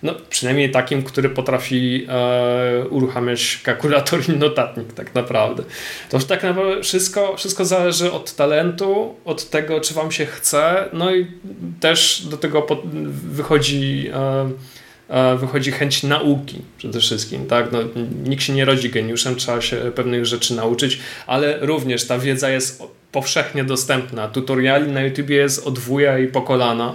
No, 0.02 0.14
przynajmniej 0.30 0.70
takim, 0.70 1.02
który 1.02 1.30
potrafi 1.30 2.06
e, 2.08 2.84
uruchamiać 2.90 3.60
kalkulator 3.64 4.20
i 4.28 4.32
notatnik 4.32 4.92
tak 4.92 5.14
naprawdę. 5.14 5.62
To 6.10 6.16
już 6.16 6.26
tak 6.26 6.42
naprawdę 6.42 6.82
wszystko, 6.82 7.36
wszystko 7.36 7.64
zależy 7.64 8.12
od 8.12 8.34
talentu, 8.34 9.14
od 9.24 9.50
tego, 9.50 9.80
czy 9.80 9.94
wam 9.94 10.12
się 10.12 10.26
chce, 10.26 10.88
no 10.92 11.14
i 11.14 11.26
też 11.80 12.26
do 12.30 12.36
tego 12.36 12.66
wychodzi 13.30 14.10
e, 14.14 14.50
E, 14.50 14.50
wychodzi 15.38 15.72
chęć 15.72 16.02
nauki 16.02 16.58
przede 16.78 17.00
wszystkim. 17.00 17.46
Tak? 17.46 17.72
No, 17.72 17.78
nikt 18.24 18.42
się 18.42 18.52
nie 18.52 18.64
rodzi 18.64 18.90
geniuszem, 18.90 19.36
trzeba 19.36 19.60
się 19.60 19.76
pewnych 19.94 20.26
rzeczy 20.26 20.54
nauczyć, 20.54 20.98
ale 21.26 21.58
również 21.60 22.06
ta 22.06 22.18
wiedza 22.18 22.50
jest 22.50 22.82
powszechnie 23.12 23.64
dostępna. 23.64 24.28
Tutoriali 24.28 24.92
na 24.92 25.02
YouTube 25.02 25.30
jest 25.30 25.66
od 25.66 25.78
wuja 25.78 26.18
i 26.18 26.26
po 26.26 26.42
kolana. 26.42 26.94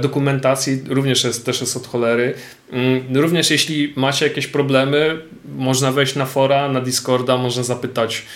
Dokumentacji 0.00 0.80
również 0.88 1.24
jest, 1.24 1.46
też 1.46 1.60
jest 1.60 1.76
od 1.76 1.86
cholery. 1.86 2.34
Mm, 2.72 3.16
również 3.16 3.50
jeśli 3.50 3.92
macie 3.96 4.26
jakieś 4.28 4.46
problemy, 4.46 5.18
można 5.56 5.92
wejść 5.92 6.16
na 6.16 6.26
fora, 6.26 6.68
na 6.68 6.80
Discorda, 6.80 7.36
można 7.36 7.62
zapytać 7.62 8.26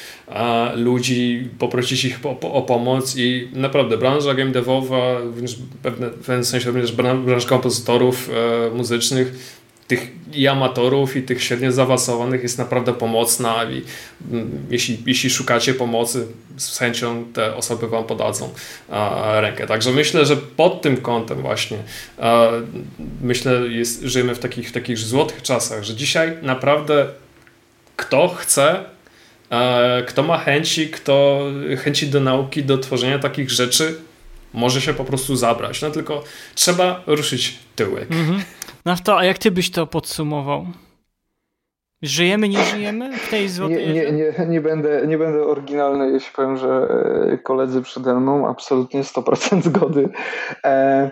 ludzi, 0.76 1.48
poprosić 1.58 2.04
ich 2.04 2.20
o, 2.24 2.40
o 2.40 2.62
pomoc 2.62 3.16
i 3.16 3.48
naprawdę 3.52 3.96
branża 3.96 4.34
game 4.34 4.50
devowa, 4.50 5.20
w 5.82 6.26
pewnym 6.26 6.44
sensie 6.44 6.66
również 6.66 6.92
branża 6.92 7.48
kompozytorów 7.48 8.30
e, 8.30 8.70
muzycznych 8.74 9.56
tych 9.86 10.10
i 10.32 10.48
amatorów, 10.48 11.16
i 11.16 11.22
tych 11.22 11.42
średnio 11.42 11.72
zaawansowanych 11.72 12.42
jest 12.42 12.58
naprawdę 12.58 12.94
pomocna 12.94 13.64
i 13.64 13.82
mm, 14.32 14.66
jeśli, 14.70 14.98
jeśli 15.06 15.30
szukacie 15.30 15.74
pomocy, 15.74 16.26
z 16.56 16.78
chęcią 16.78 17.24
te 17.32 17.56
osoby 17.56 17.88
Wam 17.88 18.04
podadzą 18.04 18.50
rękę. 19.40 19.66
Także 19.66 19.90
myślę, 19.90 20.26
że 20.26 20.36
pod 20.36 20.82
tym 20.82 20.96
kątem 20.96 21.42
właśnie 21.42 21.78
myślę, 23.22 23.52
jest, 23.52 24.02
żyjemy 24.02 24.34
w 24.34 24.38
takich, 24.38 24.68
w 24.68 24.72
takich 24.72 24.98
złotych 24.98 25.42
czasach, 25.42 25.84
że 25.84 25.94
dzisiaj 25.94 26.36
naprawdę 26.42 27.06
kto 27.96 28.28
chce, 28.28 28.84
kto 30.06 30.22
ma 30.22 30.38
chęci, 30.38 30.88
kto 30.88 31.44
chęci 31.78 32.06
do 32.06 32.20
nauki, 32.20 32.64
do 32.64 32.78
tworzenia 32.78 33.18
takich 33.18 33.50
rzeczy, 33.50 33.94
może 34.52 34.80
się 34.80 34.94
po 34.94 35.04
prostu 35.04 35.36
zabrać. 35.36 35.82
No 35.82 35.90
tylko 35.90 36.24
trzeba 36.54 37.02
ruszyć 37.06 37.54
tyłek. 37.76 38.12
Mhm. 38.12 38.38
No 38.38 38.44
to, 39.04 39.18
a 39.18 39.24
jak 39.24 39.38
ty 39.38 39.50
byś 39.50 39.70
to 39.70 39.86
podsumował? 39.86 40.66
Żyjemy, 42.02 42.48
nie 42.48 42.64
żyjemy 42.64 43.18
w 43.18 43.30
tej 43.30 43.48
złotej 43.48 43.88
nie, 43.88 43.94
nie, 43.94 44.12
nie, 44.12 44.46
nie, 44.46 44.60
będę, 44.60 45.06
nie 45.06 45.18
będę 45.18 45.44
oryginalny, 45.44 46.10
jeśli 46.10 46.32
powiem, 46.34 46.56
że 46.56 46.88
e, 47.32 47.38
koledzy 47.38 47.82
przede 47.82 48.14
mną 48.14 48.48
absolutnie 48.48 49.02
100% 49.02 49.62
zgody. 49.68 50.08
E, 50.64 51.10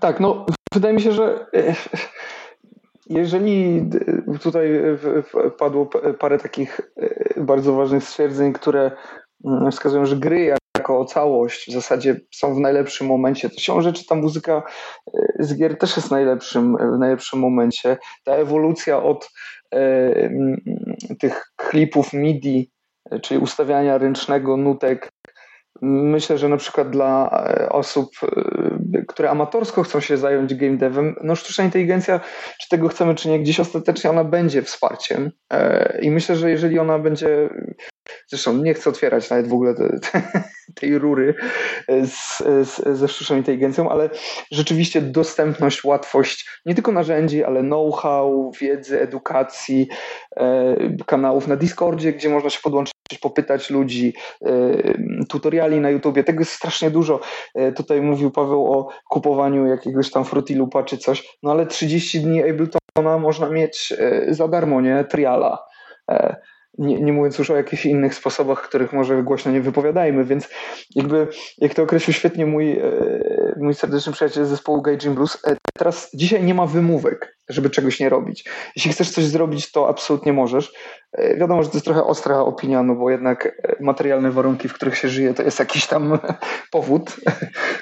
tak, 0.00 0.20
no 0.20 0.46
wydaje 0.74 0.94
mi 0.94 1.02
się, 1.02 1.12
że 1.12 1.46
e, 1.54 1.74
jeżeli 3.06 3.84
tutaj 4.42 4.68
padło 5.58 5.90
parę 6.18 6.38
takich 6.38 6.80
e, 6.96 7.40
bardzo 7.40 7.72
ważnych 7.72 8.04
stwierdzeń, 8.04 8.52
które 8.52 8.90
wskazują, 9.70 10.06
że 10.06 10.16
gry 10.16 10.54
jako 10.78 11.04
całość 11.04 11.70
w 11.70 11.72
zasadzie 11.72 12.20
są 12.34 12.54
w 12.54 12.60
najlepszym 12.60 13.06
momencie, 13.06 13.50
to 13.50 13.60
się 13.60 13.82
rzeczy 13.82 14.06
ta 14.06 14.14
muzyka 14.14 14.62
e, 15.14 15.32
z 15.38 15.56
gier 15.56 15.78
też 15.78 15.96
jest 15.96 16.08
w 16.08 16.10
najlepszym, 16.10 16.76
w 16.76 16.98
najlepszym 16.98 17.38
momencie. 17.38 17.96
Ta 18.24 18.32
ewolucja 18.32 19.02
od 19.02 19.30
e, 19.74 20.30
tych 21.18 21.52
klipów 21.56 22.12
MIDI, 22.12 22.70
czyli 23.22 23.40
ustawiania 23.40 23.98
ręcznego 23.98 24.56
nutek 24.56 25.08
Myślę, 25.82 26.38
że 26.38 26.48
na 26.48 26.56
przykład 26.56 26.90
dla 26.90 27.30
e, 27.48 27.68
osób, 27.68 28.10
e, 28.22 29.02
które 29.08 29.30
amatorsko 29.30 29.82
chcą 29.82 30.00
się 30.00 30.16
zająć 30.16 30.54
game 30.54 30.76
devem, 30.76 31.14
no 31.22 31.36
sztuczna 31.36 31.64
inteligencja, 31.64 32.20
czy 32.60 32.68
tego 32.68 32.88
chcemy, 32.88 33.14
czy 33.14 33.28
nie, 33.28 33.40
gdzieś 33.40 33.60
ostatecznie 33.60 34.10
ona 34.10 34.24
będzie 34.24 34.62
wsparciem. 34.62 35.30
E, 35.52 35.98
I 36.02 36.10
myślę, 36.10 36.36
że 36.36 36.50
jeżeli 36.50 36.78
ona 36.78 36.98
będzie 36.98 37.48
Zresztą 38.28 38.56
nie 38.56 38.74
chcę 38.74 38.90
otwierać 38.90 39.30
nawet 39.30 39.48
w 39.48 39.52
ogóle 39.52 39.74
te, 39.74 39.98
te, 40.00 40.22
tej 40.74 40.98
rury 40.98 41.34
z, 41.88 42.38
z, 42.68 42.98
ze 42.98 43.08
sztuczną 43.08 43.36
inteligencją, 43.36 43.90
ale 43.90 44.10
rzeczywiście 44.52 45.00
dostępność, 45.00 45.84
łatwość 45.84 46.60
nie 46.66 46.74
tylko 46.74 46.92
narzędzi, 46.92 47.44
ale 47.44 47.60
know-how, 47.60 48.52
wiedzy, 48.60 49.00
edukacji, 49.00 49.88
kanałów 51.06 51.46
na 51.48 51.56
Discordzie, 51.56 52.12
gdzie 52.12 52.28
można 52.28 52.50
się 52.50 52.60
podłączyć, 52.62 52.92
popytać 53.18 53.70
ludzi, 53.70 54.14
e, 54.42 54.50
tutoriali 55.28 55.80
na 55.80 55.90
YouTubie. 55.90 56.24
Tego 56.24 56.40
jest 56.40 56.52
strasznie 56.52 56.90
dużo. 56.90 57.20
E, 57.54 57.72
tutaj 57.72 58.00
mówił 58.00 58.30
Paweł 58.30 58.72
o 58.72 58.88
kupowaniu 59.08 59.66
jakiegoś 59.66 60.10
tam 60.10 60.24
Fruity 60.24 60.56
Loopa 60.56 60.82
czy 60.82 60.98
coś, 60.98 61.38
no 61.42 61.50
ale 61.50 61.66
30 61.66 62.20
dni 62.20 62.42
Abletona 62.50 63.18
można 63.18 63.50
mieć 63.50 63.92
e, 63.98 64.34
za 64.34 64.48
darmo, 64.48 64.80
nie? 64.80 65.04
Triala. 65.04 65.58
Nie, 66.78 67.00
nie 67.00 67.12
mówiąc 67.12 67.38
już 67.38 67.50
o 67.50 67.56
jakichś 67.56 67.86
innych 67.86 68.14
sposobach, 68.14 68.62
których 68.62 68.92
może 68.92 69.22
głośno 69.22 69.52
nie 69.52 69.60
wypowiadajmy, 69.60 70.24
więc 70.24 70.48
jakby, 70.94 71.28
jak 71.58 71.74
to 71.74 71.82
określił 71.82 72.14
świetnie 72.14 72.46
mój, 72.46 72.78
e, 72.78 73.54
mój 73.60 73.74
serdeczny 73.74 74.12
przyjaciel 74.12 74.44
z 74.44 74.48
zespołu 74.48 74.82
Gaijin 74.82 75.14
Blues, 75.14 75.38
e, 75.46 75.56
teraz 75.78 76.10
dzisiaj 76.14 76.42
nie 76.42 76.54
ma 76.54 76.66
wymówek, 76.66 77.36
żeby 77.48 77.70
czegoś 77.70 78.00
nie 78.00 78.08
robić. 78.08 78.44
Jeśli 78.76 78.92
chcesz 78.92 79.10
coś 79.10 79.24
zrobić, 79.24 79.72
to 79.72 79.88
absolutnie 79.88 80.32
możesz. 80.32 80.72
E, 81.12 81.36
wiadomo, 81.36 81.62
że 81.62 81.68
to 81.68 81.76
jest 81.76 81.84
trochę 81.84 82.04
ostra 82.04 82.40
opinia, 82.40 82.82
no 82.82 82.94
bo 82.94 83.10
jednak 83.10 83.62
materialne 83.80 84.30
warunki, 84.30 84.68
w 84.68 84.74
których 84.74 84.96
się 84.96 85.08
żyje, 85.08 85.34
to 85.34 85.42
jest 85.42 85.58
jakiś 85.58 85.86
tam 85.86 86.18
powód, 86.72 87.10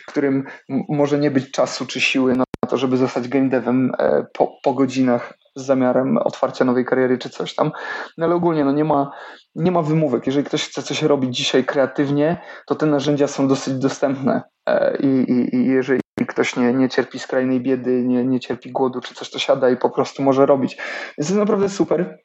w 0.03 0.07
którym 0.11 0.45
może 0.89 1.19
nie 1.19 1.31
być 1.31 1.51
czasu 1.51 1.87
czy 1.87 2.01
siły 2.01 2.37
na 2.37 2.45
to, 2.69 2.77
żeby 2.77 2.97
zostać 2.97 3.29
game 3.29 3.49
devem 3.49 3.93
po, 4.33 4.59
po 4.63 4.75
godzinach 4.75 5.39
z 5.59 5.67
zamiarem 5.67 6.17
otwarcia 6.17 6.65
nowej 6.65 6.85
kariery 6.85 7.19
czy 7.19 7.31
coś 7.31 7.55
tam. 7.55 7.73
No 8.19 8.27
ale 8.27 8.35
ogólnie 8.35 8.65
no 8.65 8.73
nie, 8.73 8.85
ma, 8.85 9.13
nie 9.55 9.73
ma 9.73 9.83
wymówek. 9.83 10.27
Jeżeli 10.27 10.45
ktoś 10.45 10.69
chce 10.69 10.83
coś 10.83 11.03
robić 11.03 11.37
dzisiaj 11.37 11.65
kreatywnie, 11.65 12.41
to 12.67 12.75
te 12.75 12.87
narzędzia 12.87 13.27
są 13.27 13.49
dosyć 13.49 13.75
dostępne. 13.75 14.43
E, 14.69 14.97
I, 14.97 15.07
i, 15.07 15.57
i 15.57 15.67
jeżeli 15.67 16.01
ktoś 16.29 16.57
nie, 16.57 16.73
nie 16.73 16.89
cierpi 16.89 17.19
skrajnej 17.19 17.61
biedy, 17.61 18.03
nie, 18.03 18.25
nie 18.25 18.41
cierpi 18.41 18.73
głodu 18.73 19.01
czy 19.01 19.15
coś, 19.15 19.31
to 19.31 19.39
siada 19.39 19.71
i 19.71 19.77
po 19.77 19.91
prostu 19.91 20.23
może 20.23 20.47
robić. 20.47 20.77
Więc 20.77 21.29
to 21.29 21.35
jest 21.35 21.37
naprawdę 21.37 21.69
super. 21.69 22.19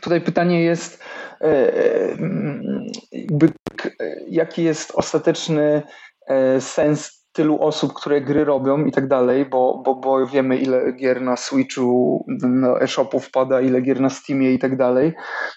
Tutaj 0.00 0.20
pytanie 0.20 0.64
jest, 0.64 1.02
e, 1.40 1.44
e, 1.44 2.16
jakby, 3.12 3.52
jaki 4.28 4.64
jest 4.64 4.92
ostateczny 4.94 5.82
sens 6.60 7.19
tylu 7.32 7.62
osób, 7.62 7.92
które 7.92 8.20
gry 8.20 8.44
robią 8.44 8.84
i 8.84 8.92
tak 8.92 9.08
dalej, 9.08 9.46
bo, 9.46 9.82
bo, 9.84 9.94
bo 9.94 10.26
wiemy 10.26 10.56
ile 10.56 10.92
gier 10.92 11.22
na 11.22 11.36
Switchu, 11.36 12.24
na 12.42 12.78
e-shopu 12.80 13.20
wpada, 13.20 13.60
ile 13.60 13.82
gier 13.82 14.00
na 14.00 14.10
Steamie 14.10 14.52
i 14.52 14.58
tak 14.58 14.76
dalej. 14.76 15.12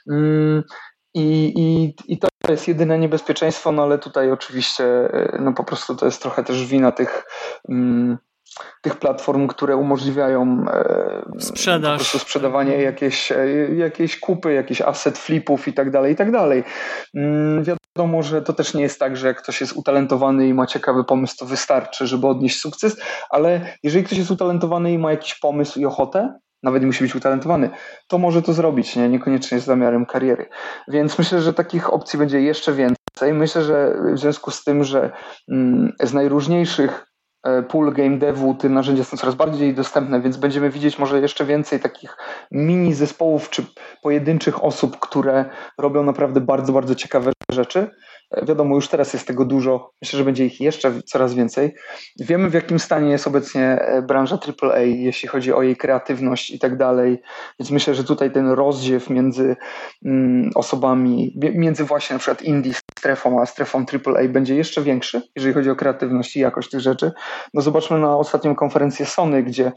Mm, 0.10 0.64
I, 1.14 1.54
i, 1.56 1.96
I 2.14 2.18
to 2.18 2.28
jest 2.50 2.68
jedyne 2.68 3.00
niebezpieczeństwo, 3.00 3.72
no 3.72 3.84
ale 3.84 4.00
tutaj 4.00 4.32
oczywiście 4.32 4.86
e, 4.86 5.38
no 5.42 5.54
po 5.54 5.64
prostu 5.64 5.96
to 5.96 6.06
jest 6.06 6.22
trochę 6.22 6.44
też 6.44 6.66
wina 6.66 6.92
tych 6.92 7.24
mm, 7.70 8.18
tych 8.82 8.96
platform, 8.96 9.48
które 9.48 9.76
umożliwiają 9.76 10.66
e, 10.72 11.40
Sprzedaż. 11.40 11.92
po 11.92 11.98
prostu 11.98 12.20
sprzedawanie 12.20 12.82
jakieś, 12.82 13.32
e, 13.32 13.48
jakieś 13.76 14.20
kupy, 14.20 14.54
jakieś 14.54 14.82
asset 14.82 15.18
flipów 15.18 15.68
i 15.68 15.74
tak 15.74 15.92
dalej, 15.92 16.14
i 16.14 16.16
tak 16.16 16.32
dalej. 16.32 16.64
Mm, 17.16 17.64
wiadomo, 17.64 18.24
że 18.24 18.42
to 18.42 18.54
też 18.54 18.74
nie 18.74 18.82
jest 18.82 19.00
tak, 19.00 19.18
że 19.18 19.28
jak 19.28 19.42
ktoś 19.42 19.62
jest 19.62 19.74
utalentowany 19.74 20.48
i 20.48 20.54
ma 20.54 20.68
ciekawy 20.68 21.04
pomysł, 21.04 21.36
to 21.40 21.46
wystarczy, 21.46 22.08
żeby 22.08 22.28
odnieść 22.28 22.60
sukces, 22.60 23.02
ale 23.30 23.78
jeżeli 23.84 24.06
ktoś 24.06 24.18
jest 24.18 24.32
utalentowany 24.32 24.92
i 24.92 24.98
ma 24.98 25.12
jakiś 25.12 25.36
pomysł 25.36 25.80
i 25.80 25.86
ochotę, 25.86 26.34
nawet 26.64 26.82
nie 26.82 26.88
musi 26.88 27.04
być 27.04 27.16
utalentowany, 27.16 27.70
to 28.08 28.18
może 28.18 28.42
to 28.42 28.54
zrobić, 28.54 28.96
nie? 28.96 29.10
niekoniecznie 29.10 29.60
z 29.60 29.66
zamiarem 29.66 30.06
kariery. 30.06 30.50
Więc 30.88 31.18
myślę, 31.18 31.42
że 31.42 31.54
takich 31.54 31.94
opcji 31.94 32.20
będzie 32.20 32.42
jeszcze 32.42 32.74
więcej. 32.74 33.34
Myślę, 33.34 33.64
że 33.64 33.96
w 34.14 34.20
związku 34.20 34.52
z 34.52 34.64
tym, 34.64 34.84
że 34.84 35.12
mm, 35.50 35.94
z 36.04 36.14
najróżniejszych 36.14 37.13
pool 37.70 37.94
game 37.94 38.18
devu, 38.18 38.56
te 38.56 38.70
narzędzia 38.70 39.04
są 39.04 39.18
coraz 39.18 39.36
bardziej 39.36 39.74
dostępne, 39.74 40.22
więc 40.22 40.38
będziemy 40.38 40.70
widzieć 40.70 41.00
może 41.00 41.20
jeszcze 41.20 41.46
więcej 41.46 41.80
takich 41.80 42.18
mini 42.52 42.94
zespołów 42.94 43.50
czy 43.50 43.66
pojedynczych 44.02 44.64
osób, 44.64 45.00
które 45.00 45.46
robią 45.78 46.04
naprawdę 46.04 46.42
bardzo, 46.42 46.74
bardzo 46.74 46.96
ciekawe 46.96 47.32
rzeczy. 47.52 47.90
Wiadomo, 48.42 48.76
już 48.76 48.88
teraz 48.88 49.14
jest 49.14 49.28
tego 49.28 49.46
dużo. 49.46 49.92
Myślę, 50.02 50.18
że 50.18 50.26
będzie 50.26 50.46
ich 50.46 50.62
jeszcze 50.62 51.02
coraz 51.06 51.34
więcej. 51.34 51.76
Wiemy, 52.20 52.50
w 52.50 52.54
jakim 52.54 52.80
stanie 52.80 53.12
jest 53.12 53.28
obecnie 53.28 53.64
e, 53.64 54.02
branża 54.02 54.40
AAA, 54.62 54.80
jeśli 54.80 55.30
chodzi 55.30 55.54
o 55.54 55.62
jej 55.62 55.76
kreatywność 55.76 56.50
i 56.50 56.60
tak 56.60 56.78
dalej. 56.78 57.22
Więc 57.60 57.72
myślę, 57.72 57.96
że 57.96 58.04
tutaj 58.04 58.32
ten 58.32 58.50
rozdziew 58.50 59.10
między 59.10 59.56
mm, 60.06 60.50
osobami, 60.56 61.40
między 61.54 61.84
właśnie 61.84 62.14
na 62.14 62.20
przykład 62.20 62.42
indie 62.42 62.74
strefą, 63.00 63.42
a 63.42 63.46
strefą 63.46 63.86
AAA 64.06 64.28
będzie 64.28 64.56
jeszcze 64.56 64.82
większy, 64.82 65.22
jeżeli 65.36 65.54
chodzi 65.54 65.70
o 65.70 65.76
kreatywność 65.76 66.36
i 66.36 66.40
jakość 66.40 66.70
tych 66.70 66.80
rzeczy. 66.80 67.12
No 67.54 67.62
zobaczmy 67.62 68.00
na 68.00 68.18
ostatnią 68.18 68.56
konferencję 68.56 69.06
Sony, 69.06 69.44
gdzie 69.44 69.72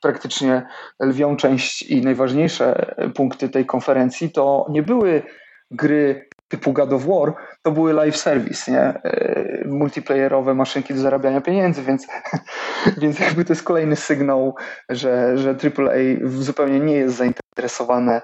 praktycznie 0.00 0.66
lwią 1.00 1.36
część 1.36 1.82
i 1.82 2.02
najważniejsze 2.02 2.94
punkty 3.14 3.48
tej 3.48 3.66
konferencji 3.66 4.30
to 4.30 4.66
nie 4.70 4.82
były 4.82 5.22
gry 5.70 6.28
typu 6.52 6.72
God 6.72 6.92
of 6.92 7.06
War, 7.06 7.34
to 7.62 7.70
były 7.72 7.92
live 7.92 8.16
service, 8.16 8.72
nie? 8.72 8.80
E, 8.80 9.64
multiplayerowe 9.66 10.54
maszynki 10.54 10.94
do 10.94 11.00
zarabiania 11.00 11.40
pieniędzy, 11.40 11.82
więc, 11.82 12.06
więc 13.02 13.18
jakby 13.18 13.44
to 13.44 13.52
jest 13.52 13.62
kolejny 13.62 13.96
sygnał, 13.96 14.54
że, 14.88 15.38
że 15.38 15.50
AAA 15.50 16.28
zupełnie 16.38 16.80
nie 16.80 16.96
jest 16.96 17.16
zainteresowane 17.52 18.20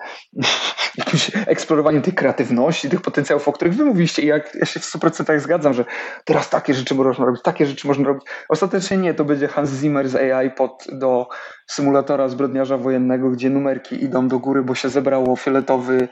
eksplorowaniem 1.46 2.02
tej 2.02 2.12
kreatywności, 2.12 2.90
tych 2.90 3.00
potencjałów, 3.00 3.48
o 3.48 3.52
których 3.52 3.74
wy 3.74 3.84
mówiliście 3.84 4.22
i 4.22 4.26
jak 4.26 4.54
ja 4.54 4.66
się 4.66 4.80
w 4.80 4.84
100% 4.84 5.40
zgadzam, 5.40 5.74
że 5.74 5.84
teraz 6.24 6.50
takie 6.50 6.74
rzeczy 6.74 6.94
można 6.94 7.24
robić, 7.24 7.42
takie 7.42 7.66
rzeczy 7.66 7.86
można 7.86 8.08
robić. 8.08 8.22
Ostatecznie 8.48 8.96
nie, 8.96 9.14
to 9.14 9.24
będzie 9.24 9.48
Hans 9.48 9.70
Zimmer 9.70 10.08
z 10.08 10.16
AI 10.16 10.50
pod 10.50 10.86
do 10.92 11.28
symulatora 11.66 12.28
zbrodniarza 12.28 12.78
wojennego, 12.78 13.30
gdzie 13.30 13.50
numerki 13.50 14.04
idą 14.04 14.28
do 14.28 14.38
góry, 14.38 14.62
bo 14.62 14.74
się 14.74 14.88
zebrało 14.88 15.36
fioletowy, 15.36 16.08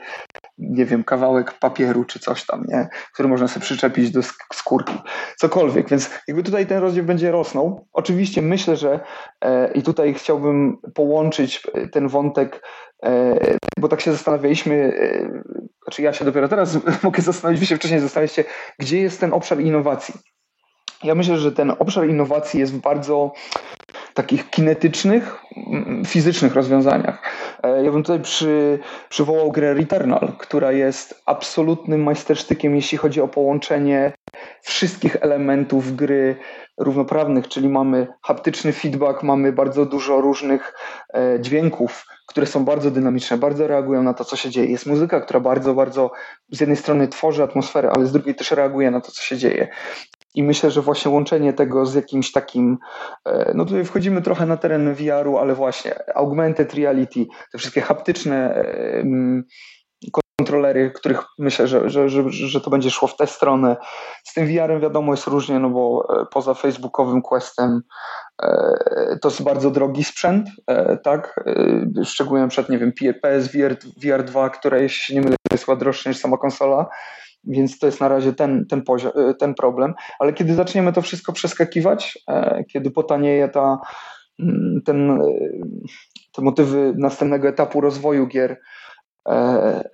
nie 0.57 0.85
wiem, 0.85 1.03
kawałek 1.03 1.53
papieru 1.53 2.05
czy 2.05 2.19
coś 2.19 2.45
tam, 2.45 2.63
nie? 2.67 2.87
który 3.13 3.29
można 3.29 3.47
sobie 3.47 3.63
przyczepić 3.65 4.11
do 4.11 4.21
skórki. 4.53 4.93
Cokolwiek, 5.37 5.89
więc 5.89 6.09
jakby 6.27 6.43
tutaj 6.43 6.67
ten 6.67 6.77
rozdział 6.77 7.05
będzie 7.05 7.31
rosnął. 7.31 7.87
Oczywiście 7.93 8.41
myślę, 8.41 8.75
że 8.75 8.99
e, 9.41 9.71
i 9.71 9.83
tutaj 9.83 10.13
chciałbym 10.13 10.77
połączyć 10.95 11.67
e, 11.73 11.87
ten 11.87 12.07
wątek, 12.07 12.61
bo 13.79 13.87
tak 13.87 14.01
się 14.01 14.11
zastanawialiśmy, 14.11 14.75
e, 14.75 15.43
znaczy 15.83 16.01
ja 16.01 16.13
się 16.13 16.25
dopiero 16.25 16.47
teraz 16.47 16.77
mogę 17.03 17.21
zastanowić, 17.21 17.59
wy 17.59 17.65
się 17.65 17.75
wcześniej 17.75 17.99
zastanawialiście, 17.99 18.43
gdzie 18.79 19.01
jest 19.01 19.19
ten 19.19 19.33
obszar 19.33 19.59
innowacji. 19.59 20.13
Ja 21.03 21.15
myślę, 21.15 21.37
że 21.37 21.51
ten 21.51 21.73
obszar 21.79 22.09
innowacji 22.09 22.59
jest 22.59 22.73
w 22.73 22.81
bardzo 22.81 23.33
takich 24.13 24.49
kinetycznych, 24.49 25.41
fizycznych 26.07 26.55
rozwiązaniach. 26.55 27.21
E, 27.63 27.83
ja 27.83 27.91
bym 27.91 28.03
tutaj 28.03 28.21
przy, 28.21 28.79
przywołał 29.09 29.51
grę 29.51 29.73
Returnal, 29.73 30.33
która 30.37 30.71
jest 30.71 31.21
absolutnym 31.25 32.03
majstersztykiem, 32.03 32.75
jeśli 32.75 32.97
chodzi 32.97 33.21
o 33.21 33.27
połączenie 33.27 34.13
wszystkich 34.61 35.15
elementów 35.21 35.95
gry 35.95 36.35
równoprawnych, 36.77 37.47
czyli 37.47 37.69
mamy 37.69 38.07
haptyczny 38.23 38.73
feedback, 38.73 39.23
mamy 39.23 39.53
bardzo 39.53 39.85
dużo 39.85 40.21
różnych 40.21 40.73
e, 41.13 41.41
dźwięków, 41.41 42.05
które 42.27 42.47
są 42.47 42.65
bardzo 42.65 42.91
dynamiczne, 42.91 43.37
bardzo 43.37 43.67
reagują 43.67 44.03
na 44.03 44.13
to, 44.13 44.25
co 44.25 44.35
się 44.35 44.49
dzieje. 44.49 44.71
Jest 44.71 44.85
muzyka, 44.85 45.21
która 45.21 45.39
bardzo, 45.39 45.73
bardzo 45.73 46.11
z 46.51 46.59
jednej 46.59 46.77
strony 46.77 47.07
tworzy 47.07 47.43
atmosferę, 47.43 47.91
ale 47.95 48.05
z 48.05 48.11
drugiej 48.11 48.35
też 48.35 48.51
reaguje 48.51 48.91
na 48.91 49.01
to, 49.01 49.11
co 49.11 49.21
się 49.21 49.37
dzieje. 49.37 49.67
I 50.37 50.43
myślę, 50.43 50.71
że 50.71 50.81
właśnie 50.81 51.11
łączenie 51.11 51.53
tego 51.53 51.85
z 51.85 51.95
jakimś 51.95 52.31
takim, 52.31 52.77
e, 53.25 53.51
no 53.55 53.65
tutaj 53.65 53.85
wchodzimy 53.85 54.21
trochę 54.21 54.45
na 54.45 54.57
teren 54.57 54.93
VR-u, 54.93 55.37
ale 55.37 55.55
właśnie 55.55 56.15
augmented 56.15 56.73
reality, 56.73 57.25
te 57.51 57.57
wszystkie 57.57 57.81
haptyczne 57.81 58.63
kontrolery, 60.47 60.91
których 60.91 61.23
myślę, 61.39 61.67
że, 61.67 61.89
że, 61.89 62.09
że, 62.09 62.23
że 62.29 62.61
to 62.61 62.69
będzie 62.69 62.91
szło 62.91 63.07
w 63.07 63.15
tę 63.15 63.27
stronę. 63.27 63.77
Z 64.23 64.33
tym 64.33 64.47
VR-em 64.47 64.81
wiadomo 64.81 65.13
jest 65.13 65.27
różnie, 65.27 65.59
no 65.59 65.69
bo 65.69 66.07
e, 66.21 66.25
poza 66.25 66.53
facebookowym 66.53 67.21
Questem 67.21 67.81
e, 68.43 69.17
to 69.21 69.29
jest 69.29 69.43
bardzo 69.43 69.71
drogi 69.71 70.03
sprzęt, 70.03 70.49
e, 70.67 70.97
tak? 70.97 71.45
Szczególnie 72.03 72.47
przed, 72.47 72.69
nie 72.69 72.77
wiem, 72.77 72.93
PSVR 73.21 73.75
VR 74.03 74.23
2, 74.23 74.49
które 74.49 74.81
jeśli 74.81 75.15
nie 75.15 75.21
mylę 75.21 75.35
jest 75.51 75.65
chyba 75.65 75.91
niż 76.05 76.17
sama 76.17 76.37
konsola, 76.37 76.85
więc 77.47 77.79
to 77.79 77.85
jest 77.85 78.01
na 78.01 78.07
razie 78.07 78.33
ten, 78.33 78.65
ten, 78.65 78.81
poziom, 78.81 79.11
ten 79.39 79.55
problem. 79.55 79.93
Ale 80.19 80.33
kiedy 80.33 80.53
zaczniemy 80.53 80.93
to 80.93 81.01
wszystko 81.01 81.33
przeskakiwać, 81.33 82.19
kiedy 82.73 82.91
potanieje 82.91 83.49
ta, 83.49 83.79
mm, 84.39 84.81
ten, 84.85 85.19
te 86.33 86.41
motywy 86.41 86.93
następnego 86.97 87.47
etapu 87.47 87.81
rozwoju 87.81 88.27
gier, 88.27 88.57
E, 89.27 89.89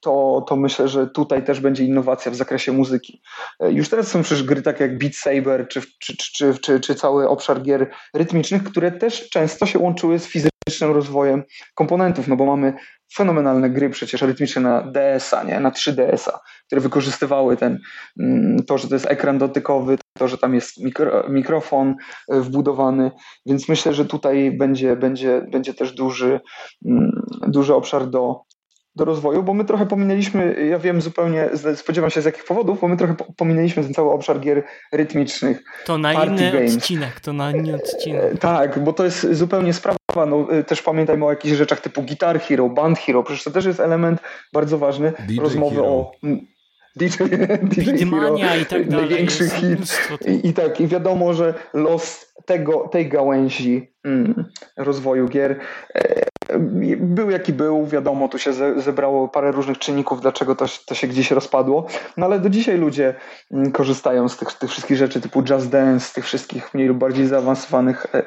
to, 0.00 0.44
to 0.48 0.56
myślę, 0.56 0.88
że 0.88 1.06
tutaj 1.06 1.44
też 1.44 1.60
będzie 1.60 1.84
innowacja 1.84 2.32
w 2.32 2.34
zakresie 2.34 2.72
muzyki. 2.72 3.22
E, 3.60 3.72
już 3.72 3.88
teraz 3.88 4.08
są 4.08 4.22
przecież 4.22 4.42
gry 4.42 4.62
takie 4.62 4.84
jak 4.84 4.98
Beat 4.98 5.14
Saber, 5.14 5.68
czy, 5.68 5.80
czy, 5.98 6.16
czy, 6.16 6.54
czy, 6.62 6.80
czy 6.80 6.94
cały 6.94 7.28
obszar 7.28 7.62
gier 7.62 7.90
rytmicznych, 8.14 8.64
które 8.64 8.92
też 8.92 9.30
często 9.30 9.66
się 9.66 9.78
łączyły 9.78 10.18
z 10.18 10.26
fizycznym 10.26 10.92
rozwojem 10.92 11.42
komponentów, 11.74 12.28
no 12.28 12.36
bo 12.36 12.46
mamy 12.46 12.72
fenomenalne 13.16 13.70
gry 13.70 13.90
przecież 13.90 14.22
rytmiczne 14.22 14.62
na 14.62 14.82
DS-a, 14.82 15.42
nie? 15.42 15.60
na 15.60 15.70
3DS-a, 15.70 16.40
które 16.66 16.80
wykorzystywały 16.80 17.56
ten, 17.56 17.78
mm, 18.20 18.64
to, 18.64 18.78
że 18.78 18.88
to 18.88 18.94
jest 18.94 19.06
ekran 19.06 19.38
dotykowy, 19.38 19.98
to, 20.18 20.28
że 20.28 20.38
tam 20.38 20.54
jest 20.54 20.84
mikro, 20.84 21.28
mikrofon 21.28 21.94
e, 22.28 22.40
wbudowany, 22.40 23.10
więc 23.46 23.68
myślę, 23.68 23.94
że 23.94 24.04
tutaj 24.04 24.50
będzie, 24.58 24.96
będzie, 24.96 25.46
będzie 25.52 25.74
też 25.74 25.92
duży, 25.92 26.40
mm, 26.86 27.22
duży 27.48 27.74
obszar 27.74 28.06
do, 28.06 28.40
do 28.96 29.04
rozwoju, 29.04 29.42
bo 29.42 29.54
my 29.54 29.64
trochę 29.64 29.86
pominęliśmy, 29.86 30.66
ja 30.70 30.78
wiem 30.78 31.00
zupełnie, 31.00 31.48
spodziewam 31.74 32.10
się 32.10 32.22
z 32.22 32.24
jakich 32.24 32.44
powodów, 32.44 32.80
bo 32.80 32.88
my 32.88 32.96
trochę 32.96 33.14
pominęliśmy 33.36 33.82
ten 33.82 33.94
cały 33.94 34.10
obszar 34.10 34.40
gier 34.40 34.62
rytmicznych. 34.92 35.64
To 35.84 35.98
na 35.98 36.24
inny 36.24 36.52
games. 36.52 36.76
odcinek, 36.76 37.20
to 37.20 37.32
na 37.32 37.50
inny 37.50 37.74
odcinek. 37.74 38.34
E, 38.34 38.36
tak, 38.36 38.78
bo 38.78 38.92
to 38.92 39.04
jest 39.04 39.32
zupełnie 39.32 39.72
sprawa. 39.72 39.98
No, 40.26 40.46
e, 40.50 40.64
też 40.64 40.82
pamiętajmy 40.82 41.24
o 41.24 41.30
jakichś 41.30 41.56
rzeczach 41.56 41.80
typu 41.80 42.02
Guitar 42.02 42.40
Hero, 42.40 42.68
Band 42.68 42.98
Hero, 42.98 43.22
przecież 43.22 43.44
to 43.44 43.50
też 43.50 43.64
jest 43.64 43.80
element 43.80 44.20
bardzo 44.52 44.78
ważny 44.78 45.12
DJ 45.28 45.40
rozmowy 45.40 45.76
Hero. 45.76 45.88
o 45.88 46.12
DJ, 46.96 47.16
DJ 47.70 48.04
Hero, 48.04 48.36
i 48.36 48.66
tak 48.66 48.88
dalej. 48.88 49.08
Największy 49.08 49.48
hit. 49.48 50.00
I, 50.26 50.48
I, 50.48 50.54
tak, 50.54 50.80
i 50.80 50.86
wiadomo, 50.86 51.34
że 51.34 51.54
los 51.74 52.32
tego, 52.46 52.88
tej 52.92 53.08
gałęzi 53.08 53.92
mm, 54.04 54.44
rozwoju 54.76 55.28
gier 55.28 55.60
e, 55.94 56.22
był 56.98 57.30
jaki 57.30 57.52
był, 57.52 57.86
wiadomo, 57.86 58.28
tu 58.28 58.38
się 58.38 58.52
zebrało 58.76 59.28
parę 59.28 59.52
różnych 59.52 59.78
czynników, 59.78 60.20
dlaczego 60.20 60.54
to, 60.54 60.66
to 60.86 60.94
się 60.94 61.06
gdzieś 61.06 61.30
rozpadło, 61.30 61.86
no 62.16 62.26
ale 62.26 62.38
do 62.38 62.50
dzisiaj 62.50 62.78
ludzie 62.78 63.14
mm, 63.52 63.72
korzystają 63.72 64.28
z 64.28 64.36
tych, 64.36 64.52
tych 64.52 64.70
wszystkich 64.70 64.96
rzeczy 64.96 65.20
typu 65.20 65.42
Just 65.50 65.68
Dance, 65.68 66.14
tych 66.14 66.24
wszystkich 66.24 66.74
mniej 66.74 66.88
lub 66.88 66.98
bardziej 66.98 67.26
zaawansowanych 67.26 68.06
e, 68.14 68.22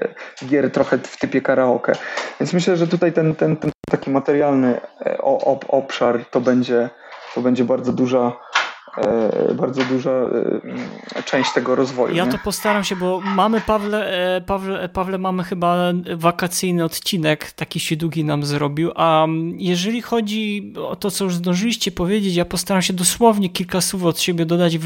gier 0.46 0.72
trochę 0.72 0.98
w 0.98 1.18
typie 1.18 1.42
karaoke. 1.42 1.94
Więc 2.40 2.54
myślę, 2.54 2.78
że 2.78 2.88
tutaj 2.88 3.14
ten, 3.14 3.36
ten, 3.36 3.58
ten 3.58 3.72
taki 3.92 4.12
materialny 4.12 4.82
e, 5.06 5.18
obszar 5.68 6.26
to 6.26 6.42
będzie, 6.42 6.90
to 7.36 7.42
będzie 7.42 7.64
bardzo 7.64 7.94
duża 7.94 8.32
E, 8.62 8.71
bardzo 9.56 9.84
duża 9.84 10.12
e, 10.12 11.24
część 11.24 11.54
tego 11.54 11.76
rozwoju. 11.76 12.16
Ja 12.16 12.26
nie? 12.26 12.32
to 12.32 12.38
postaram 12.38 12.84
się, 12.84 12.96
bo 12.96 13.22
mamy 13.22 13.62
Pawle, 13.62 14.12
e, 14.36 14.42
Pawle, 14.42 14.90
Pawle 14.90 15.18
mamy 15.18 15.44
chyba 15.44 15.78
wakacyjny 16.16 16.84
odcinek, 16.84 17.52
taki 17.52 17.80
się 17.80 17.96
długi 17.96 18.26
nam 18.26 18.46
zrobił, 18.46 18.92
a 18.96 19.28
jeżeli 19.58 20.02
chodzi 20.02 20.74
o 20.88 20.96
to, 20.96 21.12
co 21.12 21.24
już 21.24 21.36
zdążyliście 21.36 21.92
powiedzieć, 21.92 22.36
ja 22.36 22.46
postaram 22.46 22.82
się 22.82 22.94
dosłownie 22.94 23.50
kilka 23.50 23.82
słów 23.82 24.06
od 24.06 24.20
siebie 24.20 24.46
dodać, 24.46 24.78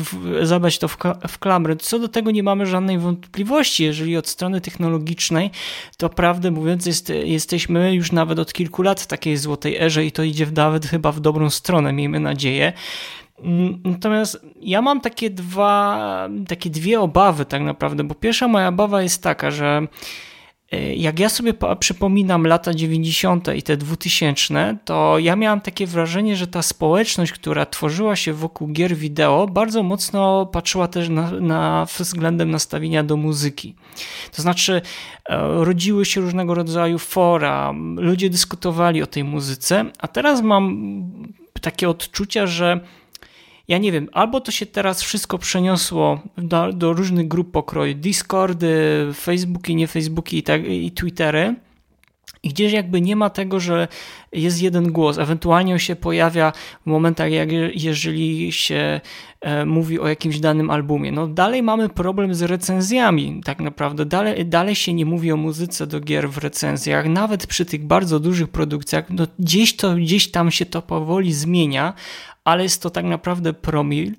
zabrać 0.42 0.80
to 0.80 0.88
w, 0.88 0.98
w 1.28 1.40
klamrę. 1.40 1.76
Co 1.76 2.00
do 2.00 2.08
tego 2.08 2.32
nie 2.32 2.44
mamy 2.44 2.66
żadnej 2.66 3.00
wątpliwości, 3.00 3.84
jeżeli 3.84 4.18
od 4.18 4.28
strony 4.28 4.62
technologicznej, 4.62 5.52
to 5.98 6.10
prawdę 6.10 6.52
mówiąc 6.52 6.86
jest, 6.86 7.10
jesteśmy 7.10 7.96
już 7.96 8.12
nawet 8.12 8.40
od 8.40 8.54
kilku 8.54 8.82
lat 8.82 9.02
w 9.02 9.08
takiej 9.08 9.38
złotej 9.38 9.78
erze 9.78 10.06
i 10.06 10.12
to 10.12 10.24
idzie 10.24 10.48
nawet 10.56 10.86
chyba 10.86 11.12
w 11.12 11.20
dobrą 11.20 11.50
stronę, 11.50 11.94
miejmy 11.94 12.20
nadzieję. 12.20 12.74
Natomiast 13.84 14.46
ja 14.62 14.82
mam 14.82 15.02
takie 15.02 15.30
dwa, 15.30 16.30
takie 16.48 16.70
dwie 16.70 17.00
obawy 17.00 17.46
tak 17.46 17.62
naprawdę, 17.62 18.04
bo 18.04 18.16
pierwsza 18.16 18.48
moja 18.48 18.68
obawa 18.68 19.02
jest 19.02 19.24
taka, 19.24 19.52
że 19.52 19.88
e, 20.72 20.96
jak 20.96 21.20
ja 21.20 21.30
sobie 21.30 21.54
przypominam 21.80 22.48
lata 22.48 22.74
90. 22.74 23.48
i 23.56 23.64
te 23.64 23.78
2000, 23.78 24.78
to 24.86 25.20
ja 25.20 25.36
miałam 25.36 25.62
takie 25.62 25.88
wrażenie, 25.88 26.36
że 26.36 26.48
ta 26.48 26.62
społeczność, 26.62 27.32
która 27.32 27.66
tworzyła 27.66 28.16
się 28.16 28.34
wokół 28.34 28.68
gier 28.68 28.96
wideo, 28.96 29.48
bardzo 29.48 29.84
mocno 29.84 30.46
patrzyła 30.46 30.88
też 30.88 31.10
na, 31.10 31.32
na 31.32 31.86
względem 32.00 32.52
nastawienia 32.52 33.04
do 33.04 33.18
muzyki. 33.18 33.76
To 34.36 34.42
znaczy, 34.42 34.82
e, 35.30 35.38
rodziły 35.66 36.06
się 36.06 36.22
różnego 36.22 36.54
rodzaju 36.54 37.00
fora, 37.00 37.74
ludzie 37.98 38.30
dyskutowali 38.30 39.04
o 39.04 39.08
tej 39.08 39.24
muzyce, 39.24 39.86
a 40.00 40.08
teraz 40.08 40.42
mam 40.42 40.96
takie 41.62 41.90
odczucia, 41.90 42.48
że 42.48 42.80
ja 43.68 43.78
nie 43.78 43.92
wiem, 43.92 44.10
albo 44.14 44.42
to 44.42 44.52
się 44.52 44.66
teraz 44.66 45.04
wszystko 45.04 45.38
przeniosło 45.38 46.20
do, 46.38 46.74
do 46.74 46.94
różnych 46.94 47.28
grup 47.28 47.52
pokroju, 47.52 47.94
Discordy, 47.94 49.08
Facebooki, 49.14 49.76
nie 49.76 49.88
Facebooki 49.88 50.38
i, 50.38 50.44
tak, 50.44 50.66
i 50.66 50.92
Twittery, 50.92 51.56
i 52.46 52.50
gdzieś 52.50 52.74
jakby 52.74 53.02
nie 53.02 53.16
ma 53.16 53.30
tego, 53.30 53.60
że 53.60 53.88
jest 54.32 54.62
jeden 54.62 54.92
głos. 54.92 55.18
Ewentualnie 55.18 55.80
się 55.80 55.96
pojawia 55.96 56.52
w 56.82 56.86
momentach, 56.86 57.32
jak 57.32 57.52
jeżeli 57.76 58.52
się 58.52 59.02
e, 59.42 59.66
mówi 59.66 60.00
o 60.00 60.08
jakimś 60.08 60.40
danym 60.40 60.70
albumie. 60.70 61.12
No 61.12 61.28
dalej 61.28 61.64
mamy 61.64 61.90
problem 61.90 62.36
z 62.36 62.42
recenzjami, 62.42 63.42
tak 63.46 63.60
naprawdę. 63.60 64.06
Dalej, 64.06 64.46
dalej 64.46 64.76
się 64.76 64.94
nie 64.94 65.06
mówi 65.06 65.32
o 65.32 65.38
muzyce 65.38 65.88
do 65.88 66.00
gier 66.00 66.30
w 66.30 66.38
recenzjach, 66.38 67.06
nawet 67.06 67.48
przy 67.48 67.66
tych 67.66 67.88
bardzo 67.88 68.20
dużych 68.20 68.48
produkcjach. 68.48 69.10
No 69.10 69.28
gdzieś 69.40 69.76
to, 69.76 69.96
gdzieś 69.96 70.32
tam 70.32 70.52
się 70.52 70.66
to 70.66 70.82
powoli 70.82 71.34
zmienia, 71.34 71.94
ale 72.46 72.64
jest 72.64 72.82
to 72.82 72.90
tak 72.90 73.06
naprawdę 73.06 73.54
promil. 73.54 74.14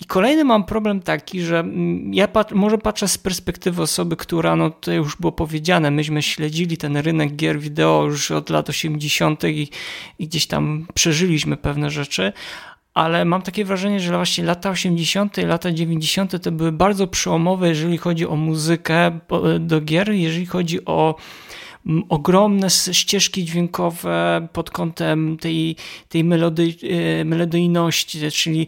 I 0.00 0.04
kolejny 0.04 0.44
mam 0.44 0.64
problem 0.64 1.00
taki, 1.00 1.40
że 1.40 1.58
mm, 1.58 2.14
ja 2.14 2.28
pat 2.28 2.52
może 2.52 2.78
patrzę 2.78 3.08
z 3.08 3.18
perspektywy 3.18 3.82
osoby, 3.82 4.16
która, 4.16 4.56
no 4.56 4.70
to 4.70 4.92
już 4.92 5.16
było 5.16 5.32
powiedziane, 5.32 5.90
myśmy 5.90 6.22
śledzili 6.22 6.76
ten 6.76 6.96
rynek 6.96 7.36
gier 7.36 7.60
wideo 7.60 8.04
już 8.04 8.30
od 8.30 8.50
lat 8.50 8.68
80. 8.68 9.44
I, 9.44 9.68
i 10.18 10.26
gdzieś 10.26 10.46
tam 10.46 10.86
przeżyliśmy 10.94 11.56
pewne 11.56 11.90
rzeczy, 11.90 12.32
ale 12.94 13.24
mam 13.24 13.42
takie 13.42 13.64
wrażenie, 13.64 14.00
że 14.00 14.16
właśnie 14.16 14.44
lata 14.44 14.70
80. 14.70 15.38
i 15.38 15.42
lata 15.42 15.72
90. 15.72 16.42
to 16.42 16.52
były 16.52 16.72
bardzo 16.72 17.06
przełomowe, 17.06 17.68
jeżeli 17.68 17.98
chodzi 17.98 18.26
o 18.26 18.36
muzykę 18.36 19.18
do 19.60 19.80
gier, 19.80 20.12
jeżeli 20.12 20.46
chodzi 20.46 20.84
o 20.84 21.14
ogromne 22.08 22.70
ścieżki 22.70 23.44
dźwiękowe 23.44 24.48
pod 24.52 24.70
kątem 24.70 25.36
tej, 25.36 25.76
tej 26.08 26.24
melody, 26.24 26.74
e, 27.20 27.24
melodyjności, 27.24 28.18
czyli 28.30 28.66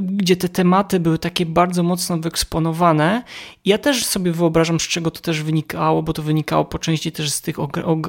gdzie 0.00 0.36
te 0.36 0.48
tematy 0.48 1.00
były 1.00 1.18
takie 1.18 1.46
bardzo 1.46 1.82
mocno 1.82 2.18
wyeksponowane. 2.18 3.22
Ja 3.64 3.78
też 3.78 4.04
sobie 4.04 4.32
wyobrażam, 4.32 4.80
z 4.80 4.88
czego 4.88 5.10
to 5.10 5.20
też 5.20 5.42
wynikało, 5.42 6.02
bo 6.02 6.12
to 6.12 6.22
wynikało 6.22 6.64
po 6.64 6.78
części 6.78 7.12
też 7.12 7.32
z 7.32 7.40
tych 7.40 7.56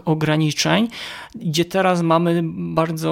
ograniczeń, 0.06 0.88
gdzie 1.36 1.66
teraz 1.66 2.02
mamy 2.02 2.42
bardzo 2.54 3.10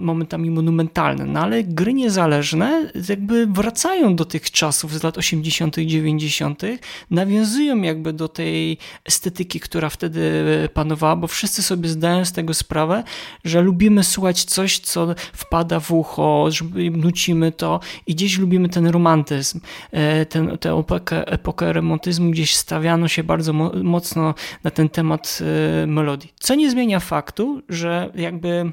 momentami 0.00 0.50
monumentalne, 0.50 1.26
no 1.26 1.40
ale 1.40 1.64
gry 1.64 1.94
niezależne 1.94 2.90
jakby 3.08 3.46
wracają 3.46 4.16
do 4.16 4.24
tych 4.24 4.50
czasów 4.50 4.92
z 4.92 5.02
lat 5.02 5.18
80., 5.18 5.76
90., 5.76 6.62
nawiązują 7.10 7.82
jakby 7.82 8.12
do 8.12 8.28
tej 8.28 8.78
estetyki, 9.04 9.60
która 9.60 9.85
która 9.86 9.90
wtedy 9.90 10.68
panowała, 10.74 11.16
bo 11.16 11.26
wszyscy 11.26 11.62
sobie 11.62 11.88
zdają 11.88 12.24
z 12.24 12.32
tego 12.32 12.54
sprawę, 12.54 13.04
że 13.44 13.60
lubimy 13.60 14.04
słuchać 14.04 14.44
coś, 14.44 14.78
co 14.78 15.14
wpada 15.32 15.80
w 15.80 15.92
ucho, 15.92 16.48
nucimy 16.92 17.52
to 17.52 17.80
i 18.06 18.14
gdzieś 18.14 18.38
lubimy 18.38 18.68
ten 18.68 18.86
romantyzm, 18.86 19.60
e, 19.92 20.26
ten, 20.26 20.58
tę 20.58 20.72
epokę, 20.72 21.26
epokę 21.26 21.72
romantyzmu, 21.72 22.30
gdzieś 22.30 22.56
stawiano 22.56 23.08
się 23.08 23.24
bardzo 23.24 23.52
mocno 23.82 24.34
na 24.64 24.70
ten 24.70 24.88
temat 24.88 25.38
e, 25.82 25.86
melodii. 25.86 26.32
Co 26.40 26.54
nie 26.54 26.70
zmienia 26.70 27.00
faktu, 27.00 27.62
że 27.68 28.10
jakby 28.14 28.72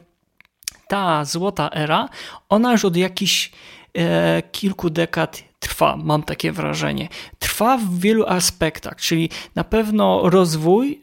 ta 0.88 1.26
złota 1.26 1.70
era, 1.70 2.10
ona 2.50 2.72
już 2.72 2.86
od 2.86 2.96
jakichś 2.96 3.52
e, 3.98 4.42
kilku 4.52 4.90
dekad 4.90 5.44
trwa, 5.64 5.98
mam 5.98 6.24
takie 6.24 6.52
wrażenie. 6.52 7.10
Trwa 7.40 7.78
w 7.78 8.00
wielu 8.00 8.26
aspektach, 8.28 8.96
czyli 8.96 9.30
na 9.56 9.64
pewno 9.64 10.30
rozwój, 10.30 11.02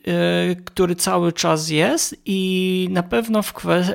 y, 0.52 0.56
który 0.64 0.96
cały 0.96 1.32
czas 1.32 1.68
jest 1.68 2.16
i 2.26 2.88
na 2.90 3.02
pewno 3.02 3.42
w 3.42 3.52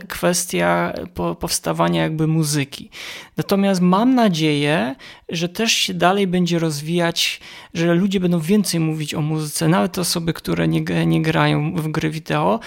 kwestia 0.07 0.93
powstawania 1.39 2.03
jakby 2.03 2.27
muzyki. 2.27 2.89
Natomiast 3.37 3.81
mam 3.81 4.15
nadzieję, 4.15 4.95
że 5.29 5.49
też 5.49 5.71
się 5.71 5.93
dalej 5.93 6.27
będzie 6.27 6.59
rozwijać, 6.59 7.39
że 7.73 7.93
ludzie 7.93 8.19
będą 8.19 8.39
więcej 8.39 8.79
mówić 8.79 9.13
o 9.13 9.21
muzyce, 9.21 9.67
nawet 9.67 9.97
osoby, 9.97 10.33
które 10.33 10.67
nie, 10.67 10.81
nie 11.05 11.21
grają 11.21 11.75
w 11.75 11.87
gry 11.87 12.09
wideo 12.09 12.59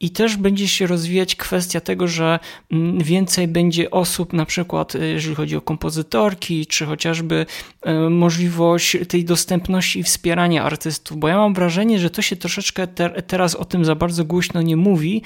i 0.00 0.10
też 0.10 0.36
będzie 0.36 0.68
się 0.68 0.86
rozwijać 0.86 1.36
kwestia 1.36 1.80
tego, 1.80 2.08
że 2.08 2.38
mm, 2.72 2.98
więcej 2.98 3.48
będzie 3.48 3.90
osób, 3.90 4.32
na 4.32 4.46
przykład 4.46 4.94
y, 4.94 5.06
jeżeli 5.06 5.34
chodzi 5.34 5.56
o 5.56 5.60
kompozytorki, 5.60 6.66
czy 6.66 6.86
chociażby 6.86 7.46
y, 7.86 8.10
możliwość 8.10 8.96
tej 9.08 9.24
dostępności 9.24 9.98
i 9.98 10.02
wspierania 10.02 10.64
artystów, 10.64 11.18
bo 11.18 11.28
ja 11.28 11.36
mam 11.36 11.54
wrażenie, 11.54 11.98
że 11.98 12.10
to 12.10 12.22
się 12.22 12.36
troszeczkę 12.36 12.86
ter 12.86 13.22
teraz 13.22 13.54
o 13.54 13.64
tym 13.64 13.84
za 13.84 13.94
bardzo 13.94 14.24
głośno 14.24 14.62
nie 14.62 14.76
mówi. 14.76 15.22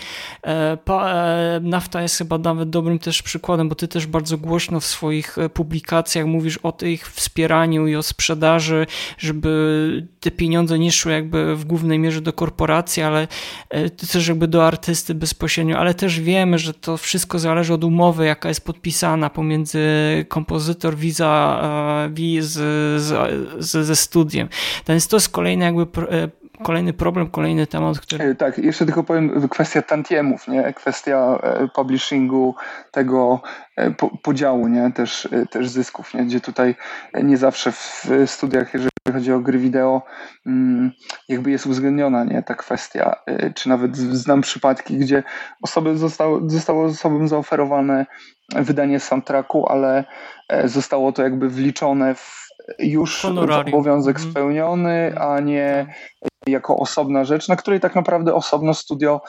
E, 0.47 0.79
e, 0.89 1.61
Nafta 1.63 2.03
jest 2.03 2.19
chyba 2.19 2.39
nawet 2.39 2.71
dobrym 2.71 2.99
też 2.99 3.23
przykładem, 3.23 3.69
bo 3.69 3.75
ty 3.75 3.89
też 3.89 4.07
bardzo 4.07 4.39
głośno 4.39 4.81
w 4.81 4.85
swoich 4.85 5.39
e, 5.39 5.49
publikacjach 5.49 6.27
mówisz 6.27 6.59
o 6.63 6.73
tych 6.79 7.09
wspieraniu 7.13 7.87
i 7.87 7.97
o 7.97 8.03
sprzedaży, 8.03 8.87
żeby 9.19 10.09
te 10.21 10.31
pieniądze 10.31 10.79
nie 10.79 10.93
szły 10.93 11.13
jakby 11.13 11.57
w 11.57 11.65
głównej 11.65 11.99
mierze 11.99 12.21
do 12.21 12.33
korporacji, 12.33 13.03
ale 13.03 13.29
też 14.13 14.29
jakby 14.29 14.49
do 14.49 14.67
artysty 14.67 15.15
bezpośrednio, 15.15 15.79
ale 15.79 15.95
też 15.95 16.21
wiemy, 16.21 16.59
że 16.59 16.75
to 16.75 16.97
wszystko 16.97 17.39
zależy 17.39 17.75
od 17.75 17.85
umowy, 17.85 18.27
jaka 18.27 18.49
jest 18.49 18.65
podpisana 18.65 19.31
pomiędzy 19.31 19.79
kompozytor 20.29 20.97
Visa 20.97 21.63
z, 22.41 22.53
z, 23.59 23.87
ze 23.87 23.97
studiem. 23.97 24.49
Więc 24.89 25.09
to 25.09 25.17
jest 25.17 25.29
kolejny 25.29 25.65
jakby 25.65 25.83
e, 25.83 26.29
kolejny 26.63 26.93
problem, 26.93 27.31
kolejny 27.31 27.67
temat, 27.67 28.01
który... 28.01 28.25
E, 28.25 28.35
tak, 28.35 28.59
jeszcze 28.59 28.87
tylko 28.87 29.05
powiem, 29.05 29.49
kwestia 29.49 29.83
tantiemów, 29.83 30.49
nie? 30.49 30.73
kwestia 30.73 31.39
e, 31.43 31.69
publishingu, 31.69 32.55
tego 32.91 33.41
podziału, 34.23 34.69
nie? 34.69 34.93
Też, 34.93 35.29
też 35.51 35.69
zysków, 35.69 36.15
nie? 36.15 36.25
gdzie 36.25 36.41
tutaj 36.41 36.75
nie 37.23 37.37
zawsze 37.37 37.73
w 37.73 38.07
studiach, 38.27 38.75
jeżeli 38.75 38.91
chodzi 39.13 39.33
o 39.33 39.41
gry 39.41 39.59
wideo, 39.59 40.03
mm, 40.47 40.91
jakby 41.29 41.51
jest 41.51 41.67
uwzględniona 41.67 42.25
nie? 42.25 42.43
ta 42.43 42.55
kwestia, 42.55 43.17
czy 43.55 43.69
nawet 43.69 43.97
znam 43.97 44.41
przypadki, 44.41 44.99
gdzie 44.99 45.23
osoby 45.63 45.99
zostały, 45.99 46.51
zostało 46.51 46.85
osobom 46.85 47.29
zaoferowane 47.29 48.07
wydanie 48.57 49.01
soundtracku, 49.01 49.69
ale 49.69 50.05
zostało 50.65 51.13
to 51.13 51.23
jakby 51.23 51.49
wliczone 51.49 52.15
w 52.15 52.49
już 52.79 53.23
Honorarium. 53.23 53.75
obowiązek 53.75 54.17
mhm. 54.17 54.31
spełniony, 54.31 55.13
a 55.19 55.41
nie 55.41 55.87
jako 56.51 56.77
osobna 56.77 57.25
rzecz, 57.25 57.49
na 57.49 57.57
której 57.57 57.81
tak 57.81 57.95
naprawdę 57.95 58.35
osobno 58.35 58.75
studio 58.75 59.21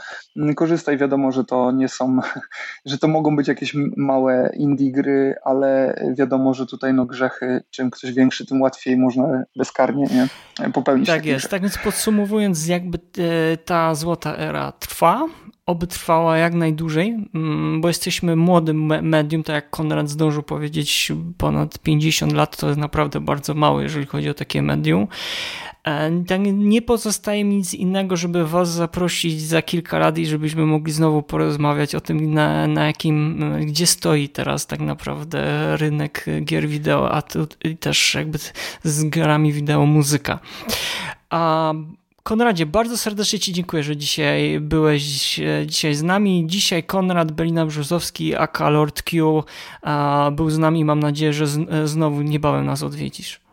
korzysta 0.55 0.91
i 0.91 0.97
wiadomo, 0.97 1.31
że 1.31 1.43
to 1.43 1.71
nie 1.71 1.87
są, 1.87 2.19
że 2.85 2.97
to 2.97 3.07
mogą 3.07 3.35
być 3.35 3.47
jakieś 3.47 3.75
małe 3.97 4.51
indie 4.57 4.91
gry, 4.91 5.35
ale 5.43 5.95
wiadomo, 6.17 6.53
że 6.53 6.65
tutaj 6.65 6.93
no 6.93 7.05
grzechy, 7.05 7.63
czym 7.69 7.91
ktoś 7.91 8.11
większy, 8.11 8.45
tym 8.45 8.61
łatwiej 8.61 8.97
można 8.97 9.43
bezkarnie 9.55 10.05
nie, 10.05 10.27
popełnić. 10.69 11.07
Tak 11.07 11.25
jest, 11.25 11.49
tak 11.49 11.61
więc 11.61 11.77
podsumowując, 11.77 12.67
jakby 12.67 12.97
e, 12.97 13.57
ta 13.57 13.95
złota 13.95 14.35
era 14.37 14.71
trwa, 14.71 15.25
oby 15.69 15.87
trwała 15.87 16.37
jak 16.37 16.53
najdłużej, 16.53 17.17
mm, 17.33 17.81
bo 17.81 17.87
jesteśmy 17.87 18.35
młodym 18.35 18.85
medium, 19.01 19.43
tak 19.43 19.53
jak 19.53 19.69
Konrad 19.69 20.09
zdążył 20.09 20.43
powiedzieć, 20.43 21.11
ponad 21.37 21.79
50 21.79 22.33
lat 22.33 22.57
to 22.57 22.67
jest 22.67 22.79
naprawdę 22.79 23.19
bardzo 23.19 23.53
mało, 23.53 23.81
jeżeli 23.81 24.05
chodzi 24.05 24.29
o 24.29 24.33
takie 24.33 24.61
medium. 24.61 25.07
E, 25.83 26.23
tak 26.27 26.41
nie 26.53 26.81
pozostaje 26.81 27.43
mi 27.43 27.55
nic 27.55 27.73
innego, 27.73 28.17
żeby 28.17 28.47
Was 28.47 28.69
zaprosić 28.69 29.41
za 29.41 29.61
kilka 29.61 29.99
lat 29.99 30.17
i 30.17 30.25
żebyśmy 30.25 30.65
mogli 30.65 30.93
znowu 30.93 31.23
porozmawiać 31.23 31.95
o 31.95 32.01
tym, 32.01 32.33
na, 32.33 32.67
na 32.67 32.85
jakim, 32.85 33.43
gdzie 33.65 33.87
stoi 33.87 34.29
teraz 34.29 34.67
tak 34.67 34.79
naprawdę 34.79 35.43
rynek 35.77 36.25
gier 36.43 36.67
wideo, 36.67 37.11
a 37.11 37.21
tu 37.21 37.47
też 37.79 38.15
jakby 38.15 38.39
z 38.83 39.03
grami 39.03 39.53
wideo 39.53 39.85
muzyka. 39.85 40.39
A 41.29 41.73
Konradzie, 42.23 42.65
bardzo 42.65 42.97
serdecznie 42.97 43.39
Ci 43.39 43.53
dziękuję, 43.53 43.83
że 43.83 43.97
dzisiaj 43.97 44.59
byłeś 44.59 45.39
e, 45.39 45.63
dzisiaj 45.67 45.93
z 45.95 46.03
nami. 46.03 46.43
Dzisiaj 46.47 46.83
Konrad 46.83 47.31
Belina-Brzozowski, 47.31 48.35
aka 48.35 48.69
Lord 48.69 49.01
Q, 49.01 49.43
był 50.31 50.49
z 50.49 50.57
nami. 50.57 50.85
Mam 50.85 50.99
nadzieję, 50.99 51.33
że 51.33 51.45
e, 51.45 51.87
znowu 51.87 52.21
niebawem 52.21 52.65
nas 52.65 52.83
odwiedzisz. 52.83 53.48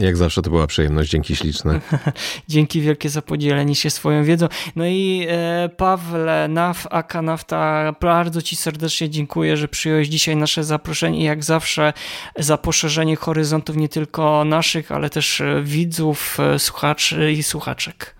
Jak 0.00 0.16
zawsze 0.16 0.42
to 0.42 0.50
była 0.50 0.66
przyjemność, 0.66 1.10
dzięki 1.10 1.36
śliczne. 1.36 1.80
dzięki 2.48 2.80
wielkie 2.80 3.08
za 3.08 3.22
podzielenie 3.22 3.74
się 3.74 3.90
swoją 3.90 4.24
wiedzą. 4.24 4.48
No 4.76 4.86
i 4.86 5.26
e, 5.28 5.68
Pawle 5.76 6.48
Naf, 6.48 6.86
Aka 6.90 7.22
Nafta, 7.22 7.92
bardzo 8.00 8.42
Ci 8.42 8.56
serdecznie 8.56 9.10
dziękuję, 9.10 9.56
że 9.56 9.68
przyjąłeś 9.68 10.08
dzisiaj 10.08 10.36
nasze 10.36 10.64
zaproszenie 10.64 11.18
i 11.18 11.22
jak 11.22 11.44
zawsze 11.44 11.92
za 12.38 12.58
poszerzenie 12.58 13.16
horyzontów 13.16 13.76
nie 13.76 13.88
tylko 13.88 14.44
naszych, 14.44 14.92
ale 14.92 15.10
też 15.10 15.40
e, 15.40 15.62
widzów, 15.62 16.38
e, 16.40 16.58
słuchaczy 16.58 17.32
i 17.32 17.42
słuchaczek. 17.42 18.16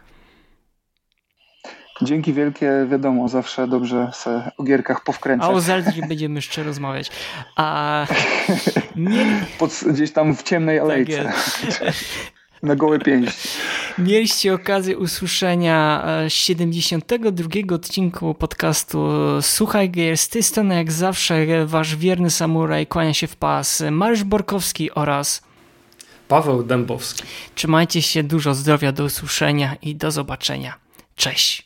Dzięki 2.03 2.33
wielkie, 2.33 2.71
wiadomo, 2.91 3.29
zawsze 3.29 3.69
dobrze 3.69 4.11
se 4.15 4.51
o 4.57 4.63
gierkach 4.63 5.05
powkręcać. 5.05 5.51
A 5.51 5.53
o 5.53 5.61
Zeldzie 5.61 6.03
będziemy 6.09 6.35
jeszcze 6.35 6.63
rozmawiać. 6.63 7.11
A 7.57 8.07
nie... 8.97 9.47
Pod, 9.59 9.71
gdzieś 9.87 10.13
tam 10.13 10.37
w 10.37 10.43
ciemnej 10.43 10.77
tak 10.77 10.85
alejce. 10.85 11.25
Tak 11.25 11.95
Na 12.63 12.77
gołe 12.77 12.99
pięści. 12.99 13.49
Mieliście 13.99 14.55
okazję 14.55 14.99
usłyszenia 14.99 16.05
72 16.29 17.49
e, 17.71 17.75
odcinku 17.75 18.35
podcastu 18.35 19.09
Słuchaj 19.41 19.91
Gier. 19.91 20.17
Z 20.17 20.29
tej 20.29 20.43
strony 20.43 20.75
jak 20.75 20.93
zawsze 20.93 21.67
wasz 21.67 21.97
wierny 21.97 22.31
samuraj 22.31 22.87
kłania 22.87 23.15
się 23.15 23.27
w 23.27 23.37
pas 23.37 23.83
Mariusz 23.91 24.25
Borkowski 24.25 24.91
oraz 24.91 25.43
Paweł 26.29 26.63
Dębowski. 26.63 27.23
Trzymajcie 27.55 28.03
się, 28.03 28.23
dużo 28.23 28.55
zdrowia, 28.55 28.93
do 28.93 29.05
usłyszenia 29.05 29.77
i 29.83 29.95
do 29.95 30.11
zobaczenia. 30.11 30.75
Cześć. 31.17 31.66